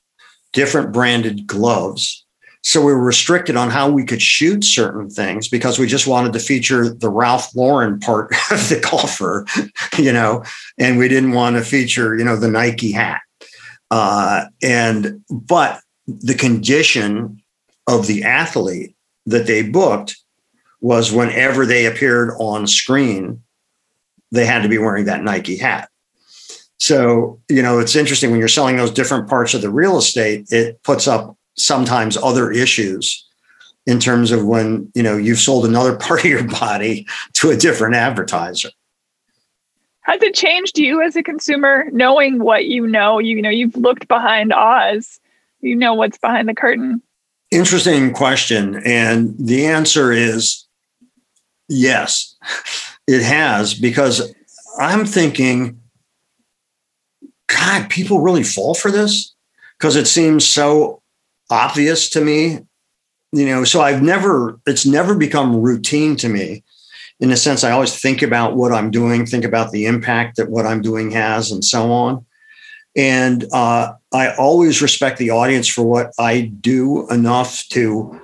different 0.52 0.92
branded 0.92 1.46
gloves. 1.46 2.24
So 2.62 2.80
we 2.80 2.92
were 2.92 3.02
restricted 3.02 3.56
on 3.56 3.70
how 3.70 3.88
we 3.88 4.04
could 4.04 4.20
shoot 4.20 4.64
certain 4.64 5.08
things 5.08 5.48
because 5.48 5.78
we 5.78 5.86
just 5.86 6.06
wanted 6.06 6.34
to 6.34 6.38
feature 6.38 6.92
the 6.92 7.08
Ralph 7.08 7.54
Lauren 7.54 7.98
part 7.98 8.32
of 8.50 8.68
the 8.68 8.80
golfer, 8.80 9.46
you 9.98 10.12
know, 10.12 10.44
and 10.78 10.98
we 10.98 11.08
didn't 11.08 11.32
want 11.32 11.56
to 11.56 11.64
feature, 11.64 12.16
you 12.16 12.24
know, 12.24 12.36
the 12.36 12.50
Nike 12.50 12.92
hat. 12.92 13.22
Uh, 13.90 14.44
and 14.62 15.24
but 15.30 15.80
the 16.06 16.34
condition 16.34 17.42
of 17.86 18.06
the 18.06 18.22
athlete 18.22 18.94
that 19.26 19.46
they 19.46 19.62
booked 19.62 20.16
was 20.80 21.12
whenever 21.12 21.66
they 21.66 21.86
appeared 21.86 22.30
on 22.38 22.66
screen, 22.66 23.42
they 24.32 24.46
had 24.46 24.62
to 24.62 24.68
be 24.68 24.78
wearing 24.78 25.04
that 25.04 25.22
Nike 25.22 25.56
hat. 25.56 25.88
So, 26.78 27.38
you 27.48 27.62
know, 27.62 27.78
it's 27.78 27.94
interesting 27.94 28.30
when 28.30 28.40
you're 28.40 28.48
selling 28.48 28.76
those 28.76 28.90
different 28.90 29.28
parts 29.28 29.52
of 29.52 29.60
the 29.60 29.70
real 29.70 29.98
estate, 29.98 30.46
it 30.50 30.82
puts 30.82 31.06
up 31.06 31.36
sometimes 31.54 32.16
other 32.16 32.50
issues 32.50 33.26
in 33.86 34.00
terms 34.00 34.30
of 34.30 34.46
when, 34.46 34.90
you 34.94 35.02
know, 35.02 35.16
you've 35.16 35.38
sold 35.38 35.66
another 35.66 35.96
part 35.98 36.20
of 36.20 36.30
your 36.30 36.44
body 36.44 37.06
to 37.34 37.50
a 37.50 37.56
different 37.56 37.96
advertiser. 37.96 38.70
Has 40.02 40.22
it 40.22 40.34
changed 40.34 40.78
you 40.78 41.02
as 41.02 41.14
a 41.16 41.22
consumer 41.22 41.84
knowing 41.92 42.42
what 42.42 42.64
you 42.64 42.86
know? 42.86 43.18
You 43.18 43.42
know, 43.42 43.50
you've 43.50 43.76
looked 43.76 44.08
behind 44.08 44.52
Oz, 44.52 45.20
you 45.60 45.76
know 45.76 45.92
what's 45.92 46.18
behind 46.18 46.48
the 46.48 46.54
curtain. 46.54 47.02
Interesting 47.50 48.12
question. 48.12 48.76
And 48.84 49.34
the 49.38 49.66
answer 49.66 50.12
is 50.12 50.66
yes, 51.68 52.36
it 53.06 53.22
has, 53.22 53.74
because 53.74 54.32
I'm 54.78 55.04
thinking 55.04 55.80
God, 57.48 57.90
people 57.90 58.20
really 58.20 58.44
fall 58.44 58.74
for 58.74 58.90
this 58.90 59.34
because 59.78 59.96
it 59.96 60.06
seems 60.06 60.46
so 60.46 61.02
obvious 61.50 62.08
to 62.10 62.20
me. 62.20 62.60
You 63.32 63.46
know, 63.46 63.64
so 63.64 63.80
I've 63.80 64.02
never, 64.02 64.58
it's 64.66 64.86
never 64.86 65.14
become 65.14 65.60
routine 65.60 66.16
to 66.16 66.28
me. 66.28 66.64
In 67.20 67.30
a 67.30 67.36
sense, 67.36 67.64
I 67.64 67.70
always 67.70 68.00
think 68.00 68.22
about 68.22 68.56
what 68.56 68.72
I'm 68.72 68.90
doing, 68.90 69.26
think 69.26 69.44
about 69.44 69.70
the 69.70 69.86
impact 69.86 70.36
that 70.36 70.50
what 70.50 70.66
I'm 70.66 70.80
doing 70.80 71.10
has, 71.10 71.50
and 71.50 71.64
so 71.64 71.92
on. 71.92 72.24
And 72.96 73.44
uh, 73.52 73.92
I 74.12 74.34
always 74.34 74.82
respect 74.82 75.18
the 75.18 75.30
audience 75.30 75.68
for 75.68 75.82
what 75.82 76.12
I 76.18 76.40
do 76.60 77.08
enough 77.10 77.66
to 77.68 78.20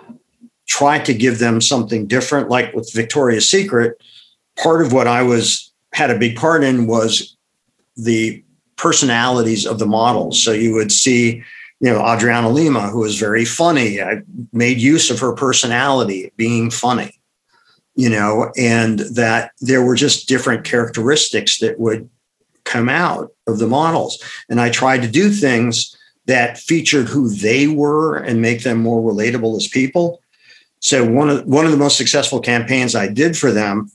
try 0.67 0.99
to 0.99 1.15
give 1.15 1.39
them 1.39 1.61
something 1.61 2.07
different. 2.07 2.49
Like 2.49 2.75
with 2.75 2.93
Victoria's 2.93 3.49
Secret, 3.49 4.01
part 4.57 4.85
of 4.85 4.93
what 4.93 5.07
I 5.07 5.23
was 5.23 5.73
had 5.93 6.11
a 6.11 6.19
big 6.19 6.37
part 6.37 6.65
in 6.65 6.87
was 6.87 7.37
the 7.97 8.43
personalities 8.77 9.65
of 9.65 9.79
the 9.79 9.87
models. 9.87 10.43
So 10.43 10.53
you 10.53 10.75
would 10.75 10.93
see, 10.93 11.43
you 11.81 11.91
know, 11.91 12.05
Adriana 12.05 12.51
Lima, 12.51 12.89
who 12.89 13.01
was 13.01 13.19
very 13.19 13.45
funny. 13.45 14.03
I 14.03 14.23
made 14.53 14.79
use 14.79 15.11
of 15.11 15.21
her 15.21 15.33
personality 15.33 16.33
being 16.37 16.71
funny, 16.71 17.19
you 17.95 18.11
know, 18.11 18.53
and 18.59 18.99
that 18.99 19.53
there 19.61 19.83
were 19.83 19.95
just 19.95 20.29
different 20.29 20.65
characteristics 20.65 21.59
that 21.61 21.79
would 21.79 22.11
come 22.65 22.89
out 22.89 23.33
of 23.47 23.59
the 23.59 23.67
models. 23.67 24.23
And 24.49 24.61
I 24.61 24.71
tried 24.71 25.03
to 25.03 25.09
do 25.09 25.31
things 25.31 25.97
that 26.27 26.59
featured 26.59 27.09
who 27.09 27.29
they 27.29 27.69
were 27.69 28.17
and 28.17 28.43
make 28.43 28.63
them 28.63 28.83
more 28.83 29.01
relatable 29.01 29.57
as 29.57 29.69
people. 29.69 30.21
So 30.81 31.09
one 31.09 31.31
of 31.31 31.45
one 31.47 31.65
of 31.65 31.71
the 31.71 31.77
most 31.77 31.97
successful 31.97 32.41
campaigns 32.41 32.95
I 32.95 33.09
did 33.09 33.37
for 33.37 33.51
them 33.51 33.91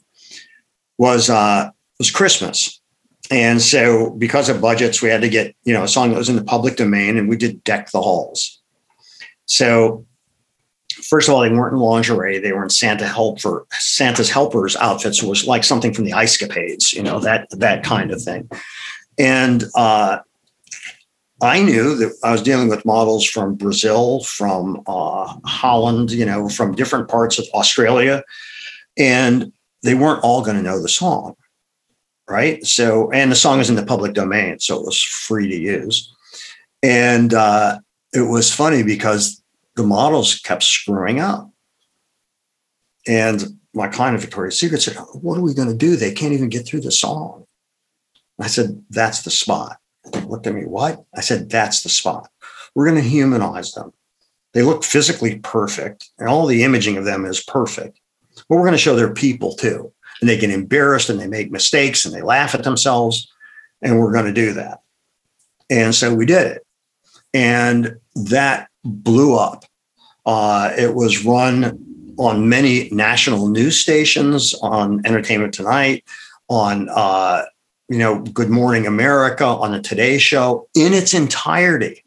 was 0.97 1.30
uh, 1.30 1.70
was 1.99 2.10
Christmas 2.10 2.82
and 3.32 3.62
so, 3.62 4.10
because 4.10 4.49
of 4.49 4.60
budgets, 4.60 5.02
we 5.02 5.10
had 5.10 5.22
to 5.22 5.30
get 5.30 5.56
you 5.64 5.74
know 5.74 5.84
a 5.84 5.88
song 5.88 6.10
that 6.10 6.18
was 6.18 6.28
in 6.28 6.36
the 6.36 6.43
public 6.43 6.76
domain, 6.76 7.18
and 7.18 7.30
we 7.30 7.38
did 7.38 7.64
"Deck 7.64 7.89
the 7.91 8.02
Halls." 8.02 8.60
So, 9.45 10.06
first 10.89 11.30
of 11.30 11.34
all, 11.34 11.41
they 11.41 11.49
weren't 11.49 11.74
in 11.74 11.80
lingerie; 11.80 12.39
they 12.39 12.52
were 12.52 12.64
in 12.64 12.70
Santa 12.70 13.08
helper 13.08 13.66
Santa's 13.72 14.30
helpers 14.30 14.76
outfits. 14.76 15.24
It 15.24 15.30
was 15.30 15.47
like 15.47 15.64
something 15.64 15.93
from 15.93 16.04
the 16.04 16.14
Ice 16.14 16.38
Capades, 16.38 16.91
you 16.91 17.02
know 17.02 17.20
that 17.22 17.47
that 17.52 17.84
kind 17.84 18.12
of 18.12 18.22
thing. 18.22 18.49
And 19.18 19.66
uh, 19.76 20.20
I 21.41 21.62
knew 21.62 21.95
that 21.95 22.14
I 22.24 22.32
was 22.32 22.41
dealing 22.41 22.70
with 22.70 22.86
models 22.86 23.26
from 23.26 23.55
Brazil, 23.55 24.24
from 24.24 24.82
uh, 24.88 25.34
Holland, 25.45 26.12
you 26.12 26.26
know, 26.26 26.49
from 26.49 26.76
different 26.76 27.09
parts 27.09 27.39
of 27.39 27.45
Australia, 27.53 28.24
and 28.97 29.51
they 29.84 29.95
weren't 29.95 30.24
all 30.24 30.43
going 30.43 30.57
to 30.57 30.64
know 30.64 30.82
the 30.82 30.89
song 30.89 31.36
right? 32.32 32.66
So, 32.66 33.12
and 33.12 33.30
the 33.30 33.36
song 33.36 33.59
is 33.59 33.70
in 33.70 33.76
the 33.76 33.86
public 33.86 34.14
domain, 34.14 34.59
so 34.59 34.80
it 34.80 34.86
was 34.86 35.01
free 35.01 35.49
to 35.49 35.55
use. 35.55 36.12
And 36.82 37.34
uh, 37.34 37.80
it 38.14 38.22
was 38.22 38.53
funny 38.53 38.84
because 38.84 39.43
the 39.76 39.84
models 39.84 40.39
kept 40.39 40.64
screwing 40.64 41.20
up. 41.20 41.49
And 43.05 43.59
my 43.74 43.88
client 43.88 44.16
at 44.16 44.22
Victoria's 44.22 44.59
Secret 44.59 44.82
said, 44.82 44.95
What 45.14 45.38
are 45.38 45.41
we 45.41 45.53
going 45.53 45.68
to 45.68 45.76
do? 45.76 45.95
They 45.95 46.14
can't 46.14 46.34
even 46.34 46.49
get 46.49 46.66
through 46.66 46.82
the 46.82 46.91
song. 46.91 47.45
I 48.42 48.48
said, 48.48 48.84
That's 48.89 49.22
the 49.24 49.32
spot. 49.32 49.78
They 50.12 50.22
looked 50.22 50.48
at 50.48 50.56
me, 50.56 50.66
What? 50.66 51.04
I 51.16 51.22
said, 51.22 51.50
That's 51.50 51.84
the 51.84 51.89
spot. 51.89 52.30
We're 52.76 52.89
going 52.89 53.02
to 53.02 53.08
humanize 53.08 53.74
them. 53.74 53.94
They 54.54 54.64
look 54.64 54.84
physically 54.84 55.39
perfect, 55.39 56.10
and 56.20 56.28
all 56.28 56.46
the 56.46 56.64
imaging 56.64 56.98
of 56.98 57.06
them 57.06 57.26
is 57.26 57.42
perfect. 57.42 58.00
But 58.50 58.56
we're 58.56 58.64
going 58.64 58.74
to 58.74 58.78
show 58.78 58.96
their 58.96 59.14
people 59.14 59.56
too 59.56 59.94
and 60.22 60.30
they 60.30 60.38
get 60.38 60.52
embarrassed 60.52 61.10
and 61.10 61.20
they 61.20 61.28
make 61.28 61.52
mistakes 61.52 62.06
and 62.06 62.14
they 62.14 62.22
laugh 62.22 62.56
at 62.56 62.64
themselves. 62.64 63.32
And 63.82 64.00
we're 64.00 64.14
going 64.14 64.26
to 64.26 64.34
do 64.34 64.54
that. 64.54 64.82
And 65.70 65.94
so 65.94 66.14
we 66.14 66.26
did 66.26 66.48
it. 66.48 66.66
And 67.34 67.98
that 68.16 68.70
blew 68.84 69.36
up. 69.36 69.66
Uh, 70.26 70.72
it 70.78 70.94
was 70.94 71.26
run 71.26 72.14
on 72.18 72.48
many 72.48 72.89
national 72.92 73.48
news 73.48 73.80
stations, 73.80 74.54
on 74.62 75.04
Entertainment 75.06 75.54
Tonight, 75.54 76.04
on 76.50 76.89
uh, 76.89 77.44
you 77.92 78.00
know 78.00 78.22
Good 78.22 78.50
Morning 78.50 78.88
America, 78.88 79.46
on 79.46 79.72
the 79.72 79.82
Today 79.82 80.18
Show 80.18 80.68
in 80.76 80.94
its 80.94 81.14
entirety. 81.14 82.04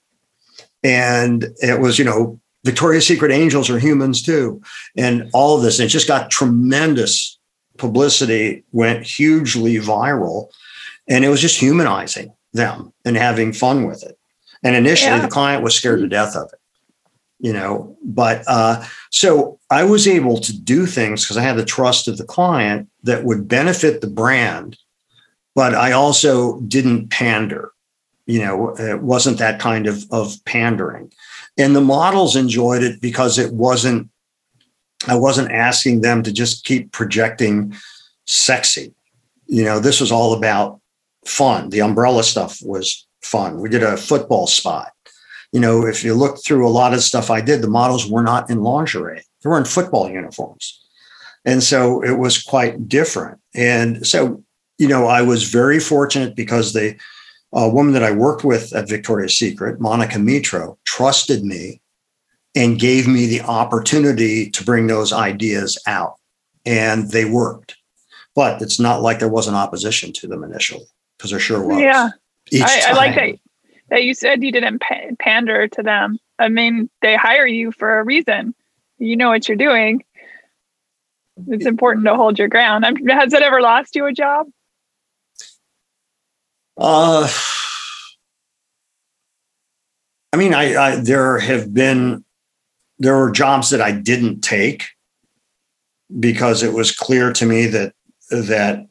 And 0.82 1.46
it 1.62 1.80
was 1.80 1.98
you 1.98 2.04
know 2.04 2.40
Victoria's 2.64 3.06
Secret 3.06 3.30
angels 3.30 3.70
are 3.70 3.78
humans 3.78 4.22
too, 4.22 4.62
and 4.96 5.30
all 5.32 5.56
of 5.56 5.62
this. 5.62 5.78
And 5.78 5.86
it 5.86 5.90
just 5.90 6.08
got 6.08 6.30
tremendous 6.30 7.38
publicity 7.76 8.64
went 8.72 9.04
hugely 9.04 9.76
viral 9.76 10.48
and 11.08 11.24
it 11.24 11.28
was 11.28 11.40
just 11.40 11.58
humanizing 11.58 12.32
them 12.52 12.92
and 13.04 13.16
having 13.16 13.52
fun 13.52 13.86
with 13.86 14.02
it. 14.02 14.18
And 14.62 14.74
initially 14.76 15.16
yeah. 15.16 15.22
the 15.22 15.28
client 15.28 15.62
was 15.62 15.74
scared 15.74 16.00
to 16.00 16.08
death 16.08 16.36
of 16.36 16.48
it, 16.52 16.58
you 17.38 17.52
know, 17.52 17.96
but 18.02 18.42
uh, 18.46 18.84
so 19.10 19.58
I 19.70 19.84
was 19.84 20.08
able 20.08 20.38
to 20.38 20.58
do 20.58 20.86
things 20.86 21.24
because 21.24 21.36
I 21.36 21.42
had 21.42 21.56
the 21.56 21.64
trust 21.64 22.08
of 22.08 22.16
the 22.16 22.24
client 22.24 22.88
that 23.02 23.24
would 23.24 23.48
benefit 23.48 24.00
the 24.00 24.06
brand, 24.06 24.78
but 25.54 25.74
I 25.74 25.92
also 25.92 26.60
didn't 26.60 27.10
pander. 27.10 27.72
You 28.26 28.40
know, 28.40 28.74
it 28.78 29.02
wasn't 29.02 29.38
that 29.38 29.60
kind 29.60 29.86
of, 29.86 30.04
of 30.10 30.36
pandering. 30.46 31.12
And 31.58 31.76
the 31.76 31.80
models 31.80 32.36
enjoyed 32.36 32.82
it 32.82 33.00
because 33.00 33.38
it 33.38 33.52
wasn't 33.52 34.10
I 35.06 35.16
wasn't 35.16 35.52
asking 35.52 36.00
them 36.00 36.22
to 36.22 36.32
just 36.32 36.64
keep 36.64 36.92
projecting 36.92 37.74
sexy. 38.26 38.94
You 39.46 39.64
know, 39.64 39.78
this 39.78 40.00
was 40.00 40.10
all 40.10 40.32
about 40.32 40.80
fun. 41.26 41.70
The 41.70 41.82
umbrella 41.82 42.24
stuff 42.24 42.58
was 42.62 43.06
fun. 43.22 43.60
We 43.60 43.68
did 43.68 43.82
a 43.82 43.96
football 43.96 44.46
spot 44.46 44.92
You 45.52 45.60
know, 45.60 45.86
if 45.86 46.04
you 46.04 46.14
look 46.14 46.42
through 46.42 46.66
a 46.66 46.70
lot 46.70 46.94
of 46.94 47.02
stuff 47.02 47.30
I 47.30 47.40
did, 47.40 47.62
the 47.62 47.68
models 47.68 48.10
were 48.10 48.22
not 48.22 48.50
in 48.50 48.62
lingerie, 48.62 49.22
they 49.42 49.50
were 49.50 49.58
in 49.58 49.64
football 49.64 50.10
uniforms. 50.10 50.80
And 51.44 51.62
so 51.62 52.02
it 52.02 52.18
was 52.18 52.42
quite 52.42 52.88
different. 52.88 53.40
And 53.54 54.06
so, 54.06 54.43
you 54.78 54.88
know, 54.88 55.06
I 55.06 55.22
was 55.22 55.44
very 55.44 55.80
fortunate 55.80 56.34
because 56.34 56.72
the 56.72 56.96
uh, 57.56 57.70
woman 57.72 57.92
that 57.92 58.02
I 58.02 58.10
worked 58.10 58.44
with 58.44 58.74
at 58.74 58.88
Victoria's 58.88 59.38
Secret, 59.38 59.80
Monica 59.80 60.18
Mitro, 60.18 60.76
trusted 60.84 61.44
me 61.44 61.80
and 62.54 62.78
gave 62.78 63.06
me 63.06 63.26
the 63.26 63.40
opportunity 63.42 64.50
to 64.50 64.64
bring 64.64 64.86
those 64.86 65.12
ideas 65.12 65.80
out. 65.86 66.16
And 66.66 67.10
they 67.10 67.24
worked. 67.24 67.76
But 68.34 68.60
it's 68.62 68.80
not 68.80 69.02
like 69.02 69.20
there 69.20 69.28
was 69.28 69.46
an 69.46 69.54
opposition 69.54 70.12
to 70.14 70.26
them 70.26 70.42
initially, 70.42 70.86
because 71.16 71.30
there 71.30 71.38
sure 71.38 71.64
was. 71.64 71.78
Yeah. 71.78 72.10
I, 72.52 72.82
I, 72.88 72.92
like 72.92 73.14
that, 73.14 73.38
that 73.90 74.02
you 74.02 74.12
said 74.12 74.42
you 74.42 74.50
didn't 74.50 74.82
pander 75.18 75.68
to 75.68 75.82
them. 75.82 76.18
I 76.38 76.48
mean, 76.48 76.90
they 77.00 77.14
hire 77.14 77.46
you 77.46 77.70
for 77.70 78.00
a 78.00 78.04
reason. 78.04 78.54
You 78.98 79.16
know 79.16 79.28
what 79.28 79.48
you're 79.48 79.56
doing. 79.56 80.04
It's 81.48 81.66
important 81.66 82.06
to 82.06 82.16
hold 82.16 82.38
your 82.38 82.48
ground. 82.48 82.84
I'm, 82.84 82.96
has 83.06 83.32
it 83.32 83.42
ever 83.42 83.60
lost 83.60 83.94
you 83.94 84.06
a 84.06 84.12
job? 84.12 84.46
Uh, 86.76 87.28
I 90.32 90.36
mean, 90.36 90.52
I, 90.52 90.74
I 90.74 90.96
there 90.96 91.38
have 91.38 91.72
been 91.72 92.24
there 92.98 93.16
were 93.16 93.30
jobs 93.30 93.70
that 93.70 93.80
I 93.80 93.92
didn't 93.92 94.40
take 94.40 94.84
because 96.18 96.62
it 96.62 96.72
was 96.72 96.94
clear 96.94 97.32
to 97.32 97.46
me 97.46 97.66
that 97.66 97.94
that 98.30 98.86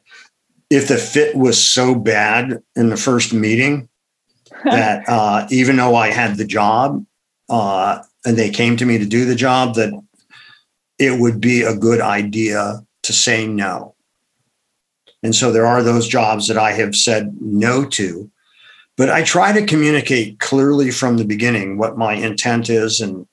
if 0.70 0.88
the 0.88 0.96
fit 0.96 1.36
was 1.36 1.62
so 1.62 1.94
bad 1.94 2.62
in 2.74 2.88
the 2.88 2.96
first 2.96 3.32
meeting 3.32 3.88
that 4.64 5.08
uh, 5.08 5.46
even 5.50 5.76
though 5.76 5.94
I 5.94 6.10
had 6.10 6.36
the 6.36 6.46
job 6.46 7.04
uh, 7.48 8.02
and 8.24 8.36
they 8.36 8.50
came 8.50 8.76
to 8.78 8.86
me 8.86 8.98
to 8.98 9.04
do 9.04 9.24
the 9.24 9.34
job, 9.34 9.74
that 9.74 9.92
it 10.98 11.20
would 11.20 11.40
be 11.40 11.62
a 11.62 11.76
good 11.76 12.00
idea 12.00 12.84
to 13.02 13.12
say 13.12 13.46
no. 13.46 13.93
And 15.24 15.34
so 15.34 15.50
there 15.50 15.66
are 15.66 15.82
those 15.82 16.06
jobs 16.06 16.46
that 16.48 16.58
I 16.58 16.72
have 16.72 16.94
said 16.94 17.34
no 17.40 17.86
to, 17.86 18.30
but 18.96 19.08
I 19.08 19.24
try 19.24 19.52
to 19.58 19.64
communicate 19.66 20.38
clearly 20.38 20.90
from 20.90 21.16
the 21.16 21.24
beginning 21.24 21.78
what 21.78 21.96
my 21.96 22.12
intent 22.12 22.68
is 22.68 23.00
and 23.00 23.26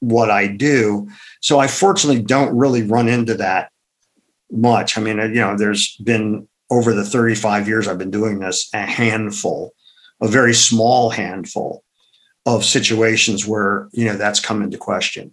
what 0.00 0.32
I 0.32 0.48
do. 0.48 1.08
So 1.40 1.60
I 1.60 1.68
fortunately 1.68 2.20
don't 2.20 2.56
really 2.56 2.82
run 2.82 3.08
into 3.08 3.34
that 3.34 3.70
much. 4.50 4.98
I 4.98 5.00
mean, 5.00 5.18
you 5.18 5.40
know, 5.40 5.56
there's 5.56 5.96
been 5.98 6.48
over 6.70 6.92
the 6.92 7.04
35 7.04 7.68
years 7.68 7.86
I've 7.86 7.98
been 7.98 8.10
doing 8.10 8.40
this, 8.40 8.68
a 8.74 8.80
handful, 8.80 9.72
a 10.20 10.26
very 10.26 10.52
small 10.52 11.08
handful 11.08 11.84
of 12.46 12.64
situations 12.64 13.46
where, 13.46 13.88
you 13.92 14.06
know, 14.06 14.16
that's 14.16 14.40
come 14.40 14.60
into 14.60 14.76
question. 14.76 15.32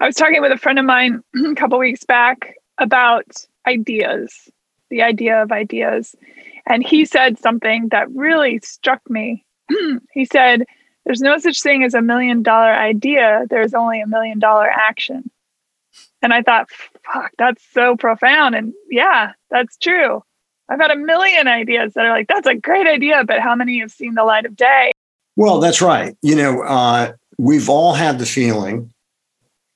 I 0.00 0.06
was 0.06 0.14
talking 0.14 0.40
with 0.40 0.52
a 0.52 0.58
friend 0.58 0.78
of 0.78 0.86
mine 0.86 1.22
a 1.46 1.54
couple 1.54 1.78
weeks 1.78 2.04
back 2.04 2.54
about 2.78 3.26
ideas, 3.66 4.48
the 4.90 5.02
idea 5.02 5.42
of 5.42 5.52
ideas. 5.52 6.14
And 6.66 6.86
he 6.86 7.04
said 7.04 7.38
something 7.38 7.88
that 7.90 8.10
really 8.14 8.60
struck 8.62 9.00
me. 9.08 9.44
he 10.12 10.24
said, 10.24 10.64
There's 11.04 11.20
no 11.20 11.38
such 11.38 11.62
thing 11.62 11.84
as 11.84 11.94
a 11.94 12.02
million 12.02 12.42
dollar 12.42 12.72
idea, 12.72 13.46
there's 13.50 13.74
only 13.74 14.00
a 14.00 14.06
million 14.06 14.38
dollar 14.38 14.68
action. 14.68 15.30
And 16.22 16.32
I 16.32 16.42
thought, 16.42 16.68
fuck, 17.12 17.30
that's 17.38 17.62
so 17.72 17.96
profound. 17.96 18.54
And 18.54 18.72
yeah, 18.90 19.32
that's 19.50 19.76
true. 19.76 20.22
I've 20.68 20.80
had 20.80 20.90
a 20.90 20.96
million 20.96 21.46
ideas 21.46 21.92
that 21.94 22.04
are 22.04 22.10
like, 22.10 22.26
that's 22.26 22.46
a 22.46 22.54
great 22.54 22.86
idea, 22.86 23.22
but 23.24 23.38
how 23.38 23.54
many 23.54 23.78
have 23.80 23.92
seen 23.92 24.14
the 24.14 24.24
light 24.24 24.44
of 24.44 24.56
day? 24.56 24.90
Well, 25.36 25.60
that's 25.60 25.80
right. 25.80 26.16
You 26.22 26.34
know, 26.34 26.62
uh, 26.62 27.12
we've 27.38 27.68
all 27.68 27.94
had 27.94 28.18
the 28.18 28.26
feeling 28.26 28.92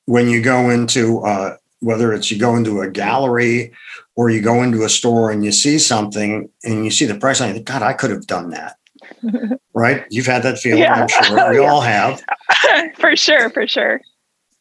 when 0.07 0.29
you 0.29 0.43
go 0.43 0.71
into 0.71 1.21
uh, 1.21 1.57
whether 1.81 2.13
it's 2.13 2.31
you 2.31 2.39
go 2.39 2.57
into 2.57 2.81
a 2.81 2.91
gallery 2.91 3.73
or 4.17 4.31
you 4.31 4.41
go 4.41 4.63
into 4.63 4.85
a 4.85 4.89
store 4.89 5.31
and 5.31 5.45
you 5.45 5.53
see 5.53 5.79
something 5.79 6.49
and 6.65 6.85
you 6.85 6.91
see 6.91 7.07
the 7.07 7.15
price 7.15 7.41
and 7.41 7.49
you 7.49 7.55
think, 7.55 7.67
God, 7.67 7.83
I 7.83 7.93
could 7.93 8.11
have 8.11 8.27
done 8.27 8.51
that. 8.51 8.77
right? 9.75 10.05
You've 10.11 10.27
had 10.27 10.43
that 10.43 10.59
feeling, 10.59 10.83
yeah. 10.83 10.95
I'm 10.95 11.09
sure. 11.09 11.39
Oh, 11.41 11.51
we 11.51 11.61
yeah. 11.61 11.71
all 11.71 11.81
have. 11.81 12.23
for 12.99 13.17
sure, 13.17 13.51
for 13.51 13.67
sure. 13.67 14.01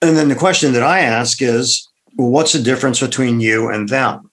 And 0.01 0.15
then 0.15 0.29
the 0.29 0.35
question 0.35 0.73
that 0.73 0.83
I 0.83 1.01
ask 1.01 1.41
is, 1.41 1.87
well, 2.15 2.29
what's 2.29 2.53
the 2.53 2.61
difference 2.61 2.99
between 2.99 3.39
you 3.39 3.69
and 3.69 3.89
them? 3.89 4.29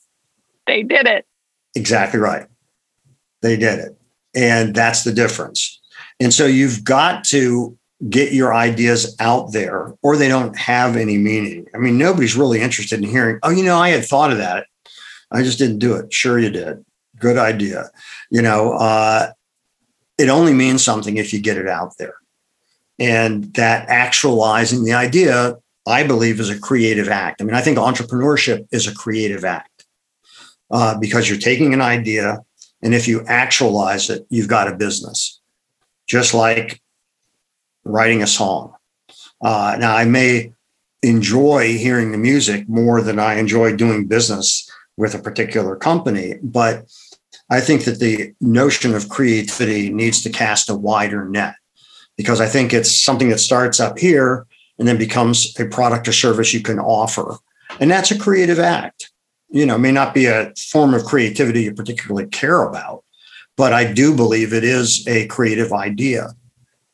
They 0.66 0.82
did 0.82 1.06
it. 1.06 1.26
Exactly 1.74 2.20
right. 2.20 2.46
They 3.42 3.56
did 3.56 3.78
it. 3.80 3.98
And 4.34 4.74
that's 4.74 5.04
the 5.04 5.12
difference. 5.12 5.80
And 6.20 6.32
so 6.32 6.46
you've 6.46 6.84
got 6.84 7.24
to 7.24 7.76
get 8.08 8.32
your 8.32 8.54
ideas 8.54 9.16
out 9.20 9.52
there 9.52 9.94
or 10.02 10.16
they 10.16 10.28
don't 10.28 10.56
have 10.56 10.96
any 10.96 11.16
meaning. 11.16 11.66
I 11.74 11.78
mean, 11.78 11.96
nobody's 11.96 12.36
really 12.36 12.60
interested 12.60 13.02
in 13.02 13.08
hearing, 13.08 13.38
oh, 13.42 13.50
you 13.50 13.64
know, 13.64 13.78
I 13.78 13.90
had 13.90 14.04
thought 14.04 14.32
of 14.32 14.38
that. 14.38 14.66
I 15.30 15.42
just 15.42 15.58
didn't 15.58 15.78
do 15.78 15.94
it. 15.94 16.12
Sure, 16.12 16.38
you 16.38 16.50
did. 16.50 16.84
Good 17.18 17.38
idea. 17.38 17.90
You 18.30 18.42
know, 18.42 18.72
uh, 18.74 19.32
it 20.18 20.28
only 20.28 20.52
means 20.52 20.84
something 20.84 21.16
if 21.16 21.32
you 21.32 21.40
get 21.40 21.56
it 21.56 21.68
out 21.68 21.96
there. 21.98 22.14
And 22.98 23.52
that 23.54 23.88
actualizing 23.88 24.84
the 24.84 24.92
idea, 24.92 25.56
I 25.86 26.06
believe, 26.06 26.40
is 26.40 26.50
a 26.50 26.58
creative 26.58 27.08
act. 27.08 27.40
I 27.40 27.44
mean, 27.44 27.54
I 27.54 27.60
think 27.60 27.78
entrepreneurship 27.78 28.66
is 28.70 28.86
a 28.86 28.94
creative 28.94 29.44
act 29.44 29.86
uh, 30.70 30.98
because 30.98 31.28
you're 31.28 31.38
taking 31.38 31.74
an 31.74 31.82
idea, 31.82 32.38
and 32.82 32.94
if 32.94 33.06
you 33.06 33.24
actualize 33.26 34.08
it, 34.10 34.26
you've 34.30 34.48
got 34.48 34.68
a 34.68 34.76
business. 34.76 35.40
Just 36.06 36.34
like 36.34 36.80
writing 37.86 38.22
a 38.22 38.26
song. 38.26 38.74
Uh, 39.42 39.76
now, 39.78 39.96
I 39.96 40.04
may 40.04 40.52
enjoy 41.02 41.76
hearing 41.76 42.12
the 42.12 42.18
music 42.18 42.68
more 42.68 43.00
than 43.00 43.18
I 43.18 43.34
enjoy 43.34 43.76
doing 43.76 44.06
business 44.06 44.68
with 44.96 45.14
a 45.14 45.18
particular 45.18 45.76
company, 45.76 46.34
but 46.42 46.86
I 47.50 47.60
think 47.60 47.84
that 47.84 48.00
the 48.00 48.34
notion 48.40 48.94
of 48.94 49.08
creativity 49.08 49.92
needs 49.92 50.22
to 50.22 50.30
cast 50.30 50.70
a 50.70 50.74
wider 50.74 51.28
net 51.28 51.54
because 52.16 52.40
I 52.40 52.46
think 52.46 52.72
it's 52.72 53.04
something 53.04 53.28
that 53.28 53.38
starts 53.38 53.78
up 53.78 53.98
here 53.98 54.46
and 54.78 54.88
then 54.88 54.98
becomes 54.98 55.58
a 55.60 55.66
product 55.66 56.08
or 56.08 56.12
service 56.12 56.52
you 56.52 56.60
can 56.60 56.78
offer. 56.78 57.36
And 57.78 57.90
that's 57.90 58.10
a 58.10 58.18
creative 58.18 58.58
act. 58.58 59.10
You 59.48 59.64
know, 59.64 59.78
may 59.78 59.92
not 59.92 60.12
be 60.12 60.26
a 60.26 60.52
form 60.70 60.92
of 60.92 61.04
creativity 61.04 61.62
you 61.64 61.74
particularly 61.74 62.26
care 62.28 62.62
about, 62.62 63.04
but 63.56 63.72
I 63.72 63.92
do 63.92 64.14
believe 64.14 64.52
it 64.52 64.64
is 64.64 65.06
a 65.06 65.26
creative 65.28 65.72
idea 65.72 66.34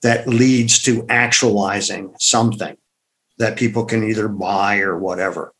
that 0.02 0.28
leads 0.28 0.82
to 0.82 1.06
actualizing 1.08 2.14
something 2.18 2.76
that 3.38 3.56
people 3.56 3.84
can 3.84 4.04
either 4.04 4.28
buy 4.28 4.78
or 4.78 4.98
whatever. 4.98 5.52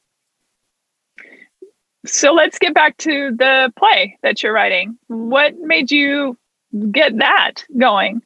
So 2.05 2.33
let's 2.33 2.59
get 2.59 2.75
back 2.75 2.97
to 2.99 3.31
the 3.37 3.73
play 3.77 4.19
that 4.23 4.43
you're 4.43 4.53
writing. 4.53 4.99
What 5.07 5.57
made 5.59 5.91
you 5.91 6.37
get 6.91 7.17
that 7.19 7.65
going? 7.79 8.23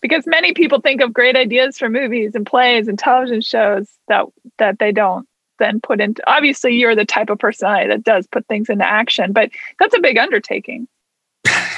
Because 0.00 0.26
many 0.26 0.52
people 0.52 0.80
think 0.80 1.00
of 1.00 1.12
great 1.12 1.36
ideas 1.36 1.78
for 1.78 1.88
movies 1.88 2.34
and 2.34 2.46
plays 2.46 2.88
and 2.88 2.98
television 2.98 3.40
shows 3.40 3.88
that 4.08 4.26
that 4.58 4.78
they 4.78 4.92
don't 4.92 5.26
then 5.58 5.80
put 5.80 6.00
into 6.00 6.22
obviously 6.28 6.74
you're 6.74 6.96
the 6.96 7.04
type 7.04 7.30
of 7.30 7.38
personality 7.38 7.88
that 7.88 8.02
does 8.02 8.26
put 8.26 8.46
things 8.46 8.68
into 8.68 8.88
action, 8.88 9.32
but 9.32 9.50
that's 9.78 9.94
a 9.94 10.00
big 10.00 10.18
undertaking. 10.18 10.88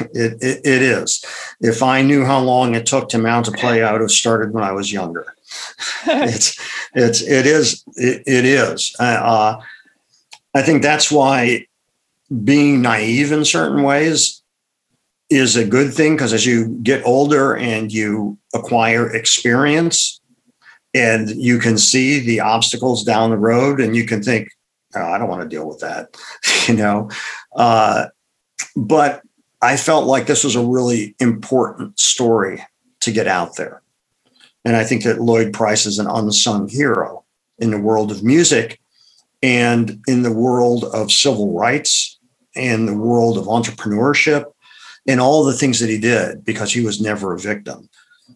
It, 0.00 0.42
it, 0.42 0.60
it 0.64 0.82
is. 0.82 1.24
If 1.60 1.82
I 1.82 2.02
knew 2.02 2.24
how 2.24 2.40
long 2.40 2.74
it 2.74 2.86
took 2.86 3.08
to 3.10 3.18
mount 3.18 3.48
a 3.48 3.52
play, 3.52 3.82
I 3.82 3.92
would 3.92 4.00
have 4.00 4.10
started 4.10 4.52
when 4.52 4.64
I 4.64 4.72
was 4.72 4.92
younger. 4.92 5.34
it's 6.06 6.58
it's 6.94 7.22
it 7.22 7.46
is 7.46 7.84
it, 7.96 8.22
it 8.26 8.44
is. 8.44 8.94
Uh, 8.98 9.56
I 10.54 10.62
think 10.62 10.82
that's 10.82 11.10
why 11.10 11.66
being 12.44 12.80
naive 12.80 13.32
in 13.32 13.44
certain 13.44 13.82
ways 13.82 14.42
is 15.30 15.56
a 15.56 15.64
good 15.64 15.92
thing 15.92 16.14
because 16.14 16.32
as 16.32 16.46
you 16.46 16.68
get 16.82 17.04
older 17.04 17.56
and 17.56 17.92
you 17.92 18.38
acquire 18.54 19.10
experience 19.12 20.20
and 20.94 21.30
you 21.30 21.58
can 21.58 21.76
see 21.76 22.20
the 22.20 22.40
obstacles 22.40 23.02
down 23.04 23.30
the 23.30 23.36
road 23.36 23.80
and 23.80 23.96
you 23.96 24.06
can 24.06 24.22
think 24.22 24.48
oh, 24.94 25.02
i 25.02 25.18
don't 25.18 25.28
want 25.28 25.42
to 25.42 25.48
deal 25.48 25.66
with 25.66 25.80
that 25.80 26.16
you 26.68 26.74
know 26.74 27.10
uh, 27.56 28.06
but 28.76 29.22
I 29.64 29.78
felt 29.78 30.04
like 30.04 30.26
this 30.26 30.44
was 30.44 30.56
a 30.56 30.62
really 30.62 31.14
important 31.20 31.98
story 31.98 32.62
to 33.00 33.10
get 33.10 33.26
out 33.26 33.56
there. 33.56 33.80
And 34.62 34.76
I 34.76 34.84
think 34.84 35.04
that 35.04 35.22
Lloyd 35.22 35.54
Price 35.54 35.86
is 35.86 35.98
an 35.98 36.06
unsung 36.06 36.68
hero 36.68 37.24
in 37.58 37.70
the 37.70 37.80
world 37.80 38.10
of 38.10 38.22
music 38.22 38.78
and 39.42 40.02
in 40.06 40.22
the 40.22 40.32
world 40.32 40.84
of 40.84 41.10
civil 41.10 41.58
rights 41.58 42.18
and 42.54 42.86
the 42.86 42.96
world 42.96 43.38
of 43.38 43.46
entrepreneurship 43.46 44.52
and 45.08 45.18
all 45.18 45.44
the 45.44 45.54
things 45.54 45.80
that 45.80 45.88
he 45.88 45.98
did 45.98 46.44
because 46.44 46.70
he 46.70 46.84
was 46.84 47.00
never 47.00 47.32
a 47.32 47.38
victim. 47.38 47.88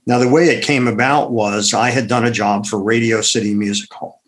Now, 0.06 0.18
the 0.18 0.28
way 0.28 0.46
it 0.48 0.64
came 0.64 0.88
about 0.88 1.30
was 1.30 1.74
I 1.74 1.90
had 1.90 2.08
done 2.08 2.24
a 2.24 2.30
job 2.30 2.64
for 2.64 2.82
Radio 2.82 3.20
City 3.20 3.54
Music 3.54 3.92
Hall. 3.92 4.22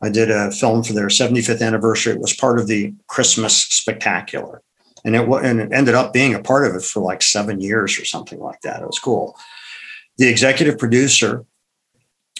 I 0.00 0.08
did 0.08 0.30
a 0.30 0.50
film 0.50 0.82
for 0.82 0.94
their 0.94 1.08
75th 1.08 1.60
anniversary. 1.60 2.14
It 2.14 2.20
was 2.20 2.32
part 2.32 2.58
of 2.58 2.68
the 2.68 2.94
Christmas 3.06 3.54
Spectacular 3.64 4.62
and 5.04 5.16
it 5.16 5.28
and 5.28 5.60
it 5.60 5.72
ended 5.72 5.94
up 5.94 6.12
being 6.12 6.34
a 6.34 6.42
part 6.42 6.66
of 6.66 6.74
it 6.74 6.82
for 6.82 7.00
like 7.00 7.22
seven 7.22 7.60
years 7.60 7.98
or 7.98 8.04
something 8.04 8.38
like 8.38 8.60
that. 8.62 8.82
It 8.82 8.86
was 8.86 8.98
cool. 8.98 9.36
the 10.18 10.28
executive 10.28 10.78
producer 10.78 11.44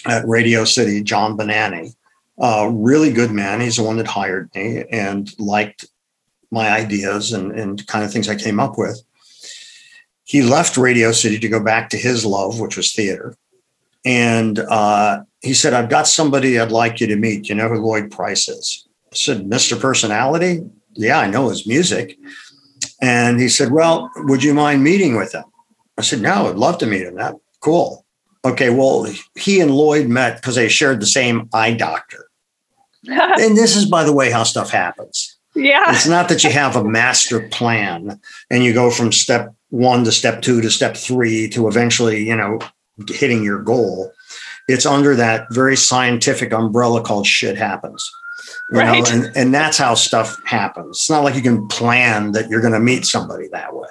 at 0.05 0.27
Radio 0.27 0.65
City, 0.65 1.01
John 1.01 1.37
Bonanni, 1.37 1.95
uh, 2.39 2.69
really 2.71 3.11
good 3.11 3.31
man. 3.31 3.61
He's 3.61 3.77
the 3.77 3.83
one 3.83 3.97
that 3.97 4.07
hired 4.07 4.49
me 4.55 4.83
and 4.91 5.29
liked 5.39 5.85
my 6.51 6.69
ideas 6.69 7.33
and, 7.33 7.51
and 7.51 7.85
kind 7.87 8.05
of 8.05 8.11
things 8.11 8.29
I 8.29 8.35
came 8.35 8.59
up 8.59 8.77
with. 8.77 9.01
He 10.23 10.41
left 10.41 10.77
Radio 10.77 11.11
City 11.11 11.39
to 11.39 11.49
go 11.49 11.59
back 11.61 11.89
to 11.89 11.97
his 11.97 12.25
love, 12.25 12.59
which 12.59 12.77
was 12.77 12.93
theater. 12.93 13.35
And 14.05 14.59
uh, 14.59 15.23
he 15.41 15.53
said, 15.53 15.73
I've 15.73 15.89
got 15.89 16.07
somebody 16.07 16.59
I'd 16.59 16.71
like 16.71 16.99
you 16.99 17.07
to 17.07 17.15
meet. 17.15 17.49
You 17.49 17.55
know 17.55 17.69
who 17.69 17.75
Lloyd 17.75 18.11
Price 18.11 18.47
is? 18.47 18.87
I 19.11 19.15
said, 19.15 19.49
Mr. 19.49 19.79
Personality? 19.79 20.61
Yeah, 20.93 21.19
I 21.19 21.29
know 21.29 21.49
his 21.49 21.67
music. 21.67 22.17
And 23.03 23.41
he 23.41 23.49
said, 23.49 23.73
Well, 23.73 24.09
would 24.15 24.45
you 24.45 24.53
mind 24.53 24.81
meeting 24.81 25.17
with 25.17 25.35
him? 25.35 25.43
I 25.97 26.01
said, 26.03 26.21
No, 26.21 26.47
I'd 26.47 26.55
love 26.55 26.77
to 26.77 26.85
meet 26.85 27.01
him. 27.01 27.15
That 27.15 27.35
cool. 27.59 28.05
Okay, 28.45 28.69
well, 28.69 29.05
he 29.35 29.59
and 29.59 29.71
Lloyd 29.71 30.07
met 30.07 30.37
because 30.37 30.55
they 30.55 30.69
shared 30.69 31.01
the 31.01 31.05
same 31.05 31.49
eye 31.53 31.73
doctor. 31.73 32.29
and 33.05 33.57
this 33.57 33.75
is, 33.75 33.85
by 33.85 34.05
the 34.05 34.13
way, 34.13 34.31
how 34.31 34.43
stuff 34.43 34.69
happens. 34.69 35.37
Yeah. 35.53 35.83
It's 35.93 36.07
not 36.07 36.29
that 36.29 36.45
you 36.45 36.49
have 36.51 36.77
a 36.77 36.83
master 36.83 37.47
plan 37.49 38.19
and 38.49 38.63
you 38.63 38.73
go 38.73 38.89
from 38.89 39.11
step 39.11 39.53
one 39.69 40.05
to 40.05 40.11
step 40.11 40.41
two 40.41 40.61
to 40.61 40.71
step 40.71 40.95
three 40.95 41.49
to 41.49 41.67
eventually, 41.67 42.25
you 42.25 42.35
know, 42.35 42.59
hitting 43.09 43.43
your 43.43 43.61
goal. 43.61 44.11
It's 44.69 44.85
under 44.85 45.13
that 45.15 45.47
very 45.51 45.75
scientific 45.75 46.53
umbrella 46.53 47.01
called 47.01 47.27
shit 47.27 47.57
happens. 47.57 48.09
You 48.71 48.79
right. 48.79 49.03
know, 49.03 49.09
and, 49.11 49.37
and 49.37 49.53
that's 49.53 49.77
how 49.77 49.93
stuff 49.93 50.41
happens. 50.45 50.97
It's 50.97 51.09
not 51.09 51.23
like 51.23 51.35
you 51.35 51.41
can 51.41 51.67
plan 51.67 52.31
that 52.31 52.49
you're 52.49 52.61
going 52.61 52.73
to 52.73 52.79
meet 52.79 53.05
somebody 53.05 53.47
that 53.51 53.75
way. 53.75 53.89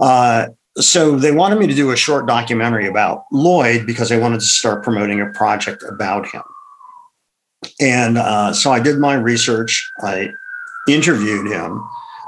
Uh, 0.00 0.48
so 0.76 1.16
they 1.16 1.32
wanted 1.32 1.58
me 1.58 1.66
to 1.66 1.74
do 1.74 1.90
a 1.90 1.96
short 1.96 2.26
documentary 2.26 2.86
about 2.86 3.24
Lloyd 3.32 3.86
because 3.86 4.08
they 4.08 4.18
wanted 4.18 4.40
to 4.40 4.46
start 4.46 4.84
promoting 4.84 5.20
a 5.20 5.26
project 5.26 5.82
about 5.82 6.28
him. 6.28 6.42
And 7.80 8.18
uh, 8.18 8.52
so 8.52 8.70
I 8.70 8.80
did 8.80 8.98
my 8.98 9.14
research. 9.14 9.90
I 10.02 10.30
interviewed 10.88 11.50
him. 11.50 11.82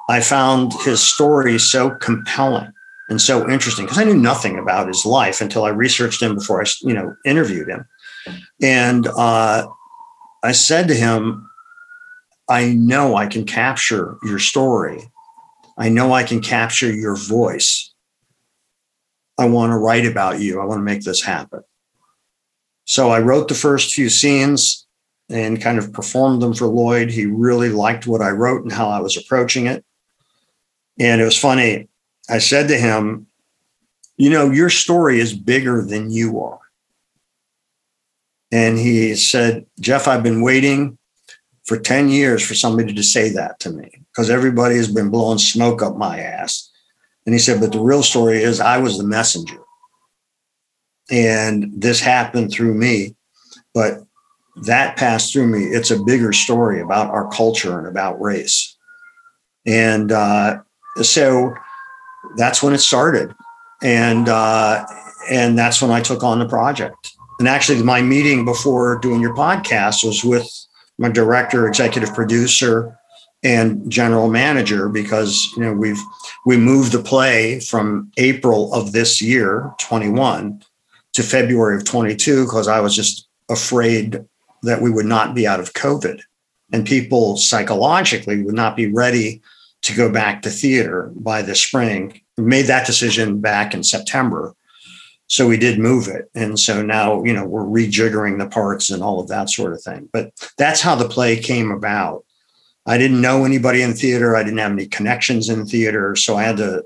I 0.08 0.20
found 0.20 0.72
his 0.82 1.00
story 1.00 1.58
so 1.58 1.90
compelling 1.90 2.72
and 3.08 3.20
so 3.20 3.48
interesting 3.48 3.84
because 3.84 3.98
I 3.98 4.04
knew 4.04 4.16
nothing 4.16 4.58
about 4.58 4.88
his 4.88 5.06
life 5.06 5.40
until 5.40 5.64
I 5.64 5.68
researched 5.68 6.22
him 6.22 6.34
before 6.34 6.62
I, 6.62 6.66
you 6.82 6.94
know, 6.94 7.14
interviewed 7.24 7.68
him. 7.68 7.86
And 8.60 9.06
uh, 9.06 9.66
I 10.42 10.52
said 10.52 10.88
to 10.88 10.94
him, 10.94 11.48
"I 12.48 12.72
know 12.72 13.16
I 13.16 13.26
can 13.26 13.44
capture 13.44 14.16
your 14.24 14.38
story. 14.38 15.10
I 15.76 15.88
know 15.88 16.12
I 16.12 16.22
can 16.22 16.40
capture 16.40 16.92
your 16.92 17.16
voice." 17.16 17.92
I 19.38 19.46
want 19.46 19.72
to 19.72 19.78
write 19.78 20.04
about 20.04 20.40
you. 20.40 20.60
I 20.60 20.66
want 20.66 20.80
to 20.80 20.84
make 20.84 21.02
this 21.02 21.22
happen. 21.22 21.62
So 22.84 23.10
I 23.10 23.20
wrote 23.20 23.48
the 23.48 23.54
first 23.54 23.94
few 23.94 24.10
scenes 24.10 24.86
and 25.30 25.62
kind 25.62 25.78
of 25.78 25.92
performed 25.92 26.42
them 26.42 26.52
for 26.52 26.66
Lloyd. 26.66 27.10
He 27.10 27.24
really 27.24 27.70
liked 27.70 28.06
what 28.06 28.20
I 28.20 28.30
wrote 28.30 28.64
and 28.64 28.72
how 28.72 28.88
I 28.88 29.00
was 29.00 29.16
approaching 29.16 29.66
it. 29.66 29.84
And 30.98 31.20
it 31.20 31.24
was 31.24 31.38
funny. 31.38 31.88
I 32.28 32.38
said 32.38 32.68
to 32.68 32.76
him, 32.76 33.28
You 34.18 34.28
know, 34.28 34.50
your 34.50 34.68
story 34.68 35.20
is 35.20 35.32
bigger 35.32 35.82
than 35.82 36.10
you 36.10 36.40
are. 36.40 36.58
And 38.52 38.78
he 38.78 39.14
said, 39.14 39.66
Jeff, 39.78 40.08
I've 40.08 40.22
been 40.22 40.42
waiting 40.42 40.98
for 41.64 41.78
10 41.78 42.08
years 42.08 42.44
for 42.44 42.54
somebody 42.54 42.92
to 42.92 43.02
say 43.02 43.30
that 43.30 43.60
to 43.60 43.70
me 43.70 43.90
because 44.10 44.28
everybody 44.28 44.76
has 44.76 44.92
been 44.92 45.10
blowing 45.10 45.38
smoke 45.38 45.82
up 45.82 45.96
my 45.96 46.18
ass. 46.18 46.68
And 47.26 47.34
he 47.34 47.38
said, 47.38 47.60
but 47.60 47.72
the 47.72 47.80
real 47.80 48.02
story 48.02 48.42
is 48.42 48.60
I 48.60 48.78
was 48.78 48.98
the 48.98 49.04
messenger. 49.04 49.58
And 51.10 51.70
this 51.76 52.00
happened 52.00 52.52
through 52.52 52.74
me, 52.74 53.14
but 53.74 54.00
that 54.64 54.96
passed 54.96 55.32
through 55.32 55.46
me. 55.46 55.64
It's 55.64 55.90
a 55.90 56.02
bigger 56.02 56.32
story 56.32 56.80
about 56.80 57.10
our 57.10 57.28
culture 57.28 57.78
and 57.78 57.86
about 57.86 58.20
race. 58.20 58.76
And 59.66 60.12
uh, 60.12 60.58
so 61.02 61.54
that's 62.36 62.62
when 62.62 62.74
it 62.74 62.78
started. 62.78 63.34
And 63.82 64.28
uh, 64.28 64.84
and 65.30 65.58
that's 65.58 65.80
when 65.80 65.90
I 65.90 66.00
took 66.00 66.22
on 66.22 66.38
the 66.38 66.48
project. 66.48 67.12
And 67.40 67.48
actually, 67.48 67.82
my 67.82 68.02
meeting 68.02 68.44
before 68.44 68.98
doing 68.98 69.22
your 69.22 69.34
podcast 69.34 70.04
was 70.04 70.22
with 70.22 70.46
my 70.98 71.08
director, 71.08 71.66
executive 71.66 72.14
producer, 72.14 72.98
and 73.42 73.90
general 73.90 74.28
manager 74.28 74.90
because 74.90 75.50
you 75.56 75.62
know 75.62 75.72
we've 75.72 76.00
we 76.44 76.58
moved 76.58 76.92
the 76.92 77.02
play 77.02 77.58
from 77.60 78.12
April 78.18 78.72
of 78.74 78.92
this 78.92 79.22
year 79.22 79.72
21 79.78 80.62
to 81.14 81.22
February 81.22 81.76
of 81.76 81.84
22 81.84 82.44
because 82.44 82.68
I 82.68 82.80
was 82.80 82.94
just 82.94 83.26
afraid 83.48 84.22
that 84.62 84.82
we 84.82 84.90
would 84.90 85.06
not 85.06 85.34
be 85.34 85.46
out 85.46 85.60
of 85.60 85.72
COVID 85.72 86.20
and 86.74 86.86
people 86.86 87.38
psychologically 87.38 88.42
would 88.42 88.54
not 88.54 88.76
be 88.76 88.92
ready 88.92 89.40
to 89.80 89.96
go 89.96 90.12
back 90.12 90.42
to 90.42 90.50
theater 90.50 91.10
by 91.16 91.40
the 91.40 91.54
spring. 91.54 92.20
We 92.36 92.44
made 92.44 92.66
that 92.66 92.86
decision 92.86 93.40
back 93.40 93.72
in 93.72 93.82
September. 93.82 94.54
So 95.30 95.46
we 95.46 95.58
did 95.58 95.78
move 95.78 96.08
it. 96.08 96.28
And 96.34 96.58
so 96.58 96.82
now, 96.82 97.22
you 97.22 97.32
know, 97.32 97.44
we're 97.44 97.62
rejiggering 97.62 98.40
the 98.40 98.48
parts 98.48 98.90
and 98.90 99.00
all 99.00 99.20
of 99.20 99.28
that 99.28 99.48
sort 99.48 99.72
of 99.72 99.80
thing. 99.80 100.08
But 100.12 100.32
that's 100.58 100.80
how 100.80 100.96
the 100.96 101.08
play 101.08 101.36
came 101.38 101.70
about. 101.70 102.24
I 102.84 102.98
didn't 102.98 103.20
know 103.20 103.44
anybody 103.44 103.80
in 103.80 103.94
theater. 103.94 104.34
I 104.34 104.42
didn't 104.42 104.58
have 104.58 104.72
any 104.72 104.86
connections 104.86 105.48
in 105.48 105.66
theater. 105.66 106.16
So 106.16 106.36
I 106.36 106.42
had 106.42 106.56
to 106.56 106.82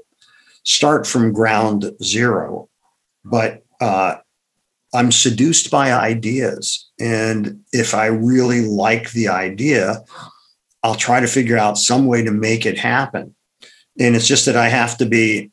start 0.62 1.06
from 1.06 1.32
ground 1.32 1.90
zero. 2.02 2.68
But 3.24 3.64
uh, 3.80 4.16
I'm 4.92 5.10
seduced 5.10 5.70
by 5.70 5.94
ideas. 5.94 6.90
And 7.00 7.60
if 7.72 7.94
I 7.94 8.06
really 8.06 8.60
like 8.60 9.12
the 9.12 9.28
idea, 9.28 10.04
I'll 10.82 10.96
try 10.96 11.20
to 11.20 11.26
figure 11.26 11.56
out 11.56 11.78
some 11.78 12.04
way 12.04 12.22
to 12.22 12.30
make 12.30 12.66
it 12.66 12.76
happen. 12.76 13.34
And 13.98 14.14
it's 14.14 14.28
just 14.28 14.44
that 14.44 14.56
I 14.56 14.68
have 14.68 14.98
to 14.98 15.06
be, 15.06 15.50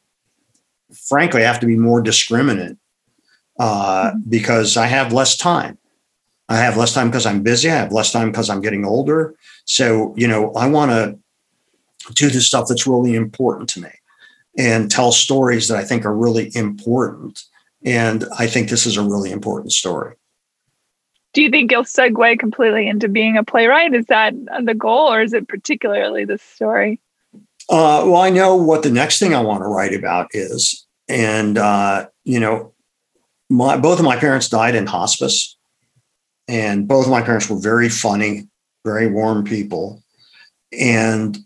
frankly, 1.07 1.45
I 1.45 1.47
have 1.47 1.61
to 1.61 1.67
be 1.67 1.77
more 1.77 2.01
discriminate 2.01 2.75
uh, 3.62 4.09
mm-hmm. 4.09 4.30
because 4.30 4.76
I 4.76 4.88
have 4.88 5.14
less 5.14 5.38
time. 5.38 5.78
I 6.49 6.57
have 6.57 6.78
less 6.78 6.93
time 6.93 7.09
because 7.09 7.28
I'm 7.28 7.43
busy. 7.43 7.70
I 7.70 7.76
have 7.76 7.93
less 7.93 8.12
time 8.12 8.32
because 8.32 8.49
I'm 8.49 8.59
getting 8.59 8.86
older. 8.86 9.36
So, 9.66 10.14
you 10.18 10.28
know, 10.28 10.51
I 10.53 10.68
want 10.68 10.91
to 10.91 11.18
do 12.14 12.30
the 12.30 12.41
stuff 12.41 12.68
that's 12.68 12.88
really 12.88 13.14
important 13.14 13.70
to 13.70 13.82
me 13.82 13.91
and 14.57 14.90
tell 14.90 15.11
stories 15.11 15.68
that 15.68 15.77
I 15.77 15.84
think 15.84 16.06
are 16.06 16.15
really 16.15 16.52
important. 16.56 17.44
And 17.85 18.26
I 18.38 18.48
think 18.48 18.69
this 18.69 18.85
is 18.85 18.98
a 18.98 19.03
really 19.03 19.31
important 19.31 19.72
story. 19.72 20.15
Do 21.34 21.41
you 21.41 21.49
think 21.49 21.72
you'll 21.72 21.84
segue 21.84 22.40
completely 22.40 22.88
into 22.88 23.07
being 23.07 23.38
a 23.38 23.44
playwright? 23.44 23.94
Is 23.94 24.07
that 24.07 24.34
the 24.65 24.73
goal, 24.73 25.14
or 25.14 25.22
is 25.22 25.34
it 25.34 25.48
particularly 25.48 26.26
this 26.26 26.41
story? 26.41 26.99
Uh, 27.69 28.03
well, 28.06 28.18
I 28.18 28.31
know 28.31 28.56
what 28.56 28.84
the 28.84 28.91
next 28.91 29.19
thing 29.19 29.34
I 29.34 29.41
want 29.41 29.61
to 29.61 29.68
write 29.68 29.94
about 29.94 30.27
is, 30.31 30.85
and 31.07 31.57
uh, 31.57 32.07
you 32.26 32.40
know, 32.40 32.70
my 33.52 33.78
both 33.78 33.99
of 33.99 34.06
my 34.06 34.15
parents 34.15 34.48
died 34.48 34.76
in 34.76 34.88
hospice, 34.88 35.57
and 36.48 36.88
both 36.88 37.06
of 37.06 37.11
my 37.11 37.22
parents 37.22 37.49
were 37.49 37.60
very 37.60 37.90
funny, 37.90 38.48
very 38.86 39.07
warm 39.07 39.44
people. 39.44 40.02
And, 40.78 41.38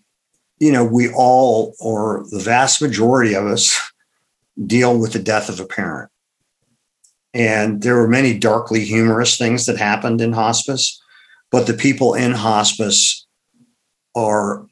you 0.60 0.72
know, 0.72 0.86
we 0.86 1.12
all, 1.12 1.74
or 1.80 2.24
the 2.30 2.40
vast 2.40 2.82
majority 2.82 3.34
of 3.34 3.46
us, 3.46 3.92
deal 4.68 4.98
with 4.98 5.14
the 5.14 5.20
death 5.20 5.50
of 5.50 5.60
a 5.60 5.66
parent. 5.66 6.10
And 7.34 7.82
there 7.82 7.96
were 7.96 8.08
many 8.08 8.38
darkly 8.38 8.86
humorous 8.86 9.38
things 9.38 9.66
that 9.66 9.78
happened 9.78 10.22
in 10.22 10.32
hospice, 10.32 11.02
but 11.52 11.68
the 11.68 11.74
people 11.74 12.14
in 12.14 12.32
hospice 12.32 13.26
are 14.16 14.66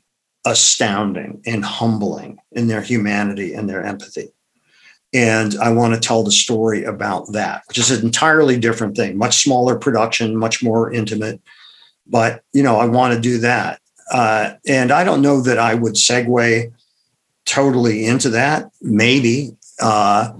astounding 0.46 1.42
and 1.46 1.66
humbling 1.66 2.38
in 2.54 2.68
their 2.68 2.82
humanity 2.82 3.54
and 3.54 3.70
their 3.70 3.84
empathy. 3.84 4.30
And 5.14 5.56
I 5.62 5.72
want 5.72 5.94
to 5.94 6.00
tell 6.00 6.24
the 6.24 6.32
story 6.32 6.84
about 6.84 7.32
that, 7.34 7.64
which 7.68 7.78
is 7.78 7.92
an 7.92 8.04
entirely 8.04 8.58
different 8.58 8.96
thing, 8.96 9.18
much 9.18 9.44
smaller 9.44 9.78
production, 9.78 10.36
much 10.36 10.64
more 10.64 10.92
intimate. 10.92 11.40
But, 12.08 12.44
you 12.52 12.64
know, 12.64 12.78
I 12.78 12.86
want 12.88 13.14
to 13.14 13.20
do 13.20 13.38
that. 13.40 13.80
Uh, 14.12 14.54
and 14.68 14.92
I 14.92 15.04
don't 15.04 15.22
know 15.22 15.42
that 15.42 15.60
I 15.60 15.76
would 15.76 15.94
segue 15.94 16.74
totally 17.46 18.06
into 18.06 18.30
that, 18.32 18.72
maybe. 18.82 19.56
Uh, 19.80 20.34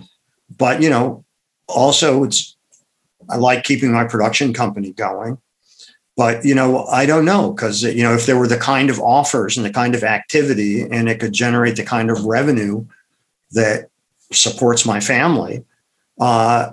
but, 0.58 0.82
you 0.82 0.90
know, 0.90 1.24
also 1.68 2.24
it's, 2.24 2.56
I 3.30 3.38
like 3.38 3.64
keeping 3.64 3.92
my 3.92 4.06
production 4.06 4.54
company 4.54 4.92
going. 4.92 5.38
But, 6.16 6.46
you 6.46 6.54
know, 6.54 6.86
I 6.86 7.06
don't 7.06 7.26
know 7.26 7.52
because, 7.52 7.82
you 7.84 8.04
know, 8.04 8.14
if 8.14 8.26
there 8.26 8.38
were 8.38 8.48
the 8.48 8.58
kind 8.58 8.90
of 8.90 9.00
offers 9.00 9.58
and 9.58 9.66
the 9.66 9.74
kind 9.74 9.96
of 9.96 10.04
activity 10.04 10.82
and 10.82 11.10
it 11.10 11.20
could 11.20 11.34
generate 11.34 11.76
the 11.76 11.84
kind 11.84 12.12
of 12.12 12.26
revenue 12.26 12.86
that 13.52 13.90
supports 14.34 14.86
my 14.86 15.00
family, 15.00 15.64
uh, 16.20 16.72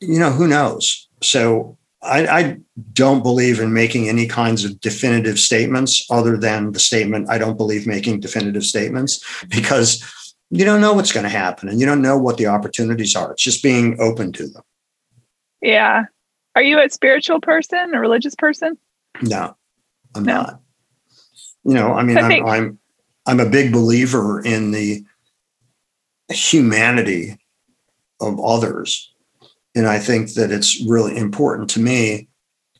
you 0.00 0.18
know, 0.18 0.30
who 0.30 0.46
knows? 0.46 1.08
So 1.22 1.78
I, 2.02 2.26
I, 2.26 2.56
don't 2.92 3.22
believe 3.22 3.60
in 3.60 3.72
making 3.72 4.08
any 4.08 4.26
kinds 4.26 4.64
of 4.64 4.80
definitive 4.80 5.38
statements 5.38 6.06
other 6.10 6.36
than 6.36 6.72
the 6.72 6.80
statement, 6.80 7.30
I 7.30 7.38
don't 7.38 7.56
believe 7.56 7.86
making 7.86 8.20
definitive 8.20 8.64
statements 8.64 9.24
because 9.48 10.04
you 10.50 10.64
don't 10.64 10.80
know 10.80 10.92
what's 10.92 11.12
going 11.12 11.24
to 11.24 11.30
happen 11.30 11.68
and 11.68 11.80
you 11.80 11.86
don't 11.86 12.02
know 12.02 12.18
what 12.18 12.36
the 12.36 12.46
opportunities 12.46 13.16
are. 13.16 13.32
It's 13.32 13.42
just 13.42 13.62
being 13.62 13.98
open 14.00 14.32
to 14.32 14.46
them. 14.48 14.62
Yeah. 15.62 16.04
Are 16.54 16.62
you 16.62 16.80
a 16.80 16.90
spiritual 16.90 17.40
person, 17.40 17.94
a 17.94 18.00
religious 18.00 18.34
person? 18.34 18.76
No, 19.22 19.56
I'm 20.14 20.24
no. 20.24 20.34
not. 20.34 20.60
You 21.64 21.74
know, 21.74 21.94
I 21.94 22.02
mean, 22.02 22.18
I 22.18 22.20
am 22.20 22.32
I'm, 22.32 22.46
I'm 22.46 22.78
I'm 23.26 23.40
a 23.40 23.48
big 23.48 23.72
believer 23.72 24.44
in 24.44 24.70
the 24.70 25.04
humanity 26.30 27.36
of 28.20 28.40
others, 28.40 29.12
and 29.74 29.86
I 29.86 29.98
think 29.98 30.34
that 30.34 30.50
it's 30.50 30.82
really 30.86 31.16
important 31.16 31.70
to 31.70 31.80
me 31.80 32.28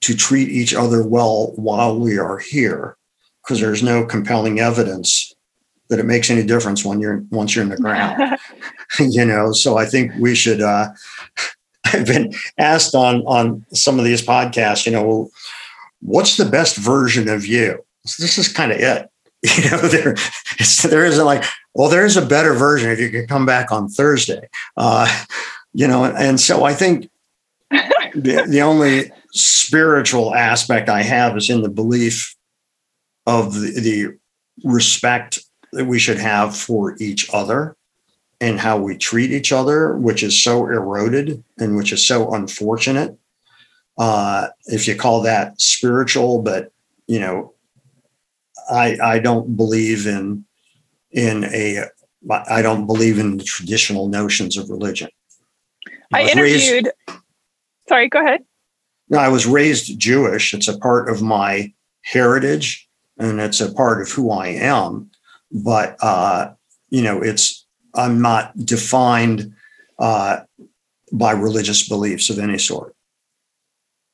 to 0.01 0.17
treat 0.17 0.49
each 0.49 0.75
other 0.75 1.07
well 1.07 1.53
while 1.57 1.99
we 1.99 2.19
are 2.19 2.39
here, 2.39 2.97
because 3.43 3.61
there's 3.61 3.83
no 3.83 4.05
compelling 4.05 4.61
evidence 4.61 5.35
that 5.89 5.99
it 5.99 6.07
makes 6.07 6.31
any 6.31 6.43
difference 6.43 6.85
when 6.85 7.01
you're 7.01 7.25
once 7.31 7.55
you're 7.55 7.65
in 7.65 7.71
the 7.71 7.77
ground. 7.77 8.39
you 8.99 9.25
know, 9.25 9.53
so 9.53 9.77
I 9.77 9.87
think 9.87 10.13
we 10.19 10.35
should. 10.35 10.61
Uh, 10.61 10.89
I've 11.87 12.07
been 12.07 12.33
asked 12.59 12.95
on 12.95 13.23
on 13.23 13.65
some 13.73 13.99
of 13.99 14.05
these 14.05 14.23
podcasts, 14.23 14.87
you 14.87 14.93
know, 14.93 15.31
what's 16.01 16.37
the 16.37 16.45
best 16.45 16.77
version 16.77 17.29
of 17.29 17.47
you? 17.47 17.85
So 18.07 18.23
this 18.23 18.39
is 18.39 18.49
kind 18.49 18.73
of 18.73 18.79
it. 18.79 19.11
You 19.57 19.71
know, 19.71 19.77
there 19.77 20.17
there 20.85 21.05
isn't 21.05 21.25
like, 21.25 21.45
well, 21.75 21.91
there's 21.91 22.17
a 22.17 22.25
better 22.25 22.55
version 22.55 22.91
if 22.91 22.99
you 22.99 23.11
can 23.11 23.27
come 23.27 23.45
back 23.45 23.71
on 23.71 23.89
Thursday. 23.89 24.49
Uh, 24.77 25.07
you 25.75 25.87
know, 25.87 26.05
and 26.07 26.41
so 26.41 26.65
I 26.65 26.73
think 26.73 27.11
the, 27.71 28.47
the 28.49 28.63
only 28.63 29.13
spiritual 29.33 30.35
aspect 30.35 30.89
I 30.89 31.03
have 31.03 31.37
is 31.37 31.51
in 31.51 31.63
the 31.63 31.69
belief 31.69 32.35
of 33.27 33.55
the, 33.55 33.81
the 33.81 34.19
respect 34.67 35.41
that 35.73 35.87
we 35.87 35.99
should 35.99 36.19
have 36.19 36.57
for 36.57 36.97
each 36.99 37.29
other 37.33 37.77
and 38.41 38.61
how 38.61 38.79
we 38.79 38.97
treat 38.97 39.31
each 39.31 39.53
other, 39.53 39.97
which 39.97 40.23
is 40.23 40.43
so 40.43 40.67
eroded 40.67 41.43
and 41.59 41.77
which 41.77 41.93
is 41.93 42.07
so 42.07 42.33
unfortunate. 42.33 43.19
Uh, 43.99 44.49
if 44.67 44.87
you 44.89 44.95
call 44.95 45.23
that 45.23 45.61
spiritual, 45.61 46.43
but 46.43 46.73
you 47.07 47.19
know, 47.19 47.54
I 48.71 48.99
I 49.03 49.19
don't 49.19 49.57
believe 49.57 50.07
in 50.07 50.45
in 51.11 51.45
a 51.45 51.87
I 52.49 52.63
don't 52.63 52.87
believe 52.87 53.19
in 53.19 53.37
the 53.37 53.45
traditional 53.45 54.09
notions 54.09 54.57
of 54.57 54.71
religion. 54.71 55.09
I, 56.13 56.23
I 56.23 56.31
interviewed. 56.31 56.91
Raised, 57.09 57.21
sorry, 57.89 58.09
go 58.09 58.21
ahead. 58.21 58.45
No, 59.11 59.19
I 59.19 59.29
was 59.29 59.47
raised 59.47 59.99
Jewish. 59.99 60.55
It's 60.55 60.69
a 60.69 60.79
part 60.79 61.11
of 61.11 61.21
my 61.21 61.73
heritage, 62.03 62.89
and 63.19 63.41
it's 63.41 63.61
a 63.61 63.73
part 63.73 64.01
of 64.01 64.11
who 64.11 64.31
I 64.31 64.49
am 64.49 65.11
but 65.55 65.97
uh, 66.03 66.53
you 66.91 67.01
know, 67.01 67.23
it's 67.23 67.65
I'm 67.95 68.21
not 68.21 68.53
defined 68.59 69.55
uh, 69.99 70.41
by 71.13 71.31
religious 71.31 71.89
beliefs 71.89 72.29
of 72.29 72.39
any 72.39 72.59
sort. 72.59 72.95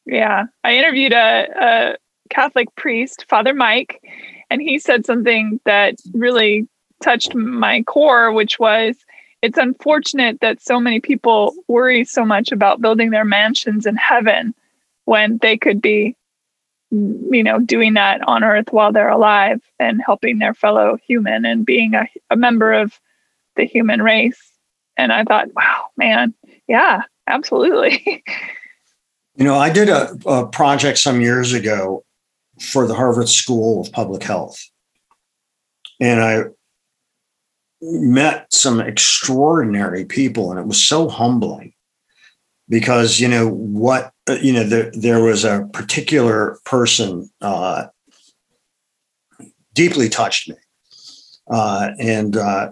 Yeah, 0.05 0.45
I 0.63 0.77
interviewed 0.77 1.13
a, 1.13 1.47
a 1.57 1.97
Catholic 2.29 2.75
priest, 2.77 3.25
Father 3.29 3.55
Mike, 3.55 4.01
and 4.51 4.61
he 4.61 4.79
said 4.79 5.07
something 5.07 5.61
that 5.65 5.95
really 6.13 6.69
touched 7.01 7.35
my 7.35 7.83
core, 7.83 8.33
which 8.33 8.59
was 8.59 8.97
it's 9.43 9.57
unfortunate 9.57 10.41
that 10.41 10.61
so 10.61 10.79
many 10.79 11.01
people 11.01 11.55
worry 11.67 12.05
so 12.05 12.25
much 12.25 12.53
about 12.53 12.83
building 12.83 13.11
their 13.11 13.25
mansions 13.25 13.87
in 13.87 13.97
heaven 13.97 14.55
when 15.07 15.39
they 15.39 15.57
could 15.57 15.81
be 15.81 16.15
mm, 16.93 17.23
you 17.31 17.43
know, 17.43 17.59
doing 17.59 17.95
that 17.95 18.21
on 18.29 18.45
earth 18.45 18.67
while 18.71 18.93
they're 18.93 19.09
alive 19.09 19.63
and 19.79 20.03
helping 20.05 20.39
their 20.39 20.53
fellow 20.53 20.99
human 21.07 21.47
and 21.47 21.65
being 21.65 21.95
a, 21.95 22.07
a 22.31 22.37
member 22.37 22.73
of 22.73 23.01
the 23.57 23.65
human 23.65 24.03
race. 24.03 24.41
And 24.97 25.13
I 25.13 25.25
thought, 25.25 25.49
wow, 25.55 25.87
man, 25.97 26.35
yeah, 26.69 27.03
absolutely. 27.27 28.23
you 29.37 29.45
know, 29.45 29.57
I 29.57 29.71
did 29.71 29.89
a, 29.89 30.15
a 30.27 30.47
project 30.47 30.99
some 30.99 31.23
years 31.23 31.55
ago 31.55 32.05
for 32.61 32.87
the 32.87 32.95
Harvard 32.95 33.29
School 33.29 33.81
of 33.81 33.93
Public 33.93 34.23
Health. 34.23 34.63
And 35.99 36.21
I 36.21 36.45
met 37.81 38.53
some 38.53 38.81
extraordinary 38.81 40.05
people, 40.05 40.51
and 40.51 40.61
it 40.61 40.67
was 40.67 40.83
so 40.83 41.09
humbling 41.09 41.73
because, 42.69 43.19
you 43.19 43.29
know, 43.29 43.49
what 43.49 44.13
you 44.43 44.53
know, 44.53 44.65
there, 44.65 44.91
there 44.93 45.23
was 45.23 45.45
a 45.45 45.69
particular 45.73 46.59
person 46.65 47.31
uh, 47.41 47.87
deeply 49.75 50.09
touched 50.09 50.49
me. 50.49 50.57
Uh, 51.51 51.91
and, 51.99 52.37
uh, 52.37 52.71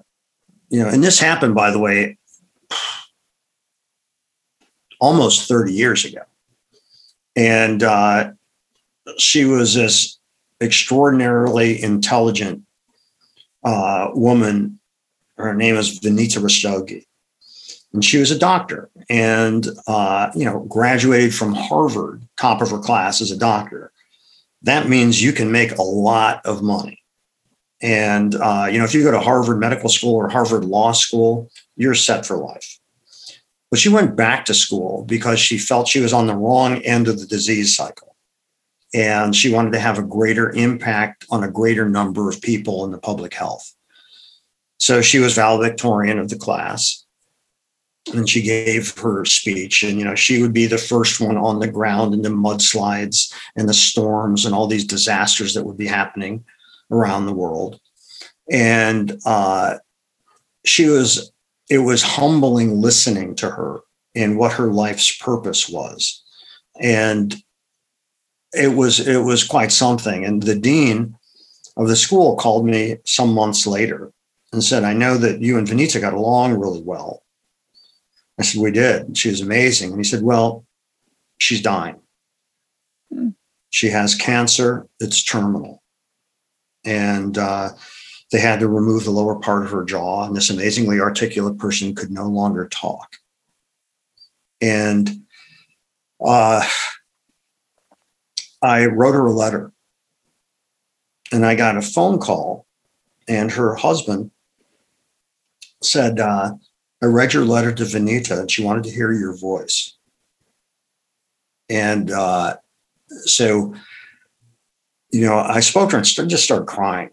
you 0.69 0.81
know, 0.81 0.89
and 0.89 1.03
this 1.03 1.19
happened, 1.19 1.55
by 1.55 1.71
the 1.71 1.79
way, 1.79 2.17
almost 5.01 5.49
30 5.49 5.73
years 5.73 6.05
ago. 6.05 6.23
And 7.35 7.83
uh, 7.83 8.33
she 9.17 9.45
was 9.45 9.75
this 9.75 10.19
extraordinarily 10.61 11.83
intelligent 11.83 12.63
uh, 13.65 14.11
woman. 14.13 14.79
Her 15.37 15.55
name 15.55 15.77
is 15.77 16.01
Venita 16.01 16.39
Rastogi 16.43 17.05
and 17.93 18.05
she 18.05 18.19
was 18.19 18.31
a 18.31 18.39
doctor 18.39 18.91
and 19.09 19.69
uh, 19.87 20.31
you 20.35 20.45
know 20.45 20.61
graduated 20.61 21.35
from 21.35 21.55
harvard 21.55 22.23
top 22.39 22.61
of 22.61 22.71
her 22.71 22.79
class 22.79 23.21
as 23.21 23.31
a 23.31 23.37
doctor. 23.37 23.93
That 24.63 24.89
means 24.89 25.23
you 25.23 25.33
can 25.33 25.53
make 25.53 25.73
a 25.73 25.83
lot 25.83 26.45
of 26.45 26.63
money. 26.63 27.03
And 27.81 28.35
uh, 28.35 28.69
you 28.71 28.79
know 28.79 28.85
if 28.85 28.95
you 28.95 29.03
go 29.03 29.13
to 29.13 29.21
harvard 29.21 29.59
medical 29.59 29.89
school 29.89 30.15
or 30.15 30.29
harvard 30.29 30.65
law 30.65 30.93
school 30.93 31.51
you're 31.77 31.95
set 31.95 32.27
for 32.27 32.37
life. 32.37 32.79
But 33.71 33.79
she 33.79 33.91
went 33.91 34.17
back 34.17 34.47
to 34.47 34.55
school 34.55 35.05
because 35.05 35.39
she 35.39 35.59
felt 35.59 35.89
she 35.89 36.01
was 36.01 36.13
on 36.13 36.27
the 36.27 36.35
wrong 36.35 36.79
end 36.79 37.07
of 37.07 37.21
the 37.21 37.27
disease 37.27 37.77
cycle 37.77 38.08
and 38.95 39.35
she 39.35 39.53
wanted 39.53 39.73
to 39.73 39.81
have 39.81 39.99
a 39.99 40.03
greater 40.03 40.51
impact 40.51 41.27
on 41.31 41.45
a 41.45 41.51
greater 41.51 41.89
number 41.89 42.29
of 42.29 42.41
people 42.41 42.85
in 42.85 42.91
the 42.91 42.99
public 42.99 43.35
health. 43.35 43.75
So 44.79 45.03
she 45.03 45.19
was 45.19 45.35
valedictorian 45.35 46.19
of 46.19 46.29
the 46.29 46.39
class 46.39 47.05
and 48.15 48.29
she 48.29 48.43
gave 48.43 48.97
her 48.99 49.25
speech 49.25 49.83
and 49.83 49.99
you 49.99 50.05
know 50.05 50.15
she 50.15 50.41
would 50.41 50.53
be 50.53 50.67
the 50.67 50.79
first 50.79 51.21
one 51.21 51.37
on 51.37 51.59
the 51.59 51.69
ground 51.69 52.15
in 52.15 52.23
the 52.23 52.31
mudslides 52.31 53.33
and 53.57 53.69
the 53.69 53.75
storms 53.75 54.47
and 54.47 54.55
all 54.55 54.67
these 54.67 54.87
disasters 54.87 55.55
that 55.55 55.65
would 55.65 55.77
be 55.77 55.87
happening 55.87 56.45
around 56.91 57.27
the 57.27 57.35
world. 57.35 57.81
And 58.51 59.21
uh, 59.27 59.79
she 60.65 60.87
was 60.87 61.33
it 61.69 61.79
was 61.79 62.03
humbling 62.03 62.81
listening 62.81 63.35
to 63.37 63.51
her 63.51 63.81
and 64.15 64.39
what 64.39 64.53
her 64.53 64.73
life's 64.73 65.17
purpose 65.17 65.69
was. 65.69 66.23
And 66.81 67.35
it 68.53 68.75
was 68.75 69.07
it 69.07 69.23
was 69.23 69.45
quite 69.45 69.73
something 69.73 70.25
and 70.25 70.43
the 70.43 70.55
dean 70.55 71.15
of 71.77 71.89
the 71.89 71.97
school 71.97 72.37
called 72.37 72.67
me 72.67 72.97
some 73.05 73.33
months 73.33 73.67
later 73.67 74.13
and 74.53 74.65
said 74.65 74.85
i 74.85 74.93
know 74.93 75.17
that 75.17 75.41
you 75.41 75.59
and 75.59 75.67
Venita 75.67 76.01
got 76.01 76.15
along 76.15 76.55
really 76.55 76.83
well 76.83 77.23
I 78.39 78.43
said, 78.43 78.63
We 78.63 78.71
did. 78.71 79.17
She 79.19 79.31
was 79.31 79.41
amazing. 79.41 79.91
And 79.91 79.99
he 79.99 80.05
said, 80.05 80.23
Well, 80.23 80.65
she's 81.39 81.61
dying. 81.61 82.01
Hmm. 83.13 83.31
She 83.71 83.89
has 83.89 84.15
cancer, 84.15 84.87
it's 85.01 85.23
terminal. 85.23 85.83
And 86.85 87.37
uh, 87.37 87.71
they 88.33 88.41
had 88.41 88.61
to 88.61 88.69
remove 88.69 89.05
the 89.05 89.11
lower 89.11 89.39
part 89.39 89.65
of 89.65 89.71
her 89.71 89.85
jaw. 89.85 90.25
And 90.25 90.35
this 90.35 90.51
amazingly 90.51 91.01
articulate 91.01 91.59
person 91.59 91.95
could 91.95 92.11
no 92.11 92.27
longer 92.29 92.69
talk. 92.69 93.17
And 94.61 95.25
uh, 96.25 96.67
I 98.63 98.87
wrote 98.87 99.15
her 99.15 99.27
a 99.27 99.33
letter. 99.33 99.73
And 101.31 101.45
I 101.45 101.55
got 101.55 101.77
a 101.77 101.83
phone 101.83 102.19
call, 102.19 102.67
and 103.29 103.53
her 103.53 103.75
husband 103.75 104.31
said, 105.83 106.19
uh, 106.19 106.53
I 107.03 107.07
read 107.07 107.33
your 107.33 107.45
letter 107.45 107.73
to 107.73 107.85
Venita 107.85 108.41
and 108.41 108.51
she 108.51 108.65
wanted 108.65 108.85
to 108.85 108.91
hear 108.91 109.13
your 109.13 109.37
voice. 109.37 109.97
And 111.71 112.11
uh, 112.11 112.57
so, 113.25 113.75
you 115.13 115.27
know, 115.27 115.39
I 115.39 115.61
spoke 115.61 115.91
to 115.91 115.97
her 115.97 116.03
and 116.19 116.31
just 116.31 116.45
started 116.45 116.67
crying. 116.67 117.11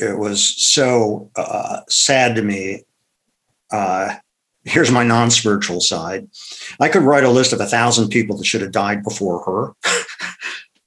It 0.00 0.18
was 0.18 0.42
so 0.42 1.30
uh, 1.36 1.80
sad 1.88 2.34
to 2.36 2.42
me. 2.42 2.84
Uh, 3.70 4.16
here's 4.64 4.90
my 4.90 5.04
non 5.04 5.30
spiritual 5.30 5.80
side. 5.80 6.28
I 6.80 6.88
could 6.88 7.02
write 7.02 7.24
a 7.24 7.30
list 7.30 7.52
of 7.52 7.60
a 7.60 7.66
thousand 7.66 8.08
people 8.08 8.36
that 8.38 8.46
should 8.46 8.62
have 8.62 8.72
died 8.72 9.02
before 9.02 9.44
her. 9.44 9.92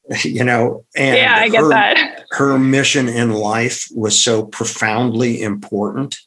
you 0.24 0.44
know, 0.44 0.86
and 0.96 1.18
yeah, 1.18 1.36
I 1.36 1.50
get 1.50 1.62
her, 1.62 1.70
that. 1.70 2.26
Her 2.32 2.60
mission 2.60 3.08
in 3.08 3.32
life 3.32 3.88
was 3.94 4.20
so 4.20 4.46
profoundly 4.46 5.42
important 5.42 6.18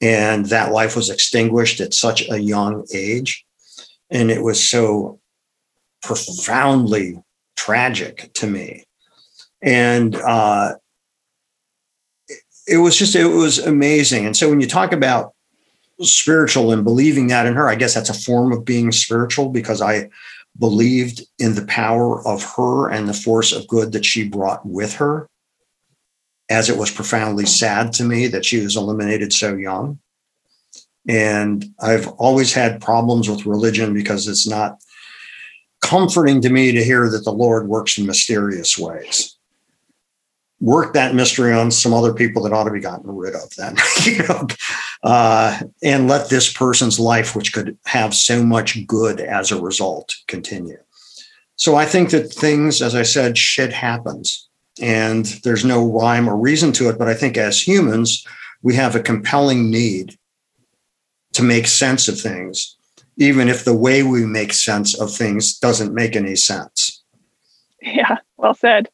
and 0.00 0.46
that 0.46 0.72
life 0.72 0.94
was 0.94 1.08
extinguished 1.08 1.80
at 1.80 1.94
such 1.94 2.28
a 2.28 2.38
young 2.38 2.86
age. 2.92 3.44
And 4.10 4.30
it 4.30 4.42
was 4.42 4.62
so 4.62 5.20
profoundly 6.02 7.22
tragic 7.56 8.30
to 8.34 8.46
me. 8.46 8.84
And, 9.62 10.14
uh, 10.14 10.74
it 12.68 12.78
was 12.78 12.96
just, 12.96 13.14
it 13.14 13.26
was 13.26 13.58
amazing. 13.58 14.26
And 14.26 14.36
so 14.36 14.50
when 14.50 14.60
you 14.60 14.66
talk 14.66 14.92
about 14.92 15.32
spiritual 16.00 16.72
and 16.72 16.84
believing 16.84 17.28
that 17.28 17.46
in 17.46 17.54
her, 17.54 17.68
I 17.68 17.76
guess 17.76 17.94
that's 17.94 18.10
a 18.10 18.14
form 18.14 18.52
of 18.52 18.64
being 18.64 18.92
spiritual 18.92 19.48
because 19.48 19.80
I 19.80 20.10
believed 20.58 21.22
in 21.38 21.54
the 21.54 21.64
power 21.66 22.26
of 22.26 22.42
her 22.56 22.88
and 22.88 23.08
the 23.08 23.14
force 23.14 23.52
of 23.52 23.68
good 23.68 23.92
that 23.92 24.04
she 24.04 24.28
brought 24.28 24.64
with 24.66 24.94
her. 24.94 25.28
As 26.48 26.70
it 26.70 26.78
was 26.78 26.90
profoundly 26.90 27.46
sad 27.46 27.92
to 27.94 28.04
me 28.04 28.28
that 28.28 28.44
she 28.44 28.60
was 28.60 28.76
eliminated 28.76 29.32
so 29.32 29.56
young. 29.56 29.98
And 31.08 31.64
I've 31.80 32.08
always 32.08 32.52
had 32.52 32.80
problems 32.80 33.28
with 33.28 33.46
religion 33.46 33.94
because 33.94 34.28
it's 34.28 34.46
not 34.46 34.78
comforting 35.82 36.40
to 36.42 36.50
me 36.50 36.72
to 36.72 36.84
hear 36.84 37.08
that 37.10 37.24
the 37.24 37.32
Lord 37.32 37.68
works 37.68 37.98
in 37.98 38.06
mysterious 38.06 38.78
ways. 38.78 39.36
Work 40.60 40.94
that 40.94 41.14
mystery 41.14 41.52
on 41.52 41.70
some 41.70 41.92
other 41.92 42.14
people 42.14 42.42
that 42.42 42.52
ought 42.52 42.64
to 42.64 42.70
be 42.70 42.80
gotten 42.80 43.10
rid 43.10 43.34
of, 43.34 43.54
then, 43.56 43.76
you 44.04 44.18
know, 44.18 44.46
uh, 45.02 45.60
and 45.82 46.08
let 46.08 46.28
this 46.28 46.52
person's 46.52 46.98
life, 46.98 47.36
which 47.36 47.52
could 47.52 47.76
have 47.86 48.14
so 48.14 48.42
much 48.42 48.86
good 48.86 49.20
as 49.20 49.50
a 49.50 49.60
result, 49.60 50.14
continue. 50.26 50.78
So 51.56 51.76
I 51.76 51.86
think 51.86 52.10
that 52.10 52.32
things, 52.32 52.82
as 52.82 52.94
I 52.94 53.02
said, 53.02 53.38
shit 53.38 53.72
happens, 53.72 54.48
and 54.80 55.24
there's 55.44 55.64
no 55.64 55.84
rhyme 55.90 56.28
or 56.28 56.36
reason 56.36 56.72
to 56.72 56.88
it. 56.88 56.98
But 56.98 57.08
I 57.08 57.14
think 57.14 57.36
as 57.36 57.66
humans, 57.66 58.26
we 58.62 58.74
have 58.74 58.94
a 58.94 59.00
compelling 59.00 59.70
need 59.70 60.18
to 61.32 61.42
make 61.42 61.66
sense 61.66 62.08
of 62.08 62.20
things 62.20 62.76
even 63.16 63.48
if 63.48 63.64
the 63.64 63.76
way 63.76 64.02
we 64.02 64.26
make 64.26 64.52
sense 64.52 64.98
of 64.98 65.10
things 65.10 65.58
doesn't 65.58 65.94
make 65.94 66.16
any 66.16 66.36
sense. 66.36 67.02
Yeah, 67.80 68.18
well 68.36 68.54
said. 68.54 68.88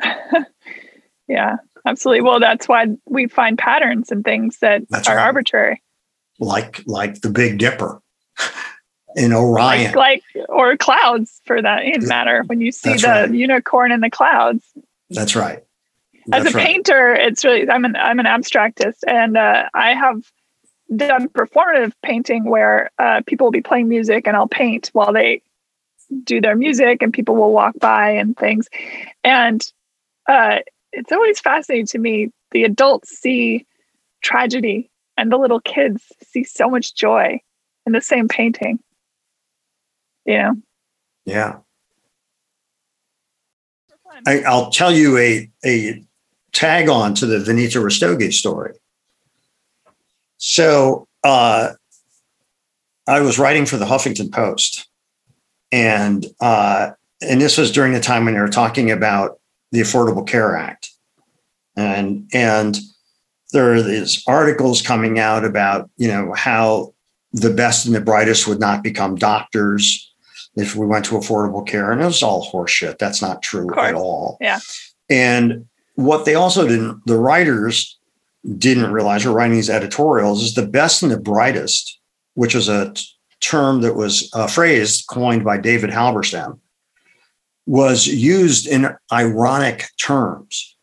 yeah, 1.28 1.56
absolutely. 1.88 2.22
Well, 2.22 2.40
that's 2.40 2.68
why 2.68 2.86
we 3.06 3.26
find 3.26 3.58
patterns 3.58 4.10
and 4.10 4.24
things 4.24 4.58
that 4.58 4.82
that's 4.88 5.08
are 5.08 5.16
right. 5.16 5.26
arbitrary. 5.26 5.82
Like 6.38 6.82
like 6.86 7.20
the 7.20 7.30
Big 7.30 7.58
Dipper 7.58 8.00
in 9.16 9.32
Orion. 9.32 9.94
Like, 9.94 10.22
like 10.36 10.46
or 10.48 10.76
clouds 10.76 11.40
for 11.44 11.60
that 11.60 11.82
matter. 12.02 12.44
When 12.46 12.60
you 12.60 12.72
see 12.72 12.90
that's 12.90 13.02
the 13.02 13.08
right. 13.08 13.34
unicorn 13.34 13.92
in 13.92 14.00
the 14.00 14.10
clouds. 14.10 14.64
That's 15.10 15.34
right. 15.34 15.64
That's 16.26 16.46
As 16.46 16.54
a 16.54 16.56
right. 16.56 16.66
painter, 16.66 17.14
it's 17.14 17.44
really 17.44 17.68
I'm 17.68 17.84
an 17.84 17.96
I'm 17.96 18.18
an 18.18 18.26
abstractist 18.26 18.98
and 19.06 19.36
uh, 19.36 19.68
I 19.74 19.94
have 19.94 20.22
done 20.94 21.28
performative 21.28 21.92
painting 22.02 22.44
where 22.44 22.90
uh, 22.98 23.22
people 23.26 23.46
will 23.46 23.52
be 23.52 23.60
playing 23.60 23.88
music 23.88 24.26
and 24.26 24.36
I'll 24.36 24.48
paint 24.48 24.90
while 24.92 25.12
they 25.12 25.42
do 26.24 26.40
their 26.40 26.56
music 26.56 27.02
and 27.02 27.12
people 27.12 27.36
will 27.36 27.52
walk 27.52 27.78
by 27.78 28.12
and 28.12 28.36
things. 28.36 28.68
And 29.24 29.62
uh, 30.28 30.58
it's 30.92 31.12
always 31.12 31.40
fascinating 31.40 31.86
to 31.86 31.98
me. 31.98 32.30
The 32.50 32.64
adults 32.64 33.10
see 33.10 33.66
tragedy 34.22 34.90
and 35.16 35.30
the 35.30 35.36
little 35.36 35.60
kids 35.60 36.04
see 36.22 36.44
so 36.44 36.68
much 36.68 36.94
joy 36.94 37.40
in 37.86 37.92
the 37.92 38.00
same 38.00 38.28
painting. 38.28 38.78
You 40.24 40.38
know? 40.38 40.54
Yeah. 41.24 41.58
I, 44.26 44.42
will 44.46 44.70
tell 44.70 44.92
you 44.92 45.16
a, 45.18 45.50
a 45.64 46.04
tag 46.52 46.88
on 46.88 47.14
to 47.14 47.26
the 47.26 47.38
Venita 47.38 47.82
Rastogi 47.82 48.32
story. 48.32 48.74
So 50.38 51.06
uh, 51.22 51.72
I 53.06 53.20
was 53.20 53.38
writing 53.38 53.66
for 53.66 53.76
the 53.76 53.84
Huffington 53.84 54.32
Post, 54.32 54.88
and 55.72 56.26
uh, 56.40 56.90
and 57.20 57.40
this 57.40 57.58
was 57.58 57.72
during 57.72 57.92
the 57.92 58.00
time 58.00 58.24
when 58.24 58.34
they 58.34 58.40
were 58.40 58.48
talking 58.48 58.90
about 58.90 59.37
the 59.72 59.80
Affordable 59.80 60.26
Care 60.26 60.56
Act, 60.56 60.90
and 61.76 62.28
and 62.32 62.78
there 63.52 63.72
are 63.74 63.82
these 63.82 64.22
articles 64.26 64.82
coming 64.82 65.18
out 65.18 65.44
about 65.44 65.90
you 65.96 66.08
know 66.08 66.32
how 66.34 66.94
the 67.32 67.50
best 67.50 67.86
and 67.86 67.94
the 67.94 68.00
brightest 68.00 68.46
would 68.46 68.60
not 68.60 68.82
become 68.82 69.14
doctors 69.14 70.12
if 70.56 70.74
we 70.74 70.86
went 70.86 71.04
to 71.06 71.14
affordable 71.14 71.66
care, 71.66 71.92
and 71.92 72.00
it 72.00 72.06
was 72.06 72.22
all 72.22 72.50
horseshit. 72.50 72.98
That's 72.98 73.22
not 73.22 73.42
true 73.42 73.68
at 73.78 73.94
all. 73.94 74.38
Yeah. 74.40 74.58
And 75.08 75.66
what 75.94 76.24
they 76.24 76.34
also 76.34 76.66
didn't, 76.66 77.02
the 77.06 77.16
writers 77.18 77.98
didn't 78.56 78.92
realize 78.92 79.26
or 79.26 79.32
writing 79.32 79.56
these 79.56 79.70
editorials 79.70 80.42
is 80.42 80.54
the 80.54 80.66
best 80.66 81.02
and 81.02 81.12
the 81.12 81.18
brightest, 81.18 81.98
which 82.34 82.54
is 82.54 82.68
a 82.68 82.94
term 83.40 83.82
that 83.82 83.94
was 83.94 84.30
uh, 84.34 84.42
a 84.42 84.48
phrase 84.48 85.04
coined 85.08 85.44
by 85.44 85.58
David 85.58 85.90
Halberstam, 85.90 86.58
was 87.68 88.06
used 88.06 88.66
in 88.66 88.96
ironic 89.12 89.88
terms. 90.00 90.76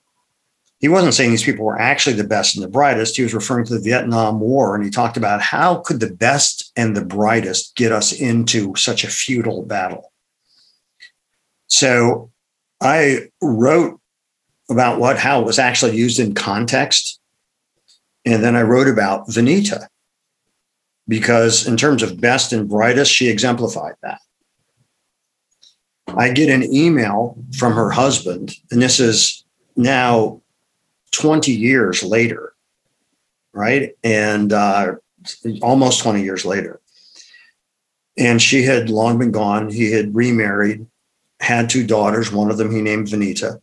He 0.79 0.87
wasn't 0.87 1.13
saying 1.13 1.31
these 1.31 1.43
people 1.43 1.65
were 1.65 1.79
actually 1.79 2.15
the 2.15 2.23
best 2.23 2.55
and 2.55 2.63
the 2.63 2.69
brightest. 2.69 3.17
He 3.17 3.23
was 3.23 3.33
referring 3.33 3.65
to 3.65 3.73
the 3.73 3.83
Vietnam 3.83 4.39
War, 4.39 4.75
and 4.75 4.83
he 4.83 4.91
talked 4.91 5.17
about 5.17 5.41
how 5.41 5.77
could 5.77 5.99
the 5.99 6.13
best 6.13 6.71
and 6.75 6.95
the 6.95 7.03
brightest 7.03 7.75
get 7.75 7.91
us 7.91 8.13
into 8.13 8.75
such 8.75 9.03
a 9.03 9.09
futile 9.09 9.63
battle. 9.63 10.13
So 11.67 12.31
I 12.81 13.29
wrote 13.41 13.99
about 14.69 14.99
what 14.99 15.17
how 15.17 15.41
it 15.41 15.45
was 15.45 15.59
actually 15.59 15.97
used 15.97 16.19
in 16.19 16.33
context 16.33 17.19
and 18.25 18.43
then 18.43 18.55
I 18.55 18.63
wrote 18.63 18.87
about 18.87 19.27
Venita 19.27 19.87
because, 21.07 21.67
in 21.67 21.77
terms 21.77 22.01
of 22.01 22.19
best 22.19 22.51
and 22.51 22.67
brightest, 22.67 23.11
she 23.11 23.29
exemplified 23.29 23.93
that. 24.01 24.19
I 26.17 26.31
get 26.31 26.49
an 26.49 26.73
email 26.73 27.37
from 27.57 27.73
her 27.73 27.89
husband, 27.89 28.53
and 28.71 28.81
this 28.81 28.99
is 28.99 29.43
now 29.75 30.41
20 31.11 31.51
years 31.51 32.03
later, 32.03 32.53
right? 33.53 33.91
And 34.03 34.53
uh, 34.53 34.95
almost 35.61 36.01
20 36.03 36.23
years 36.23 36.45
later. 36.45 36.81
And 38.17 38.41
she 38.41 38.63
had 38.63 38.89
long 38.89 39.17
been 39.17 39.31
gone. 39.31 39.69
He 39.69 39.91
had 39.91 40.15
remarried, 40.15 40.85
had 41.41 41.69
two 41.69 41.85
daughters, 41.85 42.31
one 42.31 42.49
of 42.49 42.57
them 42.57 42.71
he 42.71 42.81
named 42.81 43.07
Venita. 43.07 43.59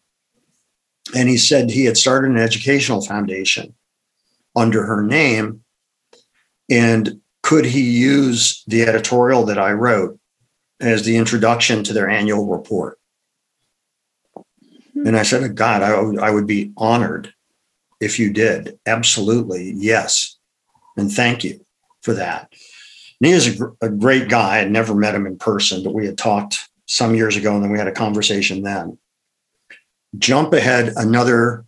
And 1.17 1.29
he 1.29 1.37
said 1.37 1.71
he 1.71 1.85
had 1.85 1.97
started 1.97 2.31
an 2.31 2.39
educational 2.39 3.01
foundation 3.01 3.75
under 4.55 4.85
her 4.85 5.03
name. 5.03 5.63
And 6.71 7.21
could 7.43 7.65
he 7.65 7.83
use 7.83 8.63
the 8.67 8.83
editorial 8.83 9.45
that 9.47 9.59
I 9.59 9.73
wrote 9.73 10.19
as 10.83 11.05
the 11.05 11.17
introduction 11.17 11.83
to 11.85 11.93
their 11.93 12.09
annual 12.09 12.47
report? 12.47 12.99
And 14.95 15.17
I 15.17 15.23
said, 15.23 15.55
God, 15.57 15.83
I, 15.83 16.27
I 16.27 16.31
would 16.31 16.47
be 16.47 16.73
honored 16.77 17.33
if 18.01 18.19
you 18.19 18.33
did. 18.33 18.79
Absolutely. 18.87 19.73
Yes. 19.77 20.37
And 20.97 21.11
thank 21.11 21.45
you 21.45 21.65
for 22.03 22.15
that. 22.15 22.53
And 23.21 23.29
he 23.29 23.33
is 23.33 23.55
a, 23.55 23.57
gr- 23.57 23.75
a 23.81 23.89
great 23.89 24.29
guy. 24.29 24.61
I'd 24.61 24.71
never 24.71 24.95
met 24.95 25.15
him 25.15 25.27
in 25.27 25.39
person, 25.39 25.83
but 25.83 25.95
we 25.95 26.07
had 26.07 26.19
talked 26.19 26.69
some 26.87 27.15
years 27.15 27.37
ago 27.37 27.55
and 27.55 27.65
then 27.65 27.71
we 27.71 27.79
had 27.79 27.89
a 27.89 27.93
conversation 27.93 28.63
then. 28.63 28.99
Jump 30.19 30.53
ahead 30.53 30.93
another 30.97 31.65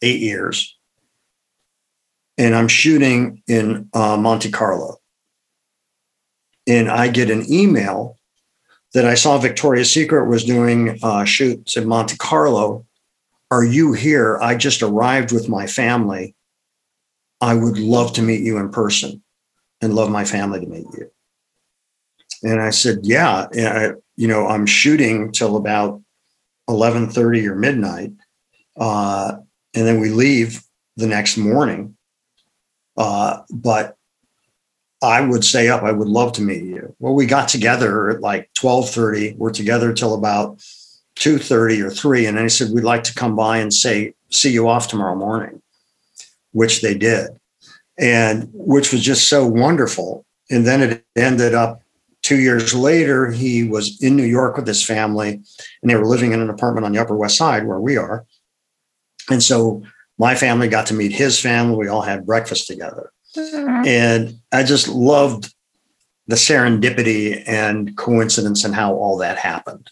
eight 0.00 0.20
years 0.20 0.78
and 2.38 2.54
I'm 2.54 2.68
shooting 2.68 3.42
in 3.48 3.90
uh, 3.92 4.16
Monte 4.16 4.50
Carlo. 4.50 4.97
And 6.68 6.90
I 6.90 7.08
get 7.08 7.30
an 7.30 7.50
email 7.50 8.18
that 8.94 9.04
I 9.04 9.14
saw 9.14 9.38
Victoria's 9.38 9.90
Secret 9.90 10.26
was 10.26 10.44
doing 10.44 10.98
uh, 11.02 11.24
shoots 11.24 11.76
in 11.76 11.88
Monte 11.88 12.16
Carlo. 12.18 12.86
Are 13.50 13.64
you 13.64 13.92
here? 13.92 14.38
I 14.38 14.54
just 14.54 14.82
arrived 14.82 15.32
with 15.32 15.48
my 15.48 15.66
family. 15.66 16.34
I 17.40 17.54
would 17.54 17.78
love 17.78 18.12
to 18.14 18.22
meet 18.22 18.42
you 18.42 18.58
in 18.58 18.70
person 18.70 19.22
and 19.80 19.94
love 19.94 20.10
my 20.10 20.24
family 20.24 20.60
to 20.60 20.66
meet 20.66 20.86
you. 20.96 21.10
And 22.42 22.60
I 22.60 22.70
said, 22.70 23.00
yeah, 23.02 23.46
I, 23.52 23.92
you 24.16 24.28
know, 24.28 24.46
I'm 24.46 24.66
shooting 24.66 25.32
till 25.32 25.56
about 25.56 26.00
11:30 26.68 27.46
or 27.46 27.54
midnight. 27.54 28.12
Uh, 28.78 29.38
and 29.74 29.86
then 29.86 30.00
we 30.00 30.10
leave 30.10 30.62
the 30.96 31.06
next 31.06 31.36
morning 31.36 31.96
uh, 32.98 33.42
but 33.48 33.96
I 35.02 35.20
would 35.20 35.44
stay 35.44 35.68
up. 35.68 35.82
I 35.82 35.92
would 35.92 36.08
love 36.08 36.32
to 36.34 36.42
meet 36.42 36.64
you. 36.64 36.94
Well, 36.98 37.14
we 37.14 37.26
got 37.26 37.48
together 37.48 38.10
at 38.10 38.20
like 38.20 38.50
1230. 38.60 39.36
We're 39.38 39.50
together 39.50 39.92
till 39.92 40.14
about 40.14 40.58
2.30 41.16 41.84
or 41.84 41.90
3. 41.90 42.26
And 42.26 42.36
then 42.36 42.44
he 42.44 42.48
said, 42.48 42.70
we'd 42.72 42.84
like 42.84 43.04
to 43.04 43.14
come 43.14 43.36
by 43.36 43.58
and 43.58 43.72
say, 43.72 44.14
see 44.30 44.50
you 44.50 44.68
off 44.68 44.88
tomorrow 44.88 45.14
morning, 45.14 45.62
which 46.52 46.80
they 46.80 46.94
did. 46.94 47.38
And 47.98 48.48
which 48.52 48.92
was 48.92 49.02
just 49.02 49.28
so 49.28 49.46
wonderful. 49.46 50.24
And 50.50 50.66
then 50.66 50.82
it 50.82 51.04
ended 51.16 51.54
up 51.54 51.82
two 52.22 52.38
years 52.38 52.74
later, 52.74 53.30
he 53.30 53.64
was 53.64 54.02
in 54.02 54.16
New 54.16 54.24
York 54.24 54.56
with 54.56 54.66
his 54.66 54.84
family 54.84 55.40
and 55.82 55.90
they 55.90 55.96
were 55.96 56.06
living 56.06 56.32
in 56.32 56.40
an 56.40 56.50
apartment 56.50 56.86
on 56.86 56.92
the 56.92 57.00
Upper 57.00 57.16
West 57.16 57.36
Side 57.36 57.66
where 57.66 57.80
we 57.80 57.96
are. 57.96 58.26
And 59.30 59.42
so 59.42 59.82
my 60.18 60.34
family 60.34 60.68
got 60.68 60.86
to 60.86 60.94
meet 60.94 61.12
his 61.12 61.38
family. 61.38 61.76
We 61.76 61.88
all 61.88 62.02
had 62.02 62.26
breakfast 62.26 62.66
together. 62.66 63.12
And 63.36 64.38
I 64.52 64.62
just 64.62 64.88
loved 64.88 65.54
the 66.26 66.36
serendipity 66.36 67.42
and 67.46 67.96
coincidence 67.96 68.64
and 68.64 68.74
how 68.74 68.94
all 68.94 69.16
that 69.18 69.38
happened 69.38 69.90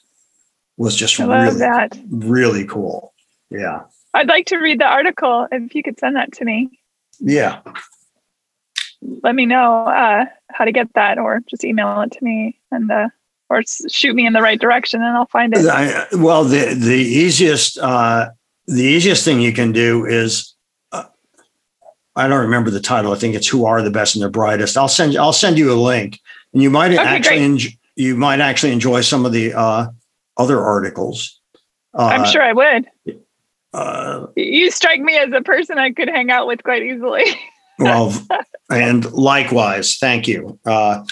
was 0.77 0.95
just 0.95 1.19
really, 1.19 1.59
that. 1.59 1.99
really 2.11 2.67
cool. 2.67 3.15
Yeah. 3.51 3.83
I'd 4.15 4.29
like 4.29 4.47
to 4.47 4.59
read 4.59 4.81
the 4.81 4.87
article 4.87 5.47
if 5.51 5.75
you 5.75 5.83
could 5.83 5.99
send 5.99 6.17
that 6.17 6.33
to 6.33 6.45
me. 6.45 6.81
Yeah. 7.19 7.61
Let 9.23 9.35
me 9.35 9.47
know 9.47 9.87
uh, 9.87 10.25
how 10.51 10.65
to 10.65 10.73
get 10.73 10.93
that, 10.95 11.19
or 11.19 11.41
just 11.49 11.65
email 11.65 12.01
it 12.01 12.13
to 12.13 12.25
me, 12.25 12.59
and 12.73 12.91
uh, 12.91 13.09
or 13.49 13.63
shoot 13.89 14.15
me 14.15 14.27
in 14.27 14.33
the 14.33 14.43
right 14.43 14.61
direction, 14.61 15.03
and 15.03 15.17
I'll 15.17 15.27
find 15.27 15.55
it. 15.55 15.67
I, 15.67 16.07
well, 16.15 16.45
the 16.45 16.75
the 16.75 16.97
easiest 16.97 17.79
uh, 17.79 18.31
the 18.67 18.83
easiest 18.83 19.25
thing 19.25 19.41
you 19.41 19.53
can 19.53 19.71
do 19.73 20.07
is 20.07 20.56
I 22.17 22.29
don't 22.29 22.41
remember 22.41 22.71
the 22.71 22.81
title. 22.81 23.13
I 23.13 23.17
think 23.17 23.35
it's 23.35 23.47
"Who 23.47 23.67
Are 23.67 23.83
the 23.83 23.91
Best 23.91 24.17
and 24.17 24.25
the 24.25 24.31
Brightest." 24.31 24.77
I'll 24.77 24.89
send 24.89 25.17
I'll 25.17 25.33
send 25.33 25.59
you 25.59 25.73
a 25.73 25.75
link, 25.75 26.21
and 26.53 26.63
you 26.63 26.71
might 26.71 26.93
okay, 26.93 27.03
actually 27.03 27.45
enjoy, 27.45 27.71
you 27.95 28.17
might 28.17 28.41
actually 28.41 28.73
enjoy 28.73 29.03
some 29.03 29.27
of 29.27 29.33
the 29.33 29.53
uh, 29.53 29.89
other 30.37 30.63
articles. 30.63 31.41
I'm 31.95 32.23
uh, 32.23 32.25
sure 32.25 32.43
I 32.43 32.53
would. 32.53 32.89
Uh, 33.73 34.27
you 34.37 34.71
strike 34.71 35.01
me 35.01 35.17
as 35.17 35.33
a 35.33 35.43
person 35.43 35.79
I 35.79 35.93
could 35.93 36.09
hang 36.09 36.31
out 36.31 36.47
with 36.47 36.63
quite 36.63 36.83
easily. 36.83 37.25
well, 37.79 38.13
and 38.71 39.11
likewise, 39.13 39.99
thank 39.99 40.27
you. 40.27 40.59
Uh, 40.65 41.05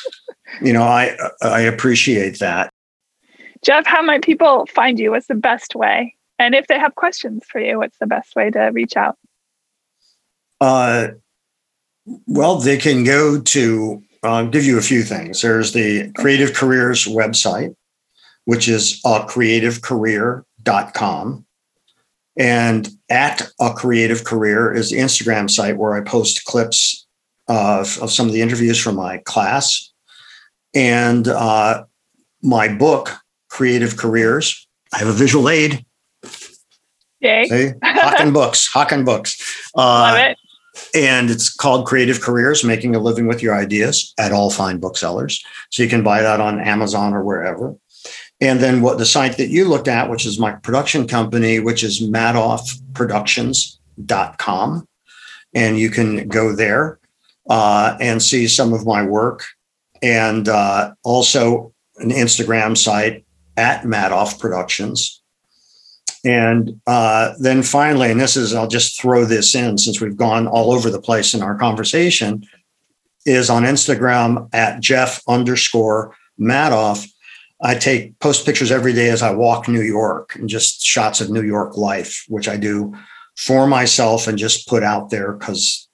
you 0.63 0.73
know, 0.73 0.83
I 0.83 1.17
I 1.43 1.61
appreciate 1.61 2.39
that. 2.39 2.71
Jeff, 3.63 3.87
how 3.87 4.03
might 4.03 4.23
people 4.23 4.67
find 4.67 4.99
you? 4.99 5.11
What's 5.11 5.27
the 5.27 5.35
best 5.35 5.75
way? 5.75 6.15
And 6.39 6.55
if 6.55 6.67
they 6.67 6.79
have 6.79 6.95
questions 6.95 7.45
for 7.51 7.61
you, 7.61 7.79
what's 7.79 7.99
the 7.99 8.07
best 8.07 8.35
way 8.37 8.51
to 8.51 8.65
reach 8.67 8.97
out? 8.97 9.17
Uh, 10.61 11.09
well, 12.27 12.57
they 12.57 12.77
can 12.77 13.05
go 13.05 13.41
to. 13.41 14.03
I'll 14.23 14.49
give 14.49 14.65
you 14.65 14.77
a 14.79 14.83
few 14.83 15.03
things. 15.03 15.43
There's 15.43 15.73
the 15.73 16.11
Creative 16.13 16.55
Careers 16.55 17.07
website, 17.07 17.75
which 18.47 18.69
is 18.69 19.01
uh, 19.05 19.27
creativecareer.com. 19.27 21.45
And 22.37 22.89
at 23.11 23.43
a 23.61 23.73
creative 23.73 24.25
career 24.25 24.73
is 24.73 24.91
the 24.91 24.99
Instagram 24.99 25.49
site 25.49 25.77
where 25.77 25.95
I 25.95 26.01
post 26.01 26.45
clips 26.45 27.07
of, 27.49 27.97
of 28.03 28.11
some 28.11 28.27
of 28.27 28.33
the 28.33 28.43
interviews 28.43 28.81
from 28.81 28.97
my 28.97 29.19
class. 29.19 29.93
And 30.75 31.29
uh, 31.29 31.85
my 32.43 32.69
book, 32.69 33.13
Creative 33.49 33.97
Careers, 33.97 34.67
I 34.93 34.99
have 34.99 35.09
a 35.09 35.13
visual 35.13 35.49
aid. 35.49 35.85
Yay. 37.21 37.47
See? 37.47 37.71
Hawken 37.85 38.33
Books, 38.33 38.69
Hawken 38.73 39.05
Books. 39.05 39.61
Uh, 39.77 39.81
Love 39.81 40.19
it. 40.19 40.39
And 40.95 41.31
it's 41.31 41.53
called 41.53 41.87
Creative 41.87 42.21
Careers 42.21 42.65
Making 42.65 42.95
a 42.95 42.99
Living 42.99 43.27
with 43.27 43.43
Your 43.43 43.55
Ideas 43.55 44.13
at 44.19 44.33
all 44.33 44.51
fine 44.51 44.79
booksellers. 44.79 45.43
So 45.71 45.83
you 45.83 45.89
can 45.89 46.03
buy 46.03 46.23
that 46.23 46.41
on 46.41 46.61
Amazon 46.61 47.15
or 47.15 47.23
wherever. 47.23 47.77
And 48.41 48.61
then 48.61 48.83
what 48.83 48.99
the 48.99 49.07
site 49.07 49.37
that 49.39 49.49
you 49.49 49.69
looked 49.69 49.89
at, 49.89 50.11
which 50.11 50.27
is 50.27 50.39
my 50.39 50.53
production 50.53 51.07
company, 51.07 51.61
which 51.61 51.85
is 51.85 52.03
madoffproductions.com. 52.03 54.89
And 55.55 55.79
you 55.79 55.91
can 55.91 56.29
go 56.29 56.55
there 56.55 56.99
uh, 57.49 57.97
and 58.01 58.23
see 58.23 58.49
some 58.49 58.73
of 58.73 58.85
my 58.85 59.05
work. 59.05 59.45
And 60.03 60.49
uh, 60.49 60.95
also 61.05 61.73
an 61.99 62.11
Instagram 62.11 62.77
site 62.77 63.25
at 63.57 63.85
Madoff 63.85 64.39
Productions. 64.39 65.23
And 66.25 66.81
uh, 66.87 67.35
then 67.39 67.63
finally, 67.63 68.11
and 68.11 68.21
this 68.21 68.37
is, 68.37 68.55
I'll 68.55 68.67
just 68.67 69.01
throw 69.01 69.25
this 69.25 69.55
in 69.55 69.77
since 69.77 70.01
we've 70.01 70.17
gone 70.17 70.47
all 70.47 70.73
over 70.73 70.89
the 70.89 71.01
place 71.01 71.35
in 71.35 71.43
our 71.43 71.57
conversation, 71.57 72.47
is 73.27 73.51
on 73.51 73.65
Instagram 73.65 74.49
at 74.55 74.81
Jeff 74.81 75.23
underscore 75.29 76.17
Madoff. 76.41 77.07
I 77.63 77.75
take 77.75 78.19
post 78.19 78.45
pictures 78.45 78.73
every 78.73 78.93
day 78.93 79.11
as 79.11 79.23
I 79.23 79.33
walk 79.33 79.69
New 79.69 79.83
York 79.83 80.35
and 80.35 80.49
just 80.49 80.83
shots 80.83 81.21
of 81.21 81.31
New 81.31 81.43
York 81.43 81.77
life, 81.77 82.25
which 82.29 82.49
I 82.49 82.57
do 82.57 82.95
for 83.37 83.67
myself 83.67 84.27
and 84.27 84.39
just 84.39 84.69
put 84.69 84.83
out 84.83 85.11
there 85.11 85.33
because 85.33 85.89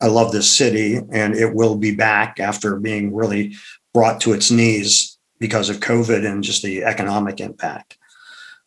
I 0.00 0.06
love 0.06 0.32
this 0.32 0.50
city 0.50 1.00
and 1.12 1.34
it 1.34 1.54
will 1.54 1.76
be 1.76 1.94
back 1.94 2.40
after 2.40 2.78
being 2.78 3.14
really 3.14 3.54
brought 3.94 4.20
to 4.22 4.32
its 4.32 4.50
knees 4.50 5.16
because 5.38 5.70
of 5.70 5.80
COVID 5.80 6.26
and 6.26 6.42
just 6.42 6.62
the 6.62 6.84
economic 6.84 7.40
impact. 7.40 7.98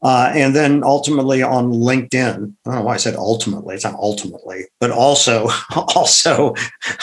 Uh, 0.05 0.31
and 0.35 0.55
then 0.55 0.83
ultimately 0.83 1.41
on 1.41 1.71
LinkedIn, 1.71 2.53
I 2.67 2.69
don't 2.69 2.75
know 2.75 2.81
why 2.83 2.93
I 2.93 2.97
said 2.97 3.15
ultimately, 3.15 3.73
it's 3.73 3.85
not 3.85 3.95
ultimately, 3.95 4.65
but 4.79 4.91
also, 4.91 5.47
also 5.75 6.53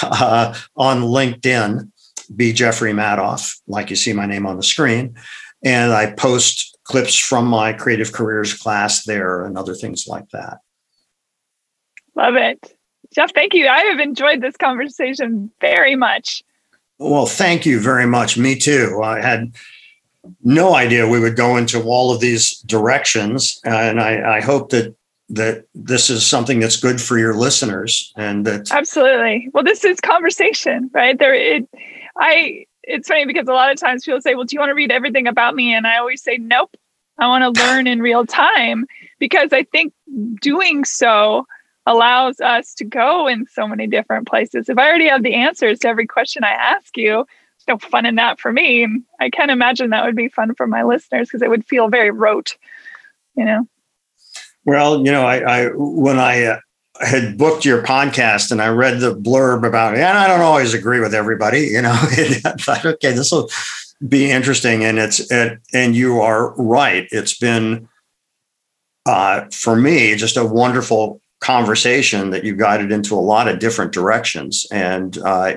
uh, 0.03 0.55
on 0.77 1.01
LinkedIn, 1.01 1.91
be 2.37 2.53
Jeffrey 2.53 2.93
Madoff, 2.93 3.59
like 3.67 3.91
you 3.91 3.97
see 3.97 4.13
my 4.13 4.25
name 4.25 4.47
on 4.47 4.57
the 4.57 4.63
screen. 4.63 5.17
And 5.65 5.93
I 5.93 6.13
post 6.13 6.79
clips 6.85 7.17
from 7.19 7.45
my 7.49 7.73
creative 7.73 8.13
careers 8.13 8.55
class 8.55 9.03
there 9.03 9.47
and 9.47 9.59
other 9.59 9.75
things 9.75 10.07
like 10.07 10.29
that. 10.31 10.59
Love 12.15 12.37
it. 12.37 12.77
Jeff, 13.13 13.35
thank 13.35 13.53
you. 13.53 13.67
I 13.67 13.81
have 13.81 13.99
enjoyed 13.99 14.41
this 14.41 14.57
conversation 14.57 15.51
very 15.61 15.97
much. 15.97 16.45
Well, 17.01 17.27
thank 17.27 17.67
you 17.67 17.81
very 17.81 18.07
much. 18.07 18.39
Me 18.39 18.55
too. 18.55 19.01
I 19.03 19.21
had 19.21 19.57
no 20.43 20.75
idea 20.75 21.09
we 21.09 21.21
would 21.21 21.37
go 21.37 21.57
into 21.57 21.83
all 21.83 22.13
of 22.13 22.21
these 22.21 22.59
directions. 22.61 23.61
And 23.65 24.01
I, 24.01 24.39
I 24.39 24.41
hope 24.41 24.71
that 24.71 24.95
that 25.29 25.65
this 25.75 26.11
is 26.11 26.27
something 26.27 26.61
that's 26.61 26.77
good 26.77 27.01
for 27.01 27.17
your 27.17 27.35
listeners 27.35 28.13
and 28.17 28.45
that 28.45 28.71
absolutely 28.71 29.49
well 29.55 29.65
this 29.65 29.83
is 29.83 29.99
conversation 29.99 30.91
right 30.93 31.19
there 31.19 31.33
it 31.33 31.67
i 32.19 32.67
it's 32.85 33.09
funny 33.09 33.27
because 33.27 33.49
a 33.49 33.53
lot 33.53 33.71
of 33.71 33.79
times 33.79 34.05
people 34.05 34.21
say, 34.21 34.35
Well, 34.35 34.45
do 34.45 34.55
you 34.55 34.61
want 34.61 34.71
to 34.71 34.75
read 34.75 34.91
everything 34.91 35.27
about 35.27 35.55
me? 35.55 35.75
And 35.75 35.87
I 35.87 35.99
always 35.99 36.23
say, 36.23 36.39
Nope. 36.39 36.77
I 37.19 37.29
want 37.29 37.55
to 37.55 37.63
learn 37.63 37.87
in 37.87 38.01
real 38.01 38.27
time 38.27 38.87
because 39.19 39.53
I 39.53 39.65
think 39.65 39.93
doing 40.41 40.85
so 40.85 41.47
allows 41.87 42.41
us 42.41 42.75
to 42.75 42.85
go 42.85 43.27
in 43.27 43.47
so 43.47 43.69
many 43.69 43.87
different 43.87 44.27
places. 44.27 44.69
If 44.69 44.79
I 44.79 44.89
already 44.89 45.09
have 45.09 45.23
the 45.23 45.35
answers 45.35 45.81
to 45.81 45.89
every 45.89 46.07
question 46.07 46.43
I 46.43 46.53
ask 46.53 46.97
you, 46.97 47.27
no 47.69 47.79
fun 47.79 48.07
in 48.07 48.17
that 48.17 48.41
for 48.41 48.53
me. 48.53 48.87
I 49.21 49.31
can't 49.31 49.51
imagine 49.51 49.91
that 49.91 50.05
would 50.05 50.17
be 50.17 50.29
fun 50.29 50.55
for 50.55 50.67
my 50.67 50.83
listeners 50.83 51.29
because 51.29 51.43
it 51.43 51.51
would 51.51 51.67
feel 51.67 51.89
very 51.89 52.11
rote, 52.11 52.57
you 53.37 53.45
know? 53.45 53.67
Well, 54.65 55.05
you 55.05 55.11
know, 55.11 55.25
I, 55.25 55.39
I 55.39 55.69
when 55.75 56.19
I 56.19 56.45
uh, 56.45 56.59
had 57.01 57.37
booked 57.37 57.65
your 57.65 57.83
podcast 57.83 58.53
and 58.53 58.63
I 58.63 58.69
read 58.69 59.01
the 59.01 59.15
blurb 59.15 59.67
about 59.67 59.95
it, 59.95 60.01
and 60.01 60.17
I 60.17 60.29
don't 60.29 60.41
always 60.41 60.75
agree 60.75 61.01
with 61.01 61.15
everybody, 61.15 61.63
you 61.63 61.83
know. 61.83 61.93
I 61.95 62.55
thought, 62.59 62.85
okay, 62.85 63.13
this 63.13 63.33
will 63.33 63.51
be 64.07 64.31
interesting, 64.31 64.85
and 64.85 64.99
it's 64.99 65.19
it, 65.31 65.59
and 65.75 65.97
you 65.97 66.21
are 66.21 66.55
right. 66.55 67.09
It's 67.11 67.37
been 67.37 67.89
uh, 69.07 69.47
for 69.51 69.75
me 69.75 70.15
just 70.15 70.37
a 70.37 70.45
wonderful 70.45 71.21
conversation 71.41 72.31
that 72.31 72.45
you 72.45 72.55
guided 72.55 72.93
into 72.93 73.15
a 73.15 73.17
lot 73.17 73.49
of 73.49 73.59
different 73.59 73.93
directions, 73.93 74.67
and 74.71 75.19
uh, 75.19 75.57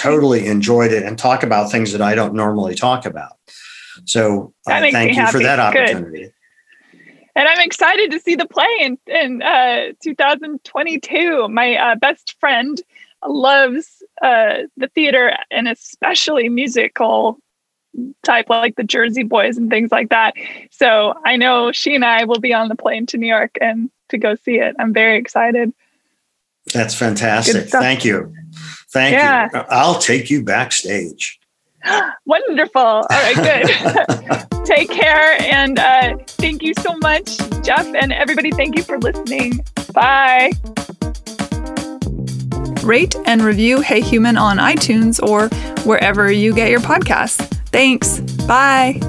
totally 0.00 0.46
enjoyed 0.46 0.92
it 0.92 1.02
and 1.02 1.18
talk 1.18 1.42
about 1.42 1.70
things 1.70 1.92
that 1.92 2.00
I 2.00 2.14
don't 2.14 2.34
normally 2.34 2.74
talk 2.74 3.04
about. 3.04 3.32
So 4.06 4.54
uh, 4.66 4.80
thank 4.90 5.10
you 5.10 5.20
happy. 5.20 5.32
for 5.32 5.42
that 5.42 5.58
opportunity. 5.58 6.22
Good 6.22 6.32
and 7.36 7.48
I'm 7.48 7.60
excited 7.60 8.10
to 8.10 8.20
see 8.20 8.34
the 8.34 8.46
play 8.46 8.68
in 8.80 8.98
in 9.06 9.42
uh, 9.42 9.92
2022. 10.02 11.48
My 11.48 11.76
uh, 11.76 11.94
best 11.94 12.36
friend 12.40 12.80
loves 13.26 14.02
uh, 14.22 14.64
the 14.76 14.88
theater 14.88 15.36
and 15.50 15.68
especially 15.68 16.48
musical 16.48 17.38
type 18.24 18.48
like 18.48 18.76
the 18.76 18.84
Jersey 18.84 19.22
Boys 19.22 19.58
and 19.58 19.70
things 19.70 19.90
like 19.90 20.08
that. 20.10 20.34
So 20.70 21.14
I 21.24 21.36
know 21.36 21.72
she 21.72 21.94
and 21.94 22.04
I 22.04 22.24
will 22.24 22.40
be 22.40 22.54
on 22.54 22.68
the 22.68 22.76
plane 22.76 23.06
to 23.06 23.18
New 23.18 23.26
York 23.26 23.56
and 23.60 23.90
to 24.08 24.18
go 24.18 24.34
see 24.34 24.56
it. 24.56 24.74
I'm 24.78 24.92
very 24.92 25.18
excited. 25.18 25.72
That's 26.72 26.94
fantastic. 26.94 27.68
Thank 27.68 28.04
you. 28.04 28.32
Thank 28.92 29.14
yeah. 29.14 29.48
you. 29.52 29.60
I'll 29.68 29.98
take 29.98 30.30
you 30.30 30.44
backstage. 30.44 31.40
Wonderful. 32.26 32.80
All 32.80 33.06
right, 33.10 33.36
good. 33.36 34.46
Take 34.64 34.90
care. 34.90 35.40
And 35.40 35.78
uh, 35.78 36.16
thank 36.26 36.62
you 36.62 36.74
so 36.80 36.96
much, 36.98 37.38
Jeff. 37.62 37.86
And 37.86 38.12
everybody, 38.12 38.50
thank 38.50 38.76
you 38.76 38.82
for 38.82 38.98
listening. 38.98 39.64
Bye. 39.92 40.52
Rate 42.84 43.16
and 43.26 43.42
review 43.42 43.80
Hey 43.80 44.00
Human 44.00 44.36
on 44.36 44.58
iTunes 44.58 45.22
or 45.22 45.48
wherever 45.84 46.30
you 46.30 46.54
get 46.54 46.70
your 46.70 46.80
podcasts. 46.80 47.46
Thanks. 47.68 48.20
Bye. 48.46 49.00